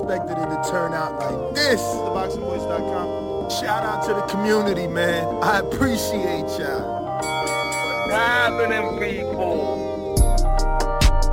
expected 0.00 0.38
it 0.38 0.48
to 0.48 0.70
turn 0.70 0.94
out 0.94 1.18
like 1.20 1.54
this. 1.54 1.80
TheBoxingVoice.com. 1.80 3.50
Shout 3.50 3.84
out 3.84 4.02
to 4.06 4.14
the 4.14 4.22
community, 4.32 4.86
man. 4.86 5.26
I 5.42 5.58
appreciate 5.58 6.48
y'all. 6.58 7.20
happening, 8.08 8.98
people? 8.98 9.76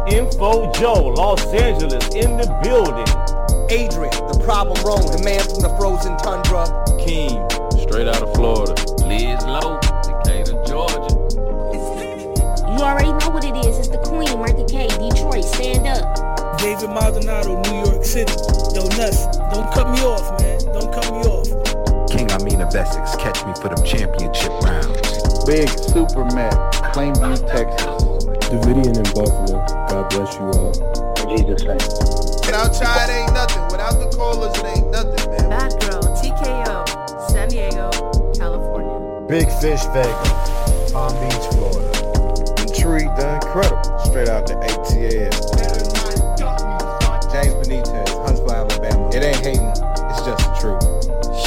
Info 0.09 0.69
Joe, 0.73 1.13
Los 1.15 1.45
Angeles, 1.53 2.03
in 2.13 2.35
the 2.35 2.47
building. 2.61 3.07
Adrian, 3.69 4.11
the 4.27 4.39
problem 4.43 4.75
wrong, 4.83 5.05
the 5.11 5.21
man 5.23 5.39
from 5.39 5.61
the 5.61 5.69
frozen 5.77 6.17
tundra. 6.17 6.67
Keem, 6.99 7.39
Straight 7.87 8.07
out 8.07 8.21
of 8.21 8.33
Florida. 8.33 8.73
Liz 9.07 9.41
Lowe, 9.45 9.79
Decatur, 10.03 10.61
Georgia. 10.67 11.15
You 12.67 12.83
already 12.83 13.13
know 13.13 13.29
what 13.29 13.45
it 13.45 13.55
is. 13.65 13.79
It's 13.79 13.87
the 13.87 13.99
Queen, 13.99 14.37
Martha 14.37 14.65
K. 14.65 14.87
Detroit, 14.87 15.45
stand 15.45 15.87
up. 15.87 16.26
David 16.57 16.89
Maldonado, 16.89 17.61
New 17.61 17.91
York 17.91 18.03
City. 18.03 18.33
Yo, 18.73 18.87
nuts. 18.97 19.25
Don't 19.53 19.71
cut 19.73 19.89
me 19.91 20.01
off, 20.01 20.39
man. 20.41 20.59
Don't 20.73 20.91
cut 20.91 21.11
me 21.13 21.21
off. 21.29 21.47
King 22.09 22.31
Amin 22.31 22.61
of 22.61 22.73
Essex, 22.73 23.15
catch 23.17 23.45
me 23.45 23.53
for 23.61 23.69
them 23.69 23.85
championship 23.85 24.49
rounds. 24.61 25.45
Big 25.45 25.69
Super 25.69 26.25
Mac, 26.33 26.53
Plainview, 26.93 27.37
Texas. 27.51 28.25
Davidian 28.49 28.97
in 28.97 29.07
Buffalo. 29.13 29.59
God 29.87 30.09
bless 30.09 30.33
you 30.35 30.47
all. 30.55 30.73
Jesus 31.35 31.63
name. 31.63 31.77
Without 32.45 32.73
Chai, 32.73 33.03
it 33.03 33.09
ain't 33.11 33.33
nothing. 33.33 33.63
Without 33.71 33.99
the 33.99 34.09
callers, 34.15 34.57
it 34.57 34.65
ain't 34.65 34.89
nothing, 34.89 35.31
man. 35.31 35.49
Bad 35.49 35.71
Girl, 35.81 36.01
TKO, 36.01 37.29
San 37.29 37.49
Diego, 37.49 37.91
California. 38.33 39.27
Big 39.27 39.47
Fish 39.59 39.83
Vegas, 39.93 40.91
Palm 40.91 41.13
Beach, 41.21 41.47
Florida. 41.53 41.91
Intrigue 42.61 43.13
the 43.17 43.35
Incredible, 43.35 43.99
straight 44.05 44.29
out 44.29 44.47
the 44.47 44.53
ATL. 44.55 45.66
James 47.67 47.87
Benitez, 47.89 48.25
Huntsville, 48.25 48.51
Alabama. 48.51 49.09
It 49.09 49.23
ain't 49.23 49.37
hating, 49.37 49.67
it's 49.67 50.21
just 50.23 50.39
the 50.43 50.51
truth. 50.59 50.83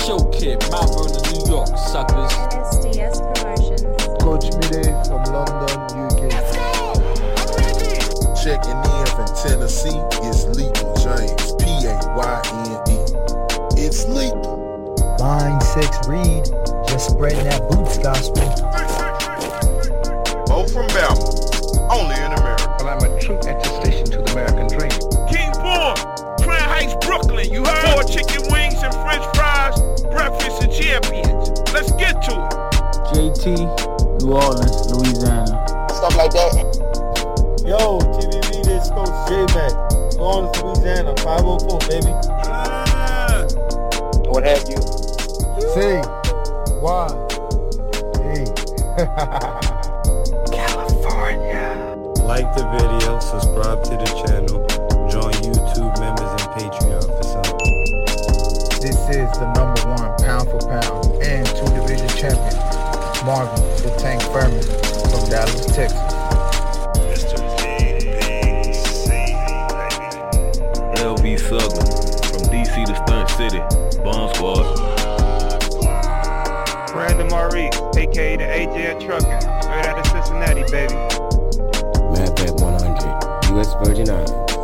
Show 0.06 0.18
Kid, 0.30 0.60
Mount 0.70 0.90
Vernon, 0.94 1.22
New 1.32 1.44
York, 1.48 1.68
suckers. 1.76 2.32
SDS 2.76 3.16
Promotions. 3.34 3.82
Coach 4.20 4.46
Mide 4.60 4.92
from 5.06 5.22
London, 5.32 5.76
UK. 6.04 6.20
Checking 8.42 8.80
in 8.80 9.06
from 9.14 9.28
Tennessee, 9.36 10.00
it's 10.24 10.44
Lethal 10.56 10.94
James, 10.96 11.52
P-A-Y-N-E. 11.60 12.98
It's 13.82 14.06
lethal. 14.08 14.58
Line 15.18 15.60
6 15.60 16.08
Reed, 16.08 16.44
just 16.88 17.10
spreading 17.10 17.44
that 17.44 17.68
boots 17.70 17.98
gospel. 17.98 18.48
Bo 20.46 20.66
from 20.66 20.86
Bama, 20.88 21.90
only 21.90 22.16
in 22.16 22.32
America. 22.32 22.76
Well, 22.80 22.88
I'm 22.88 23.04
a 23.04 23.20
true 23.20 23.38
attestation 23.38 24.06
to 24.06 24.22
the 24.22 24.32
American 24.32 24.66
dream. 24.68 24.89
King 27.40 27.62
Born, 27.62 27.64
Crown 27.64 27.64
Heights, 27.64 27.64
Brooklyn. 27.64 27.64
You 27.64 27.64
heard? 27.64 27.94
Four 27.94 28.04
chicken 28.04 28.42
wings 28.52 28.82
and 28.82 28.94
french 28.94 29.24
fries, 29.36 29.76
breakfast 30.10 30.62
of 30.62 30.70
champions. 30.72 31.50
Let's 31.72 31.92
get 31.92 32.22
to 32.22 32.32
it. 32.32 32.52
JT, 33.10 33.44
New 34.22 34.32
Orleans, 34.32 34.90
Louisiana. 34.92 35.54
Stuff 35.88 36.16
like 36.16 36.32
that. 36.32 36.54
Yo, 37.64 37.98
TVV, 37.98 38.64
this 38.64 38.90
Coach 38.90 39.14
J-Mac. 39.28 39.72
New 40.16 40.24
Orleans, 40.24 40.62
Louisiana, 40.62 41.14
504, 41.16 41.78
baby. 41.88 42.12
Yeah. 42.44 43.46
What 44.28 44.44
have 44.44 44.68
you? 44.68 44.80
C. 45.72 46.02
Y. 46.80 47.08
E. 48.20 48.44
California. 50.52 51.68
Like 52.24 52.48
the 52.54 52.62
video, 52.70 53.18
subscribe 53.18 53.82
to 53.84 53.90
the 53.96 54.06
channel, 54.26 54.58
join 55.10 55.32
YouTube 55.42 55.98
members 55.98 56.30
and 56.38 56.48
Patreon 56.54 57.02
for 57.02 57.24
some. 57.24 57.42
This 58.78 58.94
is 59.10 59.30
the 59.42 59.52
number 59.56 59.82
one 59.90 60.14
pound 60.22 60.48
for 60.48 60.60
pound 60.60 61.20
and 61.20 61.44
two 61.46 61.66
division 61.74 62.08
champion, 62.14 62.54
Marvin 63.26 63.58
the 63.82 63.90
Tank 63.98 64.22
Furman 64.30 64.62
from 65.10 65.28
Dallas, 65.28 65.66
Texas. 65.66 65.98
LB 71.02 71.38
Southern, 71.40 71.90
from 72.30 72.42
DC 72.54 72.86
to 72.86 72.94
Stunt 72.94 73.30
City, 73.30 73.58
Bomb 74.04 74.32
Squad. 74.34 74.76
Brandon 76.92 77.26
Maurice, 77.28 77.74
aka 77.96 78.36
the 78.36 78.44
AJ 78.44 79.04
Trucking, 79.04 79.40
straight 79.62 79.86
out 79.86 79.98
of 79.98 80.06
Cincinnati, 80.06 80.62
baby. 80.70 80.94
Madback 82.14 82.60
100, 82.60 83.50
U.S. 83.54 83.74
Virgin 83.82 84.08
Islands. 84.08 84.59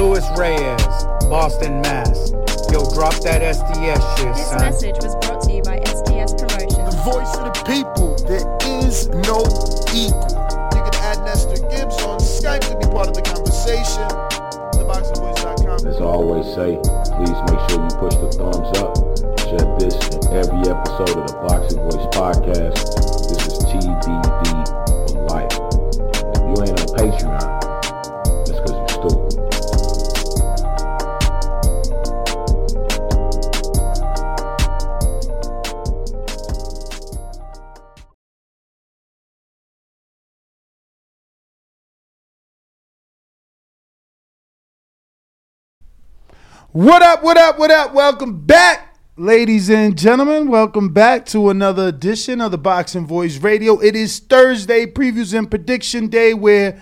Louis 0.00 0.24
Reyes, 0.38 1.04
Boston, 1.28 1.82
Mass. 1.82 2.32
Yo, 2.72 2.88
drop 2.96 3.12
that 3.20 3.44
SDS 3.44 4.00
shit, 4.16 4.32
This 4.32 4.48
son. 4.48 4.60
message 4.64 4.96
was 5.04 5.12
brought 5.20 5.44
to 5.44 5.52
you 5.52 5.60
by 5.60 5.76
SDS 5.84 6.40
Promotions. 6.40 6.88
The 6.88 7.02
voice 7.04 7.28
of 7.36 7.44
the 7.44 7.54
people. 7.68 8.16
There 8.24 8.48
is 8.80 9.12
no 9.28 9.44
equal. 9.92 10.32
You 10.72 10.80
can 10.88 10.96
add 11.04 11.20
Nestor 11.28 11.60
Gibbs 11.68 12.00
on 12.00 12.16
Skype 12.16 12.64
to 12.72 12.80
be 12.80 12.88
part 12.88 13.12
of 13.12 13.14
the 13.14 13.20
conversation. 13.20 14.08
TheBoxingVoice.com. 14.80 15.84
As 15.84 16.00
I 16.00 16.04
always 16.08 16.48
say, 16.56 16.80
please 17.20 17.36
make 17.52 17.60
sure 17.68 17.84
you 17.84 17.92
push 18.00 18.16
the 18.24 18.32
thumbs 18.40 18.72
up. 18.80 18.96
Share 19.52 19.68
this 19.84 20.00
in 20.16 20.24
every 20.32 20.64
episode 20.64 21.12
of 21.12 21.28
the 21.28 21.36
Boxing 21.44 21.76
Voice 21.84 22.08
podcast. 22.16 22.80
This 23.28 23.52
is 23.52 23.60
TBD 23.68 24.48
for 25.12 25.28
life. 25.28 25.52
If 26.32 26.40
you 26.48 26.56
ain't 26.64 26.80
on 26.80 26.88
Patreon, 26.96 27.49
What 46.72 47.02
up, 47.02 47.24
what 47.24 47.36
up, 47.36 47.58
what 47.58 47.72
up? 47.72 47.94
Welcome 47.94 48.46
back, 48.46 48.96
ladies 49.16 49.68
and 49.68 49.98
gentlemen. 49.98 50.46
Welcome 50.46 50.92
back 50.92 51.26
to 51.26 51.50
another 51.50 51.88
edition 51.88 52.40
of 52.40 52.52
the 52.52 52.58
Boxing 52.58 53.08
Voice 53.08 53.38
Radio. 53.38 53.80
It 53.80 53.96
is 53.96 54.20
Thursday, 54.20 54.86
previews 54.86 55.36
and 55.36 55.50
prediction 55.50 56.06
day, 56.06 56.32
where, 56.32 56.80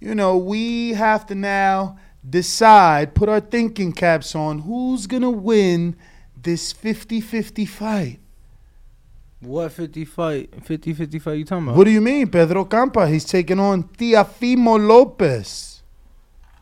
you 0.00 0.16
know, 0.16 0.36
we 0.36 0.94
have 0.94 1.24
to 1.26 1.36
now 1.36 2.00
decide, 2.28 3.14
put 3.14 3.28
our 3.28 3.38
thinking 3.38 3.92
caps 3.92 4.34
on 4.34 4.58
who's 4.58 5.06
going 5.06 5.22
to 5.22 5.30
win 5.30 5.94
this 6.36 6.72
50 6.72 7.20
50 7.20 7.64
fight. 7.64 8.18
What 9.38 9.70
50 9.70 10.04
fight? 10.04 10.64
50 10.64 10.94
50 10.94 11.18
fight 11.20 11.38
you 11.38 11.44
talking 11.44 11.62
about? 11.62 11.76
What 11.76 11.84
do 11.84 11.92
you 11.92 12.00
mean? 12.00 12.28
Pedro 12.28 12.64
Campa, 12.64 13.08
he's 13.08 13.24
taking 13.24 13.60
on 13.60 13.84
Teofimo 13.84 14.84
Lopez, 14.84 15.84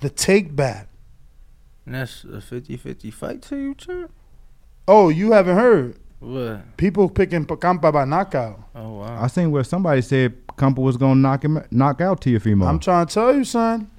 the 0.01 0.11
take 0.11 0.55
back. 0.55 0.91
And 1.87 1.95
that's 1.95 2.25
a 2.25 2.41
50 2.41 2.77
50 2.77 3.11
fight 3.13 3.43
to 3.43 3.57
you, 3.57 3.75
champ? 3.75 4.11
Oh, 4.89 5.09
you 5.09 5.33
haven't 5.33 5.57
heard? 5.57 5.97
What? 6.19 6.77
People 6.77 7.09
picking 7.09 7.47
Campa 7.47 7.93
by 7.93 8.05
knockout. 8.05 8.61
Oh, 8.75 8.99
wow. 8.99 9.23
I 9.23 9.29
seen 9.29 9.51
where 9.53 9.65
somebody 9.65 10.03
said 10.03 10.35
Campa 10.49 10.79
was 10.79 10.97
gonna 10.97 11.15
knock 11.15 11.45
him, 11.45 11.63
knock 11.71 12.01
out 12.01 12.21
Teofimo. 12.21 12.67
I'm 12.67 12.81
trying 12.81 13.07
to 13.07 13.15
tell 13.15 13.35
you, 13.35 13.45
son. 13.45 13.91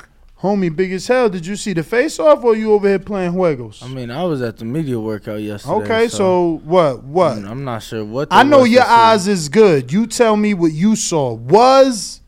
Homie, 0.41 0.75
big 0.75 0.91
as 0.91 1.07
hell. 1.07 1.29
Did 1.29 1.47
you 1.47 1.55
see 1.55 1.73
the 1.73 1.81
face 1.81 2.19
off 2.19 2.43
or 2.43 2.55
you 2.55 2.71
over 2.73 2.87
here 2.87 2.99
playing 2.99 3.31
juegos? 3.33 3.81
I 3.81 3.87
mean, 3.87 4.11
I 4.11 4.23
was 4.23 4.41
at 4.41 4.57
the 4.57 4.65
media 4.65 4.99
workout 4.99 5.41
yesterday. 5.41 5.73
Okay, 5.75 6.07
so, 6.09 6.61
what? 6.63 7.03
What? 7.03 7.39
I'm 7.39 7.63
not 7.63 7.81
sure 7.81 8.05
what. 8.05 8.27
I 8.29 8.43
know 8.43 8.63
your 8.63 8.83
eyes 8.83 9.27
is 9.27 9.49
good. 9.49 9.91
You 9.91 10.05
tell 10.05 10.37
me 10.37 10.53
what 10.53 10.73
you 10.73 10.95
saw. 10.95 11.33
Was 11.33 12.21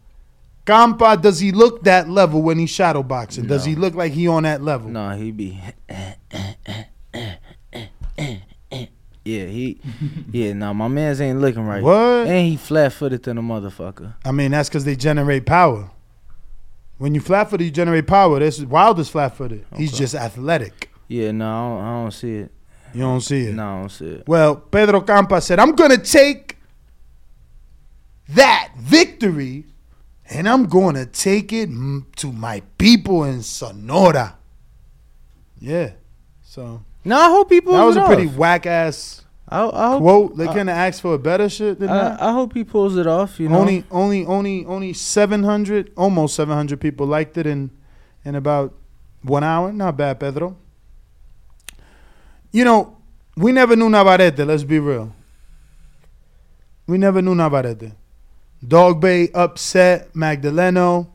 Campa, 0.70 1.20
does 1.22 1.40
he 1.40 1.52
look 1.52 1.84
that 1.84 2.08
level 2.10 2.42
when 2.42 2.60
he's 2.60 2.70
shadow 2.70 3.02
boxing? 3.04 3.48
Does 3.48 3.66
No. 3.66 3.70
he 3.72 3.76
look 3.76 3.96
like 3.96 4.12
he 4.14 4.28
on 4.28 4.44
that 4.44 4.62
level? 4.62 4.90
No, 4.90 5.10
he 5.18 5.32
be. 5.32 5.60
yeah, 9.26 9.46
he. 9.46 9.80
Yeah, 10.32 10.54
no, 10.62 10.74
my 10.74 10.88
man's 10.88 11.20
ain't 11.22 11.40
looking 11.40 11.66
right. 11.66 11.82
What? 11.84 12.28
And 12.28 12.48
he 12.48 12.58
flat 12.58 12.94
footed 12.94 13.24
than 13.24 13.38
a 13.38 13.42
motherfucker. 13.42 14.14
I 14.26 14.32
mean, 14.32 14.52
that's 14.52 14.70
because 14.70 14.86
they 14.86 14.96
generate 14.96 15.46
power. 15.46 15.92
When 16.98 17.16
you 17.16 17.22
flat 17.22 17.50
footed, 17.50 17.66
you 17.66 17.72
generate 17.72 18.08
power. 18.08 18.40
This 18.40 18.60
Wild 18.62 19.00
is 19.00 19.10
flat 19.10 19.36
footed. 19.36 19.66
He's 19.76 19.90
Okay. 19.92 20.00
just 20.00 20.16
athletic. 20.16 20.92
Yeah, 21.08 21.32
no, 21.32 21.46
I 21.46 21.60
don't, 21.78 21.82
I 21.88 22.02
don't 22.04 22.12
see 22.12 22.36
it. 22.36 22.52
You 22.94 23.02
don't 23.02 23.22
see 23.22 23.46
it. 23.48 23.56
No, 23.56 23.64
I 23.64 23.80
don't 23.82 23.90
see 23.90 24.06
it. 24.06 24.28
Well, 24.28 24.56
Pedro 24.56 25.02
Campa 25.02 25.42
said, 25.42 25.60
I'm 25.60 25.72
going 25.74 25.92
to 25.92 25.98
take 25.98 26.58
that 28.30 28.72
victory 28.78 29.66
and 30.30 30.48
I'm 30.48 30.66
going 30.68 30.96
to 30.96 31.06
take 31.06 31.52
it 31.52 31.70
to 32.18 32.32
my 32.32 32.62
people 32.78 33.24
in 33.24 33.42
Sonora. 33.42 34.38
Yeah. 35.60 35.92
So 36.42 36.84
No, 37.04 37.18
I 37.18 37.30
hope 37.30 37.50
people. 37.50 37.74
that 37.74 37.84
was 37.84 37.98
a 37.98 38.06
pretty 38.06 38.28
whack 38.28 38.66
ass. 38.66 39.26
I, 39.52 39.62
I 39.68 39.88
hope, 39.90 40.02
quote. 40.02 40.38
They 40.38 40.46
couldn't 40.46 40.70
ask 40.70 41.02
for 41.02 41.16
a 41.16 41.18
better 41.18 41.50
shit 41.50 41.80
than 41.80 41.88
that. 41.88 42.22
I, 42.22 42.30
I 42.30 42.32
hope 42.32 42.54
he 42.54 42.64
pulls 42.64 42.96
it 42.98 43.08
off. 43.08 43.40
You 43.40 43.50
know, 43.50 43.58
Only, 43.60 43.84
only, 43.90 44.26
only, 44.26 44.66
only 44.66 44.94
seven 44.94 45.44
hundred, 45.44 45.92
almost 45.98 46.36
seven 46.36 46.56
hundred 46.56 46.80
people 46.80 47.08
liked 47.08 47.36
it 47.38 47.48
in, 47.48 47.72
in 48.24 48.36
about 48.36 48.76
one 49.24 49.44
hour. 49.44 49.74
Not 49.74 49.98
bad, 49.98 50.20
Pedro. 50.20 50.56
You 52.52 52.64
know, 52.64 52.98
we 53.36 53.52
never 53.52 53.76
knew 53.76 53.90
Navarrete. 53.90 54.46
Let's 54.46 54.64
be 54.64 54.78
real. 54.80 55.14
We 56.86 56.98
never 57.00 57.22
knew 57.22 57.34
Navarrete. 57.36 57.94
Dogboe 58.66 59.30
upset 59.34 60.14
Magdaleno, 60.14 61.10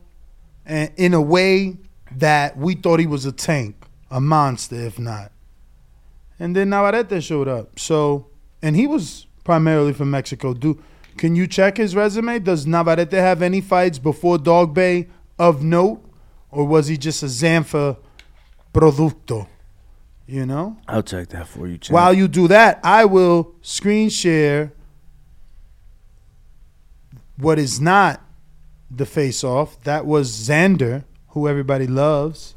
and 0.65 0.91
in 0.97 1.13
a 1.13 1.21
way 1.21 1.77
that 2.11 2.57
we 2.57 2.75
thought 2.75 2.99
he 2.99 3.07
was 3.07 3.25
a 3.25 3.31
tank, 3.31 3.75
a 4.09 4.19
monster, 4.19 4.75
if 4.75 4.97
not. 4.97 5.31
And 6.39 6.55
then 6.55 6.69
Navarrete 6.69 7.23
showed 7.23 7.47
up. 7.47 7.79
So, 7.79 8.27
and 8.61 8.75
he 8.75 8.87
was 8.87 9.27
primarily 9.43 9.93
from 9.93 10.11
Mexico. 10.11 10.53
Do 10.53 10.81
can 11.17 11.35
you 11.35 11.47
check 11.47 11.77
his 11.77 11.95
resume? 11.95 12.39
Does 12.39 12.65
Navarrete 12.65 13.13
have 13.13 13.41
any 13.41 13.61
fights 13.61 13.99
before 13.99 14.37
Dogboe 14.37 15.07
of 15.39 15.63
note, 15.63 16.03
or 16.51 16.65
was 16.65 16.87
he 16.87 16.97
just 16.97 17.23
a 17.23 17.27
Zanfer 17.27 17.97
producto? 18.73 19.47
You 20.27 20.45
know. 20.45 20.77
I'll 20.87 21.03
check 21.03 21.29
that 21.29 21.47
for 21.47 21.67
you. 21.67 21.77
Champ. 21.77 21.93
While 21.93 22.13
you 22.13 22.27
do 22.27 22.47
that, 22.47 22.79
I 22.83 23.05
will 23.05 23.55
screen 23.61 24.09
share 24.09 24.73
what 27.37 27.59
is 27.59 27.79
not 27.81 28.21
the 28.89 29.05
face 29.05 29.43
off. 29.43 29.81
That 29.83 30.05
was 30.05 30.31
Xander, 30.31 31.03
who 31.29 31.47
everybody 31.47 31.87
loves. 31.87 32.55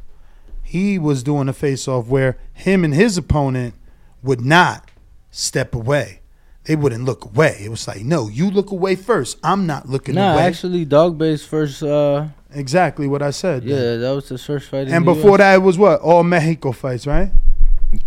He 0.62 0.98
was 0.98 1.22
doing 1.22 1.48
a 1.48 1.52
face 1.52 1.88
off 1.88 2.06
where 2.08 2.36
him 2.52 2.84
and 2.84 2.94
his 2.94 3.16
opponent 3.16 3.75
would 4.22 4.40
not 4.42 4.90
step 5.30 5.75
away. 5.75 6.20
They 6.64 6.76
wouldn't 6.76 7.04
look 7.04 7.25
away. 7.25 7.56
It 7.64 7.70
was 7.70 7.88
like, 7.88 8.02
no, 8.02 8.28
you 8.28 8.50
look 8.50 8.70
away 8.70 8.94
first. 8.94 9.38
I'm 9.42 9.66
not 9.66 9.88
looking 9.88 10.16
Nah, 10.16 10.34
away. 10.34 10.42
actually, 10.42 10.84
Dogboe's 10.84 11.44
first. 11.44 11.82
uh 11.82 12.26
exactly 12.52 13.06
what 13.08 13.22
I 13.22 13.30
said. 13.30 13.64
Yeah, 13.64 13.96
that 13.96 14.10
was 14.14 14.28
his 14.28 14.44
first 14.44 14.69
fight. 14.69 14.88
And 14.88 15.06
the 15.06 15.14
before 15.14 15.32
US. 15.32 15.38
that, 15.38 15.54
it 15.54 15.62
was 15.62 15.78
what 15.78 16.00
all 16.00 16.22
Mexico 16.22 16.72
fights, 16.72 17.06
right? 17.06 17.30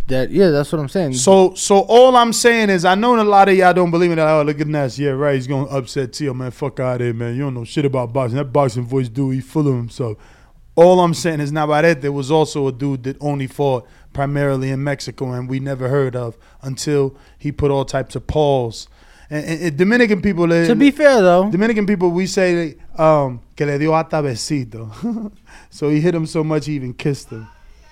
That 0.07 0.29
yeah, 0.31 0.49
that's 0.49 0.71
what 0.71 0.79
I'm 0.79 0.89
saying. 0.89 1.13
So, 1.13 1.53
so 1.55 1.79
all 1.87 2.15
I'm 2.15 2.33
saying 2.33 2.69
is, 2.69 2.85
I 2.85 2.95
know 2.95 3.19
a 3.19 3.23
lot 3.23 3.49
of 3.49 3.55
y'all 3.55 3.73
don't 3.73 3.91
believe 3.91 4.11
in 4.11 4.17
that. 4.17 4.27
Oh, 4.27 4.43
look 4.43 4.59
at 4.59 4.67
Ness. 4.67 4.99
Yeah, 4.99 5.11
right. 5.11 5.35
He's 5.35 5.47
gonna 5.47 5.65
upset 5.67 6.13
Tio, 6.13 6.33
man. 6.33 6.51
Fuck 6.51 6.79
out 6.79 7.01
of 7.01 7.01
here, 7.01 7.13
man. 7.13 7.35
You 7.35 7.41
don't 7.43 7.53
know 7.53 7.63
shit 7.63 7.85
about 7.85 8.13
boxing. 8.13 8.37
That 8.37 8.45
boxing 8.53 8.85
voice 8.85 9.09
dude, 9.09 9.35
he 9.35 9.41
full 9.41 9.67
of 9.67 9.75
himself. 9.75 10.17
All 10.75 10.99
I'm 11.01 11.13
saying 11.13 11.41
is 11.41 11.51
Navarrete 11.51 12.11
was 12.13 12.31
also 12.31 12.67
a 12.67 12.71
dude 12.71 13.03
that 13.03 13.17
only 13.19 13.47
fought 13.47 13.85
primarily 14.13 14.69
in 14.69 14.83
Mexico, 14.83 15.31
and 15.33 15.49
we 15.49 15.59
never 15.59 15.89
heard 15.89 16.15
of 16.15 16.37
until 16.61 17.15
he 17.37 17.51
put 17.51 17.71
all 17.71 17.85
types 17.85 18.15
of 18.15 18.27
paws. 18.27 18.87
And, 19.29 19.45
and- 19.45 19.61
and 19.61 19.77
Dominican 19.77 20.21
people, 20.21 20.47
to 20.47 20.75
be 20.75 20.91
fair 20.91 21.21
though, 21.21 21.49
Dominican 21.49 21.85
people, 21.85 22.11
we 22.11 22.27
say 22.27 22.75
um, 22.97 23.39
que 23.55 23.65
le 23.65 23.79
dio 23.79 23.93
hasta 23.93 24.17
besito. 24.21 25.31
so 25.69 25.89
he 25.89 26.01
hit 26.01 26.13
him 26.13 26.25
so 26.25 26.43
much 26.43 26.65
he 26.65 26.73
even 26.73 26.93
kissed 26.93 27.29
him. 27.29 27.47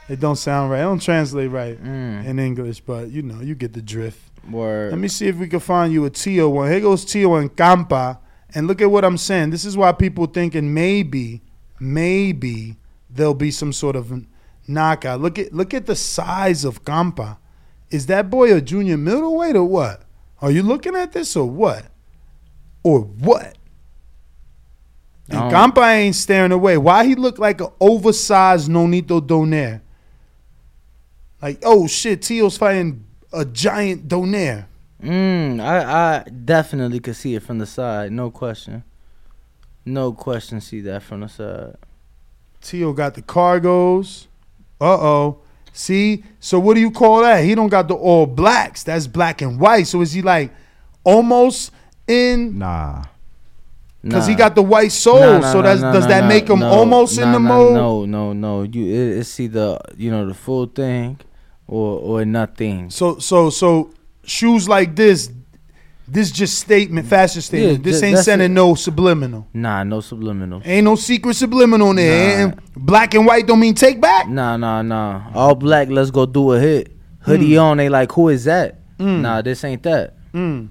It 0.10 0.20
don't 0.20 0.36
sound 0.36 0.72
right. 0.72 0.80
It 0.80 0.84
don't 0.84 1.02
translate 1.02 1.52
right 1.52 1.82
Mm. 1.82 2.26
in 2.26 2.40
English, 2.40 2.82
but 2.82 3.10
you 3.12 3.22
know, 3.22 3.42
you 3.42 3.56
get 3.56 3.74
the 3.74 3.82
drift. 3.82 4.20
Word. 4.50 4.92
Let 4.92 5.00
me 5.00 5.08
see 5.10 5.28
if 5.28 5.36
we 5.36 5.48
can 5.48 5.60
find 5.60 5.94
you 5.94 6.06
a 6.06 6.10
Tio 6.10 6.50
one. 6.50 6.72
Here 6.72 6.80
goes 6.80 7.06
Tio 7.06 7.36
and 7.36 7.56
Campa. 7.56 8.18
And 8.56 8.66
look 8.68 8.82
at 8.82 8.90
what 8.90 9.06
I'm 9.06 9.18
saying. 9.18 9.52
This 9.52 9.64
is 9.64 9.78
why 9.78 9.92
people 9.92 10.26
thinking 10.26 10.74
maybe, 10.74 11.44
maybe 11.80 12.78
there'll 13.10 13.36
be 13.36 13.52
some 13.52 13.72
sort 13.72 13.96
of 13.96 14.12
knockout. 14.68 15.22
Look 15.22 15.38
at 15.38 15.54
look 15.54 15.74
at 15.76 15.86
the 15.86 15.96
size 15.96 16.66
of 16.66 16.84
Campa. 16.84 17.38
Is 17.92 18.08
that 18.08 18.30
boy 18.32 18.52
a 18.56 18.60
junior 18.62 18.98
middleweight 18.98 19.56
or 19.56 19.66
what? 19.66 20.02
Are 20.42 20.50
you 20.50 20.64
looking 20.64 20.96
at 20.96 21.12
this 21.12 21.36
or 21.36 21.46
what? 21.48 21.86
Or 22.82 23.02
what? 23.02 23.56
And 25.30 25.52
Campa 25.52 25.88
ain't 25.88 26.16
staring 26.16 26.52
away. 26.52 26.78
Why 26.78 27.06
he 27.06 27.14
look 27.14 27.38
like 27.38 27.62
an 27.62 27.68
oversized 27.80 28.68
Nonito 28.70 29.22
Donaire? 29.22 29.82
Like, 31.42 31.60
oh 31.64 31.88
shit, 31.88 32.22
Tio's 32.22 32.58
fighting 32.58 33.06
a 33.32 33.46
giant 33.46 34.08
Donaire. 34.08 34.66
Mm, 35.02 35.62
I, 35.62 36.18
I 36.18 36.30
definitely 36.30 37.00
could 37.00 37.16
see 37.16 37.36
it 37.36 37.44
from 37.44 37.60
the 37.60 37.66
side, 37.66 38.12
no 38.12 38.30
question. 38.30 38.84
No 39.86 40.12
question, 40.12 40.60
see 40.60 40.82
that 40.82 41.04
from 41.04 41.22
the 41.22 41.30
side. 41.30 41.76
Tio 42.62 42.92
got 42.92 43.14
the 43.14 43.22
cargos. 43.22 44.28
Uh 44.82 44.98
oh. 45.00 45.42
See? 45.72 46.24
So 46.40 46.60
what 46.60 46.74
do 46.74 46.82
you 46.82 46.92
call 46.92 47.22
that? 47.22 47.44
He 47.44 47.56
don't 47.56 47.70
got 47.70 47.88
the 47.88 47.94
all 47.94 48.26
blacks. 48.26 48.84
That's 48.84 49.08
black 49.08 49.42
and 49.42 49.60
white. 49.60 49.88
So 49.88 50.02
is 50.02 50.12
he 50.12 50.22
like 50.22 50.52
almost 51.04 51.72
in 52.08 52.58
Nah. 52.58 53.04
because 54.02 54.28
he 54.28 54.36
got 54.36 54.56
the 54.56 54.62
white 54.62 54.92
soul. 54.92 55.20
Nah, 55.20 55.40
nah, 55.40 55.52
so 55.52 55.58
nah, 55.58 55.62
that's 55.62 55.82
nah, 55.82 55.94
does 55.94 56.04
nah, 56.04 56.10
that 56.10 56.22
nah, 56.22 56.28
make 56.28 56.50
him 56.50 56.60
no, 56.60 56.68
almost 56.68 57.18
in 57.18 57.32
the 57.32 57.40
nah, 57.40 57.48
mode? 57.48 57.74
No, 57.74 58.06
no, 58.06 58.34
no. 58.34 58.64
You 58.64 58.86
it, 58.86 59.20
it's 59.20 59.40
either 59.40 59.80
you 59.96 60.12
know 60.12 60.28
the 60.28 60.34
full 60.34 60.66
thing 60.66 61.18
or 61.70 62.00
or 62.00 62.26
nothing. 62.26 62.90
So 62.90 63.20
so 63.20 63.50
so 63.50 63.92
shoes 64.24 64.68
like 64.68 64.96
this, 64.96 65.32
this 66.08 66.32
just 66.32 66.60
statement, 66.60 67.08
fashion 67.08 67.42
statement. 67.42 67.86
Yeah, 67.86 67.92
this 67.92 68.04
ain't 68.04 68.18
sending 68.20 68.52
it. 68.52 68.54
no 68.54 68.76
subliminal. 68.76 69.48
Nah, 69.54 69.84
no 69.84 70.02
subliminal. 70.02 70.62
Ain't 70.66 70.86
no 70.86 70.96
secret 70.96 71.36
subliminal 71.36 71.94
there. 71.94 72.48
Nah. 72.48 72.54
And 72.54 72.62
black 72.76 73.14
and 73.14 73.26
white 73.26 73.48
don't 73.48 73.60
mean 73.60 73.76
take 73.76 74.02
back. 74.02 74.28
Nah, 74.28 74.58
nah, 74.58 74.82
nah. 74.82 75.32
All 75.34 75.56
black. 75.56 75.90
Let's 75.90 76.12
go 76.12 76.26
do 76.26 76.54
a 76.54 76.60
hit. 76.60 76.92
Hoodie 77.22 77.58
on. 77.58 77.78
They 77.78 77.90
like, 77.90 78.12
who 78.12 78.30
is 78.30 78.46
that? 78.46 78.80
Mm. 78.98 79.22
Nah, 79.22 79.42
this 79.42 79.64
ain't 79.64 79.84
that. 79.84 80.16
Mm. 80.34 80.70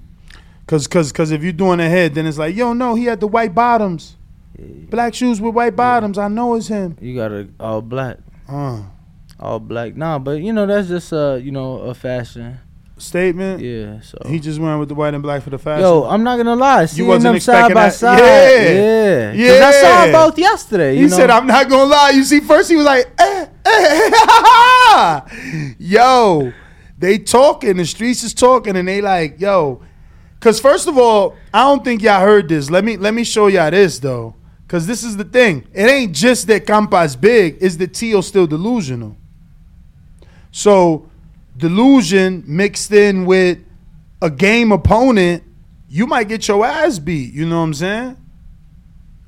Cause, 0.67 0.87
cause, 0.87 1.11
cause 1.11 1.31
if 1.31 1.41
you're 1.41 1.51
doing 1.51 1.79
a 1.79 1.89
head, 1.89 2.13
then 2.13 2.27
it's 2.27 2.37
like, 2.37 2.55
yo, 2.55 2.73
no, 2.73 2.93
he 2.93 3.05
had 3.05 3.19
the 3.19 3.27
white 3.27 3.55
bottoms, 3.55 4.17
black 4.59 5.15
shoes 5.15 5.41
with 5.41 5.55
white 5.55 5.75
bottoms. 5.75 6.19
I 6.19 6.27
know 6.27 6.53
it's 6.53 6.67
him. 6.67 6.95
You 7.01 7.15
got 7.15 7.29
to 7.29 7.49
all 7.59 7.81
black. 7.81 8.17
Uh, 8.47 8.83
All 9.39 9.59
black. 9.59 9.95
Nah, 9.95 10.19
but 10.19 10.41
you 10.41 10.51
know 10.53 10.65
that's 10.65 10.87
just 10.89 11.13
uh 11.13 11.35
you 11.41 11.51
know 11.51 11.77
a 11.79 11.93
fashion. 11.93 12.59
statement. 12.97 13.61
Yeah. 13.61 14.01
So 14.01 14.17
He 14.27 14.39
just 14.41 14.59
went 14.59 14.77
with 14.79 14.89
the 14.89 14.95
white 14.95 15.13
and 15.13 15.23
black 15.23 15.41
for 15.43 15.49
the 15.51 15.57
fashion. 15.57 15.83
Yo, 15.83 16.03
I'm 16.03 16.21
not 16.23 16.35
gonna 16.35 16.55
lie. 16.57 16.85
Seeing 16.85 17.07
wasn't 17.07 17.35
them 17.35 17.39
side 17.39 17.73
by 17.73 17.85
that? 17.85 17.93
side. 17.93 18.19
Yeah. 18.19 19.31
Yeah. 19.31 19.47
'Cause 19.59 19.61
I 19.61 19.81
saw 20.11 20.25
both 20.27 20.37
yesterday. 20.37 20.95
he 20.95 21.01
You 21.03 21.07
know? 21.07 21.15
said, 21.15 21.29
"I'm 21.29 21.47
not 21.47 21.69
gonna 21.69 21.89
lie." 21.89 22.09
You 22.13 22.25
see, 22.25 22.41
first 22.41 22.69
he 22.69 22.75
was 22.75 22.85
like, 22.85 23.05
eh, 23.17 23.45
eh, 23.65 24.09
ha, 24.13 25.23
ha. 25.25 25.25
"Yo, 25.79 26.51
they 26.97 27.17
talking. 27.19 27.77
The 27.77 27.85
streets 27.85 28.23
is 28.23 28.33
talking, 28.33 28.75
and 28.75 28.87
they 28.87 28.99
like, 29.01 29.39
yo." 29.39 29.81
Cause 30.41 30.59
first 30.59 30.87
of 30.87 30.97
all, 30.97 31.35
I 31.53 31.63
don't 31.63 31.83
think 31.83 32.01
y'all 32.01 32.19
heard 32.21 32.47
this. 32.49 32.69
Let 32.69 32.83
me 32.85 32.97
let 32.97 33.13
me 33.13 33.23
show 33.23 33.47
y'all 33.47 33.71
this 33.71 33.99
though. 33.99 34.35
Cause 34.67 34.85
this 34.87 35.03
is 35.03 35.17
the 35.17 35.23
thing. 35.23 35.65
It 35.73 35.83
ain't 35.89 36.13
just 36.13 36.47
that 36.47 36.65
Campa's 36.65 37.15
big. 37.15 37.57
It's 37.61 37.75
that 37.77 37.93
Tio 37.93 38.21
still 38.21 38.45
delusional. 38.47 39.15
So 40.51 41.09
delusion 41.57 42.43
mixed 42.47 42.91
in 42.91 43.25
with 43.25 43.59
a 44.21 44.29
game 44.29 44.71
opponent, 44.71 45.43
you 45.89 46.07
might 46.07 46.27
get 46.27 46.47
your 46.47 46.65
ass 46.65 46.99
beat. 46.99 47.33
You 47.33 47.45
know 47.47 47.57
what 47.57 47.63
I'm 47.65 47.73
saying? 47.73 48.17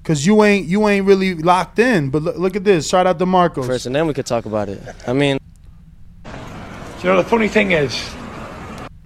Cause 0.03 0.25
you 0.25 0.43
ain't 0.43 0.67
you 0.67 0.87
ain't 0.87 1.05
really 1.05 1.35
locked 1.35 1.77
in. 1.77 2.09
But 2.09 2.23
look, 2.23 2.37
look 2.37 2.55
at 2.55 2.63
this. 2.63 2.89
Shout 2.89 3.05
out 3.05 3.19
to 3.19 3.25
Marcos. 3.27 3.67
first, 3.67 3.85
and 3.85 3.95
then 3.95 4.07
we 4.07 4.13
could 4.15 4.25
talk 4.25 4.45
about 4.45 4.67
it. 4.67 4.81
I 5.07 5.13
mean, 5.13 5.37
You 6.25 7.09
know, 7.09 7.17
the 7.17 7.23
funny 7.23 7.47
thing 7.47 7.71
is, 7.71 7.93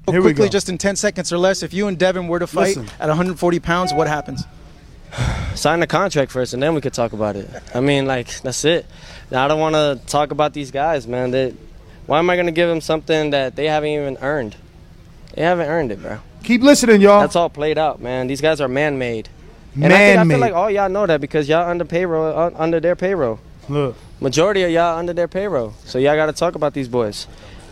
Here 0.10 0.22
we 0.22 0.22
quickly, 0.22 0.45
go. 0.45 0.50
just 0.50 0.69
in 0.69 0.77
10 0.77 0.95
seconds 0.95 1.34
or 1.34 1.38
less, 1.38 1.63
if 1.63 1.74
you 1.74 1.88
and 1.88 1.98
Devin 1.98 2.27
were 2.29 2.39
to 2.39 2.48
fight 2.48 2.77
Listen. 2.77 2.86
at 3.00 3.07
140 3.10 3.60
pounds, 3.60 3.93
what 3.93 4.07
happens? 4.07 4.45
sign 5.55 5.81
the 5.81 5.88
contract 5.88 6.31
first, 6.31 6.53
and 6.53 6.63
then 6.63 6.74
we 6.75 6.81
could 6.81 6.93
talk 6.93 7.12
about 7.13 7.36
it. 7.36 7.50
I 7.74 7.81
mean, 7.81 8.05
like 8.05 8.41
that's 8.41 8.63
it. 8.63 8.86
Now, 9.31 9.43
I 9.43 9.48
don't 9.50 9.60
want 9.60 9.75
to 9.75 10.00
talk 10.07 10.31
about 10.31 10.53
these 10.53 10.72
guys, 10.72 11.07
man. 11.07 11.31
They, 11.31 11.53
why 12.05 12.19
am 12.19 12.29
I 12.29 12.35
gonna 12.35 12.51
give 12.51 12.69
them 12.69 12.81
something 12.81 13.31
that 13.31 13.55
they 13.55 13.65
haven't 13.67 13.89
even 13.89 14.17
earned? 14.21 14.55
They 15.33 15.41
haven't 15.41 15.67
earned 15.67 15.91
it, 15.91 16.01
bro. 16.01 16.19
Keep 16.43 16.62
listening, 16.62 17.01
y'all. 17.01 17.21
That's 17.21 17.35
all 17.35 17.50
played 17.50 17.77
out, 17.77 18.01
man. 18.01 18.27
These 18.27 18.41
guys 18.41 18.62
are 18.62 18.67
man-made. 18.67 19.29
And 19.75 19.91
I, 19.91 19.97
think, 19.97 20.19
I 20.19 20.25
feel 20.25 20.39
like 20.39 20.53
all 20.53 20.71
y'all 20.71 20.89
know 20.89 21.05
that 21.05 21.19
because 21.19 21.50
y'all 21.50 21.69
under 21.69 21.83
payroll, 21.83 22.38
uh, 22.38 22.51
under 22.55 22.79
their 22.79 22.95
payroll. 22.95 23.39
Look. 23.67 23.95
Majority 24.21 24.63
of 24.63 24.71
y'all 24.71 24.97
under 24.97 25.12
their 25.12 25.27
payroll. 25.27 25.74
So 25.83 25.97
y'all 26.00 26.15
got 26.15 26.27
to 26.27 26.33
talk 26.33 26.55
about 26.55 26.74
these 26.74 26.88
boys. 26.88 27.27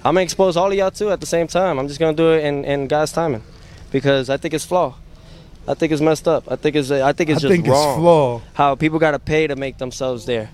I'm 0.05 0.15
gonna 0.15 0.23
expose 0.23 0.57
all 0.57 0.69
of 0.69 0.77
y'all 0.77 0.91
too 0.91 1.11
at 1.11 1.21
the 1.21 1.25
same 1.25 1.47
time. 1.47 1.79
I'm 1.79 1.87
just 1.87 1.97
gonna 1.97 2.17
do 2.17 2.33
it 2.33 2.43
in, 2.43 2.65
in 2.65 2.87
God's 2.87 3.13
timing, 3.13 3.41
because 3.89 4.29
I 4.29 4.35
think 4.35 4.53
it's 4.53 4.65
flaw. 4.65 4.95
I 5.65 5.75
think 5.75 5.93
it's 5.93 6.01
messed 6.01 6.27
up. 6.27 6.51
I 6.51 6.57
think 6.57 6.75
it's 6.75 6.91
I 6.91 7.13
think 7.13 7.29
it's 7.29 7.37
I 7.37 7.41
just 7.47 7.51
think 7.53 7.65
it's 7.65 7.71
wrong. 7.71 7.99
flaw. 7.99 8.41
How 8.53 8.75
people 8.75 8.99
gotta 8.99 9.19
pay 9.19 9.47
to 9.47 9.55
make 9.55 9.77
themselves 9.77 10.25
there. 10.25 10.49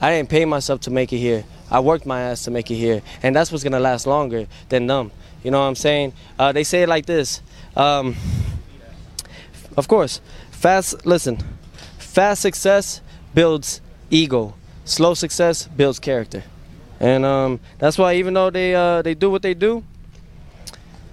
I 0.00 0.12
didn't 0.12 0.28
pay 0.28 0.44
myself 0.44 0.82
to 0.82 0.92
make 0.92 1.12
it 1.12 1.18
here. 1.18 1.42
I 1.72 1.80
worked 1.80 2.04
my 2.04 2.20
ass 2.20 2.44
to 2.44 2.50
make 2.50 2.70
it 2.70 2.74
here, 2.74 3.00
and 3.22 3.34
that's 3.34 3.50
what's 3.50 3.64
gonna 3.64 3.80
last 3.80 4.06
longer 4.06 4.46
than 4.68 4.86
them. 4.86 5.10
You 5.42 5.50
know 5.50 5.58
what 5.58 5.68
I'm 5.68 5.74
saying? 5.74 6.12
Uh, 6.38 6.52
they 6.52 6.64
say 6.64 6.82
it 6.82 6.88
like 6.88 7.06
this. 7.06 7.40
Um, 7.74 8.14
of 9.74 9.88
course, 9.88 10.20
fast. 10.50 11.06
Listen, 11.06 11.38
fast 11.96 12.42
success 12.42 13.00
builds 13.32 13.80
ego. 14.10 14.54
Slow 14.84 15.14
success 15.14 15.66
builds 15.66 15.98
character, 15.98 16.44
and 17.00 17.24
um, 17.24 17.58
that's 17.78 17.96
why 17.96 18.16
even 18.16 18.34
though 18.34 18.50
they 18.50 18.74
uh, 18.74 19.00
they 19.00 19.14
do 19.14 19.30
what 19.30 19.40
they 19.40 19.54
do, 19.54 19.82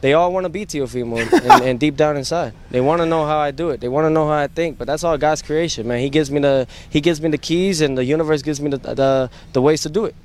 they 0.02 0.14
all 0.14 0.34
want 0.34 0.44
to 0.44 0.50
be 0.50 0.66
Teofimo 0.66 1.20
and, 1.20 1.64
and 1.64 1.80
deep 1.80 1.96
down 1.96 2.18
inside. 2.18 2.54
They 2.70 2.82
want 2.82 3.02
to 3.02 3.06
know 3.06 3.26
how 3.26 3.38
I 3.38 3.52
do 3.52 3.70
it. 3.70 3.80
They 3.80 3.88
want 3.88 4.04
to 4.06 4.10
know 4.10 4.28
how 4.28 4.34
I 4.34 4.48
think. 4.48 4.78
But 4.78 4.88
that's 4.88 5.06
all 5.06 5.18
God's 5.18 5.42
creation, 5.42 5.88
man. 5.88 6.00
He 6.00 6.10
gives 6.10 6.30
me 6.30 6.42
the 6.42 6.68
He 6.90 7.00
gives 7.00 7.22
me 7.22 7.30
the 7.30 7.38
keys, 7.38 7.80
and 7.80 7.98
the 7.98 8.04
universe 8.04 8.42
gives 8.42 8.60
me 8.60 8.72
the 8.72 8.78
the, 8.78 9.30
the 9.54 9.62
ways 9.62 9.84
to 9.84 9.90
do 9.90 10.04
it. 10.04 10.16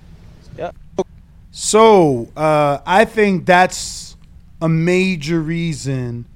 Yeah. 0.56 0.70
So 1.50 2.28
uh, 2.36 2.78
I 2.86 3.04
think 3.04 3.46
that's 3.46 4.16
a 4.60 4.68
major 4.68 5.40
reason 5.40 6.26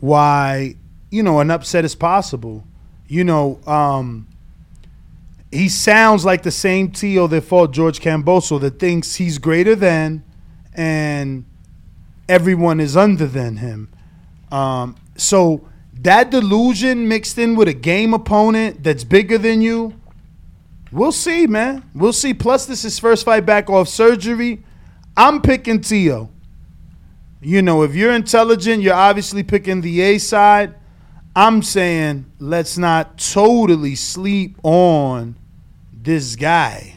why 0.00 0.76
you 1.10 1.22
know 1.22 1.40
an 1.40 1.50
upset 1.50 1.84
is 1.84 1.94
possible. 1.94 2.64
You 3.08 3.24
know, 3.24 3.60
um, 3.66 4.26
he 5.50 5.68
sounds 5.68 6.24
like 6.24 6.42
the 6.42 6.50
same 6.50 6.90
Tio 6.90 7.26
that 7.28 7.42
fought 7.42 7.72
George 7.72 8.00
Kambosos 8.00 8.60
that 8.60 8.78
thinks 8.78 9.16
he's 9.16 9.38
greater 9.38 9.74
than, 9.74 10.24
and 10.74 11.44
everyone 12.28 12.80
is 12.80 12.96
under 12.96 13.26
than 13.26 13.58
him. 13.58 13.88
Um, 14.50 14.96
so 15.16 15.66
that 16.02 16.30
delusion 16.30 17.08
mixed 17.08 17.38
in 17.38 17.56
with 17.56 17.68
a 17.68 17.74
game 17.74 18.14
opponent 18.14 18.82
that's 18.82 19.04
bigger 19.04 19.38
than 19.38 19.60
you, 19.60 19.94
we'll 20.92 21.12
see, 21.12 21.46
man. 21.46 21.88
We'll 21.94 22.12
see. 22.12 22.34
Plus, 22.34 22.66
this 22.66 22.84
is 22.84 22.98
first 22.98 23.24
fight 23.24 23.46
back 23.46 23.70
off 23.70 23.88
surgery. 23.88 24.64
I'm 25.16 25.40
picking 25.40 25.80
Tio. 25.80 26.30
You 27.40 27.62
know, 27.62 27.82
if 27.82 27.94
you're 27.94 28.12
intelligent, 28.12 28.82
you're 28.82 28.94
obviously 28.94 29.42
picking 29.42 29.80
the 29.80 30.00
A 30.00 30.18
side. 30.18 30.74
I'm 31.34 31.62
saying 31.62 32.24
let's 32.38 32.78
not 32.78 33.18
totally 33.18 33.94
sleep 33.94 34.56
on 34.62 35.36
this 35.92 36.34
guy 36.34 36.94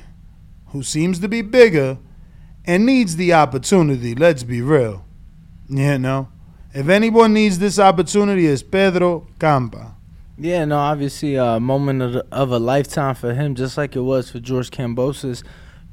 who 0.67 0.81
seems 0.81 1.19
to 1.19 1.27
be 1.27 1.41
bigger 1.41 1.97
and 2.65 2.85
needs 2.85 3.15
the 3.15 3.33
opportunity. 3.33 4.15
Let's 4.15 4.43
be 4.43 4.61
real. 4.61 5.03
You 5.67 5.99
know, 5.99 6.29
if 6.73 6.87
anyone 6.87 7.33
needs 7.33 7.59
this 7.59 7.79
opportunity, 7.79 8.47
it's 8.47 8.63
Pedro 8.63 9.27
Campa. 9.39 9.93
Yeah, 10.39 10.63
no, 10.65 10.77
obviously 10.77 11.35
a 11.35 11.59
moment 11.59 12.01
of, 12.01 12.15
of 12.31 12.51
a 12.51 12.59
lifetime 12.59 13.15
for 13.15 13.33
him, 13.33 13.55
just 13.55 13.77
like 13.77 13.95
it 13.95 14.01
was 14.01 14.31
for 14.31 14.39
George 14.39 14.71
Kambosos. 14.71 15.43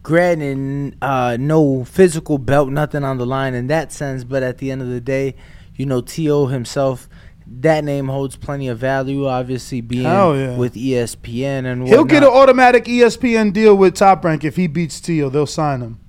Granted, 0.03 0.97
uh, 1.03 1.37
no 1.39 1.85
physical 1.85 2.39
belt, 2.39 2.71
nothing 2.71 3.03
on 3.03 3.19
the 3.19 3.27
line 3.27 3.55
in 3.55 3.67
that 3.67 3.91
sense, 3.91 4.23
but 4.23 4.45
at 4.45 4.59
the 4.59 4.71
end 4.71 4.83
of 4.83 4.89
the 4.89 5.01
day, 5.01 5.35
you 5.75 5.85
know, 5.85 6.01
T.O. 6.01 6.47
himself, 6.47 7.09
that 7.47 7.83
name 7.83 8.07
holds 8.07 8.37
plenty 8.37 8.69
of 8.69 8.79
value, 8.79 9.27
obviously 9.27 9.81
being 9.81 10.05
yeah. 10.05 10.57
with 10.57 10.75
ESPN 10.75 11.65
and 11.65 11.87
He'll 11.87 12.05
get 12.05 12.23
an 12.23 12.29
automatic 12.29 12.85
ESPN 12.85 13.53
deal 13.53 13.77
with 13.77 13.95
Top 13.95 14.25
Rank 14.25 14.45
if 14.45 14.55
he 14.55 14.69
beats 14.69 15.01
Tio. 15.01 15.29
They'll 15.29 15.47
sign 15.47 15.81
him. 15.81 16.01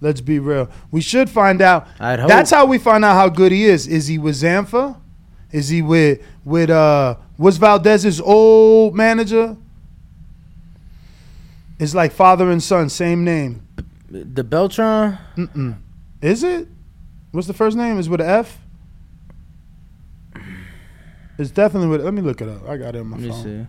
Let's 0.00 0.20
be 0.20 0.38
real. 0.38 0.68
We 0.90 1.00
should 1.00 1.30
find 1.30 1.62
out. 1.62 1.86
I'd 2.00 2.18
hope. 2.18 2.28
That's 2.28 2.50
how 2.50 2.66
we 2.66 2.78
find 2.78 3.04
out 3.04 3.14
how 3.14 3.28
good 3.28 3.52
he 3.52 3.64
is. 3.64 3.86
Is 3.86 4.08
he 4.08 4.18
with 4.18 4.34
Zanfer? 4.34 4.98
Is 5.52 5.68
he 5.68 5.82
with 5.82 6.20
with 6.44 6.70
uh? 6.70 7.16
Was 7.38 7.58
Valdez's 7.58 8.20
old 8.20 8.94
manager? 8.94 9.56
It's 11.78 11.94
like 11.94 12.12
father 12.12 12.50
and 12.50 12.62
son, 12.62 12.88
same 12.88 13.24
name. 13.24 13.66
The 14.08 14.44
Beltran? 14.44 15.18
Mm-mm. 15.36 15.76
Is 16.20 16.42
it? 16.44 16.68
What's 17.32 17.46
the 17.46 17.54
first 17.54 17.76
name? 17.76 17.98
Is 17.98 18.08
with 18.08 18.20
an 18.20 18.28
F? 18.28 18.58
It's 21.38 21.50
definitely 21.50 21.88
with. 21.88 22.04
Let 22.04 22.14
me 22.14 22.22
look 22.22 22.40
it 22.40 22.48
up. 22.48 22.68
I 22.68 22.76
got 22.76 22.94
it 22.94 23.00
on 23.00 23.08
my 23.08 23.16
Let 23.16 23.22
me 23.24 23.30
phone. 23.30 23.42
see. 23.42 23.66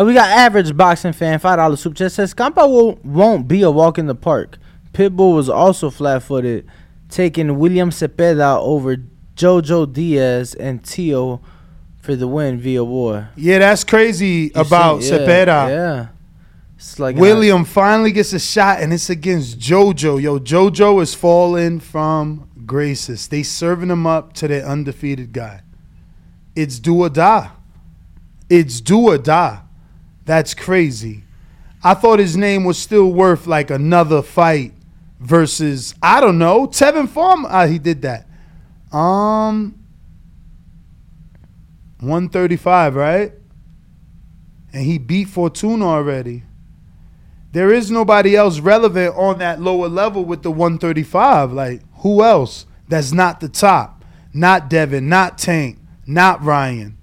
Uh, 0.00 0.04
we 0.04 0.14
got 0.14 0.28
average 0.28 0.76
boxing 0.76 1.12
fan 1.12 1.38
five 1.38 1.56
dollar 1.56 1.76
super 1.76 1.96
chat 1.96 2.12
says 2.12 2.32
Campa 2.32 2.68
will, 2.68 2.96
won't 3.02 3.48
be 3.48 3.62
a 3.62 3.70
walk 3.70 3.98
in 3.98 4.06
the 4.06 4.14
park. 4.14 4.58
Pitbull 4.92 5.34
was 5.34 5.48
also 5.48 5.90
flat 5.90 6.22
footed, 6.22 6.68
taking 7.08 7.58
William 7.58 7.90
Cepeda 7.90 8.58
over 8.60 8.96
Jojo 9.36 9.90
Diaz 9.92 10.54
and 10.54 10.84
Tio 10.84 11.40
for 12.00 12.16
the 12.16 12.26
win 12.28 12.58
via 12.58 12.84
war. 12.84 13.28
Yeah, 13.36 13.58
that's 13.60 13.84
crazy 13.84 14.50
You 14.54 14.60
about 14.60 15.02
see- 15.02 15.10
yeah, 15.10 15.18
Cepeda. 15.18 15.68
Yeah, 15.68 16.06
it's 16.76 16.98
like 16.98 17.16
William 17.16 17.64
finally 17.64 18.12
gets 18.12 18.32
a 18.32 18.38
shot, 18.38 18.80
and 18.80 18.92
it's 18.92 19.10
against 19.10 19.58
JoJo. 19.58 20.20
Yo, 20.20 20.38
JoJo 20.38 21.02
is 21.02 21.14
falling 21.14 21.80
from 21.80 22.48
graces. 22.66 23.28
They 23.28 23.42
serving 23.42 23.90
him 23.90 24.06
up 24.06 24.32
to 24.34 24.48
their 24.48 24.64
undefeated 24.66 25.32
guy. 25.32 25.62
It's 26.56 26.78
do 26.78 27.00
or 27.02 27.08
die. 27.08 27.50
It's 28.48 28.80
do 28.80 28.98
or 29.10 29.18
die. 29.18 29.60
That's 30.24 30.54
crazy. 30.54 31.24
I 31.82 31.94
thought 31.94 32.18
his 32.18 32.36
name 32.36 32.64
was 32.64 32.76
still 32.78 33.10
worth 33.12 33.46
like 33.46 33.70
another 33.70 34.20
fight 34.22 34.72
versus 35.18 35.94
I 36.02 36.20
don't 36.20 36.38
know 36.38 36.66
Tevin 36.66 37.08
Farm. 37.08 37.46
Ah, 37.48 37.66
he 37.66 37.78
did 37.78 38.02
that. 38.02 38.26
Um, 38.92 39.78
one 42.00 42.28
thirty 42.28 42.56
five, 42.56 42.94
right? 42.96 43.32
And 44.72 44.84
he 44.84 44.98
beat 44.98 45.28
Fortuna 45.28 45.86
already. 45.86 46.44
There 47.52 47.72
is 47.72 47.90
nobody 47.90 48.36
else 48.36 48.60
relevant 48.60 49.16
on 49.16 49.38
that 49.38 49.60
lower 49.60 49.88
level 49.88 50.24
with 50.24 50.42
the 50.42 50.52
135. 50.52 51.52
Like, 51.52 51.82
who 51.98 52.22
else 52.22 52.66
that's 52.88 53.10
not 53.12 53.40
the 53.40 53.48
top? 53.48 54.04
Not 54.32 54.70
Devin, 54.70 55.08
not 55.08 55.36
Tank, 55.36 55.78
not 56.06 56.42
Ryan. 56.44 56.96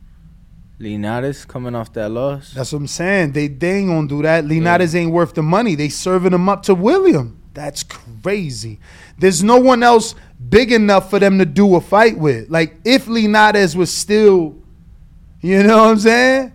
Linares 0.79 1.44
coming 1.44 1.75
off 1.75 1.91
that 1.94 2.10
loss. 2.10 2.53
That's 2.53 2.72
what 2.72 2.79
I'm 2.79 2.88
saying. 2.88 3.34
They, 3.34 3.48
they 3.48 3.79
ain't 3.79 3.89
gonna 3.89 4.08
do 4.08 4.22
that. 4.22 4.46
Linares 4.46 4.96
ain't 4.96 5.12
worth 5.12 5.34
the 5.34 5.44
money. 5.44 5.75
They 5.75 5.89
serving 5.89 6.34
him 6.34 6.48
up 6.48 6.63
to 6.63 6.75
William. 6.75 7.41
That's 7.53 7.84
crazy. 7.84 8.79
There's 9.19 9.43
no 9.43 9.57
one 9.57 9.83
else 9.83 10.15
big 10.50 10.71
enough 10.71 11.09
for 11.09 11.19
them 11.19 11.39
to 11.39 11.45
do 11.45 11.75
a 11.75 11.81
fight 11.81 12.17
with. 12.17 12.50
Like, 12.50 12.75
if 12.86 13.07
Linares 13.07 13.75
was 13.75 13.91
still, 13.91 14.55
you 15.41 15.63
know 15.63 15.77
what 15.77 15.91
I'm 15.91 16.00
saying? 16.00 16.53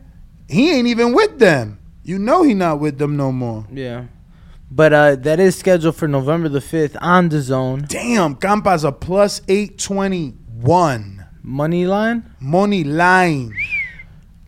He 0.49 0.71
ain't 0.71 0.89
even 0.89 1.13
with 1.13 1.39
them. 1.39 1.79
You 2.05 2.19
know 2.19 2.43
he 2.43 2.55
not 2.55 2.81
with 2.81 2.99
them 2.99 3.17
no 3.17 3.33
more. 3.33 3.67
Yeah. 3.73 4.07
But 4.71 4.93
uh, 4.93 5.17
that 5.17 5.39
is 5.39 5.57
scheduled 5.57 5.97
for 5.97 6.09
November 6.09 6.49
the 6.49 6.59
5th 6.59 6.97
on 7.01 7.29
the 7.29 7.41
zone. 7.41 7.85
Damn, 7.89 8.37
Campa's 8.37 8.85
a 8.85 8.93
plus 8.93 9.43
821. 9.47 11.27
Money 11.43 11.87
line? 11.87 12.35
Money 12.41 12.85
line. 12.85 13.55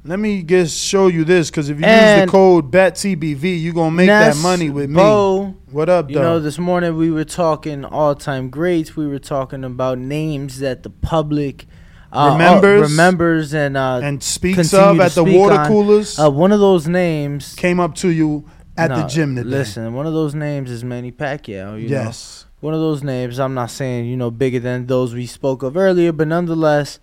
Let 0.04 0.18
me 0.18 0.42
just 0.42 0.78
show 0.78 1.08
you 1.08 1.24
this 1.24 1.50
because 1.50 1.70
if 1.70 1.80
you 1.80 1.86
use 1.86 2.20
the 2.20 2.26
code 2.28 2.70
BETTBV, 2.70 3.62
you're 3.62 3.74
going 3.74 3.90
to 3.90 3.96
make 3.96 4.06
that 4.08 4.36
money 4.36 4.70
with 4.70 4.90
me. 4.90 4.96
Bo, 4.96 5.54
what 5.74 5.88
up, 5.88 6.08
You 6.08 6.16
though? 6.16 6.22
know, 6.22 6.40
this 6.40 6.58
morning 6.58 6.96
we 6.96 7.10
were 7.10 7.24
talking 7.24 7.84
all 7.84 8.14
time 8.14 8.48
greats. 8.48 8.96
We 8.96 9.06
were 9.06 9.18
talking 9.18 9.64
about 9.64 9.98
names 9.98 10.60
that 10.60 10.82
the 10.84 10.90
public 10.90 11.66
uh, 12.12 12.30
Remembers. 12.32 12.80
uh, 12.80 12.84
remembers 12.84 13.54
and 13.54 13.76
uh, 13.76 14.00
and 14.02 14.22
speaks 14.22 14.56
continue 14.70 14.86
of 14.90 14.96
to 14.98 15.02
at 15.02 15.12
the 15.12 15.22
speak 15.24 15.36
water 15.38 15.54
on. 15.56 15.66
coolers. 15.66 16.18
Uh, 16.18 16.30
one 16.30 16.52
of 16.52 16.60
those 16.60 16.86
names 16.86 17.54
came 17.56 17.80
up 17.80 17.94
to 17.96 18.08
you 18.08 18.48
at 18.76 18.88
the 18.88 19.02
No, 19.02 19.08
gym 19.08 19.34
today. 19.34 19.48
Listen, 19.48 19.94
one 19.94 20.06
of 20.06 20.12
those 20.12 20.34
names 20.34 20.70
is 20.70 20.84
Manny 20.84 21.10
Pacquiao. 21.10 21.80
You 21.80 21.88
Yes. 21.88 22.44
know? 22.44 22.50
one 22.68 22.74
of 22.74 22.80
those 22.80 23.02
names. 23.02 23.38
I'm 23.40 23.52
not 23.54 23.70
saying 23.70 24.06
you 24.06 24.16
know 24.16 24.30
bigger 24.30 24.60
than 24.60 24.86
those 24.86 25.12
we 25.12 25.26
spoke 25.26 25.62
of 25.64 25.76
earlier, 25.76 26.12
but 26.12 26.28
nonetheless, 26.28 27.00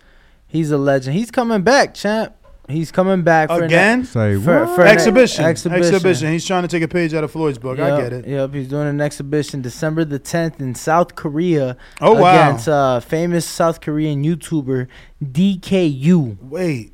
he's 0.48 0.72
a 0.72 0.78
legend. 0.78 1.16
He's 1.18 1.30
coming 1.30 1.62
back, 1.62 1.94
champ. 1.94 2.36
He's 2.72 2.92
coming 2.92 3.22
back 3.22 3.50
for 3.50 3.60
an- 3.60 3.64
Again? 3.66 4.06
Say 4.06 4.38
for, 4.38 4.66
what? 4.66 4.76
for 4.76 4.82
an 4.82 4.88
exhibition. 4.88 5.46
exhibition. 5.46 5.84
exhibition. 5.96 6.32
He's 6.32 6.46
trying 6.46 6.64
to 6.64 6.68
take 6.68 6.84
a 6.84 6.88
page 6.88 7.14
out 7.14 7.24
of 7.24 7.32
Floyd's 7.32 7.58
book. 7.58 7.80
I 7.80 8.02
get 8.02 8.14
it. 8.14 8.28
Yep, 8.28 8.54
he's 8.54 8.68
doing 8.70 8.88
an 8.88 9.02
exhibition 9.02 9.62
December 9.62 10.06
the 10.06 10.20
10th 10.20 10.60
in 10.60 10.74
South 10.76 11.16
Korea. 11.16 11.78
Oh, 12.00 12.14
wow. 12.22 12.48
Against 12.50 12.68
uh, 12.68 13.00
famous 13.00 13.46
South 13.46 13.82
Korean 13.82 14.24
YouTuber 14.24 14.88
DK 15.24 15.92
Yoo. 15.94 16.38
Wait. 16.42 16.94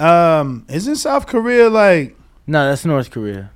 Um, 0.00 0.64
isn't 0.68 0.96
South 0.96 1.26
Korea 1.26 1.68
like? 1.68 2.16
No, 2.46 2.68
that's 2.68 2.84
North 2.84 3.10
Korea. 3.10 3.50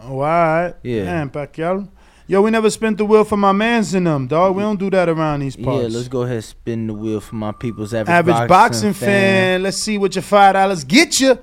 Oh, 0.00 0.12
all 0.12 0.18
right. 0.20 0.74
Yeah. 0.82 1.04
Man, 1.04 1.30
Pacquiao. 1.30 1.88
Yo, 2.28 2.42
we 2.42 2.50
never 2.50 2.68
spent 2.70 2.98
the 2.98 3.04
wheel 3.04 3.24
for 3.24 3.36
my 3.36 3.52
mans 3.52 3.94
in 3.94 4.04
them, 4.04 4.26
dog. 4.26 4.56
We 4.56 4.62
don't 4.62 4.80
do 4.80 4.90
that 4.90 5.08
around 5.08 5.40
these 5.40 5.54
parts. 5.54 5.82
Yeah, 5.82 5.96
let's 5.96 6.08
go 6.08 6.22
ahead 6.22 6.36
and 6.36 6.44
spin 6.44 6.86
the 6.88 6.94
wheel 6.94 7.20
for 7.20 7.36
my 7.36 7.52
people's 7.52 7.94
average, 7.94 8.12
Average 8.12 8.48
boxing, 8.48 8.92
fan. 8.94 9.62
Let's 9.62 9.76
see 9.76 9.96
what 9.96 10.14
your 10.14 10.22
five 10.22 10.54
dollars 10.54 10.82
get 10.82 11.20
you. 11.20 11.38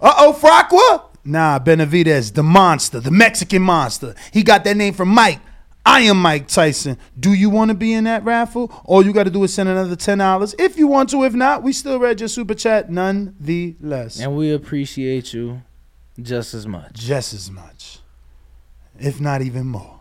Uh 0.00 0.14
oh, 0.18 0.38
Fraqua. 0.40 1.04
Nah, 1.24 1.58
Benavidez, 1.58 2.32
the 2.32 2.42
monster, 2.42 3.00
the 3.00 3.10
Mexican 3.10 3.60
monster. 3.60 4.14
He 4.32 4.42
got 4.42 4.64
that 4.64 4.76
name 4.78 4.94
from 4.94 5.08
Mike. 5.08 5.40
I 5.84 6.00
am 6.00 6.20
Mike 6.20 6.48
Tyson. 6.48 6.96
Do 7.18 7.32
you 7.34 7.50
want 7.50 7.70
to 7.70 7.74
be 7.74 7.92
in 7.92 8.04
that 8.04 8.24
raffle? 8.24 8.72
All 8.84 9.04
you 9.04 9.12
got 9.12 9.24
to 9.24 9.30
do 9.30 9.44
is 9.44 9.52
send 9.52 9.68
another 9.68 9.96
ten 9.96 10.18
dollars 10.18 10.54
if 10.58 10.78
you 10.78 10.86
want 10.86 11.10
to. 11.10 11.24
If 11.24 11.34
not, 11.34 11.62
we 11.62 11.74
still 11.74 11.98
read 11.98 12.20
your 12.20 12.28
super 12.28 12.54
chat 12.54 12.90
nonetheless. 12.90 14.20
And 14.20 14.34
we 14.36 14.52
appreciate 14.52 15.34
you 15.34 15.60
just 16.20 16.54
as 16.54 16.66
much. 16.66 16.94
Just 16.94 17.34
as 17.34 17.50
much, 17.50 17.99
if 19.00 19.20
not 19.20 19.42
even 19.42 19.66
more, 19.66 20.00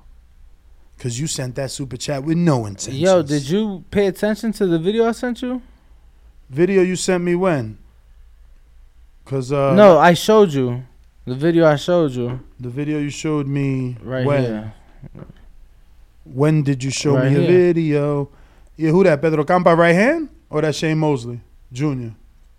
because 0.98 1.20
you 1.20 1.28
sent 1.28 1.56
that 1.56 1.72
super 1.72 1.98
chat 1.98 2.24
with 2.24 2.38
no 2.38 2.66
intention. 2.66 3.02
Yo, 3.02 3.22
did 3.22 3.50
you 3.50 3.84
pay 3.90 4.08
attention 4.08 4.52
to 4.54 4.66
the 4.68 4.78
video 4.80 5.08
I 5.08 5.12
sent 5.14 5.42
you? 5.42 5.62
video 6.50 6.82
you 6.82 6.96
sent 6.96 7.24
me 7.24 7.36
when? 7.36 7.78
Cause 9.26 9.52
uh, 9.52 9.76
no, 9.76 10.00
I 10.00 10.14
showed 10.16 10.52
you. 10.52 10.84
The 11.26 11.36
video 11.36 11.68
I 11.68 11.76
showed 11.76 12.12
you. 12.12 12.40
The 12.60 12.70
video 12.70 12.98
you 12.98 13.12
showed 13.12 13.46
me 13.48 13.96
Right 14.02 14.26
when? 14.26 14.44
here. 14.44 14.74
When 16.26 16.64
did 16.64 16.84
you 16.84 16.90
show 16.92 17.16
Right 17.16 17.32
me 17.32 17.44
a 17.44 17.48
video? 17.48 18.30
Yeah, 18.76 18.92
who 18.92 19.04
that? 19.04 19.22
Pedro 19.22 19.44
Campa 19.44 19.78
right 19.78 19.94
hand 19.94 20.30
or 20.50 20.62
that 20.62 20.74
Shane 20.76 20.98
Mosley 20.98 21.40
Jr. 21.72 22.10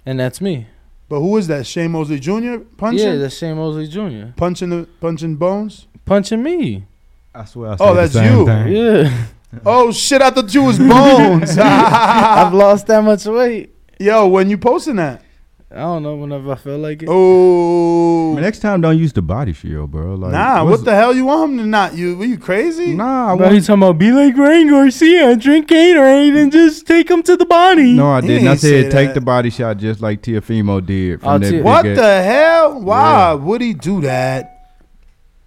And 0.07 0.21
that's 0.21 0.41
me. 0.41 0.67
But 1.09 1.19
who 1.21 1.37
is 1.37 1.49
that? 1.49 1.67
Shane 1.67 1.91
Mosley 1.91 2.21
Jr. 2.21 2.59
punching? 2.77 3.05
Yeah, 3.05 3.17
that's 3.17 3.37
Shane 3.37 3.57
Mosley 3.57 3.89
Jr. 3.89 4.33
punching 4.37 4.71
the 4.71 4.89
punching 5.01 5.35
bones. 5.37 5.87
Punching 6.11 6.43
me. 6.43 6.85
I 7.33 7.45
swear 7.45 7.71
I 7.71 7.73
Oh, 7.75 7.77
said 7.77 7.89
the 7.89 7.95
that's 8.01 8.13
same 8.15 8.39
you. 8.39 8.45
thing. 8.45 8.67
Yeah. 8.75 9.25
Oh 9.65 9.93
shit! 9.93 10.21
I 10.21 10.31
thought 10.31 10.53
you 10.53 10.65
was 10.65 10.77
bones. 10.77 11.57
I've 11.61 12.53
lost 12.53 12.89
that 12.89 13.01
much 13.05 13.27
weight. 13.27 13.73
Yo, 14.01 14.27
when 14.27 14.51
you 14.51 14.59
posting 14.59 14.97
that? 14.97 15.23
I 15.71 15.77
don't 15.77 16.03
know. 16.03 16.17
Whenever 16.17 16.51
I 16.51 16.57
feel 16.57 16.79
like 16.79 17.05
it. 17.05 17.09
Oh, 17.09 18.35
next 18.41 18.59
time 18.59 18.81
don't 18.81 18.99
use 18.99 19.13
the 19.13 19.23
body 19.23 19.53
shield, 19.53 19.93
bro. 19.93 20.17
Like, 20.17 20.33
nah. 20.33 20.65
What 20.65 20.85
the 20.85 20.97
hell 20.97 21.15
you 21.15 21.27
want 21.27 21.53
him 21.53 21.59
to 21.59 21.67
not? 21.67 21.95
You? 21.95 22.17
Were 22.17 22.25
you 22.25 22.39
crazy? 22.39 22.93
Nah, 22.93 23.35
I 23.35 23.37
Bro, 23.37 23.45
want- 23.47 23.55
he's 23.55 23.69
talking 23.69 23.83
about 23.85 23.99
be 23.99 24.11
like 24.11 24.37
Ryan 24.37 24.69
Garcia, 24.69 25.37
drink 25.37 25.69
Gatorade, 25.69 26.37
and 26.43 26.51
just 26.51 26.89
take 26.89 27.09
him 27.09 27.23
to 27.23 27.37
the 27.37 27.47
body. 27.47 27.93
No, 27.93 28.11
I 28.11 28.21
didn't. 28.21 28.49
I 28.49 28.57
say 28.57 28.83
said 28.83 28.91
take 28.91 29.09
that. 29.11 29.15
the 29.15 29.21
body 29.21 29.51
shot 29.51 29.77
just 29.77 30.01
like 30.01 30.23
Teofimo 30.23 30.85
did. 30.85 31.21
From 31.21 31.29
Oh, 31.35 31.39
that 31.39 31.49
Tia- 31.51 31.59
big 31.59 31.65
What 31.65 31.83
the 31.85 32.23
hell? 32.23 32.81
Why 32.81 33.33
would 33.35 33.61
he 33.61 33.75
do 33.75 34.01
that? 34.01 34.57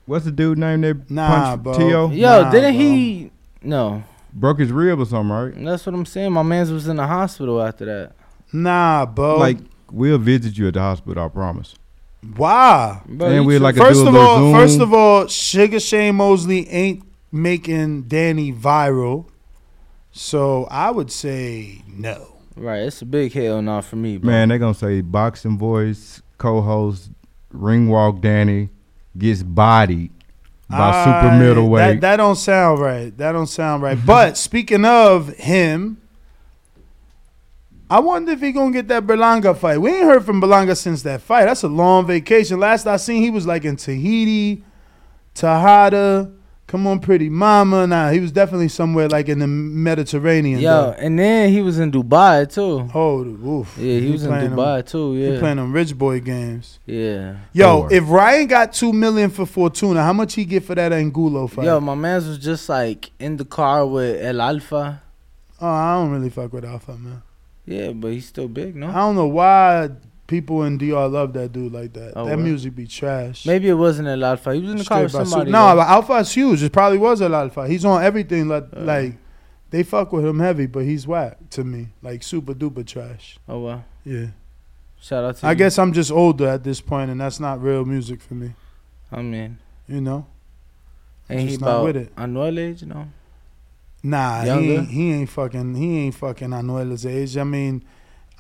What's 0.06 0.26
the 0.26 0.32
dude 0.32 0.58
name 0.58 0.82
that 0.82 1.10
Nah, 1.10 1.28
punched 1.56 1.64
bro. 1.64 1.74
Tio? 1.74 2.10
Yo, 2.10 2.42
Nah, 2.44 2.52
didn't 2.52 2.74
bro. 2.74 2.80
he? 2.82 3.32
No, 3.64 4.04
Broke 4.34 4.60
his 4.60 4.72
rib 4.72 5.00
or 5.00 5.06
something, 5.06 5.30
right? 5.32 5.66
that's 5.66 5.86
what 5.86 5.94
I'm 5.96 6.06
saying. 6.06 6.32
My 6.34 6.44
man's 6.44 6.72
was 6.72 6.88
in 6.88 6.98
the 6.98 7.06
hospital 7.08 7.62
after 7.62 7.86
that. 7.86 8.12
Nah, 8.52 9.06
bro. 9.06 9.38
Like 9.38 9.60
we'll 9.92 10.18
visit 10.18 10.58
you 10.58 10.68
at 10.68 10.74
the 10.74 10.80
hospital. 10.82 11.24
I 11.24 11.28
promise. 11.30 11.76
why? 12.36 13.02
Bro, 13.08 13.28
and 13.30 13.46
we'd 13.46 13.58
tri- 13.60 13.64
like 13.64 13.76
to 13.76 13.82
First 13.82 14.02
a 14.04 14.08
of 14.08 14.16
all, 14.16 14.38
Zoom. 14.38 14.54
first 14.54 14.80
of 14.80 14.94
all, 14.94 15.28
Sugar 15.28 15.80
Shane 15.80 16.16
Mosley 16.16 16.68
ain't 16.70 17.04
making 17.32 18.04
Danny 18.04 18.52
viral, 18.52 19.26
so 20.12 20.66
I 20.70 20.92
would 20.92 21.12
say 21.12 21.82
no. 21.88 22.28
right, 22.56 22.82
it's 22.84 23.02
a 23.02 23.06
big 23.06 23.34
hell 23.34 23.62
no 23.62 23.82
for 23.82 23.96
me, 23.96 24.18
bro. 24.18 24.30
man, 24.30 24.50
They're 24.50 24.60
gonna 24.60 24.74
say 24.74 25.02
boxing 25.02 25.58
voice 25.58 26.22
co-host 26.38 27.10
ring 27.52 27.88
walk 27.90 28.20
Danny 28.22 28.70
gets 29.18 29.44
bodied 29.44 30.12
by 30.70 31.06
super 31.06 31.38
middleweight. 31.38 32.02
That, 32.02 32.02
that 32.02 32.18
don't 32.18 32.36
sound 32.36 32.80
right. 32.80 33.16
That 33.18 33.34
don't 33.34 33.48
sound 33.48 33.84
right. 33.84 33.98
but 34.06 34.38
speaking 34.38 34.86
of 34.86 35.30
him, 35.38 36.02
I 37.90 38.00
wonder 38.00 38.32
if 38.32 38.42
he 38.42 38.52
gonna 38.52 38.72
get 38.72 38.88
that 38.88 39.06
Berlanga 39.06 39.56
fight. 39.56 39.78
We 39.78 39.92
ain't 39.92 40.06
heard 40.06 40.26
from 40.26 40.42
Berlanga 40.42 40.76
since 40.76 41.04
that 41.04 41.22
fight. 41.22 41.46
That's 41.46 41.64
a 41.64 41.68
long 41.68 42.08
vacation. 42.08 42.60
Last 42.60 42.88
I 42.88 42.98
seen, 42.98 43.22
he 43.22 43.30
was 43.30 43.46
like 43.46 43.66
in 43.66 43.76
Tahiti, 43.76 44.64
Tahada. 45.36 46.34
Come 46.68 46.88
on, 46.88 47.00
pretty 47.02 47.30
mama. 47.30 47.86
Nah, 47.86 48.10
he 48.10 48.20
was 48.20 48.32
definitely 48.32 48.70
somewhere 48.70 49.08
like 49.08 49.30
in 49.30 49.40
the 49.40 49.48
Mediterranean. 49.48 50.60
Yo, 50.60 50.70
though. 50.72 50.92
and 50.98 51.20
then 51.20 51.52
he 51.52 51.62
was 51.62 51.78
in 51.78 51.92
Dubai 51.92 52.52
too. 52.52 52.90
Oh, 52.96 53.20
oof. 53.22 53.78
Yeah, 53.78 54.00
he 54.00 54.12
was 54.12 54.24
in 54.24 54.30
playing 54.30 54.50
them- 54.52 54.58
Dubai 54.58 54.86
too. 54.88 55.14
He 55.14 55.34
Yeah, 55.34 55.40
playing 55.40 55.58
them 55.58 55.72
rich 55.72 55.96
boy 55.96 56.20
games. 56.22 56.80
yeah. 56.86 57.36
Yo, 57.54 57.82
Four. 57.82 57.94
if 57.94 58.10
Ryan 58.10 58.48
got 58.48 58.74
two 58.74 58.92
million 58.92 59.30
for 59.30 59.46
Fortuna, 59.46 60.02
how 60.04 60.14
much 60.14 60.34
he 60.34 60.46
get 60.46 60.64
for 60.64 60.74
that 60.74 60.92
Angulo 60.94 61.48
fight? 61.48 61.66
Yo, 61.66 61.80
my 61.80 61.96
man's 61.96 62.28
was 62.28 62.40
just 62.40 62.68
like 62.70 63.12
in 63.20 63.38
the 63.38 63.46
car 63.46 63.86
with 63.86 64.24
El 64.24 64.42
Alfa. 64.42 65.02
oh, 65.62 65.68
I 65.68 65.96
don't 65.96 66.12
really 66.12 66.30
fuck 66.30 66.52
with 66.54 66.66
Alfa, 66.66 66.98
man. 66.98 67.22
Yeah, 67.66 67.92
but 67.92 68.14
he's 68.14 68.26
still 68.26 68.48
big, 68.48 68.76
no? 68.76 68.88
I 68.90 68.94
don't 68.94 69.16
know 69.16 69.28
why 69.28 69.90
people 70.28 70.64
in 70.64 70.78
DR 70.78 71.08
love 71.08 71.34
that 71.34 71.52
dude 71.52 71.72
like 71.74 71.94
that. 71.94 72.14
Oh, 72.16 72.26
that 72.26 72.38
word. 72.38 72.44
music 72.44 72.76
be 72.76 72.88
trash. 72.88 73.46
Maybe 73.46 73.70
it 73.70 73.74
wasn't 73.74 74.08
El 74.08 74.24
Alfa. 74.24 74.54
He 74.56 74.62
was 74.62 74.72
in 74.72 74.78
the 74.78 74.86
car 74.86 75.04
with 75.04 75.12
somebody. 75.12 75.52
No, 75.52 75.76
though. 75.76 76.02
but 76.08 76.28
huge. 76.28 76.64
It 76.64 76.72
probably 76.72 76.98
was 76.98 77.22
a 77.22 77.26
Alfa. 77.26 77.68
He's 77.68 77.86
on 77.86 78.04
everything. 78.04 78.48
Like, 78.48 78.68
Uh. 78.76 78.82
like 78.82 79.14
they 79.70 79.84
fuck 79.84 80.12
with 80.14 80.26
him 80.26 80.40
heavy, 80.40 80.66
but 80.68 80.84
he's 80.84 81.08
whack 81.08 81.38
to 81.52 81.64
me. 81.64 81.90
Like 82.02 82.24
super 82.24 82.54
duper 82.54 82.86
trash. 82.86 83.38
oh 83.50 83.60
well. 83.60 83.86
Yeah. 84.06 84.28
Shout 85.02 85.24
out 85.24 85.36
to 85.38 85.46
you. 85.46 85.50
I 85.50 85.52
you. 85.52 85.58
guess 85.58 85.78
I'm 85.78 85.92
just 85.94 86.12
older 86.12 86.48
at 86.48 86.64
this 86.64 86.80
point, 86.80 87.12
and 87.12 87.20
that's 87.20 87.40
not 87.40 87.62
real 87.62 87.84
music 87.84 88.22
for 88.22 88.36
me. 88.36 88.54
I 89.12 89.22
mean, 89.22 89.58
You 89.88 90.00
know. 90.02 90.26
ain't 91.30 91.42
he 91.42 91.48
just 91.50 91.62
not 91.62 91.68
about 91.70 91.84
with 91.84 91.96
it. 91.98 92.16
Anuel 92.16 92.58
age, 92.58 92.82
you 92.82 92.88
know? 92.88 93.08
Nah, 94.02 94.44
he 94.44 94.50
ain't, 94.74 94.90
he 94.90 95.12
ain't 95.14 95.30
fucking 95.30 95.76
he 95.76 96.00
ain't 96.06 96.16
fucking 96.16 96.50
Anuela's 96.50 97.06
age. 97.06 97.38
I 97.38 97.44
mean, 97.44 97.84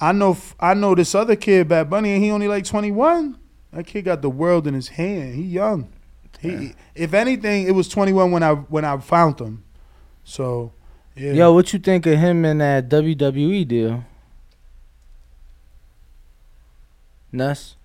I 0.04 0.12
know 0.12 0.32
f- 0.32 0.56
I 0.60 0.74
know 0.74 0.96
this 0.96 1.16
other 1.16 1.36
kid, 1.36 1.70
Bad 1.70 1.90
Bunny, 1.90 2.14
and 2.14 2.24
he 2.24 2.30
only 2.32 2.48
like 2.48 2.66
twenty 2.66 2.92
one. 2.92 3.38
That 3.72 3.86
kid 3.88 4.04
got 4.06 4.22
the 4.22 4.30
world 4.30 4.68
in 4.68 4.74
his 4.74 4.90
hand. 4.90 5.36
He 5.36 5.44
young. 5.44 5.88
He, 6.40 6.74
if 6.94 7.14
anything, 7.14 7.68
it 7.68 7.72
was 7.72 7.88
twenty 7.88 8.12
one 8.12 8.32
when 8.32 8.44
I 8.44 8.54
when 8.54 8.84
I 8.84 8.98
found 8.98 9.40
him. 9.40 9.64
So, 10.26 10.74
yeah. 11.16 11.32
Yo, 11.32 11.54
what 11.54 11.72
you 11.72 11.80
think 11.80 12.06
of 12.06 12.20
him 12.20 12.44
in 12.44 12.58
that 12.58 12.90
WWE 12.90 13.66
deal? 13.68 14.04
Nuss. 17.32 17.76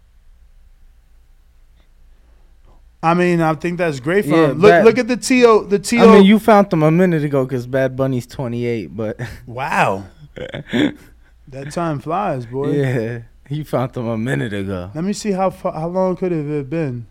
I 3.00 3.14
mean, 3.14 3.40
I 3.40 3.54
think 3.54 3.78
that's 3.78 4.00
great 4.00 4.24
for 4.24 4.32
Yeah, 4.32 4.50
him. 4.50 4.58
Look, 4.58 4.70
Bad- 4.70 4.84
look 4.84 4.98
at 4.98 5.06
the 5.06 5.16
to 5.16 5.64
the 5.68 5.78
to. 5.78 5.98
I 5.98 6.06
mean, 6.16 6.24
you 6.24 6.40
found 6.40 6.68
them 6.70 6.82
a 6.82 6.90
minute 6.90 7.22
ago 7.22 7.44
because 7.44 7.64
Bad 7.66 7.96
Bunny's 7.96 8.26
28, 8.26 8.96
but 8.96 9.20
wow, 9.46 10.04
that 11.48 11.72
time 11.72 12.00
flies, 12.00 12.46
boy. 12.46 12.70
yeah, 12.72 13.22
you 13.48 13.64
found 13.64 13.92
them 13.92 14.06
a 14.08 14.18
minute 14.18 14.52
ago. 14.52 14.90
Let 14.94 15.04
me 15.04 15.12
see 15.12 15.32
how 15.32 15.50
far, 15.50 15.72
how 15.72 15.88
long 15.88 16.16
could 16.16 16.32
it 16.32 16.46
have 16.56 16.70
been? 16.70 17.06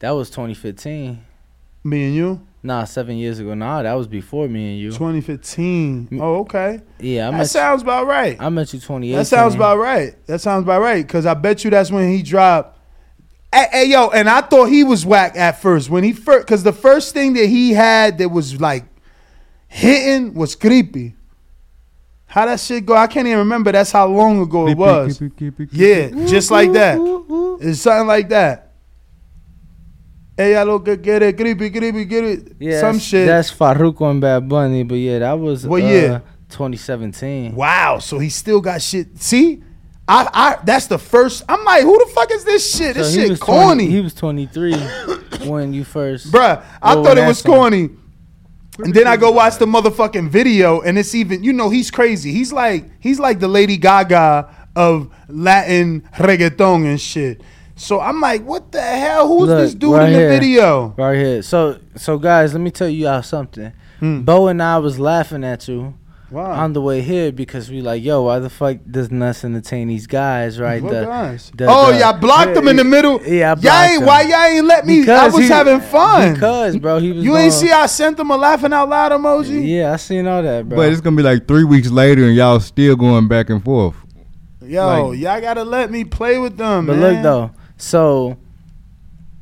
That 0.00 0.10
was 0.12 0.30
2015. 0.30 1.24
Me 1.86 2.04
and 2.06 2.14
you, 2.14 2.40
Nah, 2.66 2.84
seven 2.84 3.18
years 3.18 3.40
ago. 3.40 3.52
Nah, 3.52 3.82
that 3.82 3.92
was 3.92 4.06
before 4.06 4.48
me 4.48 4.72
and 4.72 4.80
you. 4.80 4.88
2015. 4.90 6.08
Oh, 6.18 6.36
okay. 6.40 6.80
Yeah, 6.98 7.28
I 7.28 7.38
that 7.38 7.50
sounds 7.50 7.82
about 7.82 8.06
right. 8.06 8.40
I 8.40 8.48
met 8.48 8.72
you 8.72 8.78
2018. 8.80 9.18
That 9.18 9.26
sounds 9.26 9.54
about 9.54 9.76
right. 9.76 10.14
That 10.26 10.38
sounds 10.38 10.62
about 10.62 10.80
right. 10.80 11.06
Cause 11.06 11.26
I 11.26 11.34
bet 11.34 11.62
you 11.62 11.68
that's 11.68 11.90
when 11.90 12.10
he 12.10 12.22
dropped. 12.22 12.78
Hey, 13.52 13.66
hey, 13.70 13.84
yo, 13.84 14.08
and 14.08 14.30
I 14.30 14.40
thought 14.40 14.70
he 14.70 14.82
was 14.82 15.04
whack 15.04 15.36
at 15.36 15.60
first 15.60 15.90
when 15.90 16.04
he 16.04 16.14
first, 16.14 16.46
cause 16.46 16.62
the 16.62 16.72
first 16.72 17.12
thing 17.12 17.34
that 17.34 17.46
he 17.46 17.72
had 17.74 18.16
that 18.16 18.30
was 18.30 18.58
like 18.58 18.86
hitting 19.68 20.32
was 20.32 20.54
creepy. 20.54 21.16
How 22.34 22.46
that 22.46 22.58
shit 22.58 22.84
go? 22.84 22.96
I 22.96 23.06
can't 23.06 23.28
even 23.28 23.38
remember. 23.38 23.70
That's 23.70 23.92
how 23.92 24.08
long 24.08 24.40
ago 24.40 24.66
it 24.66 24.76
was. 24.76 25.16
keep 25.16 25.30
it, 25.30 25.36
keep 25.36 25.60
it, 25.60 25.70
keep 25.70 25.78
Yeah, 25.80 26.26
just 26.26 26.50
like 26.50 26.72
that. 26.72 26.98
It's 27.60 27.80
something 27.82 28.08
like 28.08 28.28
that. 28.30 28.72
Hey, 30.36 30.56
I 30.56 30.64
look 30.64 30.84
get 30.84 31.22
it, 31.22 31.36
creepy, 31.36 31.70
creepy, 31.70 32.04
get 32.04 32.24
it. 32.24 32.56
Yeah, 32.58 32.80
Some 32.80 32.98
shit. 32.98 33.28
That's 33.28 33.52
Farruko 33.52 34.10
and 34.10 34.20
Bad 34.20 34.48
Bunny, 34.48 34.82
but 34.82 34.96
yeah, 34.96 35.20
that 35.20 35.34
was 35.34 35.64
What 35.64 35.84
uh, 35.84 35.86
year? 35.86 36.22
2017. 36.48 37.54
Wow, 37.54 38.00
so 38.00 38.18
he 38.18 38.28
still 38.30 38.60
got 38.60 38.82
shit. 38.82 39.16
See, 39.22 39.62
I, 40.08 40.28
I, 40.34 40.64
that's 40.64 40.88
the 40.88 40.98
first. 40.98 41.44
I'm 41.48 41.64
like, 41.64 41.82
who 41.84 41.96
the 42.04 42.10
fuck 42.12 42.32
is 42.32 42.44
this 42.44 42.76
shit? 42.76 42.96
This 42.96 43.14
So 43.14 43.20
he 43.20 43.26
shit 43.26 43.30
was 43.30 43.38
corny, 43.38 43.84
20 43.84 43.90
he 43.90 44.00
was 44.00 44.14
23 44.14 44.74
when 45.48 45.72
you 45.72 45.84
first. 45.84 46.32
bruh. 46.32 46.64
I 46.82 46.94
thought 46.94 47.16
it 47.16 47.28
was 47.28 47.40
that 47.40 47.48
song- 47.48 47.56
corny, 47.56 47.90
and 48.78 48.92
then 48.94 49.06
I 49.06 49.16
go 49.16 49.30
watch 49.30 49.58
the 49.58 49.66
motherfucking 49.66 50.28
video, 50.30 50.80
and 50.80 50.98
it's 50.98 51.14
even. 51.14 51.42
You 51.44 51.52
know, 51.52 51.70
he's 51.70 51.90
crazy. 51.90 52.32
He's 52.32 52.52
like, 52.52 52.90
he's 53.00 53.18
like 53.20 53.40
the 53.40 53.48
Lady 53.48 53.76
Gaga 53.76 54.54
of 54.76 55.08
Latin 55.28 56.02
reggaeton 56.16 56.84
and 56.86 57.00
shit. 57.00 57.40
So 57.76 58.00
I'm 58.00 58.20
like, 58.20 58.42
what 58.44 58.70
the 58.72 58.80
hell? 58.82 59.26
Who's 59.28 59.48
Look, 59.48 59.58
this 59.58 59.74
dude 59.74 59.94
right 59.94 60.06
in 60.06 60.12
the 60.12 60.18
here. 60.18 60.28
video? 60.28 60.94
Right 60.96 61.16
here. 61.16 61.42
So, 61.42 61.78
so 61.96 62.18
guys, 62.18 62.52
let 62.54 62.60
me 62.60 62.70
tell 62.70 62.88
you 62.88 63.08
all 63.08 63.22
something. 63.22 63.72
Bo 64.00 64.48
and 64.48 64.62
I 64.62 64.78
was 64.78 64.98
laughing 65.00 65.44
at 65.44 65.66
you 65.66 65.80
Hmm. 65.82 66.03
Wow. 66.30 66.50
on 66.52 66.72
the 66.72 66.80
way 66.80 67.00
here 67.02 67.30
because 67.30 67.70
we 67.70 67.80
like, 67.80 68.02
yo, 68.02 68.22
why 68.22 68.38
the 68.40 68.50
fuck 68.50 68.78
doesn't 68.90 69.22
us 69.22 69.44
entertain 69.44 69.88
these 69.88 70.06
guys, 70.06 70.58
right? 70.58 70.82
What 70.82 70.92
The- 70.92 71.04
guys? 71.04 71.52
the- 71.54 71.66
oh, 71.68 71.92
the- 71.92 71.98
y'all 72.00 72.18
blocked 72.18 72.56
him 72.56 72.66
in 72.66 72.76
the 72.76 72.82
middle. 72.84 73.20
Yeah, 73.24 73.54
I 73.56 73.60
y'all 73.60 73.92
ain't. 73.92 74.04
Why 74.04 74.22
y'all 74.22 74.56
ain't 74.56 74.66
let 74.66 74.86
me? 74.86 74.98
I 74.98 75.00
Because 75.02 75.32
was 75.34 75.42
he- 75.42 75.48
having 75.48 75.80
fun. 75.80 76.34
Because, 76.34 76.76
bro, 76.78 76.98
he 76.98 77.12
was. 77.12 77.24
you 77.24 77.36
ain't 77.36 77.52
see 77.52 77.70
I 77.70 77.86
sent 77.86 78.18
him 78.18 78.30
a 78.30 78.36
laughing 78.36 78.72
out 78.72 78.88
loud 78.88 79.12
emoji. 79.12 79.64
Yeah, 79.68 79.92
I 79.92 79.96
seen 79.96 80.26
all 80.26 80.42
that, 80.42 80.68
bro. 80.68 80.76
But 80.78 80.92
it's 80.92 81.00
gonna 81.00 81.14
be 81.16 81.22
like 81.22 81.46
three 81.46 81.64
weeks 81.64 81.90
later, 81.90 82.24
and 82.24 82.34
y'all 82.34 82.58
still 82.58 82.96
going 82.96 83.28
back 83.28 83.50
and 83.50 83.62
forth. 83.62 83.94
Yo, 84.62 85.08
Like- 85.10 85.18
y'all 85.20 85.40
gotta 85.40 85.62
let 85.62 85.90
me 85.90 86.04
play 86.04 86.38
with 86.38 86.56
them. 86.56 86.86
But 86.86 86.96
man. 86.96 87.14
look 87.14 87.22
though, 87.22 87.50
so 87.76 88.38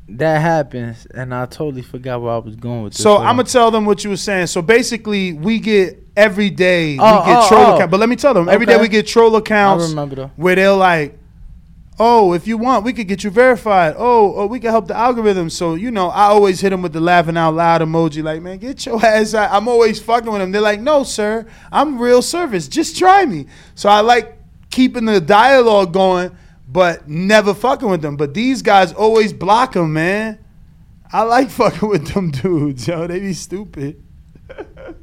that 0.09 0.41
happens, 0.41 1.07
and 1.15 1.33
I 1.33 1.45
totally 1.45 1.81
forgot 1.81 2.21
where 2.21 2.33
I 2.33 2.37
was 2.37 2.55
going 2.55 2.83
with 2.83 2.93
this. 2.93 3.01
So 3.01 3.13
Hold 3.15 3.21
I'm 3.25 3.37
gonna 3.37 3.47
tell 3.47 3.71
them 3.71 3.85
what 3.85 4.03
you 4.03 4.09
were 4.09 4.17
saying. 4.17 4.47
So 4.47 4.61
basically, 4.61 5.33
we 5.33 5.59
get 5.59 6.02
every 6.15 6.49
day 6.49 6.97
Oh, 6.99 7.19
we 7.21 7.25
get 7.25 7.43
oh, 7.43 7.47
troll 7.47 7.61
oh. 7.61 7.75
accounts. 7.75 7.91
But 7.91 7.99
let 7.99 8.09
me 8.09 8.15
tell 8.15 8.33
them, 8.33 8.47
every 8.49 8.65
day 8.65 8.73
Okay. 8.75 8.81
we 8.83 8.87
get 8.87 9.07
troll 9.07 9.35
accounts. 9.35 9.93
Where 10.35 10.55
they're 10.55 10.73
like, 10.73 11.17
"Oh, 11.99 12.33
if 12.33 12.47
you 12.47 12.57
want, 12.57 12.83
we 12.85 12.93
could 12.93 13.07
get 13.07 13.23
you 13.23 13.29
verified. 13.29 13.95
Oh, 13.97 14.33
oh, 14.35 14.45
we 14.47 14.59
can 14.59 14.71
help 14.71 14.87
the 14.87 14.95
algorithm." 14.95 15.49
So 15.49 15.75
you 15.75 15.91
know, 15.91 16.09
I 16.09 16.25
always 16.25 16.59
hit 16.61 16.69
them 16.71 16.81
with 16.81 16.93
the 16.93 17.01
laughing 17.01 17.37
out 17.37 17.53
loud 17.55 17.81
emoji, 17.81 18.23
like, 18.23 18.41
"Man, 18.41 18.57
get 18.57 18.85
your 18.85 19.03
ass 19.05 19.33
out." 19.33 19.51
I'm 19.51 19.67
always 19.67 20.01
fucking 20.01 20.31
with 20.31 20.41
them. 20.41 20.51
They're 20.51 20.61
like, 20.61 20.79
"No, 20.81 21.03
sir, 21.03 21.45
I'm 21.71 21.99
real 21.99 22.21
service. 22.21 22.67
Just 22.67 22.97
try 22.97 23.25
me." 23.25 23.47
So 23.75 23.89
I 23.89 24.01
like 24.01 24.37
keeping 24.69 25.05
the 25.05 25.21
dialogue 25.21 25.93
going, 25.93 26.35
but 26.67 27.07
never 27.07 27.53
fucking 27.53 27.87
with 27.89 28.01
them. 28.01 28.17
But 28.17 28.33
these 28.33 28.61
guys 28.63 28.91
always 28.93 29.31
block 29.33 29.73
them, 29.73 29.93
man. 29.93 30.39
I 31.11 31.21
like 31.23 31.49
fucking 31.61 31.87
with 31.89 32.07
them 32.07 32.31
dudes, 32.31 32.87
yo. 32.87 33.05
They 33.07 33.19
be 33.19 33.33
stupid. 33.33 34.03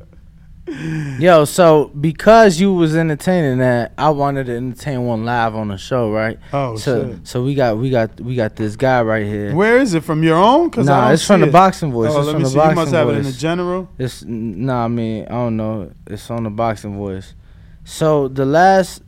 Yo, 1.19 1.45
so 1.45 1.87
because 2.01 2.61
you 2.61 2.73
was 2.73 2.95
entertaining 2.97 3.59
that, 3.59 3.93
I 3.99 4.11
wanted 4.11 4.47
to 4.47 4.57
entertain 4.57 5.05
one 5.05 5.25
live 5.25 5.55
on 5.55 5.69
the 5.69 5.77
show, 5.77 6.11
right? 6.11 6.39
Oh, 6.53 6.77
so 6.77 7.09
shit. 7.13 7.27
so 7.27 7.43
we 7.43 7.55
got 7.55 7.77
we 7.77 7.91
got 7.91 8.21
we 8.21 8.37
got 8.37 8.57
this 8.57 8.77
guy 8.77 9.03
right 9.03 9.27
here. 9.27 9.55
Where 9.55 9.79
is 9.79 9.95
it 9.95 10.05
from 10.05 10.23
your 10.23 10.37
own? 10.37 10.71
Cause 10.71 10.87
Nah, 10.87 11.11
it's 11.11 11.27
from 11.27 11.41
the 11.41 11.49
it. 11.49 11.53
boxing 11.53 11.93
voice. 11.93 12.11
Oh, 12.13 12.19
it's 12.19 12.27
let 12.27 12.33
from 12.33 12.43
me 12.43 12.45
the 12.45 12.51
see. 12.51 12.57
boxing 12.57 12.71
You 12.71 12.77
must 12.85 12.93
have 12.95 13.09
it 13.09 13.17
in 13.17 13.25
the 13.25 13.33
general. 13.33 13.89
It's 13.99 14.25
nah, 14.25 14.85
I 14.85 14.89
mean 14.89 15.25
I 15.27 15.31
don't 15.31 15.57
know. 15.57 15.93
It's 16.07 16.31
on 16.31 16.45
the 16.45 16.51
boxing 16.51 16.97
voice. 16.97 17.35
So 17.85 18.29
the 18.29 18.47
last. 18.47 19.03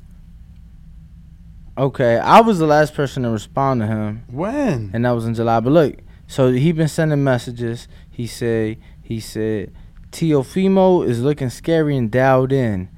Okay, 1.78 2.18
I 2.18 2.40
was 2.42 2.58
the 2.58 2.66
last 2.66 2.92
person 2.94 3.22
to 3.22 3.30
respond 3.30 3.80
to 3.80 3.86
him. 3.86 4.24
When? 4.30 4.90
And 4.92 5.04
that 5.06 5.12
was 5.12 5.24
in 5.24 5.34
July. 5.34 5.60
But 5.60 5.70
look, 5.72 5.94
so 6.26 6.50
he 6.52 6.70
been 6.72 6.88
sending 6.88 7.24
messages. 7.24 7.88
He 8.10 8.26
said 8.26 8.76
he 9.00 9.20
said 9.20 9.72
Teofimo 10.12 11.06
is 11.06 11.20
looking 11.22 11.50
scary 11.50 11.96
and 11.96 12.10
dialed 12.10 12.52
in. 12.52 12.88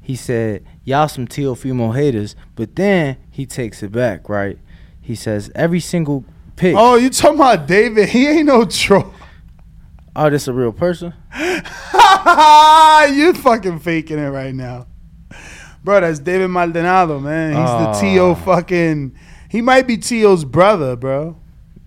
He 0.00 0.16
said 0.16 0.64
y'all 0.84 1.08
some 1.08 1.26
Teofimo 1.26 1.94
haters, 1.94 2.34
but 2.56 2.74
then 2.76 3.16
he 3.30 3.46
takes 3.46 3.82
it 3.82 3.92
back, 3.92 4.28
right? 4.28 4.58
He 5.00 5.14
says 5.14 5.50
every 5.54 5.80
single 5.80 6.24
pick. 6.56 6.74
Oh, 6.76 6.96
you 6.96 7.10
talking 7.10 7.36
about 7.38 7.66
David? 7.66 8.08
He 8.08 8.26
ain't 8.26 8.46
no 8.46 8.64
troll. 8.64 9.12
Oh, 10.16 10.30
this 10.30 10.46
a 10.48 10.52
real 10.52 10.72
person? 10.72 11.12
you 11.36 13.34
fucking 13.34 13.80
faking 13.80 14.18
it 14.18 14.28
right 14.30 14.54
now. 14.54 14.86
Bro, 15.82 16.00
that's 16.00 16.18
David 16.18 16.48
Maldonado, 16.48 17.18
man. 17.20 17.50
He's 17.52 17.58
Oh. 17.68 17.92
the 17.92 18.00
T.O. 18.00 18.34
fucking. 18.36 19.14
He 19.50 19.60
might 19.60 19.86
be 19.86 19.96
T.O.'s 19.98 20.44
brother, 20.44 20.96
bro. 20.96 21.36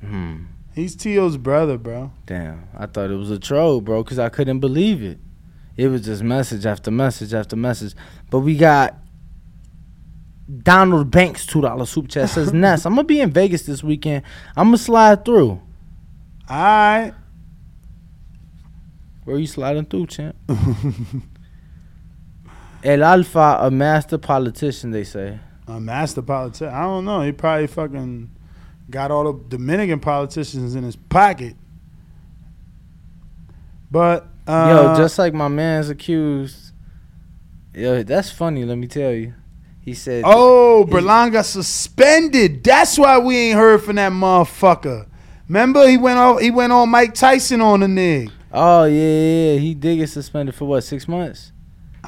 Hmm. 0.05 0.43
He's 0.77 0.95
T.O.'s 0.95 1.37
brother, 1.37 1.75
bro. 1.79 2.11
Damn, 2.27 2.69
I 2.77 2.85
thought 2.85 3.09
it 3.09 3.15
was 3.15 3.31
a 3.31 3.39
troll, 3.39 3.81
bro, 3.81 4.03
because 4.03 4.19
I 4.19 4.29
couldn't 4.29 4.59
believe 4.59 5.01
it. 5.01 5.17
It 5.75 5.87
was 5.87 6.05
just 6.05 6.21
message 6.21 6.67
after 6.67 6.91
message 6.91 7.33
after 7.33 7.55
message. 7.55 7.95
But 8.29 8.41
we 8.41 8.55
got 8.55 8.95
Donald 10.61 11.09
Banks 11.09 11.47
two 11.47 11.61
dollar 11.61 11.87
super 11.87 12.09
chat 12.09 12.29
says 12.29 12.53
Ness. 12.63 12.85
I'm 12.85 12.93
gonna 12.93 13.05
be 13.05 13.21
in 13.21 13.31
Vegas 13.31 13.63
this 13.63 13.83
weekend. 13.83 14.21
I'm 14.55 14.67
gonna 14.67 14.77
slide 14.77 15.25
through. 15.25 15.49
All 15.49 15.63
right. 16.47 17.11
Where 19.23 19.39
you 19.39 19.47
sliding 19.47 19.85
through, 19.85 20.05
champ? 20.05 20.35
El 22.83 23.03
Alfa, 23.03 23.57
a 23.61 23.71
master 23.71 24.19
politician, 24.19 24.91
they 24.91 25.05
say. 25.05 25.39
A 25.65 25.79
master 25.79 26.21
politician. 26.21 26.71
I 26.71 26.83
don't 26.83 27.05
know. 27.05 27.21
He 27.21 27.31
probably 27.31 27.65
fucking 27.65 28.29
got 28.89 29.11
all 29.11 29.31
the 29.33 29.49
Dominican 29.49 29.99
politicians 29.99 30.75
in 30.75 30.83
his 30.83 30.95
pocket. 30.95 31.55
But 33.89 34.27
uh, 34.47 34.93
Yo, 34.93 34.95
just 34.97 35.17
like 35.17 35.33
my 35.33 35.47
man's 35.47 35.89
accused. 35.89 36.71
Yo, 37.73 38.03
that's 38.03 38.31
funny. 38.31 38.65
Let 38.65 38.77
me 38.77 38.87
tell 38.87 39.11
you. 39.11 39.33
He 39.81 39.93
said, 39.93 40.23
Oh, 40.25 40.85
Berlanga 40.89 41.45
suspended. 41.45 42.63
That's 42.63 42.97
why 42.97 43.19
we 43.19 43.37
ain't 43.37 43.57
heard 43.57 43.81
from 43.83 43.95
that 43.95 44.11
motherfucker. 44.11 45.07
Remember, 45.47 45.87
he 45.87 45.95
went 45.95 46.17
off. 46.19 46.41
He 46.41 46.51
went 46.51 46.73
on 46.73 46.89
Mike 46.89 47.13
Tyson 47.13 47.61
on 47.61 47.79
the 47.79 47.87
nigga. 47.87 48.31
"Oh 48.51 48.83
yeah, 48.83 48.93
yeah, 48.93 49.53
yeah, 49.53 49.59
he 49.59 49.73
did 49.73 49.97
get 49.97 50.09
suspended 50.09 50.55
for 50.55 50.65
what 50.65 50.81
six 50.81 51.07
months." 51.07 51.53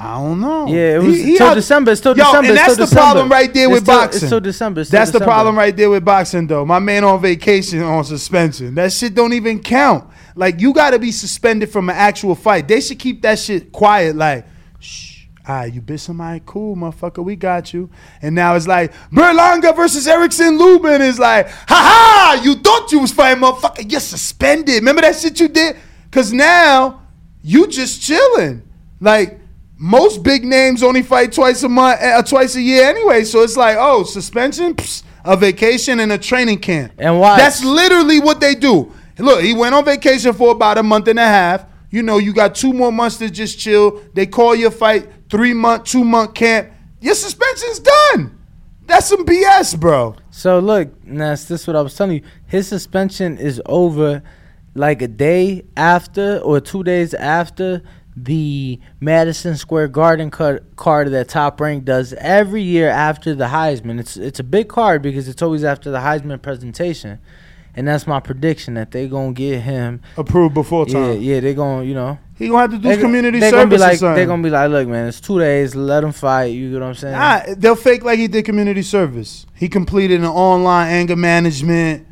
I 0.02 0.14
don't 0.14 0.40
know. 0.40 0.66
Yeah, 0.66 0.94
it 0.96 1.02
was 1.02 1.16
he 1.22 1.36
till 1.36 1.48
out- 1.48 1.54
December. 1.54 1.90
It's 1.90 2.00
till 2.00 2.16
Yo, 2.16 2.24
December. 2.24 2.48
and 2.48 2.56
that's 2.56 2.76
till 2.76 2.86
the 2.86 2.94
problem 2.94 3.28
right 3.28 3.52
there 3.52 3.66
It's 3.66 3.72
with 3.74 3.84
till- 3.84 3.94
boxing. 3.98 4.22
It's 4.22 4.30
till 4.30 4.40
December. 4.40 4.80
It's 4.80 4.90
till 4.90 4.98
That's 4.98 5.10
the 5.10 5.20
problem 5.20 5.58
right 5.58 5.76
there 5.76 5.90
with 5.90 6.04
boxing, 6.06 6.46
though. 6.46 6.64
My 6.64 6.78
man 6.78 7.04
on 7.04 7.20
vacation 7.20 7.82
on 7.82 8.02
suspension. 8.04 8.74
That 8.76 8.92
shit 8.94 9.14
don't 9.14 9.34
even 9.34 9.58
count. 9.62 10.08
Like 10.34 10.58
you 10.58 10.72
got 10.72 10.90
to 10.92 10.98
be 10.98 11.12
suspended 11.12 11.70
from 11.70 11.90
an 11.90 11.96
actual 11.96 12.34
fight. 12.34 12.66
They 12.66 12.80
should 12.80 12.98
keep 12.98 13.20
that 13.22 13.38
shit 13.38 13.72
quiet. 13.72 14.16
Like, 14.16 14.46
shh. 14.78 15.18
All 15.46 15.56
right, 15.56 15.72
you 15.72 15.80
bit 15.80 15.98
somebody 15.98 16.40
cool, 16.46 16.76
motherfucker. 16.76 17.24
We 17.24 17.34
got 17.36 17.74
you. 17.74 17.90
And 18.22 18.34
now 18.34 18.54
it's 18.54 18.66
like 18.68 18.92
Berlanga 19.10 19.74
versus 19.74 20.06
Erickson 20.06 20.56
Lubin 20.58 21.02
is 21.02 21.18
like, 21.18 21.48
ha 21.48 21.56
ha! 21.68 22.40
You 22.44 22.54
thought 22.54 22.90
you 22.92 23.00
was 23.00 23.12
fighting, 23.12 23.42
motherfucker. 23.42 23.90
You're 23.90 24.00
suspended. 24.00 24.76
Remember 24.76 25.02
that 25.02 25.16
shit 25.16 25.40
you 25.40 25.48
did? 25.48 25.76
Cause 26.10 26.32
now 26.32 27.02
you 27.42 27.66
just 27.66 28.00
chilling. 28.02 28.62
Like 29.00 29.40
most 29.82 30.22
big 30.22 30.44
names 30.44 30.82
only 30.82 31.02
fight 31.02 31.32
twice 31.32 31.62
a 31.62 31.68
month, 31.68 32.02
uh, 32.02 32.22
twice 32.22 32.54
a 32.54 32.60
year 32.60 32.84
anyway. 32.84 33.24
So 33.24 33.40
it's 33.40 33.56
like, 33.56 33.78
oh, 33.80 34.04
suspension, 34.04 34.74
Psst, 34.74 35.04
a 35.24 35.38
vacation, 35.38 36.00
and 36.00 36.12
a 36.12 36.18
training 36.18 36.58
camp. 36.58 36.92
And 36.98 37.18
why? 37.18 37.38
That's 37.38 37.64
literally 37.64 38.20
what 38.20 38.40
they 38.40 38.54
do. 38.54 38.92
Look, 39.18 39.40
he 39.42 39.54
went 39.54 39.74
on 39.74 39.86
vacation 39.86 40.34
for 40.34 40.52
about 40.52 40.76
a 40.76 40.82
month 40.82 41.08
and 41.08 41.18
a 41.18 41.24
half. 41.24 41.64
You 41.90 42.02
know, 42.02 42.18
you 42.18 42.34
got 42.34 42.54
two 42.54 42.74
more 42.74 42.92
months 42.92 43.16
to 43.18 43.30
just 43.30 43.58
chill. 43.58 44.02
They 44.12 44.26
call 44.26 44.54
your 44.54 44.70
fight 44.70 45.08
three 45.30 45.54
month, 45.54 45.84
two 45.84 46.04
month 46.04 46.34
camp. 46.34 46.70
Your 47.00 47.14
suspension's 47.14 47.78
done. 47.80 48.38
That's 48.84 49.06
some 49.06 49.24
BS, 49.24 49.80
bro. 49.80 50.14
So 50.30 50.58
look, 50.58 51.06
Ness, 51.06 51.46
this 51.46 51.62
is 51.62 51.66
what 51.66 51.76
I 51.76 51.80
was 51.80 51.94
telling 51.94 52.16
you. 52.16 52.22
His 52.46 52.68
suspension 52.68 53.38
is 53.38 53.62
over 53.64 54.22
like 54.74 55.00
a 55.00 55.08
day 55.08 55.64
after 55.76 56.38
or 56.38 56.60
two 56.60 56.84
days 56.84 57.14
after 57.14 57.82
the 58.24 58.80
Madison 59.00 59.56
Square 59.56 59.88
Garden 59.88 60.30
card, 60.30 60.64
card 60.76 61.10
that 61.10 61.28
Top 61.28 61.60
Rank 61.60 61.84
does 61.84 62.12
every 62.14 62.62
year 62.62 62.88
after 62.88 63.34
the 63.34 63.46
Heisman. 63.46 63.98
It's 64.00 64.16
it's 64.16 64.40
a 64.40 64.44
big 64.44 64.68
card 64.68 65.02
because 65.02 65.28
it's 65.28 65.42
always 65.42 65.64
after 65.64 65.90
the 65.90 65.98
Heisman 65.98 66.40
presentation. 66.40 67.18
And 67.76 67.86
that's 67.86 68.04
my 68.06 68.18
prediction 68.18 68.74
that 68.74 68.90
they're 68.90 69.06
gonna 69.06 69.32
get 69.32 69.60
him 69.60 70.00
Approved 70.16 70.54
before 70.54 70.86
time. 70.86 71.20
yeah, 71.20 71.38
they're 71.38 71.54
gonna 71.54 71.84
you 71.84 71.94
know 71.94 72.18
He 72.36 72.48
gonna 72.48 72.62
have 72.62 72.70
to 72.72 72.78
do 72.78 72.88
they, 72.88 72.96
community 72.96 73.38
they 73.38 73.50
service 73.50 73.78
Gonna 73.78 73.90
be 73.90 74.00
like, 74.06 74.16
they're 74.16 74.26
gonna 74.26 74.42
be 74.42 74.50
like, 74.50 74.70
look, 74.70 74.88
man, 74.88 75.06
it's 75.06 75.20
two 75.20 75.38
days. 75.38 75.76
Let 75.76 76.02
him 76.02 76.10
fight. 76.12 76.46
You 76.46 76.72
get 76.72 76.80
what 76.80 76.88
I'm 76.88 76.94
saying? 76.94 77.12
Nah, 77.12 77.42
they'll 77.56 77.76
fake 77.76 78.02
like 78.02 78.18
he 78.18 78.26
did 78.26 78.44
community 78.44 78.82
service. 78.82 79.46
He 79.54 79.68
completed 79.68 80.20
an 80.20 80.26
online 80.26 80.88
anger 80.90 81.16
management. 81.16 82.08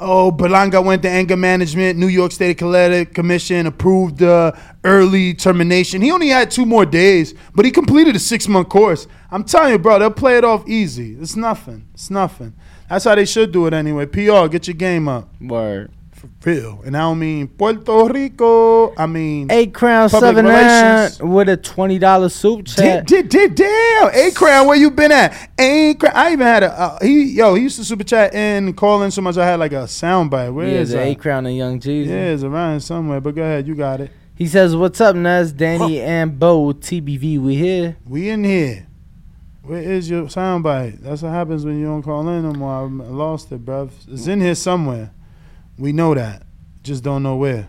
Oh, 0.00 0.30
Berlanga 0.30 0.84
went 0.84 1.02
to 1.02 1.10
anger 1.10 1.36
management. 1.36 1.98
New 1.98 2.06
York 2.06 2.30
State 2.30 2.62
Athletic 2.62 3.14
Commission 3.14 3.66
approved 3.66 4.18
the 4.18 4.56
early 4.84 5.34
termination. 5.34 6.00
He 6.00 6.12
only 6.12 6.28
had 6.28 6.52
two 6.52 6.64
more 6.64 6.86
days, 6.86 7.34
but 7.52 7.64
he 7.64 7.72
completed 7.72 8.14
a 8.14 8.20
six 8.20 8.46
month 8.46 8.68
course. 8.68 9.08
I'm 9.32 9.42
telling 9.42 9.72
you, 9.72 9.78
bro, 9.78 9.98
they'll 9.98 10.10
play 10.12 10.38
it 10.38 10.44
off 10.44 10.68
easy. 10.68 11.16
It's 11.20 11.34
nothing. 11.34 11.88
It's 11.94 12.10
nothing. 12.10 12.54
That's 12.88 13.04
how 13.06 13.16
they 13.16 13.24
should 13.24 13.50
do 13.50 13.66
it 13.66 13.74
anyway. 13.74 14.06
PR, 14.06 14.46
get 14.46 14.68
your 14.68 14.74
game 14.74 15.08
up. 15.08 15.28
Word. 15.40 15.90
For 16.18 16.28
real. 16.44 16.82
And 16.84 16.96
I 16.96 17.00
don't 17.00 17.18
mean 17.18 17.46
Puerto 17.46 18.12
Rico. 18.12 18.92
I 18.96 19.06
mean 19.06 19.50
Eight 19.52 19.72
crown 19.72 20.08
seven 20.08 20.46
nine 20.46 21.10
with 21.20 21.48
a 21.48 21.56
twenty 21.56 21.98
dollar 21.98 22.28
soup 22.28 22.66
chat. 22.66 23.06
Did, 23.06 23.28
did, 23.28 23.54
did, 23.54 23.54
damn, 23.54 24.10
A 24.12 24.32
Crown, 24.32 24.66
where 24.66 24.76
you 24.76 24.90
been 24.90 25.12
at? 25.12 25.50
A 25.58 25.94
Crown, 25.94 26.12
I 26.16 26.32
even 26.32 26.46
had 26.46 26.62
a 26.64 26.72
uh, 26.72 26.98
he 27.00 27.32
yo 27.32 27.54
he 27.54 27.62
used 27.62 27.76
to 27.76 27.84
super 27.84 28.02
chat 28.02 28.34
and 28.34 28.76
call 28.76 29.02
in 29.02 29.12
so 29.12 29.22
much 29.22 29.36
I 29.36 29.46
had 29.46 29.60
like 29.60 29.72
a 29.72 29.86
sound 29.86 30.30
bite. 30.30 30.50
Where 30.50 30.66
yeah, 30.66 30.80
is? 30.80 30.94
A 30.94 31.14
crown 31.14 31.46
and 31.46 31.56
Young 31.56 31.78
Jesus. 31.78 32.10
Yeah, 32.10 32.32
it's 32.32 32.42
around 32.42 32.80
somewhere. 32.80 33.20
But 33.20 33.36
go 33.36 33.42
ahead, 33.42 33.68
you 33.68 33.74
got 33.74 34.00
it. 34.00 34.10
He 34.34 34.46
says, 34.46 34.74
"What's 34.74 35.00
up, 35.00 35.14
Nez, 35.14 35.52
Danny, 35.52 36.00
and 36.00 36.38
Bo? 36.38 36.72
TBV, 36.72 37.38
we 37.40 37.56
here." 37.56 37.96
We 38.06 38.28
in 38.28 38.44
here. 38.44 38.88
Where 39.62 39.82
is 39.82 40.08
your 40.08 40.24
soundbite? 40.24 41.02
That's 41.02 41.22
what 41.22 41.30
happens 41.30 41.64
when 41.64 41.78
you 41.78 41.86
don't 41.86 42.02
call 42.02 42.26
in 42.28 42.42
no 42.42 42.52
more. 42.52 42.84
I 42.84 43.10
lost 43.10 43.52
it, 43.52 43.64
bruv. 43.64 43.90
It's 44.08 44.26
in 44.26 44.40
here 44.40 44.54
somewhere. 44.54 45.10
We 45.78 45.92
know 45.92 46.14
that. 46.14 46.42
Just 46.82 47.04
don't 47.04 47.22
know 47.22 47.36
where. 47.36 47.68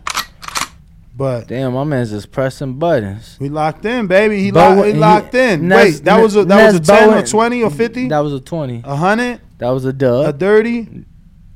But 1.16 1.48
Damn, 1.48 1.74
my 1.74 1.84
man's 1.84 2.10
just 2.10 2.32
pressing 2.32 2.78
buttons. 2.78 3.36
we 3.38 3.48
locked 3.48 3.84
in, 3.84 4.06
baby. 4.06 4.42
He, 4.42 4.52
lock, 4.52 4.84
he 4.86 4.92
locked 4.94 5.34
in. 5.34 5.68
Wait, 5.68 6.02
that 6.04 6.20
was 6.20 6.34
a 6.34 6.44
that 6.44 6.66
was 6.66 6.76
a 6.76 6.80
ten 6.80 7.12
or 7.12 7.26
twenty 7.26 7.62
or 7.62 7.70
fifty? 7.70 8.08
That 8.08 8.20
was 8.20 8.32
a 8.32 8.40
twenty. 8.40 8.80
A 8.84 8.96
hundred? 8.96 9.40
That 9.58 9.68
was 9.70 9.84
a 9.84 9.92
dub. 9.92 10.26
A 10.26 10.32
dirty? 10.32 11.04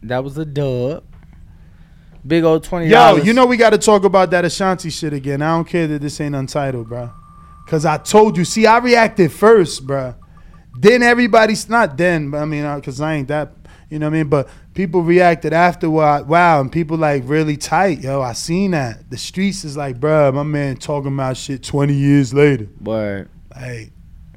that 0.03 0.23
was 0.23 0.37
a 0.37 0.45
dub. 0.45 1.05
Big 2.27 2.45
old 2.45 2.65
twenty 2.65 2.89
Yo, 2.89 3.17
you 3.17 3.33
know 3.33 3.47
we 3.47 3.57
got 3.57 3.71
to 3.71 3.79
talk 3.79 4.05
about 4.05 4.31
that 4.31 4.45
Ashanti 4.45 4.91
shit 4.91 5.13
again. 5.13 5.43
I 5.43 5.57
don't 5.57 5.67
care 5.67 5.87
that 5.87 6.01
this 6.03 6.21
ain't 6.21 6.35
untitled, 6.35 6.89
bro. 6.89 7.11
Cause 7.67 7.87
I 7.87 7.97
told 7.99 8.37
you. 8.37 8.45
See, 8.45 8.67
I 8.67 8.79
reacted 8.79 9.33
first, 9.33 9.87
bro. 9.87 10.15
Then 10.79 11.03
everybody's 11.03 11.69
not 11.69 11.97
then, 11.97 12.31
but 12.31 12.43
I 12.43 12.45
mean, 12.45 12.65
uh, 12.65 12.79
cause 12.81 13.01
I 13.01 13.15
ain't 13.15 13.29
that. 13.29 13.53
You 13.95 14.01
know 14.01 14.07
what 14.07 14.15
I 14.15 14.19
mean? 14.19 14.29
But 14.29 14.49
people 14.75 15.03
reacted 15.03 15.53
afterward. 15.53 16.27
Wow, 16.27 16.61
and 16.61 16.73
people 16.73 16.97
like 16.97 17.23
really 17.27 17.57
tight, 17.57 18.01
yo. 18.01 18.21
I 18.23 18.33
seen 18.33 18.73
that. 18.73 19.09
The 19.09 19.17
streets 19.17 19.65
is 19.65 19.77
like, 19.77 20.01
bro, 20.01 20.33
my 20.33 20.43
man 20.43 20.79
talking 20.79 21.15
about 21.15 21.37
shit 21.37 21.63
twenty 21.63 21.95
years 21.95 22.35
later. 22.35 22.67
Word. 22.83 23.29
Hey, 23.57 23.91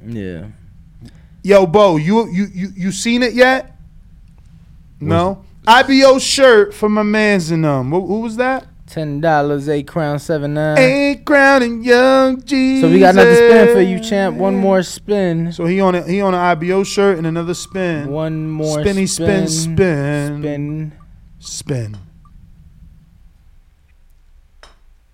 Yeah. 0.05 0.45
yo, 1.41 1.65
Bo, 1.65 1.97
you 1.97 2.29
you 2.29 2.45
you 2.53 2.67
you 2.75 2.91
seen 2.91 3.23
it 3.23 3.33
yet? 3.33 3.75
No. 4.99 5.43
IBO 5.65 6.19
shirt 6.19 6.71
for 6.75 6.87
my 6.87 7.01
man's 7.01 7.49
and 7.49 7.65
um. 7.65 7.89
Who, 7.89 8.05
who 8.05 8.19
was 8.21 8.35
that? 8.37 8.67
Ten 8.87 9.19
dollars, 9.19 9.67
eight 9.67 9.85
crown 9.85 10.17
seven 10.17 10.53
nine. 10.53 10.77
Ain't 10.77 11.25
crowning 11.25 11.83
young 11.83 12.41
Jesus. 12.41 12.87
So 12.87 12.93
we 12.93 12.99
got 12.99 13.15
another 13.15 13.35
spin 13.35 13.75
for 13.75 13.81
you, 13.81 13.99
champ. 13.99 14.37
One 14.37 14.55
more 14.55 14.81
spin. 14.81 15.51
So 15.51 15.65
he 15.65 15.81
on 15.81 15.93
a, 15.93 16.03
he 16.03 16.21
on 16.21 16.33
an 16.33 16.39
IBO 16.39 16.83
shirt 16.83 17.17
and 17.17 17.27
another 17.27 17.53
spin. 17.53 18.09
One 18.09 18.49
more 18.49 18.79
Spinny 18.81 19.05
spin 19.05 19.47
spin. 19.49 19.75
spin 19.75 20.41
Spin. 20.41 20.93
spin. 21.39 21.97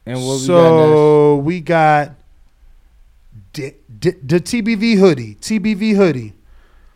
And 0.05 0.19
what 0.19 0.39
we 0.41 0.45
got 0.45 0.45
so 0.45 1.35
we 1.37 1.61
got 1.61 2.11
D- 3.53 3.71
D- 3.99 4.11
the 4.23 4.39
TBV 4.39 4.97
hoodie. 4.97 5.35
TBV 5.35 5.95
hoodie. 5.95 6.33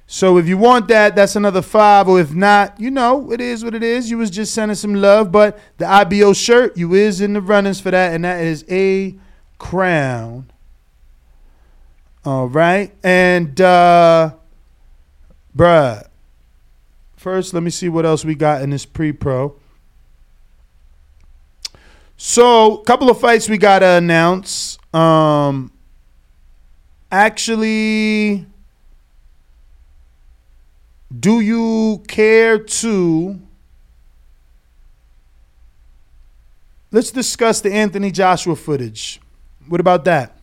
So 0.10 0.38
if 0.38 0.48
you 0.48 0.58
want 0.58 0.88
that, 0.88 1.18
that's 1.18 1.36
another 1.36 1.62
five. 1.62 2.08
Or 2.08 2.20
if 2.20 2.34
not, 2.34 2.80
you 2.80 2.90
know, 2.90 3.32
it 3.32 3.42
is 3.42 3.64
what 3.64 3.76
it 3.76 3.84
is. 3.84 4.10
You 4.10 4.18
was 4.18 4.30
just 4.30 4.54
sending 4.54 4.76
some 4.76 4.96
love. 4.96 5.34
But 5.34 5.60
the 5.78 5.86
IBO 5.86 6.32
shirt, 6.32 6.78
you 6.78 6.94
is 6.94 7.20
in 7.20 7.34
the 7.34 7.42
runnings 7.42 7.82
for 7.82 7.92
that, 7.92 8.14
and 8.14 8.24
that 8.24 8.42
is 8.42 8.64
a 8.70 9.16
crown. 9.60 10.50
All 12.24 12.48
right. 12.48 12.96
And 13.04 13.60
uh 13.60 14.34
bruh. 15.56 16.08
First, 17.16 17.54
let 17.54 17.64
me 17.64 17.70
see 17.70 17.90
what 17.90 18.06
else 18.06 18.24
we 18.24 18.36
got 18.36 18.62
in 18.62 18.70
this 18.70 18.86
pre-pro. 18.86 19.56
So, 22.16 22.78
a 22.78 22.84
couple 22.84 23.10
of 23.10 23.20
fights 23.20 23.50
we 23.50 23.58
gotta 23.58 23.92
announce. 23.92 24.78
Um 24.94 25.72
actually 27.12 28.46
do 31.12 31.40
you 31.40 32.04
care 32.08 32.60
to 32.60 33.40
let's 36.92 37.12
discuss 37.12 37.62
the 37.62 37.72
anthony 37.72 38.12
joshua 38.12 38.56
footage. 38.56 39.22
What 39.68 39.80
about 39.80 40.06
that? 40.06 40.38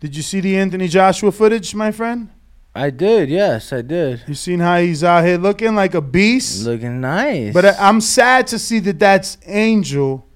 Did 0.00 0.16
you 0.16 0.22
see 0.22 0.40
the 0.40 0.56
anthony 0.56 0.88
joshua 0.88 1.32
footage 1.32 1.74
my 1.74 1.92
friend? 1.92 2.30
I 2.74 2.90
did, 2.90 3.28
yes, 3.28 3.72
I 3.72 3.82
did. 3.82 4.22
you 4.28 4.34
seen 4.34 4.60
how 4.60 4.78
he's 4.78 5.02
out 5.02 5.24
here 5.24 5.36
looking 5.36 5.74
like 5.74 5.94
a 5.94 6.00
beast? 6.00 6.64
Looking 6.64 7.00
nice. 7.00 7.52
but 7.52 7.64
i'm 7.78 8.00
sad 8.00 8.46
to 8.48 8.58
see 8.58 8.78
that 8.80 8.98
that's 8.98 9.36
angel 9.46 10.26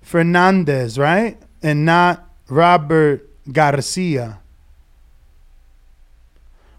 fernandez 0.00 0.98
right? 0.98 1.38
And 1.62 1.84
not 1.84 2.28
robert 2.48 3.28
garcia. 3.50 4.40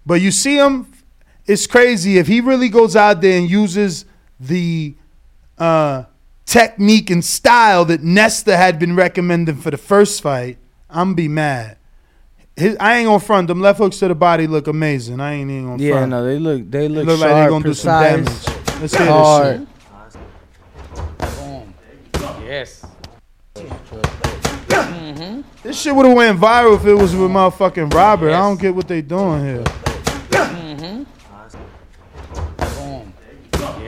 But 0.06 0.16
you 0.20 0.32
see 0.32 0.58
him 0.58 0.88
it's 1.46 1.68
crazy 1.68 2.18
if 2.18 2.28
he 2.28 2.42
really 2.42 2.70
goes 2.70 2.96
out 2.96 3.22
there 3.22 3.38
and 3.38 3.50
uses 3.50 4.06
the 4.40 4.96
uh, 5.58 6.04
technique 6.46 7.10
and 7.10 7.24
style 7.24 7.86
that 7.86 8.02
Nesta 8.02 8.56
had 8.56 8.80
been 8.80 8.96
recommending 8.96 9.56
for 9.56 9.72
the 9.72 9.78
first 9.78 10.22
fight. 10.22 10.58
I'm 10.90 11.14
be 11.14 11.28
mad. 11.28 11.78
His, 12.56 12.78
I 12.80 12.98
ain't 12.98 13.08
gonna 13.08 13.20
front 13.20 13.48
them 13.48 13.62
left 13.62 13.80
hooks 13.80 13.98
to 14.00 14.08
the 14.08 14.16
body 14.16 14.46
look 14.46 14.68
amazing. 14.68 15.20
I 15.20 15.34
ain't 15.34 15.50
even 15.50 15.66
gonna 15.66 15.84
yeah, 15.84 15.92
front. 15.94 16.12
no, 16.12 16.24
they 16.24 16.38
look 16.38 16.70
they 16.70 16.88
look, 16.88 17.08
look 17.08 17.20
sharp, 17.20 17.32
like 17.32 17.44
they 17.44 17.50
gonna 17.50 17.64
do 17.64 17.74
some 17.74 18.00
precise, 18.00 18.46
damage. 18.46 18.82
Let's 18.82 18.96
hear 18.96 19.08
hard. 19.08 19.68
this 21.20 21.38
shit. 21.38 22.44
Yes. 22.46 22.86
Mhm. 24.68 25.44
This 25.64 25.82
shit 25.82 25.96
would 25.96 26.06
have 26.06 26.16
went 26.16 26.40
viral 26.40 26.76
if 26.76 26.86
it 26.86 26.94
was 26.94 27.16
with 27.16 27.32
motherfucking 27.32 27.92
Robert. 27.94 28.30
I 28.30 28.40
don't 28.40 28.60
get 28.60 28.76
what 28.76 28.88
they 28.88 29.02
doing 29.02 29.44
here. 29.44 29.64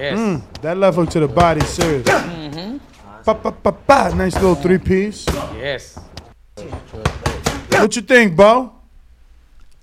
Yes. 0.06 0.20
Mm, 0.20 0.62
that 0.62 0.78
left 0.78 0.98
hook 0.98 1.10
to 1.12 1.20
the 1.20 1.28
body, 1.28 1.62
serious. 1.62 2.08
Mm-hmm. 2.08 2.78
Pa, 3.24 3.34
pa, 3.34 3.50
pa, 3.50 3.72
pa. 3.72 4.10
Nice 4.10 4.36
little 4.36 4.54
three 4.54 4.78
piece. 4.78 5.26
Yes. 5.56 5.98
What 7.70 7.96
you 7.96 8.04
think, 8.04 8.36
Bo? 8.36 8.72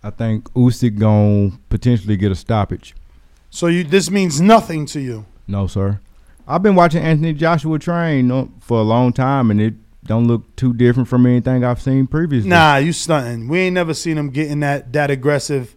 I 0.01 0.11
think 0.11 0.45
Usyk 0.55 0.97
gonna 0.97 1.51
potentially 1.69 2.17
get 2.17 2.31
a 2.31 2.37
stoppage. 2.37 2.95
So 3.51 3.67
you 3.67 3.83
this 3.83 4.11
means 4.13 4.41
nothing 4.41 4.87
to 4.87 5.01
you. 5.01 5.27
No, 5.49 5.67
sir. 5.67 5.99
I've 6.47 6.63
been 6.63 6.77
watching 6.77 7.03
Anthony 7.03 7.33
Joshua 7.33 7.79
train 7.81 8.53
for 8.61 8.79
a 8.79 8.83
long 8.83 9.13
time, 9.13 9.51
and 9.51 9.61
it 9.61 9.75
don't 10.05 10.29
look 10.29 10.55
too 10.55 10.73
different 10.73 11.09
from 11.09 11.27
anything 11.27 11.65
I've 11.65 11.83
seen 11.83 12.07
previously. 12.07 12.49
Nah, 12.49 12.77
you 12.77 12.93
stunting. 12.93 13.49
We 13.49 13.59
ain't 13.59 13.75
never 13.75 13.95
seen 13.95 14.19
him 14.19 14.31
getting 14.31 14.61
that 14.61 14.93
that 14.93 15.11
aggressive 15.11 15.75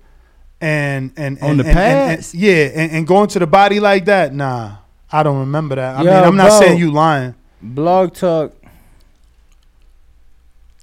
and 0.65 1.12
and, 1.15 1.38
On 1.41 1.51
and- 1.51 1.60
the 1.60 1.67
and- 1.69 1.78
and- 1.80 2.12
and- 2.19 2.34
yeah, 2.34 2.69
and, 2.80 2.91
and 2.91 3.08
going 3.08 3.28
to 3.30 3.39
the 3.39 3.47
body 3.47 3.80
like 3.80 4.06
that. 4.06 4.34
Nah, 4.34 4.78
I 5.12 5.21
don't 5.23 5.39
remember 5.39 5.75
that. 5.75 5.97
I 5.97 6.01
Yo, 6.04 6.12
mean, 6.13 6.23
I'm 6.23 6.36
not 6.36 6.49
bro. 6.49 6.60
saying 6.60 6.80
you 6.80 6.91
lying. 6.91 7.36
Blog 7.62 8.13
talk. 8.13 8.54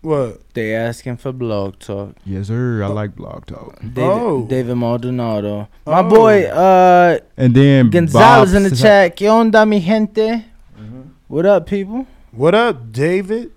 What? 0.03 0.41
They 0.55 0.75
asking 0.75 1.17
for 1.19 1.33
blog 1.33 1.79
talk. 1.79 2.15
Yes, 2.27 2.49
sir. 2.49 2.83
I 2.83 2.89
like 2.89 3.15
blog 3.15 3.47
talk. 3.47 3.79
David, 3.81 4.03
Oh. 4.03 4.47
David 4.49 4.75
Maldonado. 4.77 5.69
My 5.87 6.01
Oh. 6.01 6.09
boy 6.09 6.43
uh 6.47 7.19
And 7.37 7.55
then 7.55 7.89
Gonzalez 7.91 8.51
Bob 8.53 8.57
in 8.57 8.69
the 8.69 8.75
chat. 8.77 9.17
¿Qué 9.17 9.29
onda, 9.31 9.65
mi 9.67 9.79
gente? 9.81 10.45
What 11.29 11.47
up, 11.47 11.67
people? 11.67 12.07
What 12.33 12.55
up, 12.55 12.91
David 12.93 13.51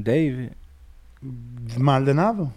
David. 0.00 0.54
Maldonado? 1.76 2.52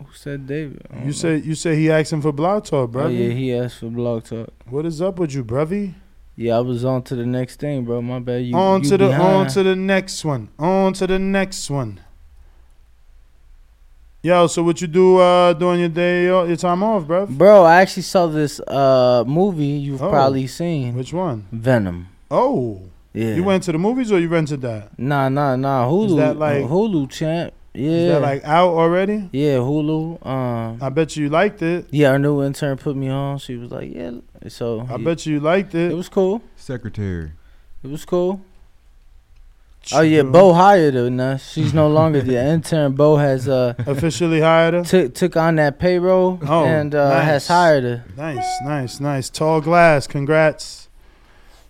Who 0.00 0.12
said 0.14 0.46
David? 0.46 0.86
You 0.98 1.04
know. 1.06 1.12
said 1.12 1.44
you 1.44 1.54
said 1.54 1.76
he 1.76 1.90
asking 1.90 2.22
for 2.22 2.32
blog 2.32 2.64
talk, 2.64 2.90
Oh 2.96 3.06
yeah, 3.08 3.28
he 3.30 3.54
asked 3.54 3.78
for 3.78 3.86
blog 3.90 4.24
talk. 4.24 4.48
What 4.68 4.86
is 4.86 5.00
up 5.00 5.18
with 5.18 5.32
you, 5.34 5.44
brother? 5.44 5.94
Yeah, 6.36 6.56
I 6.56 6.60
was 6.60 6.84
on 6.84 7.02
to 7.02 7.14
the 7.14 7.26
next 7.26 7.60
thing, 7.60 7.84
bro. 7.84 8.00
My 8.00 8.18
bad. 8.18 8.44
You 8.44 8.54
on 8.54 8.82
you 8.82 8.88
to 8.90 8.98
the 8.98 9.12
on 9.12 9.46
to 9.48 9.62
the 9.62 9.76
next 9.76 10.24
one. 10.24 10.48
On 10.58 10.92
to 10.94 11.06
the 11.06 11.18
next 11.18 11.68
one. 11.70 12.00
Yo, 14.22 14.46
so 14.48 14.62
what 14.62 14.80
you 14.82 14.86
do 14.86 15.18
uh 15.18 15.52
during 15.54 15.80
your 15.80 15.88
day 15.88 16.28
uh, 16.28 16.44
your 16.44 16.56
time 16.56 16.82
off, 16.82 17.06
bro? 17.06 17.26
Bro, 17.26 17.64
I 17.64 17.80
actually 17.80 18.02
saw 18.02 18.26
this 18.26 18.60
uh 18.60 19.24
movie 19.26 19.64
you've 19.66 20.02
Oh. 20.02 20.10
probably 20.10 20.46
seen. 20.46 20.94
Which 20.94 21.12
one? 21.12 21.46
Venom. 21.52 22.08
Oh. 22.30 22.82
Yeah. 23.12 23.34
You 23.34 23.44
went 23.44 23.62
to 23.64 23.72
the 23.72 23.78
movies 23.78 24.12
or 24.12 24.18
you 24.20 24.28
rented 24.28 24.60
that? 24.62 24.96
Nah, 24.98 25.28
nah, 25.28 25.56
nah. 25.56 25.88
Hulu. 25.88 26.06
Is 26.10 26.16
that 26.16 26.36
like- 26.38 26.64
Hulu 26.64 27.10
champ? 27.10 27.52
Yeah. 27.72 27.90
Is 27.90 28.08
that 28.12 28.22
like 28.22 28.44
out 28.44 28.70
already? 28.70 29.28
yeah, 29.32 29.56
Hulu. 29.58 30.26
Um. 30.26 30.78
I 30.82 30.88
bet 30.88 31.16
you 31.16 31.28
liked 31.28 31.62
it. 31.62 31.86
Yeah, 31.90 32.10
our 32.10 32.18
new 32.18 32.42
intern 32.42 32.76
put 32.76 32.96
me 32.96 33.08
on. 33.08 33.38
She 33.38 33.54
was 33.56 33.70
like, 33.70 33.94
"Yeah." 33.94 34.12
So 34.48 34.86
I 34.90 34.96
he- 34.98 35.04
bet 35.04 35.24
you 35.26 35.38
liked 35.40 35.74
it. 35.74 35.92
it 35.92 35.94
was 35.94 36.08
cool. 36.08 36.42
Secretary. 36.56 37.30
It 37.84 37.90
was 37.90 38.04
cool. 38.04 38.40
Oh 39.94 40.02
yeah, 40.02 40.22
Bo 40.22 40.52
hired 40.52 40.92
her. 40.94 41.08
Now 41.08 41.36
she's 41.38 41.72
no 41.72 41.88
longer 41.88 42.20
the 42.20 42.36
intern. 42.54 42.92
Bo 42.92 43.16
has 43.16 43.48
uh 43.48 43.72
officially 43.86 44.40
hired 44.40 44.74
her. 44.74 44.84
took 44.84 45.14
took 45.14 45.36
on 45.36 45.54
that 45.56 45.78
payroll 45.78 46.38
Oh, 46.46 46.64
and 46.66 46.94
uh, 46.94 47.08
nice. 47.08 47.24
has 47.24 47.46
hired 47.48 47.84
her. 47.84 48.04
Nice, 48.16 48.46
nice, 48.62 49.00
nice. 49.00 49.30
Tall 49.30 49.62
glass. 49.62 50.06
Congrats. 50.06 50.88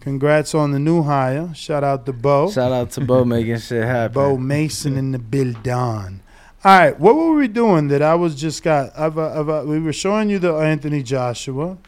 Congrats 0.01 0.55
on 0.55 0.73
the 0.73 0.79
new 0.79 1.03
hire. 1.03 1.53
Shout 1.55 1.85
out 1.85 2.07
to 2.07 2.13
Bo. 2.15 2.51
Shout 2.51 2.73
out 2.73 2.91
to 2.93 3.03
Bo 3.03 3.25
making 3.27 3.59
shit 3.59 3.85
happen. 3.85 4.15
Bo 4.15 4.37
Mason 4.39 4.97
in 4.97 5.13
the 5.13 5.19
building. 5.19 6.23
All 6.63 6.79
right, 6.79 6.99
what 6.99 7.17
were 7.17 7.35
we 7.35 7.49
doing 7.49 7.89
that 7.89 8.03
I 8.03 8.15
was 8.15 8.35
just 8.35 8.63
got? 8.63 8.99
I've, 8.99 9.19
I've, 9.19 9.67
we 9.67 9.79
were 9.79 9.93
showing 9.93 10.31
you 10.31 10.39
the 10.39 10.55
Anthony 10.55 11.03
Joshua, 11.03 11.79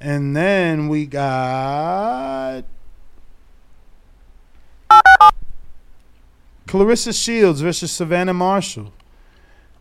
and 0.00 0.34
then 0.36 0.88
we 0.88 1.06
got 1.06 2.64
Claressa 6.66 7.12
Shields 7.24 7.60
versus 7.60 7.92
Savannah 7.92 8.34
Marshall. 8.34 8.92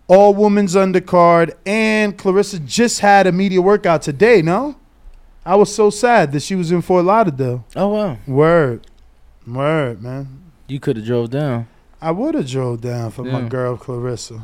All 0.08 0.34
women's 0.34 0.76
undercard, 0.76 1.54
and 1.66 2.18
Claressa 2.18 2.66
just 2.66 3.00
had 3.00 3.28
a 3.28 3.32
media 3.32 3.62
workout 3.62 4.02
today. 4.02 4.42
No, 4.42 4.76
I 5.46 5.56
was 5.56 5.74
so 5.74 5.90
sad 5.90 6.32
that 6.32 6.42
she 6.42 6.56
was 6.56 6.72
in 6.72 6.82
Fort 6.82 7.06
Lauderdale. 7.06 7.64
Oh 7.76 7.90
wow, 7.90 8.18
Word, 8.26 8.88
word, 9.46 10.02
man. 10.02 10.52
you 10.68 10.80
could 10.80 10.98
have 10.98 11.06
drove 11.06 11.30
down. 11.30 11.68
I 12.02 12.12
would 12.12 12.36
have 12.36 12.48
drove 12.48 12.82
down 12.82 13.12
for 13.12 13.24
my 13.24 13.42
girl 13.48 13.78
Claressa. 13.78 14.44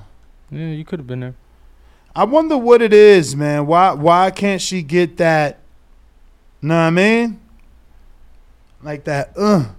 Yeah, 0.50 0.68
you 0.68 0.86
could 0.86 1.00
have 1.00 1.08
been 1.08 1.20
there. 1.22 1.36
I 2.16 2.24
wonder 2.26 2.58
what 2.58 2.82
it 2.82 2.94
is, 2.94 3.36
man. 3.36 3.66
Why 3.68 3.94
why 3.94 4.32
can't 4.32 4.62
she 4.62 4.84
get 4.84 5.18
that? 5.18 5.60
Know 6.62 6.76
what 6.76 6.82
I 6.82 6.90
mean? 6.92 7.40
Like 8.84 9.06
that. 9.06 9.32
Uh, 9.36 9.70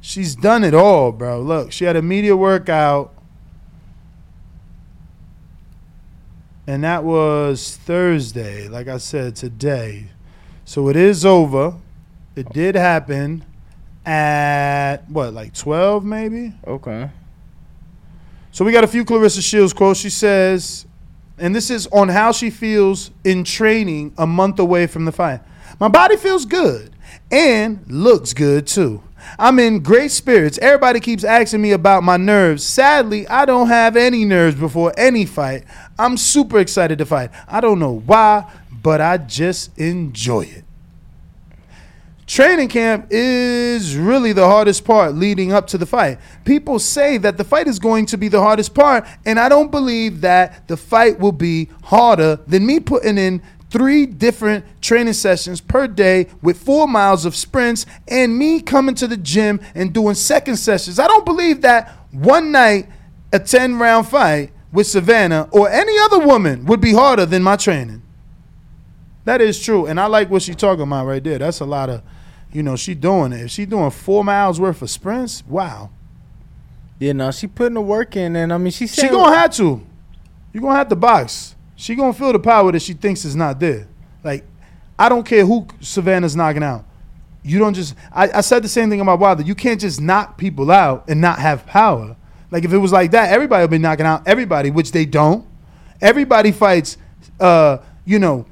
she's 0.00 0.34
done 0.34 0.64
it 0.64 0.74
all, 0.74 1.12
bro. 1.12 1.40
Look, 1.40 1.72
she 1.72 1.84
had 1.84 1.96
a 1.96 2.02
media 2.02 2.36
workout, 2.36 3.12
and 6.66 6.82
that 6.84 7.04
was 7.04 7.76
Thursday. 7.76 8.68
Like 8.68 8.88
I 8.88 8.96
said, 8.98 9.36
today. 9.36 10.06
So 10.66 10.88
it 10.88 10.96
is 10.96 11.24
over. 11.24 11.74
It 12.34 12.52
did 12.52 12.74
happen 12.74 13.44
at 14.04 15.08
what, 15.08 15.32
like 15.32 15.54
twelve, 15.54 16.04
maybe. 16.04 16.52
Okay. 16.66 17.08
So 18.50 18.64
we 18.64 18.72
got 18.72 18.84
a 18.84 18.88
few 18.88 19.04
Claressa 19.04 19.42
Shields 19.42 19.72
quotes. 19.72 20.00
She 20.00 20.10
says, 20.10 20.84
and 21.38 21.54
this 21.54 21.70
is 21.70 21.86
on 21.88 22.08
how 22.08 22.32
she 22.32 22.50
feels 22.50 23.10
in 23.24 23.44
training 23.44 24.12
a 24.18 24.26
month 24.26 24.58
away 24.58 24.86
from 24.86 25.04
the 25.04 25.12
fight. 25.12 25.40
My 25.78 25.88
body 25.88 26.16
feels 26.16 26.44
good 26.44 26.92
and 27.30 27.84
looks 27.86 28.34
good 28.34 28.66
too. 28.66 29.02
I'm 29.38 29.58
in 29.58 29.80
great 29.80 30.10
spirits. 30.10 30.58
Everybody 30.58 31.00
keeps 31.00 31.24
asking 31.24 31.60
me 31.60 31.72
about 31.72 32.02
my 32.02 32.16
nerves. 32.16 32.64
Sadly, 32.64 33.26
I 33.28 33.44
don't 33.44 33.68
have 33.68 33.96
any 33.96 34.24
nerves 34.24 34.56
before 34.56 34.92
any 34.96 35.26
fight. 35.26 35.64
I'm 35.98 36.16
super 36.16 36.58
excited 36.58 36.98
to 36.98 37.06
fight. 37.06 37.30
I 37.48 37.60
don't 37.60 37.78
know 37.78 38.00
why, 38.06 38.50
but 38.86 39.00
I 39.00 39.18
just 39.18 39.76
enjoy 39.80 40.42
it. 40.42 40.62
training 42.24 42.68
camp 42.68 43.08
is 43.10 43.96
really 43.96 44.32
the 44.32 44.46
hardest 44.46 44.84
part 44.84 45.16
leading 45.16 45.52
up 45.52 45.66
to 45.66 45.76
the 45.76 45.86
fight. 45.86 46.20
People 46.44 46.78
say 46.78 47.18
that 47.18 47.36
the 47.36 47.42
fight 47.42 47.66
is 47.66 47.80
going 47.80 48.06
to 48.06 48.16
be 48.16 48.28
the 48.28 48.40
hardest 48.40 48.74
part, 48.74 49.04
and 49.24 49.40
I 49.40 49.48
don't 49.48 49.72
believe 49.72 50.20
that 50.20 50.68
the 50.68 50.76
fight 50.76 51.18
will 51.18 51.32
be 51.32 51.68
harder 51.82 52.38
than 52.46 52.64
me 52.64 52.78
putting 52.78 53.18
in 53.18 53.42
three 53.70 54.06
different 54.06 54.64
training 54.80 55.14
sessions 55.14 55.60
per 55.60 55.88
day 55.88 56.28
with 56.40 56.56
four 56.56 56.86
miles 56.86 57.24
of 57.24 57.34
sprints 57.34 57.86
and 58.06 58.38
me 58.38 58.60
coming 58.60 58.94
to 58.94 59.08
the 59.08 59.16
gym 59.16 59.60
and 59.74 59.92
doing 59.92 60.14
second 60.14 60.58
sessions. 60.58 61.00
I 61.00 61.08
don't 61.08 61.24
believe 61.24 61.62
that 61.62 61.90
one 62.12 62.52
night, 62.52 62.88
a 63.32 63.40
10 63.40 63.80
round 63.80 64.06
fight 64.06 64.52
with 64.70 64.86
Savannah 64.86 65.48
or 65.50 65.68
any 65.68 65.98
other 66.04 66.20
woman 66.24 66.66
would 66.66 66.80
be 66.80 66.92
harder 66.92 67.26
than 67.26 67.42
my 67.42 67.56
training. 67.56 68.04
That 69.26 69.40
is 69.40 69.60
true. 69.60 69.86
And 69.86 69.98
I 69.98 70.06
like 70.06 70.30
what 70.30 70.42
she's 70.42 70.54
talking 70.54 70.84
about 70.84 71.04
right 71.04 71.22
there. 71.22 71.38
That's 71.38 71.58
a 71.58 71.64
lot 71.64 71.90
of, 71.90 72.00
you 72.52 72.62
know, 72.62 72.76
she 72.76 72.94
doing 72.94 73.32
it. 73.32 73.42
If 73.42 73.50
she 73.50 73.66
doing 73.66 73.90
four 73.90 74.24
miles 74.24 74.60
worth 74.60 74.80
of 74.80 74.88
sprints, 74.88 75.44
wow. 75.48 75.90
You 77.00 77.12
know, 77.12 77.32
she 77.32 77.48
putting 77.48 77.74
the 77.74 77.80
work 77.80 78.14
in, 78.14 78.36
and 78.36 78.52
I 78.52 78.58
mean, 78.58 78.70
she 78.70 78.86
She 78.86 79.08
gonna 79.08 79.36
have 79.36 79.52
to. 79.56 79.84
You 80.52 80.60
gonna 80.60 80.76
have 80.76 80.88
to 80.88 80.96
box. 80.96 81.56
She 81.74 81.96
gonna 81.96 82.12
feel 82.12 82.32
the 82.32 82.38
power 82.38 82.70
that 82.70 82.80
she 82.80 82.94
thinks 82.94 83.24
is 83.24 83.34
not 83.34 83.58
there. 83.58 83.88
Like, 84.22 84.44
I 84.96 85.08
don't 85.08 85.26
care 85.26 85.44
who 85.44 85.66
Savannah's 85.80 86.36
knocking 86.36 86.62
out. 86.62 86.84
You 87.42 87.58
don't 87.58 87.74
just. 87.74 87.96
I, 88.12 88.30
I 88.30 88.40
said 88.42 88.62
the 88.62 88.68
same 88.68 88.88
thing 88.88 89.00
about 89.00 89.18
Wilder. 89.18 89.42
You 89.42 89.56
can't 89.56 89.80
just 89.80 90.00
knock 90.00 90.38
people 90.38 90.70
out 90.70 91.04
and 91.08 91.20
not 91.20 91.40
have 91.40 91.66
power. 91.66 92.16
Like 92.52 92.64
if 92.64 92.72
it 92.72 92.78
was 92.78 92.92
like 92.92 93.10
that, 93.10 93.30
everybody 93.32 93.64
would 93.64 93.72
be 93.72 93.78
knocking 93.78 94.06
out 94.06 94.26
everybody, 94.26 94.70
which 94.70 94.92
they 94.92 95.04
don't. 95.04 95.44
Everybody 96.00 96.52
fights, 96.52 96.96
uh, 97.40 97.78
you 98.04 98.20
know, 98.20 98.46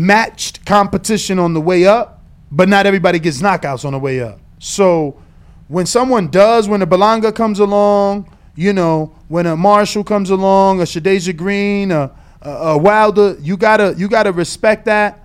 matched 0.00 0.64
competition 0.64 1.38
on 1.38 1.54
the 1.54 1.60
way 1.60 1.86
up, 1.86 2.22
but 2.50 2.68
not 2.68 2.86
everybody 2.86 3.18
gets 3.18 3.40
knockouts 3.40 3.84
on 3.84 3.92
the 3.92 3.98
way 3.98 4.20
up. 4.20 4.40
So 4.58 5.20
when 5.68 5.86
someone 5.86 6.28
does, 6.28 6.68
when 6.68 6.82
a 6.82 6.86
Belanga 6.86 7.34
comes 7.34 7.58
along, 7.58 8.34
you 8.56 8.72
know, 8.72 9.14
when 9.28 9.46
a 9.46 9.56
Marshall 9.56 10.04
comes 10.04 10.30
along, 10.30 10.80
a 10.80 10.84
Shadasia 10.84 11.36
Green, 11.36 11.92
a, 11.92 12.10
a, 12.42 12.50
a 12.50 12.78
Wilder, 12.78 13.36
you 13.40 13.56
gotta 13.56 13.94
you 13.96 14.08
gotta 14.08 14.32
respect 14.32 14.86
that 14.86 15.24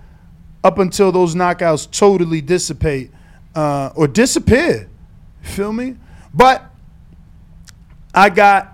up 0.62 0.78
until 0.78 1.12
those 1.12 1.34
knockouts 1.34 1.90
totally 1.90 2.40
dissipate 2.40 3.10
uh, 3.54 3.90
or 3.94 4.06
disappear. 4.06 4.88
Feel 5.42 5.72
me? 5.72 5.96
But 6.34 6.64
I 8.14 8.30
got 8.30 8.72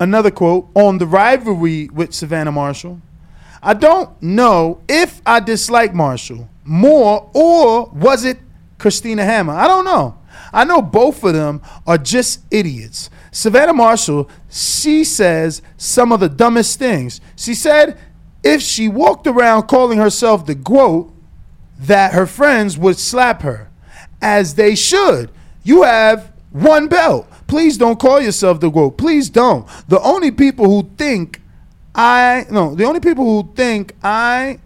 another 0.00 0.30
quote 0.30 0.68
on 0.74 0.98
the 0.98 1.06
rivalry 1.06 1.88
with 1.88 2.12
Savannah 2.14 2.52
Marshall. 2.52 3.00
I 3.66 3.74
don't 3.74 4.22
know 4.22 4.80
if 4.88 5.20
I 5.26 5.40
dislike 5.40 5.92
Marshall 5.92 6.48
more 6.64 7.28
or 7.34 7.86
was 7.86 8.24
it 8.24 8.38
Christina 8.78 9.24
Hammer. 9.24 9.54
I 9.54 9.66
don't 9.66 9.84
know. 9.84 10.16
I 10.52 10.62
know 10.62 10.80
both 10.80 11.24
of 11.24 11.34
them 11.34 11.60
are 11.84 11.98
just 11.98 12.44
idiots. 12.52 13.10
Savannah 13.32 13.74
Marshall, 13.74 14.30
she 14.48 15.02
says 15.02 15.62
some 15.76 16.12
of 16.12 16.20
the 16.20 16.28
dumbest 16.28 16.78
things. 16.78 17.20
She 17.34 17.56
said 17.56 17.98
if 18.44 18.62
she 18.62 18.88
walked 18.88 19.26
around 19.26 19.64
calling 19.64 19.98
herself 19.98 20.46
the 20.46 20.54
GOAT, 20.54 21.12
that 21.76 22.12
her 22.12 22.26
friends 22.26 22.78
would 22.78 22.98
slap 22.98 23.42
her, 23.42 23.68
as 24.22 24.54
they 24.54 24.76
should. 24.76 25.28
You 25.64 25.82
have 25.82 26.32
one 26.52 26.86
belt. 26.86 27.28
Please 27.48 27.76
don't 27.76 27.98
call 27.98 28.20
yourself 28.20 28.60
the 28.60 28.70
GOAT. 28.70 28.92
Please 28.92 29.28
don't. 29.28 29.66
The 29.88 30.00
only 30.02 30.30
people 30.30 30.66
who 30.66 30.88
think 30.96 31.42
I 31.96 32.44
no, 32.50 32.74
the 32.74 32.84
only 32.84 33.00
people 33.00 33.24
who 33.24 33.52
think 33.54 33.94
I 34.04 34.60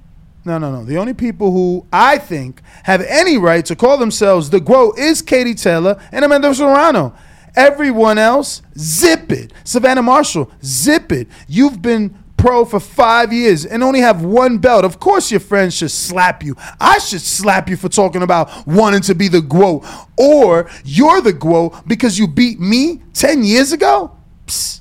no 0.45 0.59
no 0.59 0.73
no, 0.73 0.85
the 0.85 0.97
only 0.99 1.15
people 1.15 1.53
who 1.53 1.87
I 1.93 2.19
think 2.19 2.61
have 2.83 3.03
any 3.03 3.39
right 3.39 3.65
to 3.67 3.77
call 3.77 3.97
themselves 3.99 4.51
the 4.51 4.61
GOAT 4.61 4.99
is 4.99 5.23
Katie 5.23 5.55
Taylor 5.55 6.01
and 6.11 6.25
Amanda 6.25 6.53
Serrano. 6.53 7.15
Everyone 7.55 8.19
else, 8.19 8.63
zip 8.77 9.31
it. 9.31 9.53
Savannah 9.65 10.03
Marshall, 10.03 10.51
zip 10.65 11.13
it. 11.13 11.29
You've 11.47 11.81
been 11.81 12.17
pro 12.37 12.65
for 12.65 12.81
five 12.81 13.33
years 13.33 13.65
and 13.67 13.83
only 13.83 14.01
have 14.01 14.25
one 14.25 14.59
belt. 14.59 14.85
Of 14.85 14.99
course, 14.99 15.31
your 15.31 15.41
friends 15.41 15.75
should 15.75 15.91
slap 15.91 16.43
you. 16.43 16.57
I 16.81 16.99
should 16.99 17.21
slap 17.21 17.69
you 17.69 17.77
for 17.77 17.89
talking 17.89 18.23
about 18.23 18.67
wanting 18.67 19.03
to 19.03 19.15
be 19.15 19.29
the 19.29 19.43
GOAT. 19.43 19.85
Or 20.17 20.71
you're 20.85 21.21
the 21.21 21.33
GOAT 21.33 21.87
because 21.87 22.19
you 22.19 22.27
beat 22.27 22.59
me 22.59 23.03
10 23.15 23.45
years 23.45 23.73
ago? 23.73 24.17
Psst. 24.47 24.81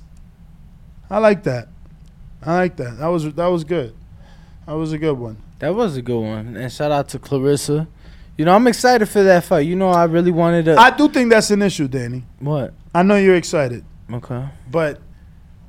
I 1.10 1.18
like 1.18 1.44
that. 1.44 1.68
I 2.46 2.54
like 2.56 2.78
that. 2.78 2.98
That 3.00 3.08
was 3.08 3.32
that 3.34 3.48
was 3.48 3.64
good. 3.64 3.94
That 4.66 4.74
was 4.74 4.92
a 4.94 4.98
good 4.98 5.18
one. 5.18 5.38
That 5.60 5.76
was 5.76 5.98
a 5.98 6.02
good 6.02 6.20
one. 6.20 6.56
And 6.56 6.72
shout 6.72 6.92
out 6.92 7.10
to 7.10 7.20
Claressa. 7.20 7.88
You 8.38 8.46
know, 8.46 8.54
I'm 8.56 8.68
excited 8.68 9.08
for 9.08 9.22
that 9.24 9.44
fight. 9.44 9.62
You 9.68 9.76
know, 9.76 9.90
I 9.90 10.06
really 10.06 10.32
wanted 10.32 10.66
to. 10.66 10.78
I 10.80 10.92
do 10.92 11.10
think 11.10 11.30
that's 11.32 11.52
an 11.52 11.62
issue, 11.62 11.88
Danny. 11.90 12.24
what? 12.40 12.74
I 12.96 13.04
know 13.04 13.18
you're 13.18 13.36
excited, 13.36 13.84
Okay. 14.12 14.46
but 14.72 15.00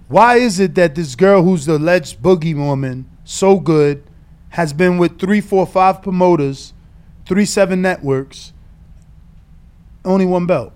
why 0.08 0.36
is 0.36 0.60
it 0.60 0.74
that 0.76 0.94
this 0.94 1.14
girl 1.16 1.42
who's 1.42 1.66
the 1.66 1.76
alleged 1.76 2.22
boogie 2.22 2.54
woman, 2.56 3.10
so 3.24 3.58
good, 3.58 4.02
has 4.50 4.72
been 4.72 4.96
with 4.98 5.18
three, 5.18 5.40
four, 5.40 5.66
five 5.66 6.00
promoters, 6.02 6.72
three, 7.26 7.44
seven 7.44 7.82
networks, 7.82 8.52
only 10.04 10.24
one 10.26 10.46
belt? 10.46 10.72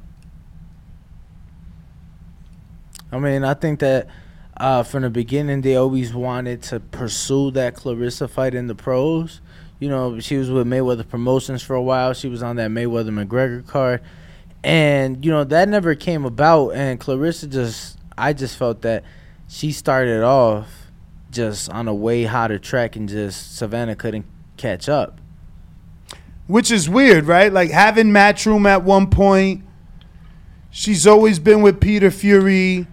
I 3.13 3.19
mean, 3.19 3.45
I 3.45 3.55
think 3.55 3.79
that 3.81 4.09
uh, 4.57 4.83
from 4.83 5.03
the 5.03 5.11
beginning 5.11 5.63
they 5.63 5.77
always 5.77 6.15
wanted 6.15 6.63
to 6.63 6.81
pursue 6.81 7.51
that 7.53 7.75
Claressa 7.75 8.29
fight 8.29 8.55
in 8.55 8.67
the 8.67 8.75
pros. 8.75 9.41
You 9.81 9.89
know, 9.89 10.21
she 10.21 10.37
was 10.37 10.51
with 10.51 10.67
Mayweather 10.67 11.07
Promotions 11.07 11.63
for 11.63 11.75
a 11.75 11.83
while. 11.83 12.15
She 12.15 12.29
was 12.29 12.43
on 12.43 12.57
that 12.57 12.71
Mayweather 12.71 13.11
McGregor 13.11 13.67
card, 13.67 14.01
and 14.63 15.25
you 15.25 15.31
know 15.31 15.45
that 15.45 15.69
never 15.69 15.95
came 15.95 16.25
about. 16.25 16.71
And 16.71 17.01
Claressa 17.01 17.51
just, 17.51 17.99
I 18.17 18.33
just 18.33 18.57
felt 18.57 18.83
that 18.83 19.05
she 19.49 19.73
started 19.73 20.23
off 20.23 20.91
just 21.31 21.69
on 21.71 21.89
a 21.89 21.95
way 21.95 22.25
hotter 22.25 22.59
track, 22.59 22.97
and 22.97 23.09
just 23.09 23.57
Savannah 23.57 23.97
couldn't 23.97 24.27
catch 24.57 24.89
up. 24.89 25.21
Which 26.47 26.71
is 26.71 26.89
weird, 26.89 27.25
right? 27.25 27.53
Like 27.53 27.71
having 27.71 28.09
Matchroom 28.09 28.69
at 28.69 28.85
one 28.85 29.11
point. 29.11 29.65
She's 30.71 31.07
always 31.07 31.39
been 31.39 31.63
with 31.63 31.81
Peter 31.81 32.11
Fury. 32.11 32.87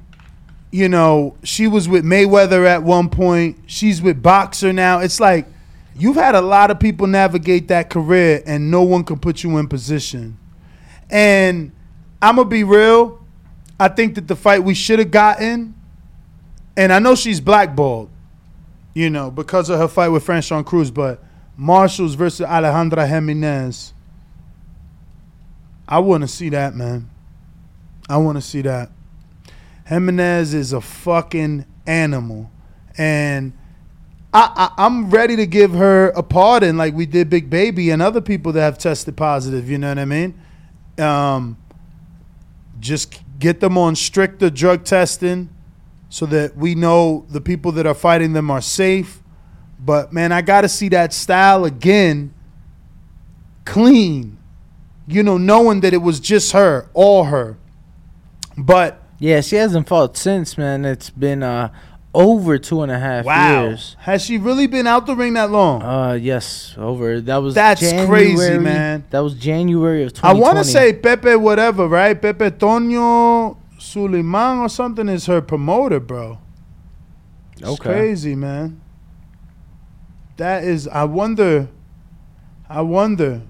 You 0.72 0.88
know, 0.88 1.36
she 1.44 1.68
was 1.68 1.90
with 1.90 2.06
Mayweather 2.06 2.66
at 2.66 2.84
one 2.84 3.10
point. 3.10 3.58
She's 3.66 4.02
with 4.02 4.24
Boxxer 4.24 4.74
now. 4.74 5.00
It's 5.00 5.20
like 5.20 5.46
you've 5.96 6.16
had 6.16 6.34
a 6.34 6.42
lot 6.42 6.72
of 6.72 6.80
people 6.80 7.08
navigate 7.08 7.68
that 7.68 7.90
career 7.90 8.42
and 8.46 8.72
no 8.72 8.82
one 8.82 9.04
can 9.04 9.20
put 9.20 9.44
you 9.44 9.58
in 9.58 9.68
position. 9.68 10.38
And 11.10 11.74
I'm 12.22 12.38
going 12.38 12.48
to 12.48 12.50
be 12.50 12.64
real. 12.64 13.20
I 13.80 13.90
think 13.90 14.16
that 14.16 14.28
the 14.28 14.36
fight 14.36 14.64
we 14.64 14.74
should 14.74 15.00
have 15.00 15.12
gotten, 15.12 15.74
and 16.78 16.94
I 16.94 17.00
know 17.00 17.16
she's 17.16 17.42
blackballed, 17.42 18.10
you 18.94 19.10
know, 19.10 19.32
because 19.32 19.70
of 19.70 19.80
her 19.80 19.88
fight 19.88 20.10
with 20.10 20.26
Franchon 20.26 20.66
Crews, 20.66 20.92
but 20.92 21.22
Marshalls 21.58 22.14
versus 22.14 22.46
Alejandra 22.46 23.08
Jimenez. 23.08 23.94
I 25.88 26.00
want 26.00 26.22
to 26.22 26.28
see 26.28 26.50
that, 26.50 26.76
man. 26.76 27.10
I 28.08 28.18
want 28.18 28.38
to 28.38 28.42
see 28.42 28.62
that. 28.62 28.92
Jimenez 29.88 30.54
is 30.54 30.74
a 30.74 30.82
fucking 30.82 31.66
animal, 31.86 32.52
and 32.98 33.54
I, 34.34 34.70
I 34.78 34.86
I'm 34.86 35.10
ready 35.10 35.36
to 35.36 35.46
give 35.46 35.72
her 35.74 36.10
a 36.10 36.24
pardon, 36.24 36.78
like 36.78 36.94
we 36.94 37.06
did 37.06 37.30
Big 37.30 37.50
Baby 37.50 37.90
and 37.90 38.02
other 38.02 38.22
people 38.22 38.52
that 38.54 38.62
have 38.62 38.78
tested 38.78 39.18
positive. 39.18 39.70
You 39.70 39.78
know 39.78 39.90
what 39.90 40.00
I 40.00 40.06
mean? 40.06 40.42
Um, 40.98 41.58
just 42.80 43.22
get 43.40 43.60
them 43.60 43.78
on 43.78 43.96
stricter 43.96 44.50
drug 44.50 44.86
testing, 44.86 45.50
so 46.10 46.26
that 46.28 46.56
we 46.56 46.76
know 46.76 47.26
the 47.30 47.42
people 47.42 47.72
that 47.74 47.86
are 47.86 47.94
fighting 47.94 48.34
them 48.34 48.50
are 48.52 48.62
safe. 48.62 49.22
But 49.80 50.14
man, 50.14 50.32
I 50.32 50.42
got 50.42 50.62
to 50.62 50.70
see 50.70 50.90
that 50.90 51.12
style 51.12 51.66
again, 51.66 52.34
clean. 53.66 54.38
You 55.08 55.24
know, 55.24 55.38
knowing 55.38 55.82
that 55.82 55.94
it 55.94 55.98
was 55.98 56.20
just 56.20 56.54
her, 56.54 56.90
all 56.94 57.26
her. 57.26 57.58
But 58.58 59.01
Yeah, 59.22 59.42
she 59.42 59.56
hasn't 59.56 59.88
fought 59.88 60.18
since, 60.18 60.58
man. 60.58 60.84
It's 60.84 61.12
been 61.12 61.44
uh, 61.44 61.70
over 62.12 62.58
two 62.58 62.82
and 62.82 62.92
a 62.92 62.98
half 62.98 63.24
wow, 63.24 63.68
years. 63.68 63.96
has 64.00 64.24
she 64.24 64.40
really 64.40 64.66
been 64.66 64.88
out 64.88 65.06
the 65.06 65.16
ring 65.16 65.34
that 65.36 65.52
long? 65.52 65.84
Uh, 65.84 66.14
yes, 66.14 66.74
over. 66.76 67.22
That 67.22 67.38
was 67.38 67.54
That's 67.54 67.82
crazy, 68.08 68.58
man. 68.58 69.06
That 69.12 69.20
was 69.20 69.36
January 69.36 70.02
of 70.02 70.14
2020. 70.14 70.40
I 70.40 70.42
want 70.42 70.58
to 70.58 70.64
say 70.64 70.92
Pepe 70.92 71.36
whatever, 71.36 71.88
right? 71.88 72.20
Pepe 72.20 72.50
Toño 72.50 73.58
Suleiman 73.78 74.58
or 74.58 74.70
something 74.70 75.08
is 75.08 75.28
her 75.28 75.40
promoter, 75.40 76.00
bro. 76.00 76.40
It's 77.58 77.70
Okay. 77.70 77.84
crazy, 77.84 78.34
man. 78.34 78.82
That 80.38 80.64
is, 80.64 80.88
I 80.88 81.04
wonder, 81.04 81.68
I 82.68 82.82
wonder. 82.82 83.44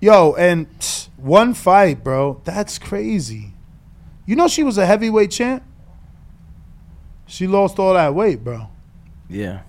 Yo, 0.00 0.32
and 0.32 0.66
one 1.18 1.52
fight, 1.52 2.02
bro. 2.02 2.40
That's 2.44 2.78
crazy. 2.78 3.49
You 4.26 4.36
know 4.36 4.48
she 4.48 4.62
was 4.62 4.78
a 4.78 4.86
heavyweight 4.86 5.30
champ? 5.30 5.62
She 7.26 7.46
lost 7.46 7.78
all 7.78 7.94
that 7.94 8.14
weight, 8.14 8.42
bro. 8.42 8.68
Yeah. 9.28 9.60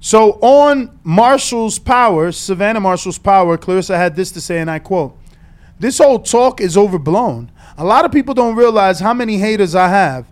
So 0.00 0.32
on 0.40 0.98
Marshall's 1.04 1.78
Power, 1.78 2.32
Savannah 2.32 2.80
Marshall's 2.80 3.18
Power, 3.18 3.58
Claressa 3.58 3.96
had 3.96 4.16
this 4.16 4.30
to 4.32 4.40
say, 4.40 4.58
and 4.60 4.70
I 4.70 4.78
quote: 4.78 5.18
"This 5.78 5.98
whole 5.98 6.18
talk 6.18 6.60
is 6.60 6.76
overblown. 6.76 7.50
A 7.76 7.84
lot 7.84 8.04
of 8.04 8.12
people 8.12 8.32
don't 8.32 8.56
realize 8.56 9.00
how 9.00 9.12
many 9.12 9.36
haters 9.36 9.74
I 9.74 9.88
have. 9.88 10.26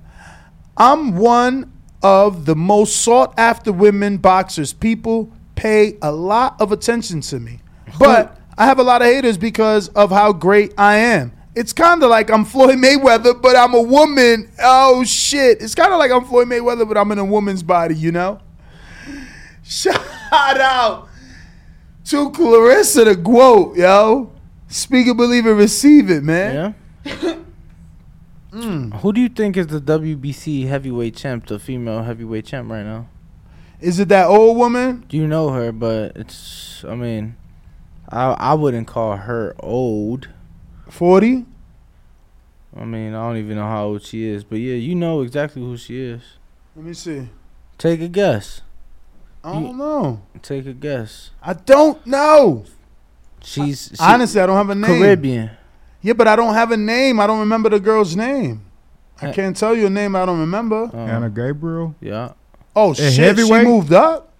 I'm 0.76 1.16
one 1.16 1.72
of 2.02 2.46
the 2.46 2.54
most 2.54 3.02
sought 3.02 3.34
after 3.38 3.72
women 3.72 4.16
boxers. 4.16 4.72
People 4.72 5.30
pay 5.56 5.98
a 6.00 6.12
lot 6.12 6.60
of 6.60 6.72
attention 6.72 7.20
to 7.22 7.38
me, 7.38 7.60
but 7.98 8.40
I 8.56 8.66
have 8.66 8.78
a 8.78 8.82
lot 8.82 9.02
of 9.02 9.08
haters 9.08 9.36
because 9.36 9.88
of 9.88 10.10
how 10.10 10.32
great 10.32 10.72
I 10.78 10.96
am." 10.96 11.32
It's 11.54 11.72
kind 11.72 12.02
of 12.02 12.10
like 12.10 12.30
I'm 12.30 12.44
Floyd 12.44 12.78
Mayweather, 12.78 13.40
but 13.40 13.56
I'm 13.56 13.74
a 13.74 13.82
woman. 13.82 14.50
Oh 14.60 15.04
shit! 15.04 15.62
It's 15.62 15.74
kind 15.74 15.92
of 15.92 15.98
like 15.98 16.10
I'm 16.10 16.24
Floyd 16.24 16.48
Mayweather, 16.48 16.86
but 16.86 16.96
I'm 16.96 17.12
in 17.12 17.18
a 17.18 17.24
woman's 17.24 17.62
body. 17.62 17.94
You 17.94 18.12
know. 18.12 18.40
Shout 19.62 19.96
out 20.32 21.08
to 22.06 22.30
Claressa 22.30 23.04
the 23.04 23.16
Quote, 23.16 23.76
yo. 23.76 24.32
Speak 24.68 25.06
it, 25.06 25.16
believe 25.16 25.46
it, 25.46 25.52
receive 25.52 26.10
it, 26.10 26.22
man. 26.22 26.74
Yeah. 27.04 27.36
Hmm. 28.54 28.92
Who 28.92 29.12
do 29.12 29.20
you 29.20 29.28
think 29.28 29.56
is 29.56 29.66
the 29.66 29.80
WBC 29.80 30.68
heavyweight 30.68 31.16
champ, 31.16 31.46
the 31.46 31.58
female 31.58 32.04
heavyweight 32.04 32.46
champ 32.46 32.70
right 32.70 32.84
now? 32.84 33.08
Is 33.80 33.98
it 33.98 34.06
that 34.10 34.28
old 34.28 34.56
woman? 34.56 35.04
Do 35.08 35.16
you 35.16 35.26
know 35.26 35.48
her? 35.48 35.72
But 35.72 36.16
it's, 36.16 36.84
I 36.84 36.94
mean, 36.94 37.34
I 38.08 38.26
I 38.30 38.54
wouldn't 38.54 38.86
call 38.86 39.16
her 39.16 39.56
old. 39.58 40.28
40? 40.88 41.44
I 42.76 42.84
mean, 42.84 43.14
I 43.14 43.26
don't 43.26 43.36
even 43.36 43.56
know 43.56 43.66
how 43.68 43.84
old 43.86 44.02
she 44.02 44.24
is, 44.26 44.42
but 44.44 44.58
yeah, 44.58 44.74
you 44.74 44.94
know 44.94 45.20
exactly 45.22 45.62
who 45.62 45.76
she 45.76 46.00
is. 46.00 46.22
Let 46.74 46.84
me 46.84 46.92
see. 46.92 47.28
Take 47.78 48.00
a 48.00 48.08
guess. 48.08 48.62
I 49.44 49.52
don't 49.52 49.76
know. 49.78 50.22
Take 50.42 50.66
a 50.66 50.72
guess. 50.72 51.30
I 51.42 51.52
don't 51.52 52.04
know. 52.06 52.64
She's 53.42 53.90
she- 53.92 53.96
Honestly, 54.00 54.40
I 54.40 54.46
don't 54.46 54.56
have 54.56 54.70
a 54.70 54.74
name. 54.74 55.00
Caribbean. 55.02 55.50
Yeah, 56.00 56.14
but 56.14 56.26
I 56.26 56.34
don't 56.36 56.54
have 56.54 56.70
a 56.72 56.76
name. 56.76 57.20
I 57.20 57.26
don't 57.26 57.40
remember 57.40 57.68
the 57.70 57.78
girl's 57.80 58.16
name. 58.16 58.62
I 59.22 59.28
Eh. 59.28 59.32
can't 59.32 59.56
tell 59.56 59.74
you 59.74 59.86
a 59.86 59.90
name 59.90 60.16
I 60.16 60.26
don't 60.26 60.40
remember. 60.40 60.90
Anna 60.94 61.30
Gabriel. 61.30 61.94
Yeah. 62.00 62.32
oh 62.74 62.90
a 62.92 62.94
shit, 62.94 63.12
she 63.12 63.20
heavyweight? 63.22 63.64
moved 63.64 63.92
up. 63.92 64.32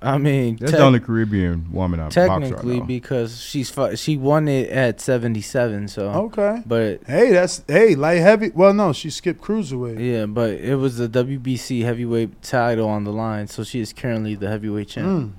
I 0.00 0.16
mean, 0.18 0.56
That's 0.60 0.70
tec- 0.72 0.78
the 0.78 0.84
only 0.86 1.00
Caribbean 1.00 1.66
woman 1.72 1.98
right 2.00 2.10
technically 2.10 2.78
now. 2.78 2.84
because 2.86 3.40
she's 3.40 3.68
fu- 3.68 3.96
she 3.96 4.16
won 4.16 4.46
it 4.46 4.70
at 4.70 5.00
77, 5.00 5.88
so 5.88 6.08
Okay. 6.10 6.62
But 6.64 7.00
Hey, 7.06 7.30
that's 7.32 7.62
hey 7.66 7.94
light 7.96 8.18
heavy. 8.20 8.50
Well, 8.54 8.72
no, 8.74 8.92
she 8.92 9.10
skipped 9.10 9.40
cruiserweight. 9.40 9.98
yeah, 9.98 10.26
but 10.26 10.50
it 10.50 10.76
was 10.76 10.98
the 10.98 11.08
WBC 11.08 11.82
heavyweight 11.82 12.42
title 12.42 12.88
on 12.88 13.04
the 13.04 13.12
line, 13.12 13.48
so 13.48 13.64
she 13.64 13.80
is 13.80 13.92
currently 13.92 14.34
the 14.36 14.48
heavyweight 14.48 14.88
champ. 14.88 15.06
Mm. 15.08 15.30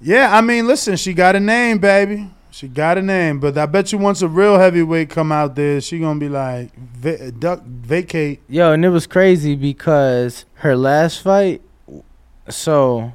Yeah, 0.00 0.34
I 0.36 0.40
mean, 0.40 0.66
listen, 0.66 0.96
she 0.96 1.12
got 1.14 1.36
a 1.36 1.40
name, 1.40 1.78
baby. 1.78 2.30
She 2.50 2.68
got 2.68 2.98
a 2.98 3.02
name, 3.02 3.40
but 3.40 3.58
I 3.58 3.66
bet 3.66 3.90
you 3.90 3.98
once 3.98 4.22
a 4.22 4.28
real 4.28 4.58
heavyweight 4.58 5.10
come 5.10 5.32
out 5.32 5.56
there, 5.56 5.80
she 5.80 5.98
gonna 5.98 6.20
be 6.20 6.28
like, 6.28 6.74
va- 6.76 7.32
duck, 7.32 7.64
vacate. 7.64 8.40
Yo, 8.48 8.72
and 8.72 8.84
it 8.84 8.90
was 8.90 9.06
crazy 9.06 9.56
because 9.56 10.44
her 10.54 10.76
last 10.76 11.20
fight, 11.20 11.62
so 12.48 13.12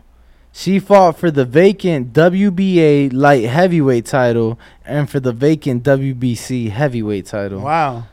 she 0.52 0.80
fought 0.80 1.18
for 1.18 1.32
the 1.32 1.46
vacant 1.46 2.12
WBA 2.14 3.14
light 3.14 3.46
heavyweight 3.46 4.06
title 4.06 4.60
and 4.86 5.10
for 5.10 5.20
the 5.20 5.32
vacant 5.32 5.84
WBC 5.84 6.70
heavyweight 6.72 7.26
title. 7.28 7.62
Wow, 7.62 8.06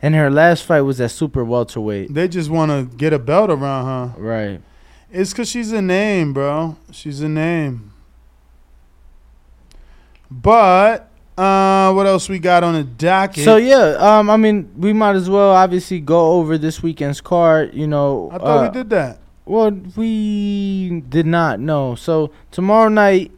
And 0.00 0.14
her 0.14 0.30
last 0.30 0.64
fight 0.64 0.82
was 0.82 1.00
at 1.00 1.10
super 1.10 1.44
welterweight. 1.44 2.14
they 2.14 2.28
just 2.28 2.50
want 2.50 2.70
to 2.70 2.96
get 2.96 3.12
a 3.12 3.18
belt 3.18 3.50
around 3.50 3.86
her. 4.14 4.20
Right. 4.20 4.60
It's 5.10 5.34
cause 5.34 5.48
she's 5.50 5.72
a 5.72 5.82
name, 5.82 6.32
bro. 6.32 6.76
She's 6.90 7.20
a 7.20 7.28
name. 7.28 7.92
But 10.30 11.10
uh, 11.36 11.92
what 11.92 12.06
else 12.06 12.28
we 12.28 12.38
got 12.38 12.64
on 12.64 12.74
the 12.74 12.84
docket? 12.84 13.44
So 13.44 13.56
yeah, 13.56 13.96
um, 13.98 14.30
I 14.30 14.36
mean, 14.36 14.70
we 14.76 14.92
might 14.92 15.16
as 15.16 15.28
well 15.28 15.50
obviously 15.50 16.00
go 16.00 16.32
over 16.32 16.56
this 16.56 16.82
weekend's 16.82 17.20
card. 17.20 17.74
You 17.74 17.86
know, 17.86 18.30
I 18.32 18.38
thought 18.38 18.64
uh, 18.64 18.68
we 18.68 18.74
did 18.78 18.90
that. 18.90 19.18
Well, 19.52 19.70
we 19.96 21.02
did 21.10 21.26
not 21.26 21.60
know. 21.60 21.94
So 21.94 22.30
tomorrow 22.50 22.88
night 22.88 23.32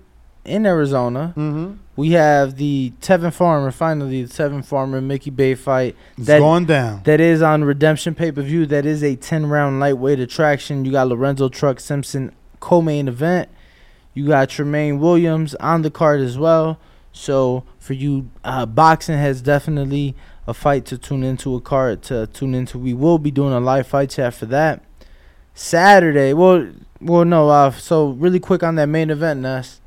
in 0.45 0.65
Arizona, 0.65 1.33
Mhm. 1.37 1.79
we 1.97 2.13
have 2.13 2.55
the 2.55 2.93
Tevin 3.01 3.33
Farmer, 3.33 3.73
finally 3.73 4.23
the 4.23 4.29
Tevin 4.29 4.65
Farmer 4.65 5.01
Mickey 5.01 5.31
Bey 5.31 5.57
fight. 5.57 5.97
It's 6.17 6.29
going 6.29 6.67
down. 6.67 7.01
That 7.03 7.19
is 7.19 7.43
on 7.43 7.65
Redemption 7.65 8.15
pay 8.15 8.31
per 8.31 8.43
view. 8.43 8.65
That 8.65 8.87
is 8.87 9.03
a 9.03 9.17
ten 9.17 9.47
round 9.47 9.81
lightweight 9.81 10.21
attraction. 10.21 10.85
You 10.85 10.93
got 10.93 11.09
Lorenzo 11.09 11.49
Truck 11.49 11.81
Simpson 11.81 12.31
co-main 12.61 13.09
event. 13.09 13.49
You 14.15 14.29
got 14.29 14.51
Tremaine 14.51 15.01
Williams 15.01 15.57
on 15.57 15.83
the 15.83 15.91
card 15.91 16.21
as 16.21 16.39
well. 16.39 16.79
So 17.11 17.65
for 17.81 17.95
you, 17.95 18.27
uh, 18.45 18.67
boxing 18.67 19.19
has 19.19 19.43
definitely 19.43 20.15
a 20.47 20.55
fight 20.55 20.85
to 20.85 20.97
tune 20.97 21.25
into, 21.25 21.57
a 21.57 21.61
card 21.61 22.03
to 22.03 22.29
tune 22.29 22.55
into. 22.55 22.79
We 22.79 22.95
will 22.95 23.19
be 23.19 23.33
doing 23.33 23.53
a 23.53 23.59
live 23.59 23.89
fight 23.89 24.11
chat 24.11 24.35
for 24.35 24.47
that. 24.47 24.81
Saturday, 25.55 26.33
well, 26.33 26.69
well, 27.01 27.25
no. 27.25 27.49
Uh, 27.49 27.71
so 27.71 28.11
really 28.11 28.41
quick 28.41 28.63
on 28.63 28.75
that 28.75 28.87
main 28.89 29.11
event, 29.11 29.41
Ness. 29.41 29.81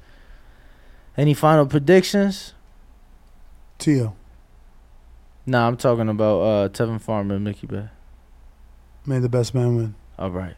Any 1.18 1.34
final 1.34 1.66
predictions? 1.66 2.54
Tio, 3.80 4.16
Nah, 5.46 5.68
I'm 5.68 5.78
talking 5.78 6.10
about 6.10 6.40
uh, 6.42 6.70
Tevin 6.70 7.00
Farmer 7.00 7.36
and 7.36 7.44
Mickey 7.44 7.68
Bey. 7.68 7.88
may 9.06 9.20
the 9.20 9.30
best 9.30 9.54
man 9.56 9.76
win. 9.78 9.96
All 10.20 10.32
right. 10.32 10.56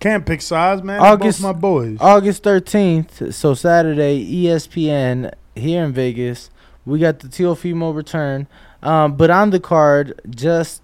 Can't 0.00 0.26
pick 0.26 0.42
sides, 0.42 0.82
man. 0.82 1.00
August 1.00 1.40
my 1.40 1.52
boys. 1.52 1.98
August 2.00 2.42
13th, 2.42 3.32
so 3.32 3.54
Saturday, 3.54 4.26
ESPN 4.44 5.32
here 5.54 5.84
in 5.84 5.92
Vegas. 5.92 6.50
We 6.84 6.98
got 6.98 7.20
the 7.20 7.28
Teofimo 7.28 7.94
return. 7.94 8.48
Um, 8.82 9.16
but 9.16 9.30
on 9.30 9.50
the 9.50 9.60
card, 9.60 10.20
just 10.28 10.82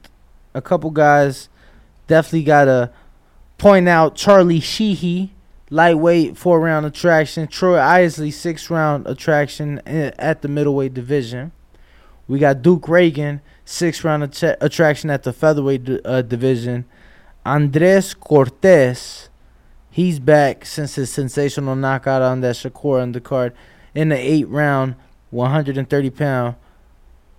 a 0.55 0.63
couple 0.63 0.91
guys 0.91 1.49
definitely 2.09 2.43
got 2.43 2.65
to 2.65 2.91
point 3.59 3.89
out 3.89 4.17
Charlie 4.17 4.59
Sheehy, 4.59 5.33
lightweight 5.71 6.37
four 6.37 6.59
round 6.59 6.85
attraction. 6.85 7.47
Troy 7.47 7.79
Isley, 7.79 8.33
six 8.33 8.69
round 8.69 9.07
attraction 9.07 9.79
at 9.87 10.43
the 10.43 10.49
middleweight 10.49 10.95
division. 10.95 11.53
We 12.27 12.41
got 12.41 12.63
Duke 12.63 12.83
Ragan, 12.83 13.41
six 13.65 14.03
round 14.03 14.25
attra- 14.25 14.57
attraction 14.61 15.11
at 15.11 15.23
the 15.23 15.33
featherweight 15.33 15.89
uh, 16.05 16.23
division. 16.23 16.85
Andres 17.47 18.15
Cortes, 18.15 19.29
he's 19.91 20.19
back 20.19 20.67
since 20.67 20.97
his 20.97 21.11
sensational 21.11 21.77
knockout 21.77 22.21
on 22.21 22.41
that 22.41 22.57
Shakur 22.57 23.01
undercard 23.01 23.53
in 23.95 24.11
the 24.11 24.17
eight 24.17 24.49
round, 24.49 24.97
130 25.31 26.11
pound 26.11 26.57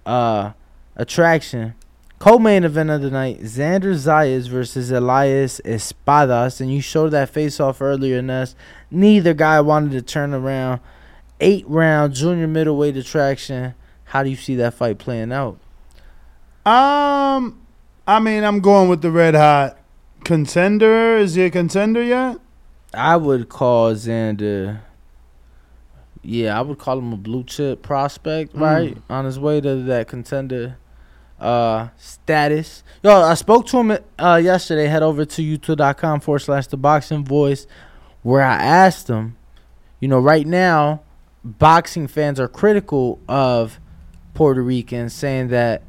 uh, 0.05 0.53
attraction. 0.95 1.75
Co-main 2.19 2.65
event 2.65 2.89
of 2.89 3.01
the 3.01 3.09
night: 3.09 3.41
Xander 3.41 3.93
Zayas 3.95 4.47
versus 4.49 4.91
Elias 4.91 5.61
Espadas, 5.63 6.59
and 6.59 6.71
you 6.73 6.81
showed 6.81 7.09
that 7.09 7.29
face-off 7.29 7.81
earlier, 7.81 8.21
Ness. 8.21 8.55
Neither 8.91 9.33
guy 9.33 9.61
wanted 9.61 9.91
to 9.93 10.01
turn 10.01 10.33
around. 10.33 10.81
Eight 11.39 11.63
round 11.67 12.13
junior 12.13 12.47
middleweight 12.47 12.97
attraction. 12.97 13.73
How 14.03 14.23
do 14.23 14.29
you 14.29 14.35
see 14.35 14.55
that 14.55 14.73
fight 14.73 14.97
playing 14.97 15.31
out? 15.31 15.57
Um, 16.65 17.61
I 18.05 18.19
mean, 18.19 18.43
I'm 18.43 18.59
going 18.59 18.89
with 18.89 19.01
the 19.01 19.11
red 19.11 19.35
hot 19.35 19.77
contender. 20.25 21.17
Is 21.17 21.35
he 21.35 21.43
a 21.43 21.49
contender 21.49 22.03
yet? 22.03 22.37
I 22.93 23.15
would 23.15 23.47
call 23.47 23.93
Xander. 23.93 24.81
Yeah, 26.21 26.57
I 26.59 26.61
would 26.61 26.79
call 26.79 26.97
him 26.99 27.13
a 27.13 27.17
blue 27.17 27.45
chip 27.45 27.81
prospect, 27.81 28.53
Mm. 28.53 28.59
right? 28.61 28.97
On 29.09 29.23
his 29.23 29.39
way 29.39 29.61
to 29.61 29.75
that 29.83 30.09
contender 30.09 30.77
uh 31.39 31.89
status. 31.97 32.83
Yo, 33.03 33.21
I 33.21 33.33
spoke 33.33 33.65
to 33.67 33.77
him 33.77 33.97
uh 34.17 34.41
yesterday. 34.43 34.87
Head 34.87 35.03
over 35.03 35.25
to 35.25 35.41
youtube.com 35.41 36.19
forward 36.19 36.39
slash 36.39 36.67
the 36.67 36.77
boxing 36.77 37.23
voice 37.23 37.67
where 38.21 38.43
I 38.43 38.55
asked 38.55 39.07
him, 39.09 39.37
you 39.99 40.07
know, 40.07 40.19
right 40.19 40.45
now, 40.45 41.01
boxing 41.43 42.07
fans 42.07 42.39
are 42.39 42.47
critical 42.47 43.19
of 43.27 43.79
Puerto 44.33 44.61
Ricans, 44.61 45.13
saying 45.13 45.49
that, 45.49 45.83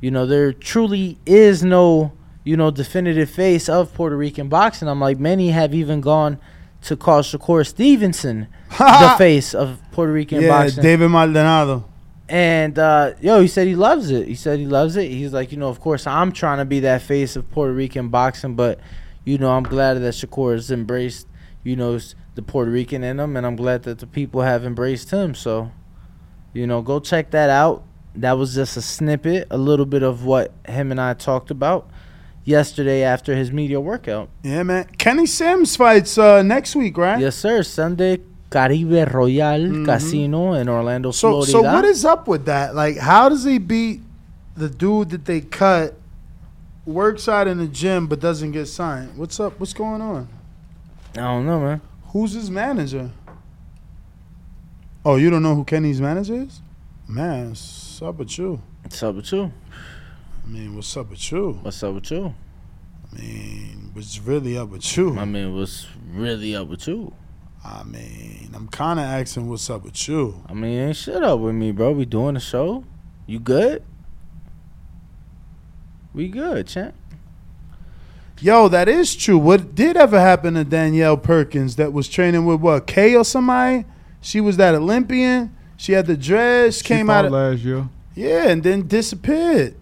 you 0.00 0.10
know, 0.10 0.26
there 0.26 0.52
truly 0.52 1.18
is 1.26 1.62
no, 1.62 2.12
you 2.44 2.56
know, 2.56 2.70
definitive 2.70 3.30
face 3.30 3.68
of 3.68 3.92
Puerto 3.94 4.16
Rican 4.16 4.48
boxing. 4.48 4.88
I'm 4.88 5.00
like, 5.00 5.18
many 5.18 5.50
have 5.50 5.74
even 5.74 6.00
gone 6.00 6.38
to 6.82 6.96
call 6.96 7.22
Shakur 7.22 7.66
Stevenson 7.66 8.48
the 8.78 9.14
face 9.18 9.54
of 9.54 9.80
Puerto 9.90 10.12
Rican 10.12 10.42
yeah, 10.42 10.48
boxing. 10.48 10.82
David 10.82 11.08
Maldonado. 11.08 11.87
And 12.28 12.78
uh, 12.78 13.14
yo, 13.20 13.40
he 13.40 13.48
said 13.48 13.66
he 13.66 13.74
loves 13.74 14.10
it. 14.10 14.28
He 14.28 14.34
said 14.34 14.58
he 14.58 14.66
loves 14.66 14.96
it. 14.96 15.10
He's 15.10 15.32
like, 15.32 15.50
you 15.50 15.58
know, 15.58 15.68
of 15.68 15.80
course, 15.80 16.06
I'm 16.06 16.32
trying 16.32 16.58
to 16.58 16.64
be 16.64 16.80
that 16.80 17.02
face 17.02 17.36
of 17.36 17.50
Puerto 17.50 17.72
Rican 17.72 18.08
boxing, 18.08 18.54
but 18.54 18.80
you 19.24 19.38
know, 19.38 19.50
I'm 19.50 19.62
glad 19.62 19.94
that 19.94 20.14
Shakur 20.14 20.52
has 20.52 20.70
embraced, 20.70 21.26
you 21.62 21.76
know, 21.76 21.98
the 22.34 22.42
Puerto 22.42 22.70
Rican 22.70 23.02
in 23.02 23.18
him, 23.18 23.36
and 23.36 23.46
I'm 23.46 23.56
glad 23.56 23.82
that 23.82 23.98
the 23.98 24.06
people 24.06 24.42
have 24.42 24.64
embraced 24.64 25.10
him. 25.10 25.34
So, 25.34 25.70
you 26.52 26.66
know, 26.66 26.82
go 26.82 27.00
check 27.00 27.30
that 27.32 27.50
out. 27.50 27.84
That 28.14 28.38
was 28.38 28.54
just 28.54 28.76
a 28.76 28.82
snippet, 28.82 29.46
a 29.50 29.58
little 29.58 29.86
bit 29.86 30.02
of 30.02 30.24
what 30.24 30.52
him 30.66 30.90
and 30.90 31.00
I 31.00 31.14
talked 31.14 31.50
about 31.50 31.90
yesterday 32.44 33.02
after 33.02 33.36
his 33.36 33.52
media 33.52 33.80
workout. 33.80 34.30
Yeah, 34.42 34.62
man. 34.62 34.86
Kenny 34.96 35.26
Sims 35.26 35.76
fights 35.76 36.16
uh, 36.16 36.42
next 36.42 36.74
week, 36.74 36.96
right? 36.96 37.20
Yes, 37.20 37.36
sir. 37.36 37.62
Sunday, 37.62 38.20
Caribe 38.50 39.12
Royal 39.12 39.84
Casino 39.84 40.54
in 40.54 40.68
Orlando, 40.68 41.10
Mm-hmm. 41.10 41.14
So, 41.14 41.30
Florida. 41.42 41.50
so 41.52 41.62
what 41.62 41.84
is 41.84 42.04
up 42.04 42.26
with 42.28 42.46
that? 42.46 42.74
Like, 42.74 42.96
how 42.96 43.28
does 43.28 43.44
he 43.44 43.58
beat 43.58 44.00
the 44.56 44.68
dude 44.70 45.10
that 45.10 45.24
they 45.26 45.40
cut, 45.42 45.94
works 46.86 47.28
out 47.28 47.46
in 47.46 47.58
the 47.58 47.66
gym 47.68 48.06
but 48.06 48.20
doesn't 48.20 48.52
get 48.52 48.66
signed? 48.66 49.16
What's 49.18 49.38
up? 49.38 49.58
What's 49.60 49.72
going 49.74 50.00
on? 50.00 50.28
I 51.14 51.20
don't 51.20 51.46
know, 51.46 51.60
man. 51.60 51.80
Who's 52.12 52.32
his 52.32 52.50
manager? 52.50 53.10
Oh, 55.04 55.16
you 55.16 55.30
don't 55.30 55.42
know 55.42 55.54
who 55.54 55.64
Kenny's 55.64 56.00
manager 56.00 56.34
is? 56.34 56.60
Man, 57.06 57.50
what's 57.50 58.02
up 58.02 58.16
with 58.16 58.38
you? 58.38 58.60
What's 58.82 59.02
up 59.02 59.14
with 59.14 59.32
you? 59.32 59.52
I 60.44 60.48
mean, 60.48 60.74
what's 60.74 60.96
up 60.96 61.10
with 61.10 61.32
you? 61.32 61.58
What's 61.62 61.82
up 61.82 61.94
with 61.94 62.10
you? 62.10 62.34
I 63.12 63.20
mean, 63.20 63.90
what's 63.94 64.18
really 64.20 64.58
up 64.58 64.68
with 64.70 64.96
you? 64.96 65.18
I 65.18 65.24
mean, 65.24 65.54
what's 65.56 65.86
really 66.12 66.54
up 66.56 66.68
with 66.68 66.86
you? 66.88 67.12
I 67.70 67.82
mean, 67.84 68.50
I'm 68.54 68.66
kind 68.68 68.98
of 68.98 69.04
asking 69.04 69.48
what's 69.48 69.68
up 69.68 69.84
with 69.84 70.08
you. 70.08 70.42
I 70.48 70.54
mean, 70.54 70.78
ain't 70.78 70.96
shit 70.96 71.22
up 71.22 71.38
with 71.40 71.54
me, 71.54 71.70
bro. 71.70 71.92
We 71.92 72.06
doing 72.06 72.34
the 72.34 72.40
show. 72.40 72.84
You 73.26 73.38
good? 73.38 73.82
We 76.14 76.28
good, 76.28 76.66
champ. 76.66 76.94
Yo, 78.40 78.68
that 78.68 78.88
is 78.88 79.14
true. 79.14 79.36
What 79.36 79.74
did 79.74 79.96
ever 79.96 80.18
happen 80.18 80.54
to 80.54 80.64
Danielle 80.64 81.16
Perkins 81.16 81.76
that 81.76 81.92
was 81.92 82.08
training 82.08 82.46
with 82.46 82.60
what 82.60 82.86
Kay 82.86 83.14
or 83.16 83.24
somebody? 83.24 83.84
She 84.20 84.40
was 84.40 84.56
that 84.56 84.74
Olympian. 84.74 85.54
She 85.76 85.92
had 85.92 86.06
the 86.06 86.16
dress. 86.16 86.78
She 86.78 86.84
came 86.84 87.10
out 87.10 87.24
of 87.26 87.32
last 87.32 87.60
year. 87.60 87.88
yeah, 88.14 88.48
and 88.48 88.62
then 88.62 88.86
disappeared. 88.88 89.74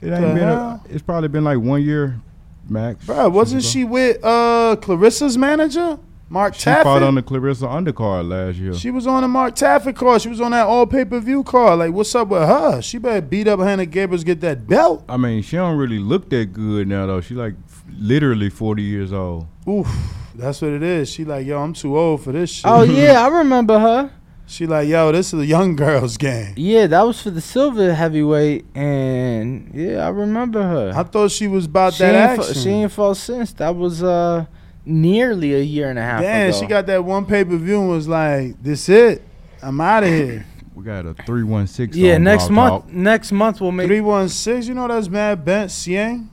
It 0.00 0.10
The 0.10 0.14
ain't 0.16 0.34
been. 0.34 0.48
A, 0.48 0.80
it's 0.88 1.02
probably 1.02 1.28
been 1.28 1.44
like 1.44 1.58
one 1.58 1.82
year, 1.82 2.20
max. 2.68 3.04
Bro, 3.06 3.30
wasn't 3.30 3.62
she 3.62 3.84
with 3.84 4.18
uh 4.22 4.76
Claressa's 4.80 5.36
manager, 5.38 5.98
Mark 6.32 6.54
She 6.54 6.64
fought 6.64 6.84
Taffet? 6.86 7.06
on 7.06 7.14
the 7.14 7.22
Claressa 7.22 7.68
undercard 7.68 8.26
last 8.28 8.56
year. 8.56 8.72
She 8.72 8.90
was 8.90 9.06
on 9.06 9.20
the 9.20 9.28
Mark 9.28 9.54
Taffet 9.54 9.94
card. 9.94 10.22
She 10.22 10.30
was 10.30 10.40
on 10.40 10.52
that 10.52 10.66
all 10.66 10.86
pay 10.86 11.04
per 11.04 11.20
view 11.20 11.42
card. 11.44 11.78
Like, 11.78 11.92
what's 11.92 12.14
up 12.14 12.28
with 12.28 12.42
her? 12.42 12.80
She 12.80 12.96
better 12.98 13.20
beat 13.20 13.46
up 13.46 13.60
Hanna 13.60 13.84
Gabriels, 13.84 14.24
get 14.24 14.40
that 14.40 14.66
belt. 14.66 15.04
I 15.08 15.18
mean, 15.18 15.42
she 15.42 15.56
don't 15.56 15.76
really 15.76 15.98
look 15.98 16.30
that 16.30 16.52
good 16.54 16.88
now 16.88 17.04
though. 17.06 17.20
She 17.20 17.34
like 17.34 17.54
f- 17.68 17.82
literally 17.98 18.48
forty 18.48 18.82
years 18.82 19.12
old. 19.12 19.46
Oof, 19.68 19.86
that's 20.34 20.62
what 20.62 20.70
it 20.72 20.82
is. 20.82 21.10
She 21.10 21.24
like, 21.26 21.46
yo, 21.46 21.60
I'm 21.62 21.74
too 21.74 21.98
old 21.98 22.22
for 22.24 22.32
this 22.32 22.50
shit. 22.50 22.64
Oh 22.66 22.82
yeah, 22.82 23.20
I 23.24 23.28
remember 23.28 23.78
her. 23.78 24.10
She 24.46 24.66
like, 24.66 24.88
yo, 24.88 25.12
this 25.12 25.32
is 25.34 25.40
a 25.40 25.46
young 25.46 25.76
girl's 25.84 26.16
game. 26.16 26.54
Yeah, 26.56 26.86
that 26.86 27.02
was 27.06 27.20
for 27.22 27.30
the 27.30 27.40
silver 27.42 27.92
heavyweight, 27.94 28.64
and 28.74 29.70
yeah, 29.74 30.06
I 30.06 30.08
remember 30.08 30.62
her. 30.62 30.92
I 30.94 31.02
thought 31.04 31.30
she 31.30 31.46
was 31.46 31.66
about 31.66 31.92
she 31.94 32.00
that 32.04 32.14
ain't 32.14 32.40
action. 32.40 32.54
fu- 32.54 32.60
she 32.60 32.68
ain't 32.70 32.92
fought 32.92 33.16
since. 33.18 33.52
That 33.52 33.76
was 33.76 34.02
uh 34.02 34.46
nearly 34.84 35.54
a 35.54 35.60
year 35.60 35.90
and 35.90 35.98
a 35.98 36.02
half 36.02 36.20
Damn, 36.22 36.50
ago. 36.50 36.60
she 36.60 36.66
got 36.66 36.86
that 36.86 37.04
one 37.04 37.26
pay 37.26 37.44
per 37.44 37.56
view 37.56 37.80
and 37.80 37.88
was 37.88 38.08
like, 38.08 38.62
this 38.62 38.88
it. 38.88 39.22
I'm 39.62 39.80
out 39.80 40.02
of 40.04 40.08
here. 40.10 40.46
We 40.74 40.84
got 40.84 41.04
a 41.04 41.12
three 41.12 41.44
one 41.44 41.66
six. 41.66 41.94
yeah, 41.94 42.16
next 42.16 42.48
month. 42.48 42.86
Next 42.88 43.30
month 43.30 43.60
we'll 43.60 43.72
make. 43.72 43.88
316, 43.88 44.62
you 44.68 44.74
know 44.74 44.88
that's 44.88 45.06
Mad 45.06 45.44
Bent 45.44 45.70
Sieng? 45.70 46.28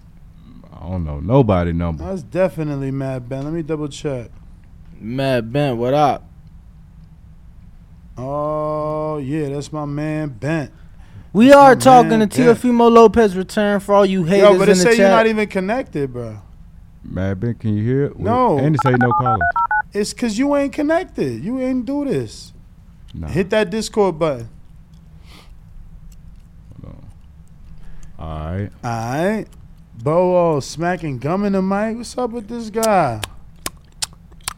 I 0.73 0.79
don't 0.89 1.03
know 1.03 1.19
nobody 1.19 1.73
number. 1.73 2.05
That's 2.05 2.23
definitely 2.23 2.89
Mad 2.89 3.27
Bent. 3.27 3.43
Let 3.43 3.53
me 3.53 3.61
double 3.63 3.89
check. 3.89 4.31
Mad 4.97 5.51
Bent, 5.51 5.77
what 5.77 5.93
up? 5.93 6.23
Oh, 8.17 9.17
yeah, 9.17 9.49
that's 9.49 9.71
my 9.71 9.85
man 9.85 10.29
Bent. 10.29 10.71
We 11.31 11.47
That's 11.47 11.57
are 11.57 11.75
talking 11.75 12.19
man 12.19 12.29
to 12.29 12.37
Bent. 12.37 12.57
Teofimo 12.59 12.91
Lopez 12.91 13.35
return 13.35 13.79
for 13.81 13.93
all 13.93 14.05
you 14.05 14.23
haters 14.23 14.51
Yo, 14.51 14.57
but 14.57 14.69
it 14.69 14.71
in 14.71 14.77
the 14.77 14.83
say 14.83 14.89
chat. 14.91 14.97
you're 14.99 15.09
not 15.09 15.27
even 15.27 15.47
connected, 15.47 16.11
bro. 16.13 16.41
Mad 17.03 17.39
Ben, 17.39 17.55
can 17.55 17.75
you 17.75 17.83
hear 17.83 18.05
it? 18.05 18.19
No. 18.19 18.57
And 18.57 18.75
it 18.75 18.81
say 18.83 18.91
no 18.91 19.11
caller. 19.13 19.39
It's 19.93 20.13
because 20.13 20.37
you 20.37 20.55
ain't 20.55 20.73
connected. 20.73 21.43
You 21.43 21.59
ain't 21.59 21.85
do 21.85 22.05
this. 22.05 22.53
Hit 23.27 23.49
that 23.49 23.69
Discord 23.69 24.19
button. 24.19 24.49
All 28.19 28.51
right. 28.51 28.69
All 28.83 28.89
right. 28.91 29.45
Bo 30.01 30.35
all 30.35 30.61
smacking 30.61 31.19
gum 31.19 31.45
in 31.45 31.53
the 31.53 31.61
mic. 31.61 31.97
What's 31.97 32.17
up 32.17 32.31
with 32.31 32.47
this 32.47 32.69
guy? 32.69 33.21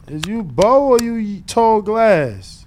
Is 0.08 0.28
you 0.28 0.44
Bo 0.44 0.90
or 0.90 1.02
you 1.02 1.42
tall 1.42 1.82
glass? 1.82 2.66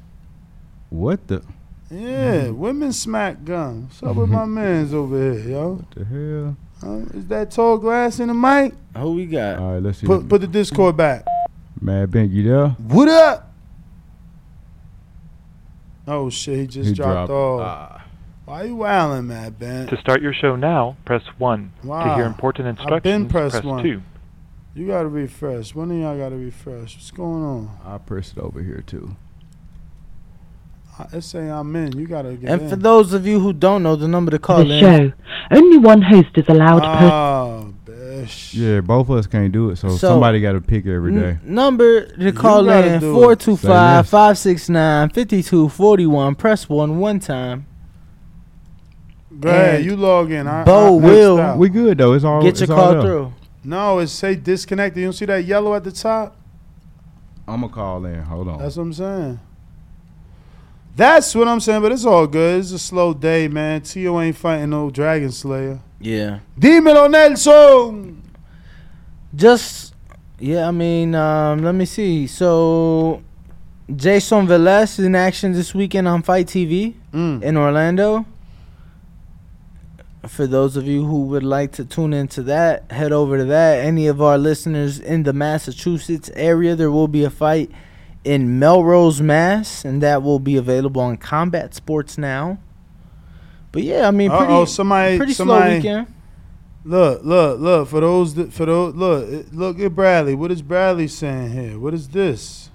What 0.91 1.27
the? 1.27 1.43
Yeah, 1.91 2.49
women 2.51 2.93
smack 2.93 3.45
gum. 3.45 3.85
What's 3.85 4.03
up 4.03 4.17
with 4.17 4.31
my 4.31 4.45
mans 4.47 4.95
over 4.95 5.17
here, 5.35 5.49
yo? 5.51 5.73
What 5.75 5.91
the 5.91 6.05
hell? 6.05 6.57
Uh, 6.83 6.97
is 7.17 7.27
that 7.29 7.51
tall 7.51 7.79
glass 7.79 8.21
in 8.21 8.29
the 8.29 8.35
mic? 8.35 8.75
Who 8.97 9.13
we 9.13 9.27
got? 9.27 9.59
All 9.59 9.75
right, 9.75 9.83
let's 9.83 9.99
see. 9.99 10.07
Put 10.07 10.29
put 10.29 10.41
the 10.41 10.47
Discord 10.47 10.97
back. 10.97 11.25
Mad 11.81 12.11
Ben, 12.11 12.31
you 12.31 12.43
there? 12.43 12.69
What 12.69 13.09
up? 13.09 13.53
Oh 16.07 16.31
shit, 16.31 16.59
he 16.59 16.67
just 16.67 16.89
He 16.91 16.95
dropped, 16.95 17.29
dropped. 17.29 17.31
off. 17.31 18.03
Why 18.45 18.65
you 18.65 18.77
wilding, 18.77 19.29
Mad 19.29 19.59
Ben? 19.59 19.87
To 19.87 19.97
start 19.99 20.21
your 20.21 20.35
show 20.35 20.55
now, 20.55 20.97
press 21.07 21.23
1. 21.39 21.73
Wow. 21.83 22.05
To 22.05 22.15
hear 22.17 22.25
important 22.27 22.69
I've 22.69 22.77
instructions, 22.79 23.03
been 23.03 23.29
press 23.29 23.53
press 23.53 23.65
one. 23.65 23.83
2. 23.83 24.03
You 24.75 24.87
gotta 24.87 25.09
refresh. 25.09 25.75
One 25.75 25.91
of 25.91 25.97
y'all 25.97 26.19
gotta 26.19 26.37
refresh. 26.37 26.97
What's 26.97 27.11
going 27.11 27.43
on? 27.43 27.79
I 27.85 27.97
press 27.99 28.33
it 28.33 28.39
over 28.39 28.63
here 28.63 28.83
too. 28.87 29.17
Let's 31.13 31.27
say 31.27 31.49
I'm 31.51 31.75
in. 31.77 31.99
You 31.99 32.07
gotta 32.07 32.35
get 32.35 32.49
And 32.51 32.63
in. 32.63 32.69
for 32.69 32.77
those 32.77 33.13
of 33.13 33.27
you 33.27 33.41
who 33.41 33.53
don't 33.53 33.83
know, 33.83 33.97
the 33.97 34.07
number 34.07 34.31
to 34.31 34.39
call 34.39 34.65
the 34.65 34.75
in. 34.75 34.81
show. 34.81 35.13
Only 35.51 35.79
one 35.79 36.03
host 36.03 36.29
is 36.37 36.45
allowed 36.49 36.81
per 36.83 36.87
ah, 36.87 37.43
Oh, 37.43 37.75
bish. 37.85 38.55
Yeah, 38.55 38.81
both 38.81 39.09
of 39.09 39.17
us 39.17 39.27
can't 39.27 39.51
do 39.53 39.71
it, 39.71 39.77
so, 39.77 39.89
So, 39.89 39.97
somebody 39.97 40.41
got 40.41 40.53
to 40.53 40.61
pick 40.61 40.87
every 40.87 41.13
day. 41.13 41.31
N- 41.31 41.41
number 41.45 42.07
to 42.07 42.33
call 42.33 42.65
gotta 42.65 42.95
in 42.95 43.01
do 43.01 43.11
it. 43.11 43.15
425 43.43 44.09
569 44.09 45.09
5241. 45.09 46.35
Press 46.37 46.69
1 46.69 46.99
one 46.99 47.19
time. 47.19 47.67
Go 49.41 49.49
ahead, 49.49 49.77
And 49.77 49.85
you 49.85 49.97
log 49.97 50.31
in. 50.31 50.47
I, 50.47 50.63
Bo 50.65 50.99
I 50.99 51.01
maxed 51.01 51.03
will 51.03 51.41
out. 51.41 51.59
We 51.59 51.69
good 51.71 51.99
though. 51.99 52.13
It's 52.13 52.25
all. 52.25 52.41
Get 52.41 52.55
your 52.57 52.63
it's 52.65 52.71
all 52.71 52.77
call 52.77 52.93
there. 52.93 53.03
through. 53.03 53.33
No, 53.65 53.99
it 53.99 54.07
say 54.07 54.37
disconnected. 54.37 55.01
You 55.01 55.07
don't 55.07 55.13
see 55.13 55.25
that 55.25 55.45
yellow 55.45 55.75
at 55.75 55.83
the 55.83 55.91
top? 55.91 56.37
I'm 57.49 57.63
gonna 57.63 57.73
call 57.73 58.05
in. 58.05 58.23
Hold 58.23 58.47
on. 58.49 58.59
That's 58.59 58.77
what 58.77 58.85
I'm 58.85 58.93
saying. 58.93 59.41
That's 60.97 61.35
what 61.35 61.49
I'm 61.49 61.59
saying, 61.61 61.83
but 61.83 61.91
it's 61.93 62.05
all 62.05 62.27
good. 62.27 62.61
It's 62.61 62.71
a 62.71 62.79
slow 62.79 63.15
day, 63.15 63.49
man. 63.49 63.81
Tio 63.83 64.21
ain't 64.21 64.37
fighting 64.37 64.71
no 64.71 64.91
Dragon 64.91 65.33
Slayer. 65.33 65.81
Yeah. 66.01 66.39
Demon 66.59 66.95
Dímelo, 66.95 67.11
Nelson! 67.11 68.23
Just, 69.35 69.95
yeah, 70.39 70.69
I 70.69 70.71
mean, 70.71 71.15
um, 71.17 71.65
let 71.65 71.75
me 71.75 71.85
see. 71.85 72.29
So, 72.29 73.23
Jason 73.95 74.47
Velez 74.47 74.99
is 74.99 75.05
in 75.05 75.17
action 75.17 75.53
this 75.53 75.75
weekend 75.75 76.07
on 76.07 76.23
Fight 76.23 76.47
TV 76.47 76.95
Mm. 77.13 77.43
in 77.43 77.57
Orlando. 77.57 78.25
For 80.29 80.47
those 80.47 80.77
of 80.77 80.87
you 80.87 81.05
who 81.05 81.23
would 81.27 81.43
like 81.43 81.73
to 81.73 81.85
tune 81.85 82.13
into 82.15 82.43
that, 82.45 82.91
head 82.93 83.13
over 83.13 83.37
to 83.39 83.45
that. 83.47 83.85
Any 83.85 84.07
of 84.07 84.23
our 84.23 84.39
listeners 84.39 84.99
in 84.99 85.25
the 85.25 85.33
Massachusetts 85.33 86.31
area, 86.35 86.75
there 86.77 86.91
will 86.91 87.09
be 87.09 87.25
a 87.25 87.31
fight 87.31 87.71
in 88.25 88.59
Melrose, 88.59 89.21
Mass, 89.21 89.85
and 89.85 90.03
that 90.03 90.23
will 90.23 90.39
be 90.39 90.57
available 90.57 91.01
on 91.01 91.17
Combat 91.17 91.75
Sports 91.75 92.19
now. 92.19 92.59
But 93.73 93.83
yeah, 93.83 94.09
I 94.09 94.11
mean, 94.11 94.31
pretty, 94.31 94.45
Uh-oh, 94.45 94.65
somebody, 94.65 95.17
pretty 95.17 95.33
somebody, 95.35 95.63
slow 95.63 95.77
weekend. 95.77 96.15
Look, 96.85 97.25
look, 97.25 97.61
look. 97.61 97.89
For 97.89 98.01
those, 98.01 98.35
that, 98.35 98.53
for 98.53 98.67
those, 98.67 98.95
look, 98.95 99.47
look 99.53 99.81
at 99.81 99.95
Bradley. 99.95 100.35
What 100.35 100.51
is 100.51 100.63
Bradley 100.63 101.09
saying 101.09 101.53
here? 101.53 101.79
What 101.79 101.95
is 101.95 102.09
this? 102.09 102.71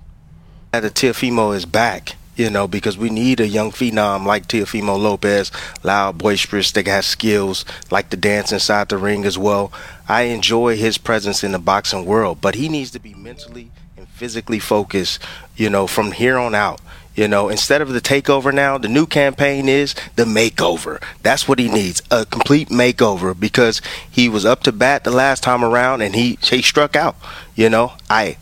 that 0.71 0.81
the 0.81 0.89
Teofimo 0.89 1.55
is 1.55 1.65
back, 1.65 2.15
you 2.35 2.49
know, 2.49 2.67
because 2.67 2.97
we 2.97 3.09
need 3.09 3.39
a 3.39 3.47
young 3.47 3.71
phenom 3.71 4.25
like 4.25 4.47
Teofimo 4.47 4.99
Lopez, 4.99 5.51
loud, 5.83 6.17
boisterous, 6.17 6.71
that 6.73 6.87
has 6.87 7.05
skills, 7.05 7.65
like 7.89 8.09
to 8.09 8.17
dance 8.17 8.51
inside 8.51 8.89
the 8.89 8.97
ring 8.97 9.25
as 9.25 9.37
well. 9.37 9.71
I 10.07 10.23
enjoy 10.23 10.77
his 10.77 10.97
presence 10.97 11.43
in 11.43 11.51
the 11.51 11.59
boxing 11.59 12.05
world, 12.05 12.39
but 12.41 12.55
he 12.55 12.69
needs 12.69 12.91
to 12.91 12.99
be 12.99 13.13
mentally 13.13 13.71
and 13.75 13.78
physically 14.19 14.59
focused, 14.59 15.23
you 15.55 15.69
know, 15.69 15.87
from 15.87 16.11
here 16.11 16.37
on 16.37 16.53
out. 16.53 16.81
You 17.15 17.27
know, 17.27 17.47
instead 17.49 17.81
of 17.81 17.89
the 17.89 18.01
takeover 18.01 18.53
now, 18.53 18.77
the 18.77 18.89
new 18.89 19.05
campaign 19.05 19.67
is 19.67 19.95
the 20.15 20.25
makeover. 20.25 21.01
That's 21.23 21.47
what 21.47 21.57
he 21.57 21.69
needs, 21.69 22.01
a 22.11 22.25
complete 22.25 22.67
makeover 22.69 23.37
because 23.37 23.81
he 24.09 24.29
was 24.29 24.45
up 24.45 24.63
to 24.63 24.71
bat 24.71 25.05
the 25.05 25.11
last 25.11 25.41
time 25.41 25.63
around 25.63 26.01
and 26.01 26.15
he 26.15 26.37
he 26.41 26.61
struck 26.61 26.95
out. 26.95 27.15
You 27.55 27.69
know, 27.69 27.93
I 28.09 28.37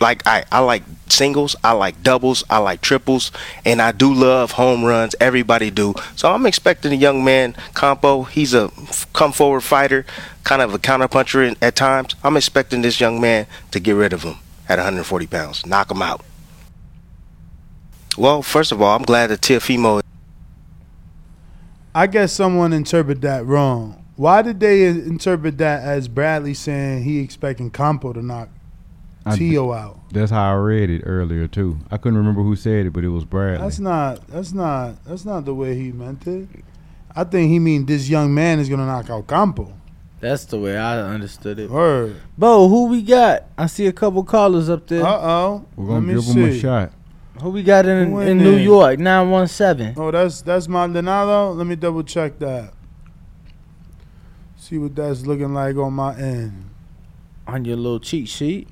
like 0.00 0.26
I, 0.26 0.44
I 0.50 0.60
like 0.60 0.82
singles, 1.08 1.54
I 1.62 1.72
like 1.72 2.02
doubles, 2.02 2.44
I 2.48 2.58
like 2.58 2.80
triples, 2.80 3.30
and 3.64 3.82
I 3.82 3.92
do 3.92 4.12
love 4.12 4.52
home 4.52 4.84
runs. 4.84 5.14
Everybody 5.20 5.70
do. 5.70 5.94
So 6.16 6.32
I'm 6.32 6.46
expecting 6.46 6.92
a 6.92 6.96
young 6.96 7.24
man, 7.24 7.54
Campa. 7.74 8.28
He's 8.28 8.54
a 8.54 8.70
come 9.12 9.32
forward 9.32 9.62
fighter, 9.62 10.06
kind 10.44 10.62
of 10.62 10.74
a 10.74 10.78
counterpuncher 10.78 11.56
at 11.60 11.76
times. 11.76 12.14
I'm 12.24 12.36
expecting 12.36 12.82
this 12.82 13.00
young 13.00 13.20
man 13.20 13.46
to 13.72 13.80
get 13.80 13.92
rid 13.92 14.12
of 14.12 14.22
him 14.22 14.38
at 14.68 14.78
140 14.78 15.26
pounds, 15.26 15.66
knock 15.66 15.90
him 15.90 16.02
out. 16.02 16.22
Well, 18.16 18.42
first 18.42 18.72
of 18.72 18.82
all, 18.82 18.94
I'm 18.94 19.02
glad 19.04 19.28
that 19.28 19.40
Teofimo 19.40 20.02
I 21.94 22.06
guess 22.06 22.32
someone 22.32 22.72
interpreted 22.72 23.22
that 23.22 23.44
wrong. 23.44 24.02
Why 24.16 24.40
did 24.40 24.60
they 24.60 24.86
interpret 24.86 25.58
that 25.58 25.82
as 25.82 26.08
Bradley 26.08 26.54
saying 26.54 27.04
he 27.04 27.18
expecting 27.18 27.70
Campa 27.70 28.14
to 28.14 28.22
knock 28.22 28.48
I- 29.26 29.36
Tio 29.36 29.72
out? 29.72 29.98
That's 30.10 30.30
how 30.30 30.52
I 30.52 30.54
read 30.54 30.88
it 30.88 31.02
earlier 31.04 31.46
too. 31.48 31.78
I 31.90 31.98
couldn't 31.98 32.18
remember 32.18 32.42
who 32.42 32.56
said 32.56 32.86
it, 32.86 32.92
but 32.92 33.04
it 33.04 33.08
was 33.08 33.24
Bradley. 33.24 33.62
That's 33.62 33.78
not. 33.78 34.26
That's 34.28 34.52
not. 34.52 35.04
That's 35.04 35.24
not 35.24 35.44
the 35.44 35.54
way 35.54 35.74
he 35.74 35.92
meant 35.92 36.26
it. 36.26 36.48
I 37.14 37.24
think 37.24 37.50
he 37.50 37.58
mean 37.58 37.84
this 37.84 38.08
young 38.08 38.32
man 38.32 38.58
is 38.58 38.70
gonna 38.70 38.86
knock 38.86 39.10
out 39.10 39.26
Campa. 39.26 39.70
That's 40.22 40.44
the 40.44 40.56
way 40.56 40.78
I 40.78 41.00
understood 41.00 41.58
it. 41.58 41.68
Word. 41.68 42.14
Bo, 42.38 42.68
who 42.68 42.86
we 42.86 43.02
got? 43.02 43.42
I 43.58 43.66
see 43.66 43.88
a 43.88 43.92
couple 43.92 44.22
callers 44.22 44.70
up 44.70 44.86
there. 44.86 45.04
Uh 45.04 45.18
oh. 45.20 45.66
We're 45.74 45.86
gonna 45.88 46.14
give 46.14 46.24
him 46.24 46.44
a 46.44 46.56
shot. 46.56 46.92
Who 47.40 47.50
we 47.50 47.64
got 47.64 47.86
in, 47.86 48.12
in, 48.12 48.28
in 48.28 48.38
New? 48.38 48.56
York? 48.56 49.00
917. 49.00 49.94
Oh, 49.96 50.12
that's 50.12 50.40
that's 50.42 50.68
Maldonado. 50.68 51.50
Let 51.54 51.66
me 51.66 51.74
double 51.74 52.04
check 52.04 52.38
that. 52.38 52.72
See 54.56 54.78
what 54.78 54.94
that's 54.94 55.26
looking 55.26 55.54
like 55.54 55.74
on 55.74 55.92
my 55.92 56.16
end. 56.16 56.70
On 57.48 57.64
your 57.64 57.76
little 57.76 57.98
cheat 57.98 58.28
sheet. 58.28 58.68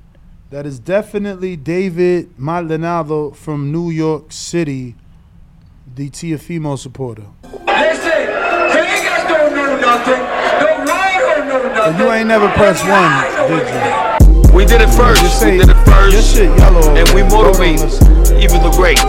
That 0.50 0.66
is 0.66 0.78
definitely 0.78 1.56
David 1.56 2.38
Maldonado 2.38 3.32
from 3.32 3.72
New 3.72 3.90
York 3.90 4.30
City, 4.30 4.94
the 5.92 6.10
Teofimo 6.10 6.78
supporter. 6.78 7.26
Listen, 7.42 7.66
niggas 7.66 9.28
don't 9.28 9.54
know 9.56 9.80
nothing. 9.80 10.29
The 11.92 11.98
world 11.98 11.98
don't 11.98 11.98
know 11.98 11.98
But 11.98 11.98
nothing. 11.98 12.06
you 12.06 12.12
ain't 12.12 12.28
never 12.28 12.48
pressed 12.54 12.84
one, 12.86 13.12
did 13.48 13.68
you? 14.48 14.52
We 14.54 14.64
did 14.64 14.80
it 14.82 14.90
first. 14.90 15.22
Just 15.22 15.38
say 15.40 15.52
we 15.52 15.58
did 15.58 15.70
it 15.70 15.84
first. 15.86 16.12
Your 16.12 16.22
shit 16.22 16.58
yellow. 16.58 16.94
and 16.94 17.08
we 17.10 17.22
there. 17.22 17.30
motivate 17.30 17.78
Hold 17.78 17.92
on, 17.92 18.22
listen. 18.22 18.36
even 18.40 18.62
the 18.62 18.70
greats. 18.70 19.02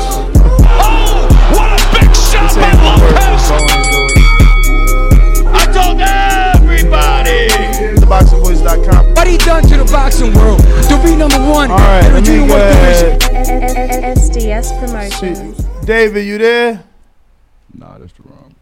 This 2.41 2.57
ain't 2.57 2.79
the 2.81 2.91
word 3.01 3.17
for 3.47 3.59
Bowen, 3.69 5.53
I 5.55 5.65
told 5.71 6.01
everybody. 6.01 7.47
though. 7.47 8.01
TheBoxingVoice.com. 8.01 9.13
What 9.15 9.27
he 9.27 9.37
done 9.37 9.63
to 9.63 9.77
the 9.77 9.85
boxing 9.85 10.33
world 10.33 10.59
to 10.61 10.97
be 11.03 11.15
number 11.15 11.39
one 11.39 11.71
All 11.71 11.77
right, 11.77 12.03
in 12.05 12.13
the 12.13 12.19
let 12.19 12.21
me 12.21 12.25
junior 12.25 12.47
go 12.47 12.53
weight 12.55 12.71
ahead. 12.71 13.19
division? 13.19 14.15
SDS 14.17 14.79
Promotions. 14.79 15.57
David, 15.85 16.25
you 16.25 16.37
there? 16.37 16.83
Nah, 17.73 17.97
that's 17.97 18.13
the 18.13 18.23
wrong. 18.23 18.55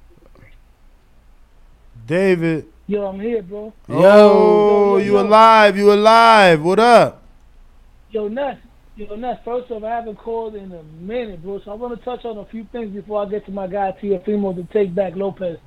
David. 2.06 2.66
Yo, 2.90 3.06
I'm 3.06 3.20
here, 3.20 3.44
bro. 3.44 3.72
Yo, 3.88 4.98
you 4.98 5.20
alive? 5.20 5.78
You 5.78 5.94
alive? 5.94 6.60
What 6.60 6.80
up? 6.80 7.22
Yo, 8.10 8.28
Ness. 8.28 8.58
Yo, 8.96 9.16
Ness. 9.16 9.38
First 9.46 9.70
off, 9.70 9.84
I 9.84 9.92
haven't 9.92 10.16
called 10.16 10.56
in 10.56 10.72
a 10.72 10.82
minute, 11.00 11.44
bro. 11.44 11.62
So 11.64 11.70
I 11.70 11.76
want 11.76 11.96
to 11.96 12.04
touch 12.04 12.26
on 12.26 12.40
a 12.40 12.46
few 12.46 12.66
things 12.72 12.92
before 12.92 13.24
I 13.24 13.30
get 13.30 13.46
to 13.46 13.52
my 13.52 13.68
guy 13.68 13.96
Teofimo 14.02 14.56
to 14.56 14.68
take 14.74 14.96
back 14.96 15.14
Lopez. 15.16 15.60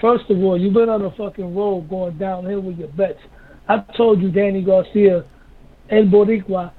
First 0.00 0.30
of 0.30 0.38
all, 0.38 0.56
you've 0.56 0.72
been 0.72 0.88
on 0.88 1.04
a 1.04 1.10
fucking 1.16 1.52
road 1.52 1.90
going 1.90 2.16
downhill 2.16 2.60
with 2.60 2.78
your 2.78 2.86
bets. 2.90 3.18
I 3.68 3.78
told 3.96 4.22
you, 4.22 4.30
Danny 4.30 4.62
Garcia, 4.62 5.24
El 5.90 6.04
Boricua, 6.04 6.70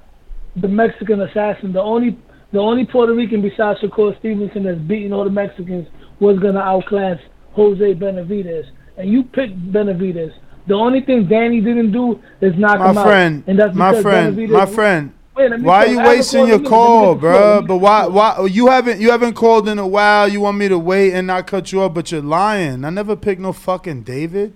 the 0.56 0.68
Mexican 0.68 1.20
assassin, 1.20 1.74
the 1.74 1.82
only 1.82 2.18
the 2.54 2.58
only 2.58 2.86
Puerto 2.86 3.12
Rican 3.12 3.42
besides 3.42 3.80
Shakur 3.80 4.18
Stevenson 4.20 4.64
that's 4.64 4.78
beating 4.78 5.12
all 5.12 5.24
the 5.24 5.30
Mexicans 5.30 5.86
was 6.20 6.38
gonna 6.38 6.60
outclass 6.60 7.18
Jose 7.52 7.94
Benavidez. 7.96 8.64
And 8.96 9.10
you 9.10 9.22
picked 9.24 9.56
Benavidez. 9.72 10.32
The 10.66 10.74
only 10.74 11.00
thing 11.00 11.26
Danny 11.26 11.60
didn't 11.60 11.92
do 11.92 12.20
is 12.40 12.54
knock 12.56 12.74
him 12.76 12.94
My 12.94 13.00
out. 13.00 13.06
friend, 13.06 13.44
And 13.46 13.58
that's 13.58 13.74
my 13.74 13.90
because 13.90 14.02
friend, 14.02 14.36
Benavidez- 14.36 14.50
my 14.50 14.66
friend. 14.66 15.12
Wait, 15.36 15.50
let 15.50 15.60
me 15.60 15.66
Why 15.66 15.78
are 15.78 15.86
you 15.86 15.98
I 15.98 16.02
haven't 16.02 16.18
wasting 16.18 16.46
your 16.46 16.48
in 16.48 16.52
a 16.52 16.56
minute. 16.58 16.70
Let 16.70 16.70
me 16.70 16.76
call, 16.76 17.14
get 17.14 17.20
the 17.20 17.20
floor. 17.20 17.32
Let 17.32 17.66
bro? 17.66 17.66
But 17.66 17.76
why? 17.78 18.06
Why 18.08 18.46
you 18.46 18.66
haven't 18.68 19.00
you 19.00 19.10
haven't 19.10 19.34
called 19.34 19.68
in 19.68 19.78
a 19.78 19.86
while? 19.86 20.28
You 20.28 20.40
want 20.40 20.58
me 20.58 20.68
to 20.68 20.78
wait 20.78 21.12
and 21.14 21.26
not 21.26 21.46
cut 21.46 21.72
you 21.72 21.80
up, 21.82 21.94
but 21.94 22.12
you're 22.12 22.20
lying. 22.20 22.84
I 22.84 22.90
never 22.90 23.16
picked 23.16 23.40
no 23.40 23.52
fucking 23.52 24.02
David 24.02 24.54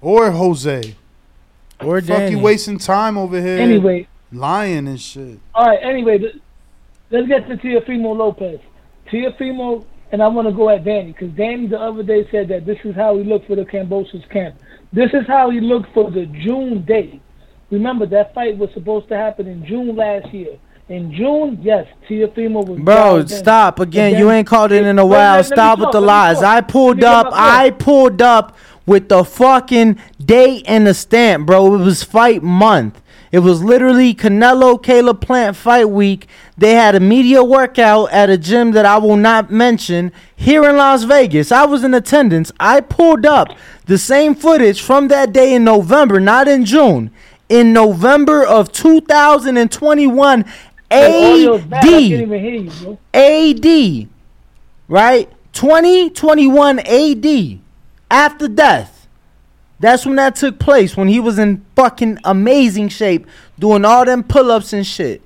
or 0.00 0.30
Jose. 0.30 0.94
Or 1.80 2.00
Fuck 2.00 2.30
you 2.30 2.38
wasting 2.38 2.78
time 2.78 3.16
over 3.18 3.40
here. 3.40 3.58
Anyway. 3.58 4.06
lying 4.30 4.86
and 4.86 5.00
shit. 5.00 5.40
All 5.54 5.64
right. 5.66 5.78
Anyway, 5.82 6.18
let's 7.10 7.26
get 7.26 7.48
to 7.48 7.56
Teofimo 7.56 8.14
Lopez. 8.16 8.60
Teofimo, 9.10 9.84
and 10.12 10.22
I 10.22 10.28
want 10.28 10.48
to 10.48 10.52
go 10.54 10.68
at 10.70 10.84
Danny 10.84 11.12
because 11.12 11.30
Danny 11.36 11.66
the 11.66 11.78
other 11.78 12.02
day 12.02 12.28
said 12.30 12.48
that 12.48 12.66
this 12.66 12.78
is 12.84 12.94
how 12.94 13.16
he 13.16 13.24
looked 13.24 13.46
for 13.46 13.56
the 13.56 13.64
Kambosos 13.64 14.28
camp. 14.30 14.56
This 14.92 15.10
is 15.12 15.26
how 15.26 15.50
he 15.50 15.60
looked 15.60 15.92
for 15.94 16.10
the 16.10 16.26
June 16.26 16.82
date. 16.82 17.20
Remember 17.70 18.06
that 18.06 18.34
fight 18.34 18.58
was 18.58 18.70
supposed 18.74 19.08
to 19.08 19.16
happen 19.16 19.46
in 19.46 19.64
June 19.64 19.94
last 19.94 20.32
year. 20.34 20.58
In 20.88 21.12
June, 21.14 21.58
yes, 21.62 21.86
Teofimo 22.08 22.66
was. 22.66 22.80
Bro, 22.80 23.26
stop 23.26 23.78
again. 23.78 24.18
You 24.18 24.28
ain't 24.32 24.48
called 24.48 24.72
it 24.72 24.84
in 24.84 24.98
a 24.98 25.06
while. 25.06 25.36
let- 25.36 25.44
let 25.44 25.50
me 25.50 25.54
Stop 25.54 25.78
talk, 25.78 25.86
with 25.86 25.92
the 25.92 26.00
lies. 26.00 26.42
I 26.42 26.60
pulled 26.62 27.04
up. 27.04 27.28
I 27.30 27.70
pulled 27.70 28.20
up 28.20 28.56
with 28.86 29.08
the 29.08 29.22
fucking 29.22 29.98
date 30.24 30.64
and 30.66 30.88
the 30.88 30.94
stamp, 30.94 31.46
bro. 31.46 31.74
It 31.76 31.78
was 31.78 32.02
fight 32.02 32.42
month. 32.42 33.00
It 33.32 33.40
was 33.40 33.62
literally 33.62 34.12
Canelo 34.12 34.82
Caleb 34.82 35.20
Plant 35.20 35.56
fight 35.56 35.88
week. 35.88 36.26
They 36.58 36.74
had 36.74 36.96
a 36.96 37.00
media 37.00 37.44
workout 37.44 38.10
at 38.10 38.28
a 38.28 38.36
gym 38.36 38.72
that 38.72 38.84
I 38.84 38.98
will 38.98 39.16
not 39.16 39.50
mention 39.52 40.10
here 40.34 40.68
in 40.68 40.76
Las 40.76 41.04
Vegas. 41.04 41.52
I 41.52 41.64
was 41.64 41.84
in 41.84 41.94
attendance. 41.94 42.50
I 42.58 42.80
pulled 42.80 43.24
up 43.24 43.48
the 43.86 43.98
same 43.98 44.34
footage 44.34 44.82
from 44.82 45.08
that 45.08 45.32
day 45.32 45.54
in 45.54 45.62
November, 45.62 46.18
not 46.18 46.48
in 46.48 46.64
June. 46.64 47.12
In 47.48 47.72
November 47.72 48.44
of 48.44 48.72
2021, 48.72 50.44
The 50.90 50.96
audio's 50.96 51.62
bad. 51.62 51.84
I 51.84 51.88
can't 51.88 52.32
AD. 52.32 52.72
you. 52.82 52.98
AD, 53.14 54.08
right? 54.88 55.28
2021 55.52 56.78
AD, 56.80 57.58
after 58.10 58.48
death. 58.48 58.99
That's 59.80 60.04
when 60.06 60.16
that 60.16 60.36
took 60.36 60.58
place, 60.58 60.96
when 60.96 61.08
he 61.08 61.18
was 61.20 61.38
in 61.38 61.64
fucking 61.74 62.18
amazing 62.24 62.90
shape, 62.90 63.26
doing 63.58 63.84
all 63.84 64.04
them 64.04 64.22
pull 64.22 64.50
ups 64.52 64.72
and 64.72 64.86
shit. 64.86 65.22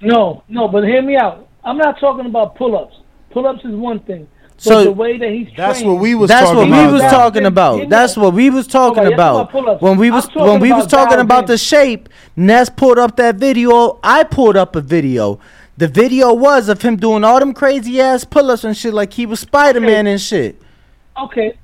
No, 0.00 0.42
no, 0.48 0.68
but 0.68 0.84
hear 0.84 1.02
me 1.02 1.16
out. 1.16 1.48
I'm 1.64 1.78
not 1.78 1.98
talking 1.98 2.26
about 2.26 2.54
pull-ups. 2.54 2.94
Pull-ups 3.30 3.64
is 3.64 3.74
one 3.74 3.98
thing. 4.00 4.28
But 4.56 4.62
So- 4.62 4.84
the 4.84 4.92
way 4.92 5.18
that 5.18 5.30
he's 5.30 5.48
That's 5.56 5.80
trained- 5.80 5.92
what 5.94 6.00
we 6.02 6.14
was 6.14 6.28
That's 6.28 6.50
talking 6.50 6.70
what 6.70 6.86
we 6.86 6.92
was 6.92 7.02
now. 7.02 7.10
talking 7.10 7.44
about. 7.46 7.88
That's 7.88 8.16
what 8.16 8.32
we 8.34 8.50
was 8.50 8.66
talking 8.66 9.04
Okay, 9.04 9.14
about. 9.14 9.50
about. 9.50 9.82
When 9.82 9.96
we 9.98 10.10
was 10.10 10.28
when 10.34 10.60
we 10.60 10.72
was 10.72 10.86
talking 10.86 11.16
dialed 11.16 11.24
about 11.26 11.44
in. 11.44 11.46
the 11.48 11.58
shape, 11.58 12.08
Ness 12.36 12.68
pulled 12.70 12.98
up 12.98 13.16
that 13.16 13.34
video. 13.36 13.98
I 14.04 14.22
pulled 14.24 14.56
up 14.56 14.76
a 14.76 14.80
video. 14.80 15.38
The 15.78 15.88
video 15.88 16.32
was 16.32 16.68
of 16.70 16.80
him 16.82 16.96
doing 16.96 17.24
all 17.24 17.38
them 17.40 17.52
crazy 17.52 18.00
ass 18.00 18.24
pull 18.24 18.50
ups 18.50 18.64
and 18.64 18.76
shit 18.76 18.94
like 18.94 19.12
he 19.14 19.26
was 19.26 19.40
Spider 19.40 19.80
Man 19.80 20.06
and 20.06 20.20
shit. 20.20 20.60
Okay, 21.22 21.54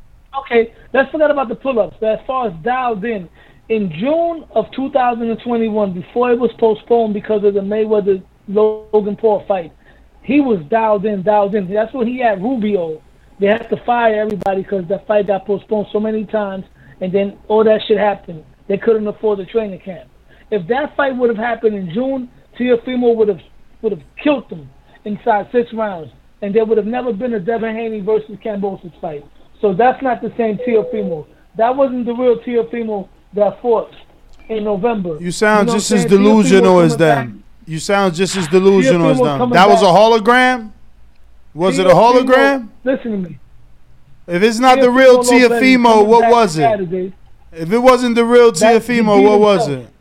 okay. 0.41 0.75
Let's 0.93 1.11
forget 1.11 1.31
about 1.31 1.49
the 1.49 1.55
pull-ups. 1.55 1.97
But 2.01 2.21
as 2.21 2.27
far 2.27 2.49
as 2.49 2.55
dialed 2.63 3.05
in, 3.05 3.29
in 3.69 3.91
June 3.99 4.45
of 4.55 4.67
2021, 4.75 5.93
before 5.93 6.33
it 6.33 6.39
was 6.39 6.51
postponed 6.59 7.15
because 7.15 7.45
of 7.45 7.55
the 7.55 7.61
Mayweather 7.61 8.23
Logan 8.49 9.17
Paul 9.17 9.45
fight, 9.47 9.73
he 10.23 10.41
was 10.41 10.61
dialed 10.71 11.05
in, 11.05 11.23
dialed 11.23 11.55
in. 11.55 11.73
That's 11.73 11.93
what 11.93 12.07
he 12.07 12.19
had 12.19 12.43
Rubio. 12.43 13.03
They 13.41 13.47
had 13.47 13.69
to 13.71 13.77
fire 13.85 14.21
everybody 14.21 14.63
because 14.63 14.87
that 14.89 15.07
fight 15.07 15.27
got 15.27 15.47
postponed 15.47 15.89
so 15.93 15.99
many 15.99 16.25
times, 16.25 16.65
and 17.01 17.13
then 17.13 17.39
all 17.49 17.65
that 17.65 17.81
shit 17.89 17.99
happened. 17.99 18.45
They 18.69 18.79
couldn't 18.79 19.07
afford 19.07 19.41
the 19.41 19.47
training 19.47 19.81
camp. 19.81 20.09
If 20.51 20.69
that 20.69 20.95
fight 20.97 21.17
would 21.17 21.31
have 21.31 21.39
happened 21.39 21.75
in 21.75 21.93
June, 21.93 22.31
Teofimo 22.59 23.17
would 23.17 23.29
have 23.29 23.41
would 23.81 23.93
have 23.93 24.03
killed 24.23 24.49
them 24.49 24.71
inside 25.05 25.49
six 25.51 25.73
rounds, 25.73 26.13
and 26.41 26.55
there 26.55 26.65
would 26.65 26.79
have 26.79 26.87
never 26.87 27.13
been 27.13 27.35
a 27.35 27.41
Devin 27.41 27.75
Haney 27.75 28.01
versus 28.01 28.37
Kambosos 28.45 28.93
fight. 29.01 29.25
So 29.63 29.73
that's 29.73 30.03
not 30.03 30.21
the 30.21 30.31
same 30.37 30.59
Teofimo. 30.59 31.25
That 31.57 31.75
wasn't 31.75 32.05
the 32.05 32.13
real 32.15 32.39
Teofimo 32.41 33.09
that 33.33 33.63
fought 33.63 33.95
in 34.51 34.65
November. 34.65 35.17
You 35.21 35.31
sound 35.31 35.69
know 35.69 35.75
just 35.75 35.91
as? 35.93 36.05
Teofimo 36.05 36.09
delusional 36.11 36.81
as 36.81 36.93
coming 36.97 36.99
back. 37.09 37.27
them. 37.29 37.45
You 37.65 37.79
sound 37.79 38.15
just 38.15 38.37
as 38.37 38.49
delusional 38.49 39.09
as 39.11 39.19
them. 39.21 39.51
That 39.51 39.69
was 39.69 39.81
a 39.83 39.87
hologram? 39.87 40.73
Was 41.55 41.79
it 41.79 41.87
a 41.87 41.91
hologram? 41.91 42.69
Listen 42.85 43.13
to 43.13 43.29
me. 43.31 43.39
If 44.27 44.43
it's 44.43 44.59
not 44.59 44.81
the 44.81 44.87
Teofimo 44.89 44.97
real 44.99 45.15
Lopez 45.17 45.31
Teofimo, 45.31 46.07
what 46.07 46.31
was 46.31 46.59
it? 46.59 46.63
Saturday. 46.63 47.13
If 47.53 47.73
it 47.73 47.79
wasn't 47.79 48.15
the 48.17 48.25
real 48.25 48.51
Teofimo, 48.53 49.23
what 49.23 49.39
was 49.41 49.67
himself. 49.67 49.87
it? 49.89 49.93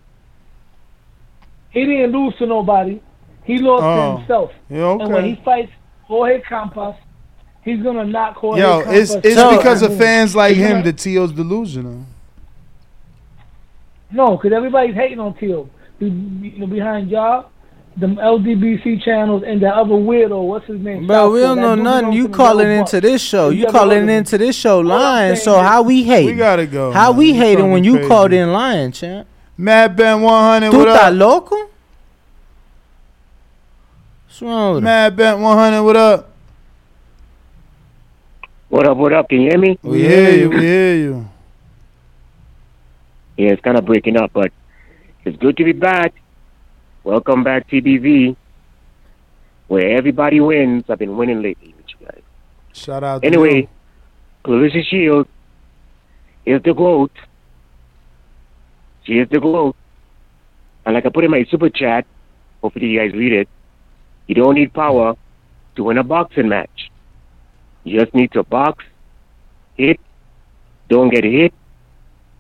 He 1.72 1.86
didn't 1.86 2.12
lose 2.12 2.36
to 2.38 2.46
nobody. 2.46 3.02
He 3.44 3.58
lost 3.60 3.84
Oh. 3.84 4.12
to 4.14 4.18
himself. 4.18 4.52
Yeah, 4.70 4.80
okay. 4.84 5.04
And 5.06 5.14
when 5.14 5.26
he 5.26 5.36
fights 5.44 5.72
Jorge 6.06 6.42
Campas, 6.42 6.96
he's 7.64 7.82
gonna 7.82 8.06
knock 8.06 8.36
Jorge 8.36 8.60
Yo, 8.62 8.82
Campas. 8.84 8.94
it's 8.94 9.16
it's 9.24 9.38
out. 9.38 9.58
because 9.58 9.82
of 9.82 9.98
fans 9.98 10.36
like 10.36 10.56
He's 10.56 10.66
him 10.66 10.72
gonna- 10.72 10.84
that 10.84 10.98
Tio's 10.98 11.32
delusional. 11.32 12.06
No, 14.12 14.36
because 14.38 14.52
everybody's 14.54 14.96
hating 14.96 15.20
on 15.20 15.34
Tio. 15.36 15.70
You 16.00 16.10
know, 16.10 16.68
behind 16.68 17.10
y'all, 17.10 17.46
them 17.96 18.16
LDBC 18.18 19.04
channels 19.04 19.44
and 19.46 19.62
that 19.62 19.74
other 19.74 19.94
weirdo, 19.94 20.44
what's 20.48 20.66
his 20.66 20.80
name? 20.80 21.08
Bro, 21.08 21.32
we 21.32 21.40
don't 21.42 21.60
know 21.62 21.76
nothing. 21.76 22.14
You 22.14 22.28
calling 22.30 22.70
into 22.70 22.98
Buck. 22.98 23.02
this 23.04 23.22
show. 23.22 23.50
The 23.50 23.56
You 23.56 23.68
calling 23.68 24.10
into 24.10 24.38
this 24.38 24.56
show 24.56 24.80
I'm 24.80 24.88
lying. 24.88 25.36
So 25.36 25.56
is- 25.60 25.62
how 25.66 25.82
we 25.84 26.04
hating? 26.04 26.26
We 26.28 26.34
gotta 26.36 26.66
go. 26.66 26.92
How 26.92 27.10
man. 27.12 27.18
we 27.20 27.28
You 27.28 27.34
hating 27.36 27.58
talking 27.58 27.72
when 27.72 27.84
you 27.84 27.94
crazy. 27.94 28.08
called 28.10 28.34
in 28.34 28.52
lying, 28.52 28.92
champ? 28.92 29.28
Mad 29.58 29.96
Ben 29.96 30.22
100, 30.22 30.74
what 30.74 30.88
up? 30.88 31.14
loco? 31.14 31.56
What's 34.26 34.42
wrong 34.42 34.76
with? 34.76 34.84
Mad 34.84 35.16
Ben 35.16 35.40
100, 35.42 35.84
what 35.84 35.96
up? 35.96 36.31
What 38.72 38.88
up, 38.88 38.96
what 38.96 39.12
up? 39.12 39.28
Can 39.28 39.42
you 39.42 39.50
hear 39.50 39.60
me? 39.60 39.78
We 39.84 40.00
hear 40.00 40.32
you, 40.32 40.50
we 40.50 40.60
hear 40.62 40.96
you. 40.96 41.30
Yeah, 43.36 43.50
it's 43.50 43.62
kind 43.62 43.78
of 43.78 43.84
breaking 43.84 44.16
up, 44.16 44.32
but 44.32 44.54
it's 45.26 45.36
good 45.40 45.58
to 45.58 45.66
be 45.66 45.74
back. 45.74 46.14
Welcome 47.04 47.44
back, 47.44 47.70
TBV, 47.70 48.38
where 49.68 49.98
everybody 49.98 50.40
wins. 50.40 50.86
I've 50.88 51.00
been 51.00 51.18
winning 51.18 51.42
lately 51.42 51.76
with 51.76 51.86
you 51.90 52.08
guys. 52.08 52.22
Shout 52.72 53.04
out. 53.04 53.24
To 53.24 53.28
Anyway. 53.28 53.68
Claressa 54.46 54.86
Shields 54.86 55.28
is 56.46 56.64
the 56.64 56.74
GOAT. 56.74 57.12
She 59.04 59.20
is 59.20 59.28
the 59.28 59.42
GOAT. 59.42 59.76
And 60.86 60.96
like 60.96 61.06
I 61.06 61.10
put 61.10 61.26
in 61.26 61.32
my 61.32 61.44
super 61.52 61.70
chat, 61.70 62.06
hopefully 62.62 62.88
you 62.88 63.00
guys 63.02 63.12
read 63.12 63.34
it, 63.34 63.50
you 64.28 64.36
don't 64.36 64.56
need 64.56 64.74
power 64.74 65.18
to 65.76 65.84
win 65.84 65.98
a 65.98 66.06
boxing 66.06 66.48
match. 66.48 66.81
You 67.84 68.00
just 68.00 68.14
need 68.14 68.32
to 68.34 68.44
box, 68.44 68.84
hit, 69.76 70.00
don't 70.90 71.10
get 71.10 71.24
hit, 71.24 71.54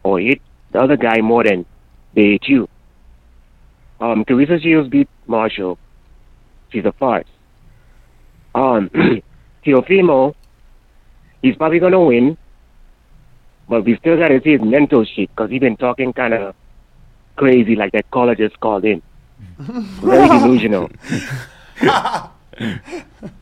or 0.04 0.20
hit 0.20 0.42
the 0.72 0.80
other 0.80 0.98
guy 0.98 1.22
more 1.22 1.44
than 1.44 1.66
they 2.14 2.32
hit 2.32 2.48
you. 2.48 2.68
Um, 4.00 4.26
Claressa 4.26 4.62
Shields 4.62 4.90
beat 4.90 5.10
Marshall. 5.28 5.78
She's 6.72 6.86
a 6.86 6.92
farce. 6.94 7.28
Um, 8.56 8.90
Teofimo, 9.66 10.34
he's 11.42 11.56
probably 11.56 11.80
going 11.80 11.92
to 11.92 12.00
win, 12.00 12.38
but 13.70 13.86
we 13.86 13.96
still 13.98 14.18
got 14.18 14.30
to 14.30 14.42
see 14.42 14.54
his 14.54 14.62
mental 14.62 15.06
shit 15.06 15.30
because 15.30 15.50
he's 15.50 15.60
been 15.60 15.78
talking 15.78 16.14
kind 16.14 16.34
of 16.34 16.56
crazy 17.36 17.76
like 17.76 17.92
that 17.94 18.10
caller 18.12 18.36
just 18.36 18.60
called 18.60 18.86
in. 18.86 19.02
Very 19.60 20.28
delusional. 20.28 20.90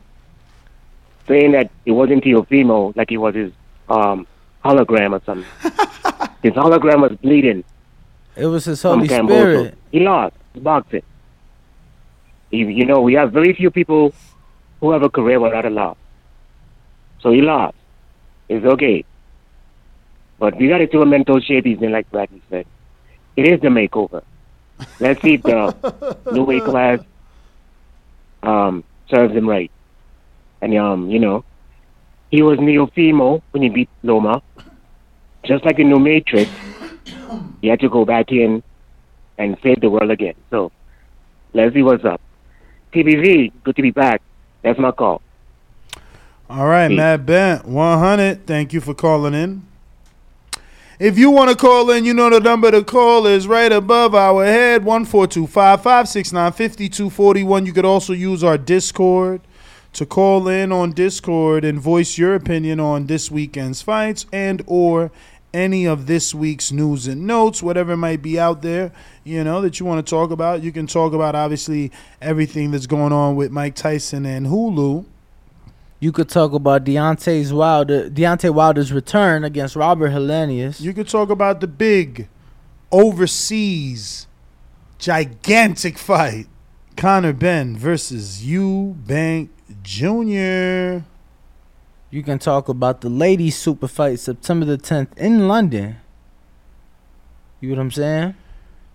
Saying 1.30 1.52
that 1.52 1.70
it 1.86 1.92
wasn't 1.92 2.24
Teofimo 2.24 2.96
like 2.96 3.12
it 3.12 3.18
was 3.18 3.36
his 3.36 3.52
um, 3.88 4.26
hologram 4.64 5.12
or 5.12 5.22
something. 5.24 5.46
his 6.42 6.54
hologram 6.54 7.02
was 7.02 7.16
bleeding. 7.22 7.62
It 8.34 8.46
was 8.46 8.64
his 8.64 8.82
from 8.82 8.98
Holy 8.98 9.08
Camboso. 9.08 9.26
Spirit. 9.28 9.78
He 9.92 10.00
lost 10.00 10.34
boxing. 10.56 11.04
You, 12.50 12.66
you 12.66 12.84
know, 12.84 13.00
we 13.00 13.14
have 13.14 13.30
very 13.30 13.54
few 13.54 13.70
people 13.70 14.12
who 14.80 14.90
have 14.90 15.04
a 15.04 15.08
career 15.08 15.38
without 15.38 15.64
a 15.66 15.70
loss. 15.70 15.96
So 17.20 17.30
he 17.30 17.42
lost. 17.42 17.76
It's 18.48 18.66
okay. 18.66 19.04
But 20.40 20.56
we 20.56 20.66
got 20.66 20.80
into 20.80 21.00
a 21.00 21.06
mental 21.06 21.38
shape, 21.38 21.64
he's 21.64 21.80
in, 21.80 21.92
like 21.92 22.10
Bradley 22.10 22.42
said. 22.50 22.66
It 23.36 23.46
is 23.46 23.60
the 23.60 23.68
makeover. 23.68 24.24
Let's 24.98 25.22
see 25.22 25.34
if 25.34 25.44
the 25.44 26.18
new 26.32 26.42
weight 26.42 26.64
class 26.64 26.98
um, 28.42 28.82
serves 29.08 29.32
him 29.32 29.48
right. 29.48 29.70
And, 30.62 30.76
um, 30.76 31.10
you 31.10 31.18
know, 31.18 31.44
he 32.30 32.42
was 32.42 32.58
Neofimo 32.58 33.42
when 33.50 33.62
he 33.62 33.68
beat 33.68 33.88
Loma. 34.02 34.42
Just 35.44 35.64
like 35.64 35.78
in 35.78 35.88
New 35.88 35.98
Matrix, 35.98 36.50
he 37.60 37.68
had 37.68 37.80
to 37.80 37.88
go 37.88 38.04
back 38.04 38.30
in 38.30 38.62
and 39.38 39.56
save 39.62 39.80
the 39.80 39.88
world 39.88 40.10
again. 40.10 40.34
So, 40.50 40.70
let's 41.54 41.74
what's 41.76 42.04
up. 42.04 42.20
TBV, 42.92 43.52
good 43.64 43.76
to 43.76 43.82
be 43.82 43.90
back. 43.90 44.20
That's 44.62 44.78
my 44.78 44.90
call. 44.90 45.22
All 46.48 46.66
right, 46.66 46.88
Peace. 46.88 46.96
Matt 46.96 47.24
Bent, 47.24 47.64
100. 47.64 48.46
Thank 48.46 48.72
you 48.72 48.80
for 48.80 48.92
calling 48.92 49.34
in. 49.34 49.66
If 50.98 51.16
you 51.16 51.30
want 51.30 51.48
to 51.48 51.56
call 51.56 51.90
in, 51.90 52.04
you 52.04 52.12
know 52.12 52.28
the 52.28 52.40
number 52.40 52.70
to 52.70 52.84
call 52.84 53.26
is 53.26 53.46
right 53.46 53.72
above 53.72 54.14
our 54.14 54.44
head 54.44 54.84
14255 54.84 55.82
569 55.82 56.52
5241. 56.52 57.64
You 57.64 57.72
could 57.72 57.86
also 57.86 58.12
use 58.12 58.44
our 58.44 58.58
Discord 58.58 59.40
to 59.92 60.06
call 60.06 60.48
in 60.48 60.72
on 60.72 60.92
Discord 60.92 61.64
and 61.64 61.80
voice 61.80 62.16
your 62.16 62.34
opinion 62.34 62.80
on 62.80 63.06
this 63.06 63.30
weekend's 63.30 63.82
fights 63.82 64.26
and 64.32 64.62
or 64.66 65.10
any 65.52 65.84
of 65.86 66.06
this 66.06 66.32
week's 66.32 66.70
news 66.70 67.06
and 67.08 67.26
notes, 67.26 67.62
whatever 67.62 67.96
might 67.96 68.22
be 68.22 68.38
out 68.38 68.62
there, 68.62 68.92
you 69.24 69.42
know, 69.42 69.60
that 69.60 69.80
you 69.80 69.86
want 69.86 70.04
to 70.04 70.08
talk 70.08 70.30
about. 70.30 70.62
You 70.62 70.72
can 70.72 70.86
talk 70.86 71.12
about 71.12 71.34
obviously 71.34 71.90
everything 72.20 72.70
that's 72.70 72.86
going 72.86 73.12
on 73.12 73.36
with 73.36 73.50
Mike 73.50 73.74
Tyson 73.74 74.24
and 74.26 74.46
Hulu. 74.46 75.04
You 75.98 76.12
could 76.12 76.28
talk 76.28 76.52
about 76.52 76.84
Deontay's 76.84 77.52
Wilder, 77.52 78.08
Deontay 78.08 78.54
Wilder's 78.54 78.92
return 78.92 79.44
against 79.44 79.76
Robert 79.76 80.10
Helenius. 80.12 80.80
You 80.80 80.94
could 80.94 81.08
talk 81.08 81.28
about 81.30 81.60
the 81.60 81.66
big 81.66 82.28
overseas 82.90 84.26
gigantic 84.98 85.98
fight. 85.98 86.46
Conor 86.96 87.32
Benn 87.32 87.76
versus 87.76 88.42
Eubank 88.42 89.48
Jr. 89.82 91.04
You 92.12 92.22
can 92.24 92.38
talk 92.38 92.68
about 92.68 93.00
the 93.02 93.08
ladies 93.08 93.56
super 93.56 93.86
fight 93.88 94.18
September 94.18 94.66
the 94.66 94.78
10th 94.78 95.16
in 95.16 95.46
London. 95.48 95.96
You 97.60 97.70
know 97.70 97.76
what 97.76 97.82
I'm 97.82 97.90
saying? 97.90 98.34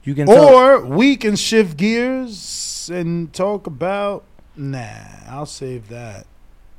You 0.03 0.13
can 0.15 0.27
talk, 0.27 0.38
Or 0.38 0.86
we 0.86 1.15
can 1.15 1.36
shift 1.36 1.77
gears 1.77 2.89
and 2.93 3.31
talk 3.33 3.67
about 3.67 4.23
nah, 4.55 4.88
I'll 5.29 5.45
save 5.45 5.88
that. 5.89 6.25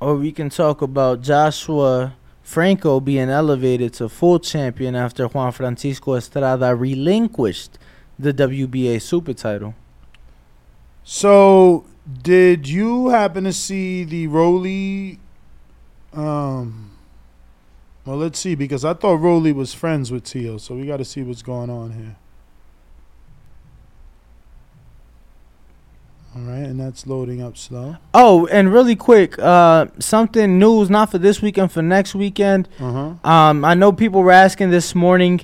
or 0.01 0.15
we 0.17 0.31
can 0.33 0.51
talk 0.51 0.83
about 0.83 1.23
Joshua 1.23 2.15
Franco 2.43 3.01
being 3.01 3.29
elevated 3.29 3.93
to 3.95 4.09
full 4.09 4.39
champion 4.39 4.95
after 4.95 5.27
Juan 5.27 5.51
Francisco 5.53 6.15
Estrada 6.15 6.75
relinquished 6.77 7.79
the 8.19 8.33
WBA 8.33 9.01
super 9.03 9.33
title. 9.33 9.75
So, 11.03 11.85
did 12.23 12.69
you 12.69 13.09
happen 13.09 13.45
to 13.45 13.53
see 13.53 14.05
the 14.05 14.27
Rolly? 14.27 15.19
Um, 16.13 16.93
well, 18.05 18.17
let's 18.17 18.39
see 18.39 18.55
because 18.55 18.85
I 18.85 18.95
thought 18.95 19.17
Rolly 19.17 19.53
was 19.53 19.75
friends 19.75 20.13
with 20.13 20.25
Teal, 20.25 20.59
so 20.59 20.75
we 20.77 20.87
got 20.87 20.99
to 20.99 21.05
see 21.05 21.23
what's 21.23 21.43
going 21.43 21.71
on 21.71 21.93
here. 21.93 22.17
All 26.37 26.43
right, 26.43 26.59
and 26.59 26.79
that's 26.79 27.07
loading 27.07 27.43
up 27.43 27.57
slow. 27.57 27.97
Oh, 28.13 28.47
and 28.49 28.71
really 28.71 28.95
quick, 28.95 29.39
uh, 29.39 29.87
something 29.99 30.59
news 30.59 30.91
not 30.91 31.11
for 31.11 31.17
this 31.17 31.41
weekend, 31.41 31.73
for 31.73 31.81
next 31.81 32.15
weekend. 32.15 32.69
Uh-huh. 32.79 33.29
Um, 33.29 33.65
I 33.65 33.73
know 33.73 33.91
people 33.91 34.23
were 34.23 34.33
asking 34.33 34.71
this 34.71 34.95
morning. 34.95 35.41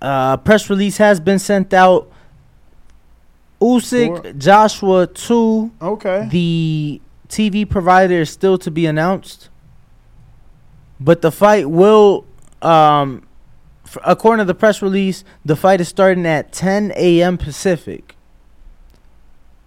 Uh, 0.00 0.36
press 0.36 0.68
release 0.68 0.96
has 0.96 1.20
been 1.20 1.38
sent 1.38 1.72
out. 1.72 2.11
Usyk, 3.62 4.22
For- 4.22 4.32
Joshua 4.32 5.06
two. 5.06 5.70
Okay. 5.80 6.28
The 6.30 7.00
TV 7.28 7.68
provider 7.68 8.16
is 8.20 8.30
still 8.30 8.58
to 8.58 8.70
be 8.70 8.84
announced, 8.86 9.48
but 11.00 11.22
the 11.22 11.30
fight 11.32 11.70
will, 11.70 12.26
um, 12.60 13.26
f- 13.86 13.96
according 14.04 14.44
to 14.44 14.44
the 14.46 14.54
press 14.54 14.82
release, 14.82 15.24
the 15.44 15.56
fight 15.56 15.80
is 15.80 15.88
starting 15.88 16.26
at 16.26 16.52
10 16.52 16.92
a.m. 16.96 17.38
Pacific. 17.38 18.16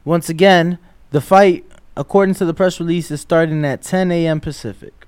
Once 0.04 0.30
again, 0.30 0.78
the 1.12 1.22
fight, 1.22 1.66
according 1.98 2.36
to 2.36 2.46
the 2.46 2.54
press 2.54 2.80
release, 2.80 3.10
is 3.10 3.22
starting 3.22 3.66
at 3.66 3.82
10 3.82 4.12
a.m. 4.12 4.40
Pacific. 4.40 5.08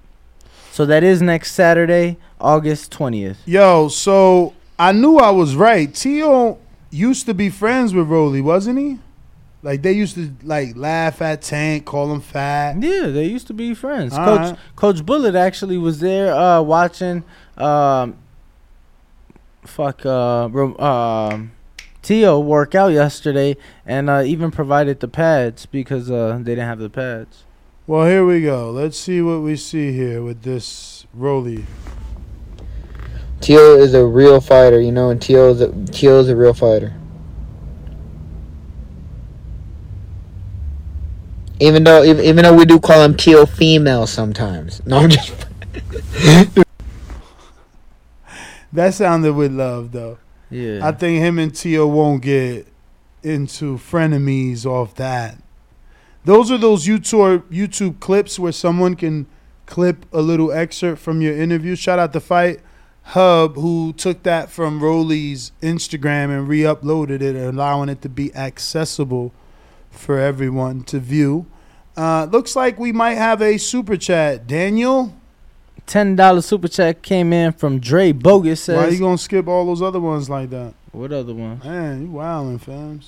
So 0.72 0.86
that 0.86 1.04
is 1.04 1.22
next 1.22 1.52
Saturday, 1.54 2.18
August 2.40 2.92
20th. 2.92 3.38
Yo, 3.46 3.88
so 3.90 4.54
I 4.80 4.92
knew 4.94 5.18
I 5.18 5.30
was 5.32 5.56
right. 5.56 5.94
Teal 5.94 6.60
used 6.90 7.26
to 7.26 7.34
be 7.34 7.50
friends 7.50 7.94
with 7.94 8.08
Rolly, 8.08 8.42
wasn't 8.42 8.80
he? 8.80 9.00
Like 9.64 9.82
they 9.82 9.92
used 9.92 10.16
to 10.16 10.34
like 10.44 10.78
laugh 10.78 11.22
at 11.22 11.42
Tank, 11.42 11.86
call 11.86 12.12
him 12.12 12.22
fat. 12.22 12.82
Yeah, 12.82 13.08
they 13.08 13.26
used 13.26 13.48
to 13.48 13.54
be 13.54 13.74
friends. 13.74 14.14
All 14.14 14.26
Coach 14.26 14.52
right. 14.52 14.60
Coach 14.76 15.06
Bullet 15.06 15.36
actually 15.36 15.78
was 15.78 16.00
there 16.00 16.34
uh, 16.34 16.62
watching 16.62 17.24
um, 17.58 18.18
fuck 19.66 20.06
uh, 20.06 20.48
Ro- 20.52 20.78
um, 20.78 21.52
Tio 22.02 22.40
work 22.40 22.76
out 22.76 22.94
yesterday 22.94 23.58
and 23.86 24.10
uh, 24.10 24.22
even 24.26 24.52
provided 24.52 25.00
the 25.00 25.08
pads 25.08 25.66
because 25.66 26.10
uh, 26.10 26.38
they 26.38 26.52
didn't 26.52 26.68
have 26.68 26.80
the 26.80 26.90
pads. 26.90 27.44
Well, 27.88 28.06
here 28.06 28.26
we 28.26 28.42
go. 28.42 28.70
Let's 28.70 28.98
see 28.98 29.22
what 29.22 29.42
we 29.42 29.56
see 29.56 29.92
here 29.92 30.22
with 30.22 30.44
this 30.44 31.06
Rolly. 31.14 31.66
Teal 33.42 33.76
is 33.76 33.94
a 33.94 34.06
real 34.06 34.42
fighter, 34.42 34.80
you 34.80 34.92
know, 34.92 35.10
and 35.10 35.22
Teal 35.22 35.50
is 35.50 35.62
a, 35.62 35.72
Teal 35.86 36.20
is 36.20 36.30
a 36.30 36.36
real 36.36 36.54
fighter. 36.54 36.94
Even 41.60 41.84
though, 41.84 42.04
even, 42.04 42.24
even 42.24 42.44
though 42.44 42.56
we 42.56 42.66
do 42.66 42.80
call 42.80 43.04
him 43.04 43.16
Teal 43.16 43.46
female 43.46 44.08
sometimes. 44.08 44.86
No, 44.86 44.98
I'm 44.98 45.10
just. 45.10 45.34
That 48.78 48.94
sounded 48.94 49.34
with 49.34 49.54
love 49.54 49.92
though. 49.92 50.20
Yeah. 50.50 50.86
I 50.86 50.92
think 50.92 51.20
him 51.20 51.40
and 51.40 51.54
Tio 51.54 51.88
won't 51.88 52.22
get 52.22 52.68
into 53.24 53.78
frenemies 53.78 54.66
off 54.66 54.96
that. 54.96 55.42
Those 56.26 56.52
are 56.52 56.58
those 56.58 56.86
YouTube 56.86 57.42
YouTube 57.44 58.00
clips 58.00 58.38
where 58.38 58.52
someone 58.52 58.96
can 58.96 59.28
clip 59.66 60.06
a 60.14 60.22
little 60.22 60.52
excerpt 60.52 61.02
from 61.02 61.22
your 61.22 61.36
interview. 61.36 61.76
Shout 61.76 62.00
out 62.00 62.14
to 62.14 62.20
Fight 62.20 62.60
Hub 63.12 63.56
who 63.56 63.94
took 63.94 64.24
that 64.24 64.50
from 64.50 64.84
Rolly's 64.84 65.54
Instagram 65.62 66.26
and 66.26 66.46
re-uploaded 66.46 67.22
it, 67.22 67.38
allowing 67.38 67.88
it 67.88 68.02
to 68.02 68.10
be 68.10 68.36
accessible 68.36 69.32
for 69.90 70.20
everyone 70.20 70.84
to 70.84 71.00
view. 71.00 71.46
Uh, 71.96 72.28
looks 72.30 72.54
like 72.54 72.78
we 72.78 72.92
might 72.92 73.16
have 73.16 73.42
a 73.42 73.58
super 73.58 73.96
chat. 73.96 74.46
Daniel, 74.46 75.16
ten 75.86 76.18
dollar 76.18 76.42
super 76.42 76.68
chat 76.68 77.02
came 77.02 77.32
in 77.32 77.54
from 77.54 77.80
Dre 77.80 78.12
Bogus. 78.12 78.64
Says, 78.64 78.76
Why 78.76 78.90
you 78.90 79.00
gonna 79.00 79.18
skip 79.18 79.48
all 79.48 79.66
those 79.66 79.82
other 79.82 80.02
ones 80.02 80.30
like 80.30 80.50
that? 80.50 80.74
What 80.92 81.14
other 81.14 81.34
one? 81.34 81.60
Man, 81.64 82.02
you 82.02 82.08
wildin', 82.10 82.60
fams. 82.60 83.08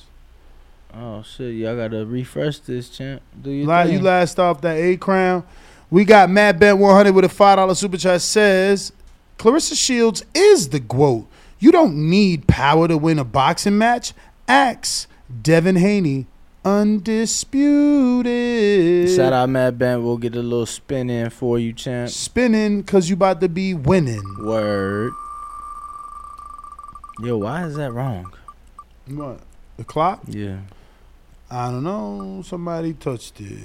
Oh 0.95 1.23
shit, 1.23 1.55
y'all 1.55 1.75
gotta 1.75 2.05
refresh 2.05 2.59
this, 2.59 2.89
champ. 2.89 3.21
Do 3.39 3.51
you? 3.51 3.65
La- 3.65 3.83
you 3.83 3.99
last 3.99 4.39
off 4.39 4.61
that 4.61 4.77
A 4.77 4.95
crown. 4.95 5.43
We 5.91 6.05
got 6.05 6.29
Matt 6.29 6.57
Bent 6.57 6.77
100 6.77 7.13
with 7.13 7.25
a 7.25 7.29
five 7.29 7.57
dollar 7.57 7.75
super 7.75 7.97
chat. 7.97 8.21
Says 8.21 8.93
Claressa 9.39 9.73
Shields 9.73 10.23
is 10.35 10.69
the 10.69 10.81
GOAT. 10.81 11.25
You 11.59 11.71
don't 11.71 12.09
need 12.09 12.45
power 12.45 12.89
to 12.89 12.97
win 12.97 13.19
a 13.19 13.23
boxing 13.23 13.77
match. 13.77 14.11
Axe 14.49 15.07
Devin 15.41 15.77
Haney, 15.77 16.27
undisputed. 16.65 19.15
Shout 19.15 19.31
out 19.31 19.47
Matt 19.47 19.77
Bent. 19.77 20.03
We'll 20.03 20.17
get 20.17 20.35
a 20.35 20.41
little 20.41 20.65
spin 20.65 21.09
in 21.09 21.29
for 21.29 21.57
you, 21.57 21.71
champ. 21.71 22.09
Spinning 22.09 22.81
because 22.81 23.09
you 23.09 23.13
about 23.13 23.39
to 23.39 23.47
be 23.47 23.73
winning. 23.73 24.21
Word. 24.43 25.13
Yo, 27.21 27.37
why 27.37 27.65
is 27.65 27.77
that 27.77 27.93
wrong? 27.93 28.33
What? 29.07 29.39
The 29.77 29.85
clock? 29.85 30.19
Yeah. 30.27 30.57
I 31.49 31.71
don't 31.71 31.85
know. 31.85 32.41
Somebody 32.45 32.93
touched 32.93 33.39
it. 33.39 33.61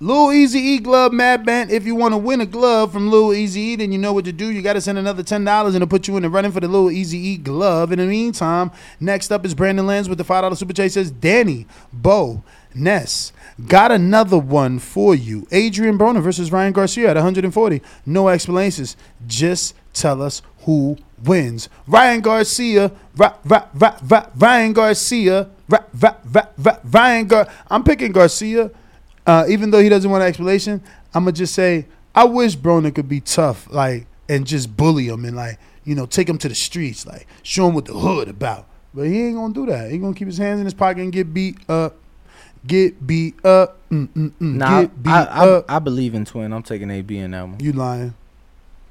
Lil 0.00 0.32
Easy 0.32 0.60
E 0.60 0.78
glove, 0.78 1.12
Mad 1.12 1.44
Bent. 1.44 1.72
If 1.72 1.84
you 1.84 1.96
want 1.96 2.14
to 2.14 2.18
win 2.18 2.40
a 2.40 2.46
glove 2.46 2.92
from 2.92 3.10
Lil 3.10 3.34
Easy 3.34 3.60
E, 3.60 3.76
then 3.76 3.90
you 3.90 3.98
know 3.98 4.12
what 4.12 4.24
to 4.26 4.32
do. 4.32 4.46
You 4.52 4.62
got 4.62 4.74
to 4.74 4.80
send 4.80 4.96
another 4.96 5.24
ten 5.24 5.42
dollars 5.44 5.74
and 5.74 5.82
it'll 5.82 5.90
put 5.90 6.06
you 6.06 6.16
in 6.16 6.22
the 6.22 6.30
running 6.30 6.52
for 6.52 6.60
the 6.60 6.68
Lil 6.68 6.90
Easy 6.90 7.18
E 7.18 7.36
glove. 7.36 7.90
In 7.90 7.98
the 7.98 8.06
meantime, 8.06 8.70
next 9.00 9.32
up 9.32 9.44
is 9.44 9.54
Brandon 9.54 9.86
Lenz 9.86 10.08
with 10.08 10.18
the 10.18 10.24
five 10.24 10.42
dollar 10.42 10.54
super 10.54 10.72
chat. 10.72 10.92
Says 10.92 11.10
Danny 11.10 11.66
Bo 11.92 12.44
Ness 12.74 13.32
got 13.66 13.90
another 13.90 14.38
one 14.38 14.78
for 14.78 15.14
you. 15.14 15.46
Adrian 15.50 15.98
Broner 15.98 16.22
versus 16.22 16.52
Ryan 16.52 16.72
Garcia 16.72 17.10
at 17.10 17.16
140. 17.16 17.82
No 18.06 18.28
explanations. 18.28 18.96
Just 19.26 19.74
tell 19.92 20.22
us 20.22 20.42
who 20.60 20.96
wins. 21.24 21.68
Ryan 21.86 22.20
Garcia. 22.20 22.92
Ra, 23.16 23.34
ra, 23.44 23.66
ra, 23.74 24.26
Ryan 24.36 24.72
Garcia. 24.72 25.50
Ryan 26.84 27.26
Gar. 27.26 27.48
I'm 27.68 27.82
picking 27.82 28.12
Garcia. 28.12 28.70
Uh, 29.28 29.44
even 29.46 29.70
though 29.70 29.82
he 29.82 29.90
doesn't 29.90 30.10
want 30.10 30.22
an 30.22 30.28
explanation, 30.28 30.82
I'm 31.12 31.24
gonna 31.24 31.32
just 31.32 31.54
say 31.54 31.84
I 32.14 32.24
wish 32.24 32.56
Broner 32.56 32.94
could 32.94 33.10
be 33.10 33.20
tough, 33.20 33.70
like, 33.70 34.06
and 34.26 34.46
just 34.46 34.74
bully 34.74 35.08
him 35.08 35.26
and 35.26 35.36
like, 35.36 35.58
you 35.84 35.94
know, 35.94 36.06
take 36.06 36.26
him 36.26 36.38
to 36.38 36.48
the 36.48 36.54
streets, 36.54 37.06
like, 37.06 37.26
show 37.42 37.68
him 37.68 37.74
what 37.74 37.84
the 37.84 37.92
hood 37.92 38.28
about. 38.28 38.66
But 38.94 39.02
he 39.02 39.26
ain't 39.26 39.36
gonna 39.36 39.52
do 39.52 39.66
that. 39.66 39.90
He 39.90 39.98
gonna 39.98 40.14
keep 40.14 40.28
his 40.28 40.38
hands 40.38 40.60
in 40.60 40.64
his 40.64 40.72
pocket 40.72 41.02
and 41.02 41.12
get 41.12 41.34
beat 41.34 41.58
up, 41.68 41.96
get 42.66 43.06
beat 43.06 43.44
up, 43.44 43.76
mm, 43.90 44.08
mm, 44.08 44.30
mm, 44.30 44.54
Nah, 44.54 44.80
get 44.80 45.02
beat 45.02 45.10
I, 45.10 45.24
I, 45.24 45.48
up. 45.50 45.64
I 45.68 45.78
believe 45.78 46.14
in 46.14 46.24
Twin. 46.24 46.50
I'm 46.50 46.62
taking 46.62 46.90
AB 46.90 47.18
in 47.18 47.32
that 47.32 47.42
one. 47.46 47.60
You 47.60 47.72
lying? 47.72 48.14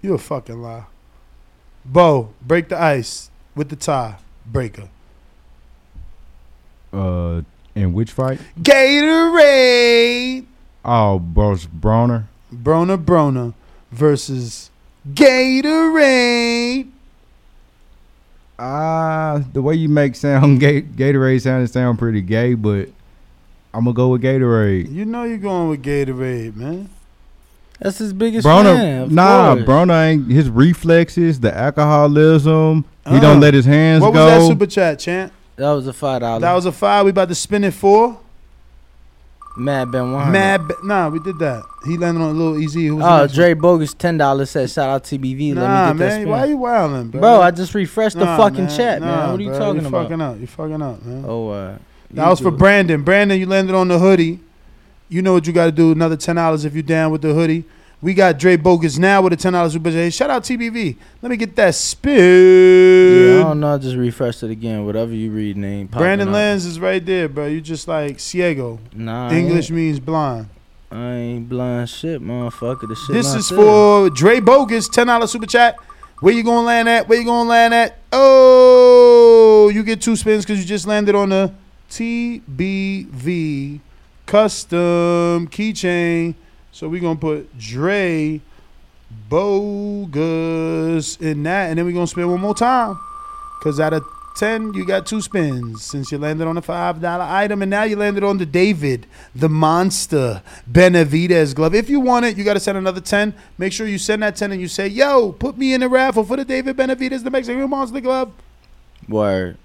You 0.04 0.14
a 0.14 0.18
fucking 0.20 0.62
lie. 0.62 0.86
Bo, 1.84 2.34
break 2.44 2.70
the 2.70 2.80
ice 2.80 3.32
with 3.56 3.70
the 3.70 3.76
tie 3.76 4.18
breaker. 4.46 4.90
Uh, 6.94 7.42
in 7.78 7.94
which 7.94 8.12
fight? 8.12 8.40
Gatorade. 8.62 10.46
Oh, 10.84 11.20
Bruce 11.20 11.66
Broner. 11.66 12.26
Broner 12.54 13.04
Broner 13.04 13.54
versus 13.92 14.70
Gatorade. 15.14 16.88
Ah, 18.60 19.42
the 19.54 19.62
way 19.62 19.76
you 19.76 19.88
make 19.90 20.16
sound 20.16 20.60
Ga- 20.62 20.82
Gatorade 20.82 21.42
sound 21.42 21.64
it 21.64 21.72
sound 21.72 22.00
pretty 22.00 22.22
gay, 22.22 22.56
but 22.56 22.90
I'm 23.74 23.84
gonna 23.84 23.94
go 23.94 24.10
with 24.10 24.24
Gatorade. 24.24 24.92
You 24.92 25.06
know 25.06 25.24
you're 25.24 25.38
going 25.38 25.70
with 25.70 25.84
Gatorade, 25.84 26.56
man. 26.56 26.90
That's 27.80 28.00
his 28.00 28.12
biggest 28.14 28.48
Broner, 28.48 28.76
fan. 28.76 29.02
of 29.04 29.12
nah, 29.12 29.54
course. 29.54 29.68
Broner 29.68 30.08
ain't 30.08 30.32
his 30.32 30.50
reflexes, 30.50 31.40
the 31.40 31.56
alcoholism. 31.56 32.86
He 33.08 33.18
Uh, 33.18 33.20
don't 33.20 33.40
let 33.40 33.54
his 33.54 33.66
hands 33.66 34.02
What 34.02 34.14
go. 34.16 34.26
was 34.26 34.44
that 34.44 34.48
super 34.48 34.66
chat, 34.66 34.98
champ? 34.98 35.32
That 35.58 35.72
was 35.72 35.88
a 35.88 35.94
five 35.94 36.22
dollar. 36.22 36.40
That 36.40 36.54
was 36.54 36.66
a 36.66 36.72
five. 36.72 37.04
We 37.06 37.12
about 37.12 37.30
to 37.30 37.36
spin 37.36 37.64
it 37.64 37.74
for 37.74 38.20
Mad 39.58 39.92
Ben 39.92 40.12
one. 40.14 40.32
Mad. 40.32 40.68
Ba- 40.68 40.76
nah, 40.84 41.10
we 41.10 41.18
did 41.20 41.40
that. 41.40 41.64
He 41.88 41.98
landed 41.98 42.22
on 42.22 42.30
a 42.30 42.34
little 42.34 42.60
easy. 42.60 42.86
Who 42.88 42.98
was 42.98 43.06
Oh, 43.32 43.34
Dre 43.34 43.54
Bogus 43.56 43.94
ten 43.96 44.18
dollars 44.18 44.52
said 44.52 44.70
shout 44.70 44.88
out 44.88 45.04
TBV. 45.04 45.56
one? 45.56 45.64
Let 45.64 45.68
Nah, 45.68 45.86
me 45.88 45.92
get 45.94 45.98
that 45.98 46.06
man. 46.10 46.22
spin. 46.22 46.30
Why 46.30 46.46
you 46.46 46.58
wilding, 46.58 47.08
bro? 47.10 47.22
Bro, 47.22 47.42
I 47.42 47.50
just 47.52 47.74
refreshed 47.74 48.20
the 48.20 48.26
Nah, 48.26 48.38
fucking 48.38 48.66
man. 48.66 48.78
chat, 48.78 49.00
Nah, 49.02 49.06
man. 49.08 49.32
What 49.32 49.40
are 49.40 49.44
you 49.44 49.50
bro, 49.50 49.58
talking 49.60 49.82
you 49.82 49.88
about? 49.88 50.04
Fucking 50.04 50.22
up. 50.22 50.40
You 50.40 50.48
fucking 50.48 50.82
up, 50.82 51.04
man. 51.06 51.26
Oh, 51.28 51.50
uh, 51.50 51.78
That 52.12 52.30
was 52.30 52.40
for 52.40 52.52
do. 52.52 52.58
Brandon. 52.58 53.02
Brandon, 53.02 53.40
you 53.40 53.48
landed 53.48 53.76
on 53.76 53.88
the 53.88 53.98
hoodie. 53.98 54.40
You 55.10 55.24
know 55.24 55.34
what 55.34 55.48
you 55.48 55.54
got 55.54 55.66
to 55.66 55.72
do. 55.72 55.92
Another 55.92 56.18
ten 56.18 56.36
dollars 56.36 56.64
if 56.64 56.76
you 56.76 56.84
down 56.84 57.12
with 57.12 57.24
the 57.24 57.34
hoodie. 57.34 57.64
We 58.00 58.14
got 58.14 58.38
Dre 58.38 58.58
Bogus 58.58 59.00
now 59.00 59.24
with 59.24 59.34
a 59.34 59.36
ten 59.36 59.54
dollars 59.54 59.74
super 59.74 59.92
chat. 59.92 60.14
Shout 60.14 60.30
out 60.30 60.44
TBV. 60.44 60.98
Let 61.22 61.30
me 61.30 61.36
get 61.36 61.56
that 61.56 61.74
spin. 61.74 62.14
Yeah, 62.16 63.40
I 63.40 63.44
don't 63.44 63.60
know. 63.60 63.74
I 63.74 63.78
just 63.80 63.96
refreshed 63.96 64.44
it 64.44 64.52
again. 64.52 64.86
Whatever 64.86 65.14
you 65.14 65.32
read, 65.32 65.58
name. 65.58 65.88
Brandon 65.88 66.32
Lenz 66.32 66.66
is 66.66 66.80
right 66.80 67.04
there, 67.04 67.28
bro. 67.28 67.48
You 67.48 67.60
just 67.60 67.88
like 67.88 68.20
ciego. 68.20 68.80
Nah, 68.94 69.32
English 69.32 69.72
means 69.72 70.00
blind. 70.00 70.48
I 70.92 71.12
ain't 71.14 71.50
blind 71.50 71.90
shit, 71.90 72.22
motherfucker. 72.22 72.88
The 72.88 72.96
shit 72.96 73.16
This 73.16 73.34
is 73.34 73.50
for 73.50 74.12
Dre 74.12 74.40
Bogus, 74.42 74.88
ten 74.88 75.08
dollar 75.08 75.26
super 75.26 75.48
chat. 75.48 75.76
Where 76.20 76.34
you 76.34 76.44
gonna 76.44 76.68
land 76.68 76.88
at? 76.88 77.08
Where 77.10 77.18
you 77.20 77.26
gonna 77.26 77.50
land 77.50 77.74
at? 77.74 77.98
Oh, 78.12 79.70
you 79.74 79.82
get 79.84 80.02
two 80.02 80.16
spins 80.16 80.46
because 80.46 80.60
you 80.60 80.66
just 80.66 80.86
landed 80.86 81.16
on 81.16 81.30
the 81.30 81.52
TBV 81.90 83.80
custom 84.28 85.48
keychain. 85.48 86.36
So 86.78 86.88
we're 86.88 87.02
gonna 87.02 87.18
put 87.18 87.58
Dre 87.58 88.40
Bogus 89.30 91.18
in 91.18 91.42
that, 91.42 91.70
and 91.70 91.80
then 91.80 91.86
we're 91.88 91.92
gonna 91.92 92.06
spin 92.06 92.30
one 92.30 92.40
more 92.40 92.54
time. 92.54 93.00
Cause 93.64 93.80
out 93.80 93.94
of 93.94 94.06
ten, 94.36 94.76
you 94.76 94.86
got 94.86 95.08
two 95.08 95.20
spins 95.20 95.82
since 95.82 96.12
you 96.12 96.20
landed 96.20 96.46
on 96.46 96.54
the 96.54 96.62
five 96.62 97.02
dollar 97.02 97.24
item, 97.24 97.64
and 97.64 97.72
now 97.72 97.82
you 97.82 97.96
landed 97.96 98.24
on 98.24 98.38
the 98.38 98.46
David, 98.46 99.08
the 99.34 99.50
Monster 99.50 100.44
Benavidez 100.72 101.56
glove. 101.56 101.74
If 101.74 101.90
you 101.90 102.00
want 102.00 102.28
it, 102.28 102.38
you 102.38 102.44
got 102.44 102.54
to 102.54 102.60
send 102.60 102.78
another 102.78 103.02
ten. 103.02 103.34
Make 103.58 103.74
sure 103.74 103.88
you 103.88 103.98
send 103.98 104.22
that 104.22 104.36
ten, 104.36 104.52
and 104.52 104.62
you 104.62 104.68
say, 104.68 104.88
"Yo, 104.88 105.32
put 105.32 105.58
me 105.58 105.74
in 105.74 105.82
the 105.82 105.90
raffle 105.90 106.24
for 106.24 106.38
the 106.38 106.46
David 106.46 106.78
Benavidez, 106.78 107.24
the 107.24 107.32
Mexican 107.32 107.68
Monster 107.68 108.02
glove." 108.02 108.32
Word. 109.10 109.58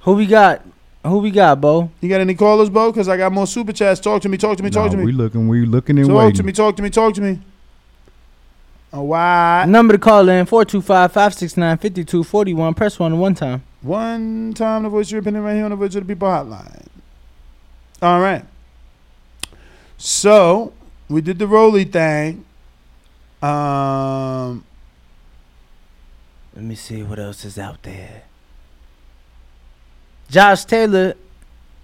Who 0.00 0.12
we 0.12 0.26
got? 0.26 0.60
Who 1.06 1.18
we 1.18 1.30
got, 1.30 1.60
Bo? 1.60 1.90
You 2.00 2.08
got 2.08 2.20
any 2.20 2.34
callers, 2.34 2.68
Bo? 2.68 2.92
Cause 2.92 3.08
I 3.08 3.16
got 3.16 3.32
more 3.32 3.46
super 3.46 3.72
chats. 3.72 4.00
Talk 4.00 4.22
to 4.22 4.28
me. 4.28 4.36
Talk 4.36 4.56
to 4.56 4.62
me. 4.62 4.70
Talk 4.70 4.86
Nah, 4.86 4.92
to 4.92 4.96
me. 4.98 5.04
we 5.04 5.12
looking, 5.12 5.48
we 5.48 5.64
looking 5.64 5.98
and 5.98 6.08
Talk 6.08 6.18
waiting. 6.18 6.34
to 6.34 6.42
me. 6.42 6.52
Talk 6.52 6.76
to 6.76 6.82
me. 6.82 6.90
Talk 6.90 7.14
to 7.14 7.20
me. 7.20 7.40
Oh, 8.92 9.02
why? 9.02 9.64
Number 9.68 9.94
to 9.94 9.98
call 9.98 10.28
in 10.28 10.46
425-569-5241. 10.46 12.76
Press 12.76 12.98
one 12.98 13.18
one 13.18 13.34
time. 13.34 13.62
One 13.82 14.52
time 14.54 14.82
to 14.84 14.88
voice 14.88 15.10
your 15.10 15.20
opinion 15.20 15.44
right 15.44 15.54
here 15.54 15.64
on 15.64 15.70
the 15.70 15.76
Voice 15.76 15.94
of 15.94 16.06
the 16.06 16.14
People 16.14 16.28
hotline. 16.28 16.86
All 18.02 18.20
right. 18.20 18.44
So 19.98 20.72
we 21.08 21.20
did 21.20 21.38
the 21.38 21.46
Rolly 21.46 21.84
thing. 21.84 22.44
Um, 23.42 24.64
Let 26.54 26.64
me 26.64 26.74
see 26.74 27.02
what 27.02 27.18
else 27.18 27.44
is 27.44 27.58
out 27.58 27.82
there. 27.82 28.22
Josh 30.30 30.64
Taylor 30.64 31.14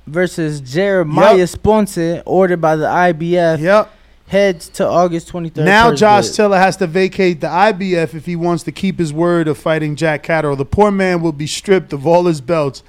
versus 0.07 0.61
Jeremiah 0.61 1.37
Yep. 1.39 1.49
Sponson, 1.49 2.23
ordered 2.27 2.61
by 2.61 2.77
the 2.77 2.87
IBF. 2.87 3.61
Yep. 3.61 3.91
Heads 4.29 4.69
to 4.71 4.87
August 4.87 5.29
23rd. 5.31 5.65
now 5.65 5.95
Josh. 5.95 6.31
Taylor 6.31 6.57
has 6.59 6.77
to 6.79 6.87
vacate 6.87 7.41
the 7.43 7.49
IBF 7.49 8.15
if 8.15 8.25
he 8.25 8.35
wants 8.35 8.63
to 8.65 8.73
keep 8.73 8.99
his 8.99 9.13
word 9.13 9.47
of 9.47 9.59
fighting 9.59 9.95
Jack 9.95 10.23
Catterall. 10.23 10.57
The 10.57 10.65
poor 10.65 10.91
man 10.91 11.21
will 11.21 11.33
be 11.33 11.47
stripped 11.47 11.93
of 11.93 12.07
all 12.07 12.25
his 12.25 12.41
belts. 12.41 12.83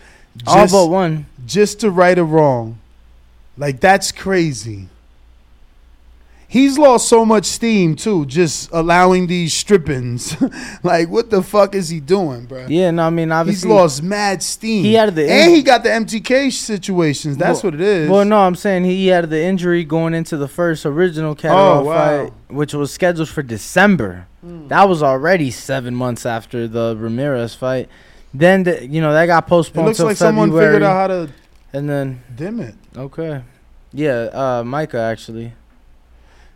All 0.47 0.61
just- 0.61 0.73
but 0.73 0.87
one. 0.87 1.25
Just 1.45 1.81
to 1.81 1.89
right 1.91 2.17
a 2.17 2.23
wrong. 2.23 2.77
Like 3.57 3.81
that's 3.81 4.11
crazy. 4.11 4.87
He's 6.53 6.77
lost 6.77 7.09
so 7.09 7.25
much 7.25 7.45
steam 7.45 7.95
too, 7.95 8.27
just 8.27 8.69
allowing 8.71 9.25
these 9.25 9.55
strippings. 9.55 10.37
like, 10.83 11.09
what 11.09 11.31
the 11.31 11.41
fuck 11.41 11.73
is 11.73 11.89
he 11.89 11.99
doing, 11.99 12.45
bro? 12.45 12.67
Yeah, 12.69 12.91
no, 12.91 13.07
I 13.07 13.09
mean, 13.09 13.31
obviously 13.31 13.67
He's 13.69 13.75
lost 13.75 14.03
mad 14.03 14.43
steam. 14.43 14.83
He 14.83 14.93
had 14.93 15.15
the 15.15 15.27
and 15.27 15.51
he 15.51 15.63
got 15.63 15.81
the 15.81 15.89
MTK 15.89 16.51
situations. 16.51 17.37
That's 17.37 17.63
Well- 17.63 17.71
what 17.71 17.81
it 17.81 17.87
is. 17.87 18.07
Well, 18.07 18.23
no, 18.23 18.37
I'm 18.37 18.53
saying 18.53 18.83
he 18.85 19.07
had 19.07 19.31
the 19.31 19.41
injury 19.43 19.83
going 19.83 20.13
into 20.13 20.37
the 20.37 20.47
first 20.47 20.85
original 20.85 21.33
Catterall 21.33 21.79
Oh, 21.79 21.83
wow. 21.85 22.23
fight, 22.25 22.33
which 22.49 22.75
was 22.75 22.91
scheduled 22.93 23.29
for 23.29 23.41
December. 23.41 24.27
Hmm. 24.41 24.67
That 24.67 24.87
was 24.87 25.01
already 25.01 25.49
seven 25.49 25.95
months 25.95 26.23
after 26.23 26.67
the 26.67 26.95
Ramirez 26.99 27.55
fight. 27.55 27.89
Then, 28.31 28.61
the, 28.61 28.85
you 28.85 29.01
know, 29.01 29.11
that 29.11 29.25
got 29.25 29.45
It 29.45 29.47
postponed 29.47 29.87
looks 29.87 29.97
till 29.97 30.05
like 30.05 30.17
someone 30.17 30.51
figured 30.51 30.83
out 30.83 30.93
how 30.95 31.07
to 31.07 31.29
and 31.73 31.89
then, 31.89 32.21
dim 32.35 32.59
it. 32.59 32.75
okay. 32.95 33.41
Yeah, 33.91 34.29
uh, 34.33 34.63
Micah, 34.63 34.99
actually, 35.01 35.53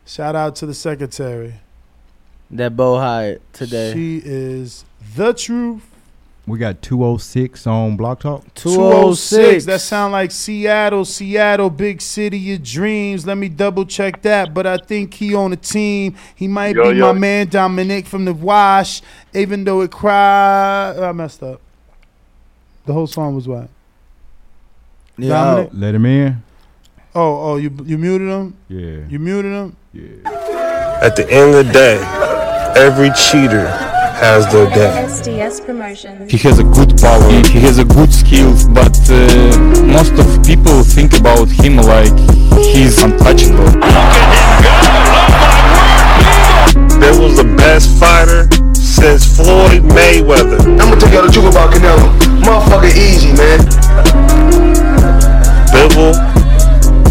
Shout 0.08 0.36
out 0.38 0.56
to 0.58 0.66
the 0.66 0.74
secretary. 0.74 1.56
that 2.50 2.76
Bo 2.78 2.98
hired 2.98 3.42
today. 3.52 3.92
She 3.94 4.22
is 4.24 4.86
the 5.16 5.34
truth. 5.34 5.84
We 6.46 6.58
got 6.58 6.82
206 6.82 7.68
on 7.68 7.98
Block 7.98 8.22
Talk. 8.22 8.42
206. 8.54 9.66
That 9.66 9.74
oh 9.74 9.78
sound 9.78 10.14
like 10.14 10.32
Seattle, 10.32 11.04
Seattle, 11.04 11.70
big 11.70 12.00
city 12.02 12.54
of 12.54 12.64
dreams. 12.64 13.28
Let 13.28 13.38
me 13.38 13.50
double 13.50 13.84
check 13.86 14.22
that. 14.22 14.54
But 14.54 14.66
I 14.66 14.78
think 14.78 15.14
he 15.14 15.36
on 15.36 15.52
the 15.52 15.58
team. 15.58 16.16
He 16.36 16.48
might 16.48 16.78
Yo, 16.78 16.90
be 16.90 16.98
yo. 17.00 17.12
my 17.12 17.20
man 17.20 17.48
Dominic 17.48 18.06
from 18.06 18.24
the 18.24 18.34
Wash. 18.34 19.02
Even 19.34 19.66
though 19.66 19.82
it 19.82 19.92
cried, 19.92 20.98
I 20.98 21.12
messed 21.12 21.44
up. 21.44 21.60
The 22.86 22.94
whole 22.94 23.08
song 23.08 23.36
was 23.36 23.46
what? 23.46 23.68
Dominic? 25.20 25.72
Let 25.74 25.96
him 25.96 26.06
in. 26.06 26.44
Oh, 27.20 27.54
oh, 27.54 27.56
you 27.58 27.72
you 27.84 27.98
muted 27.98 28.28
him. 28.30 28.56
Yeah. 28.70 29.02
You 29.10 29.18
muted 29.18 29.52
him. 29.52 29.76
Yeah. 29.92 31.02
At 31.02 31.16
the 31.16 31.26
end 31.28 31.56
of 31.56 31.66
the 31.66 31.74
day, 31.74 31.98
every 32.78 33.10
cheater 33.18 33.66
has 34.22 34.46
their 34.54 34.70
day. 34.70 34.94
SDS 35.10 35.66
Promotions. 35.66 36.30
He 36.32 36.38
has 36.46 36.60
a 36.60 36.64
good 36.64 36.96
power. 37.02 37.28
He, 37.28 37.42
he 37.58 37.60
has 37.66 37.80
a 37.80 37.86
good 37.86 38.14
skills, 38.14 38.70
but 38.70 38.94
uh, 39.10 39.18
most 39.90 40.14
of 40.22 40.30
people 40.46 40.84
think 40.84 41.18
about 41.18 41.50
him 41.50 41.78
like 41.78 42.14
he's 42.62 43.02
untouchable. 43.02 43.66
There 47.02 47.18
was 47.18 47.42
the 47.42 47.50
best 47.58 47.98
fighter 47.98 48.46
since 48.78 49.26
Floyd 49.26 49.82
Mayweather. 49.90 50.62
I'm 50.62 50.78
gonna 50.78 51.02
tell 51.02 51.10
y'all 51.12 51.26
the 51.26 51.34
truth 51.34 51.50
about 51.50 51.74
Canelo. 51.74 52.14
Motherfucker 52.46 52.94
easy, 52.94 53.34
man. 53.34 53.66
Bivol 55.74 56.37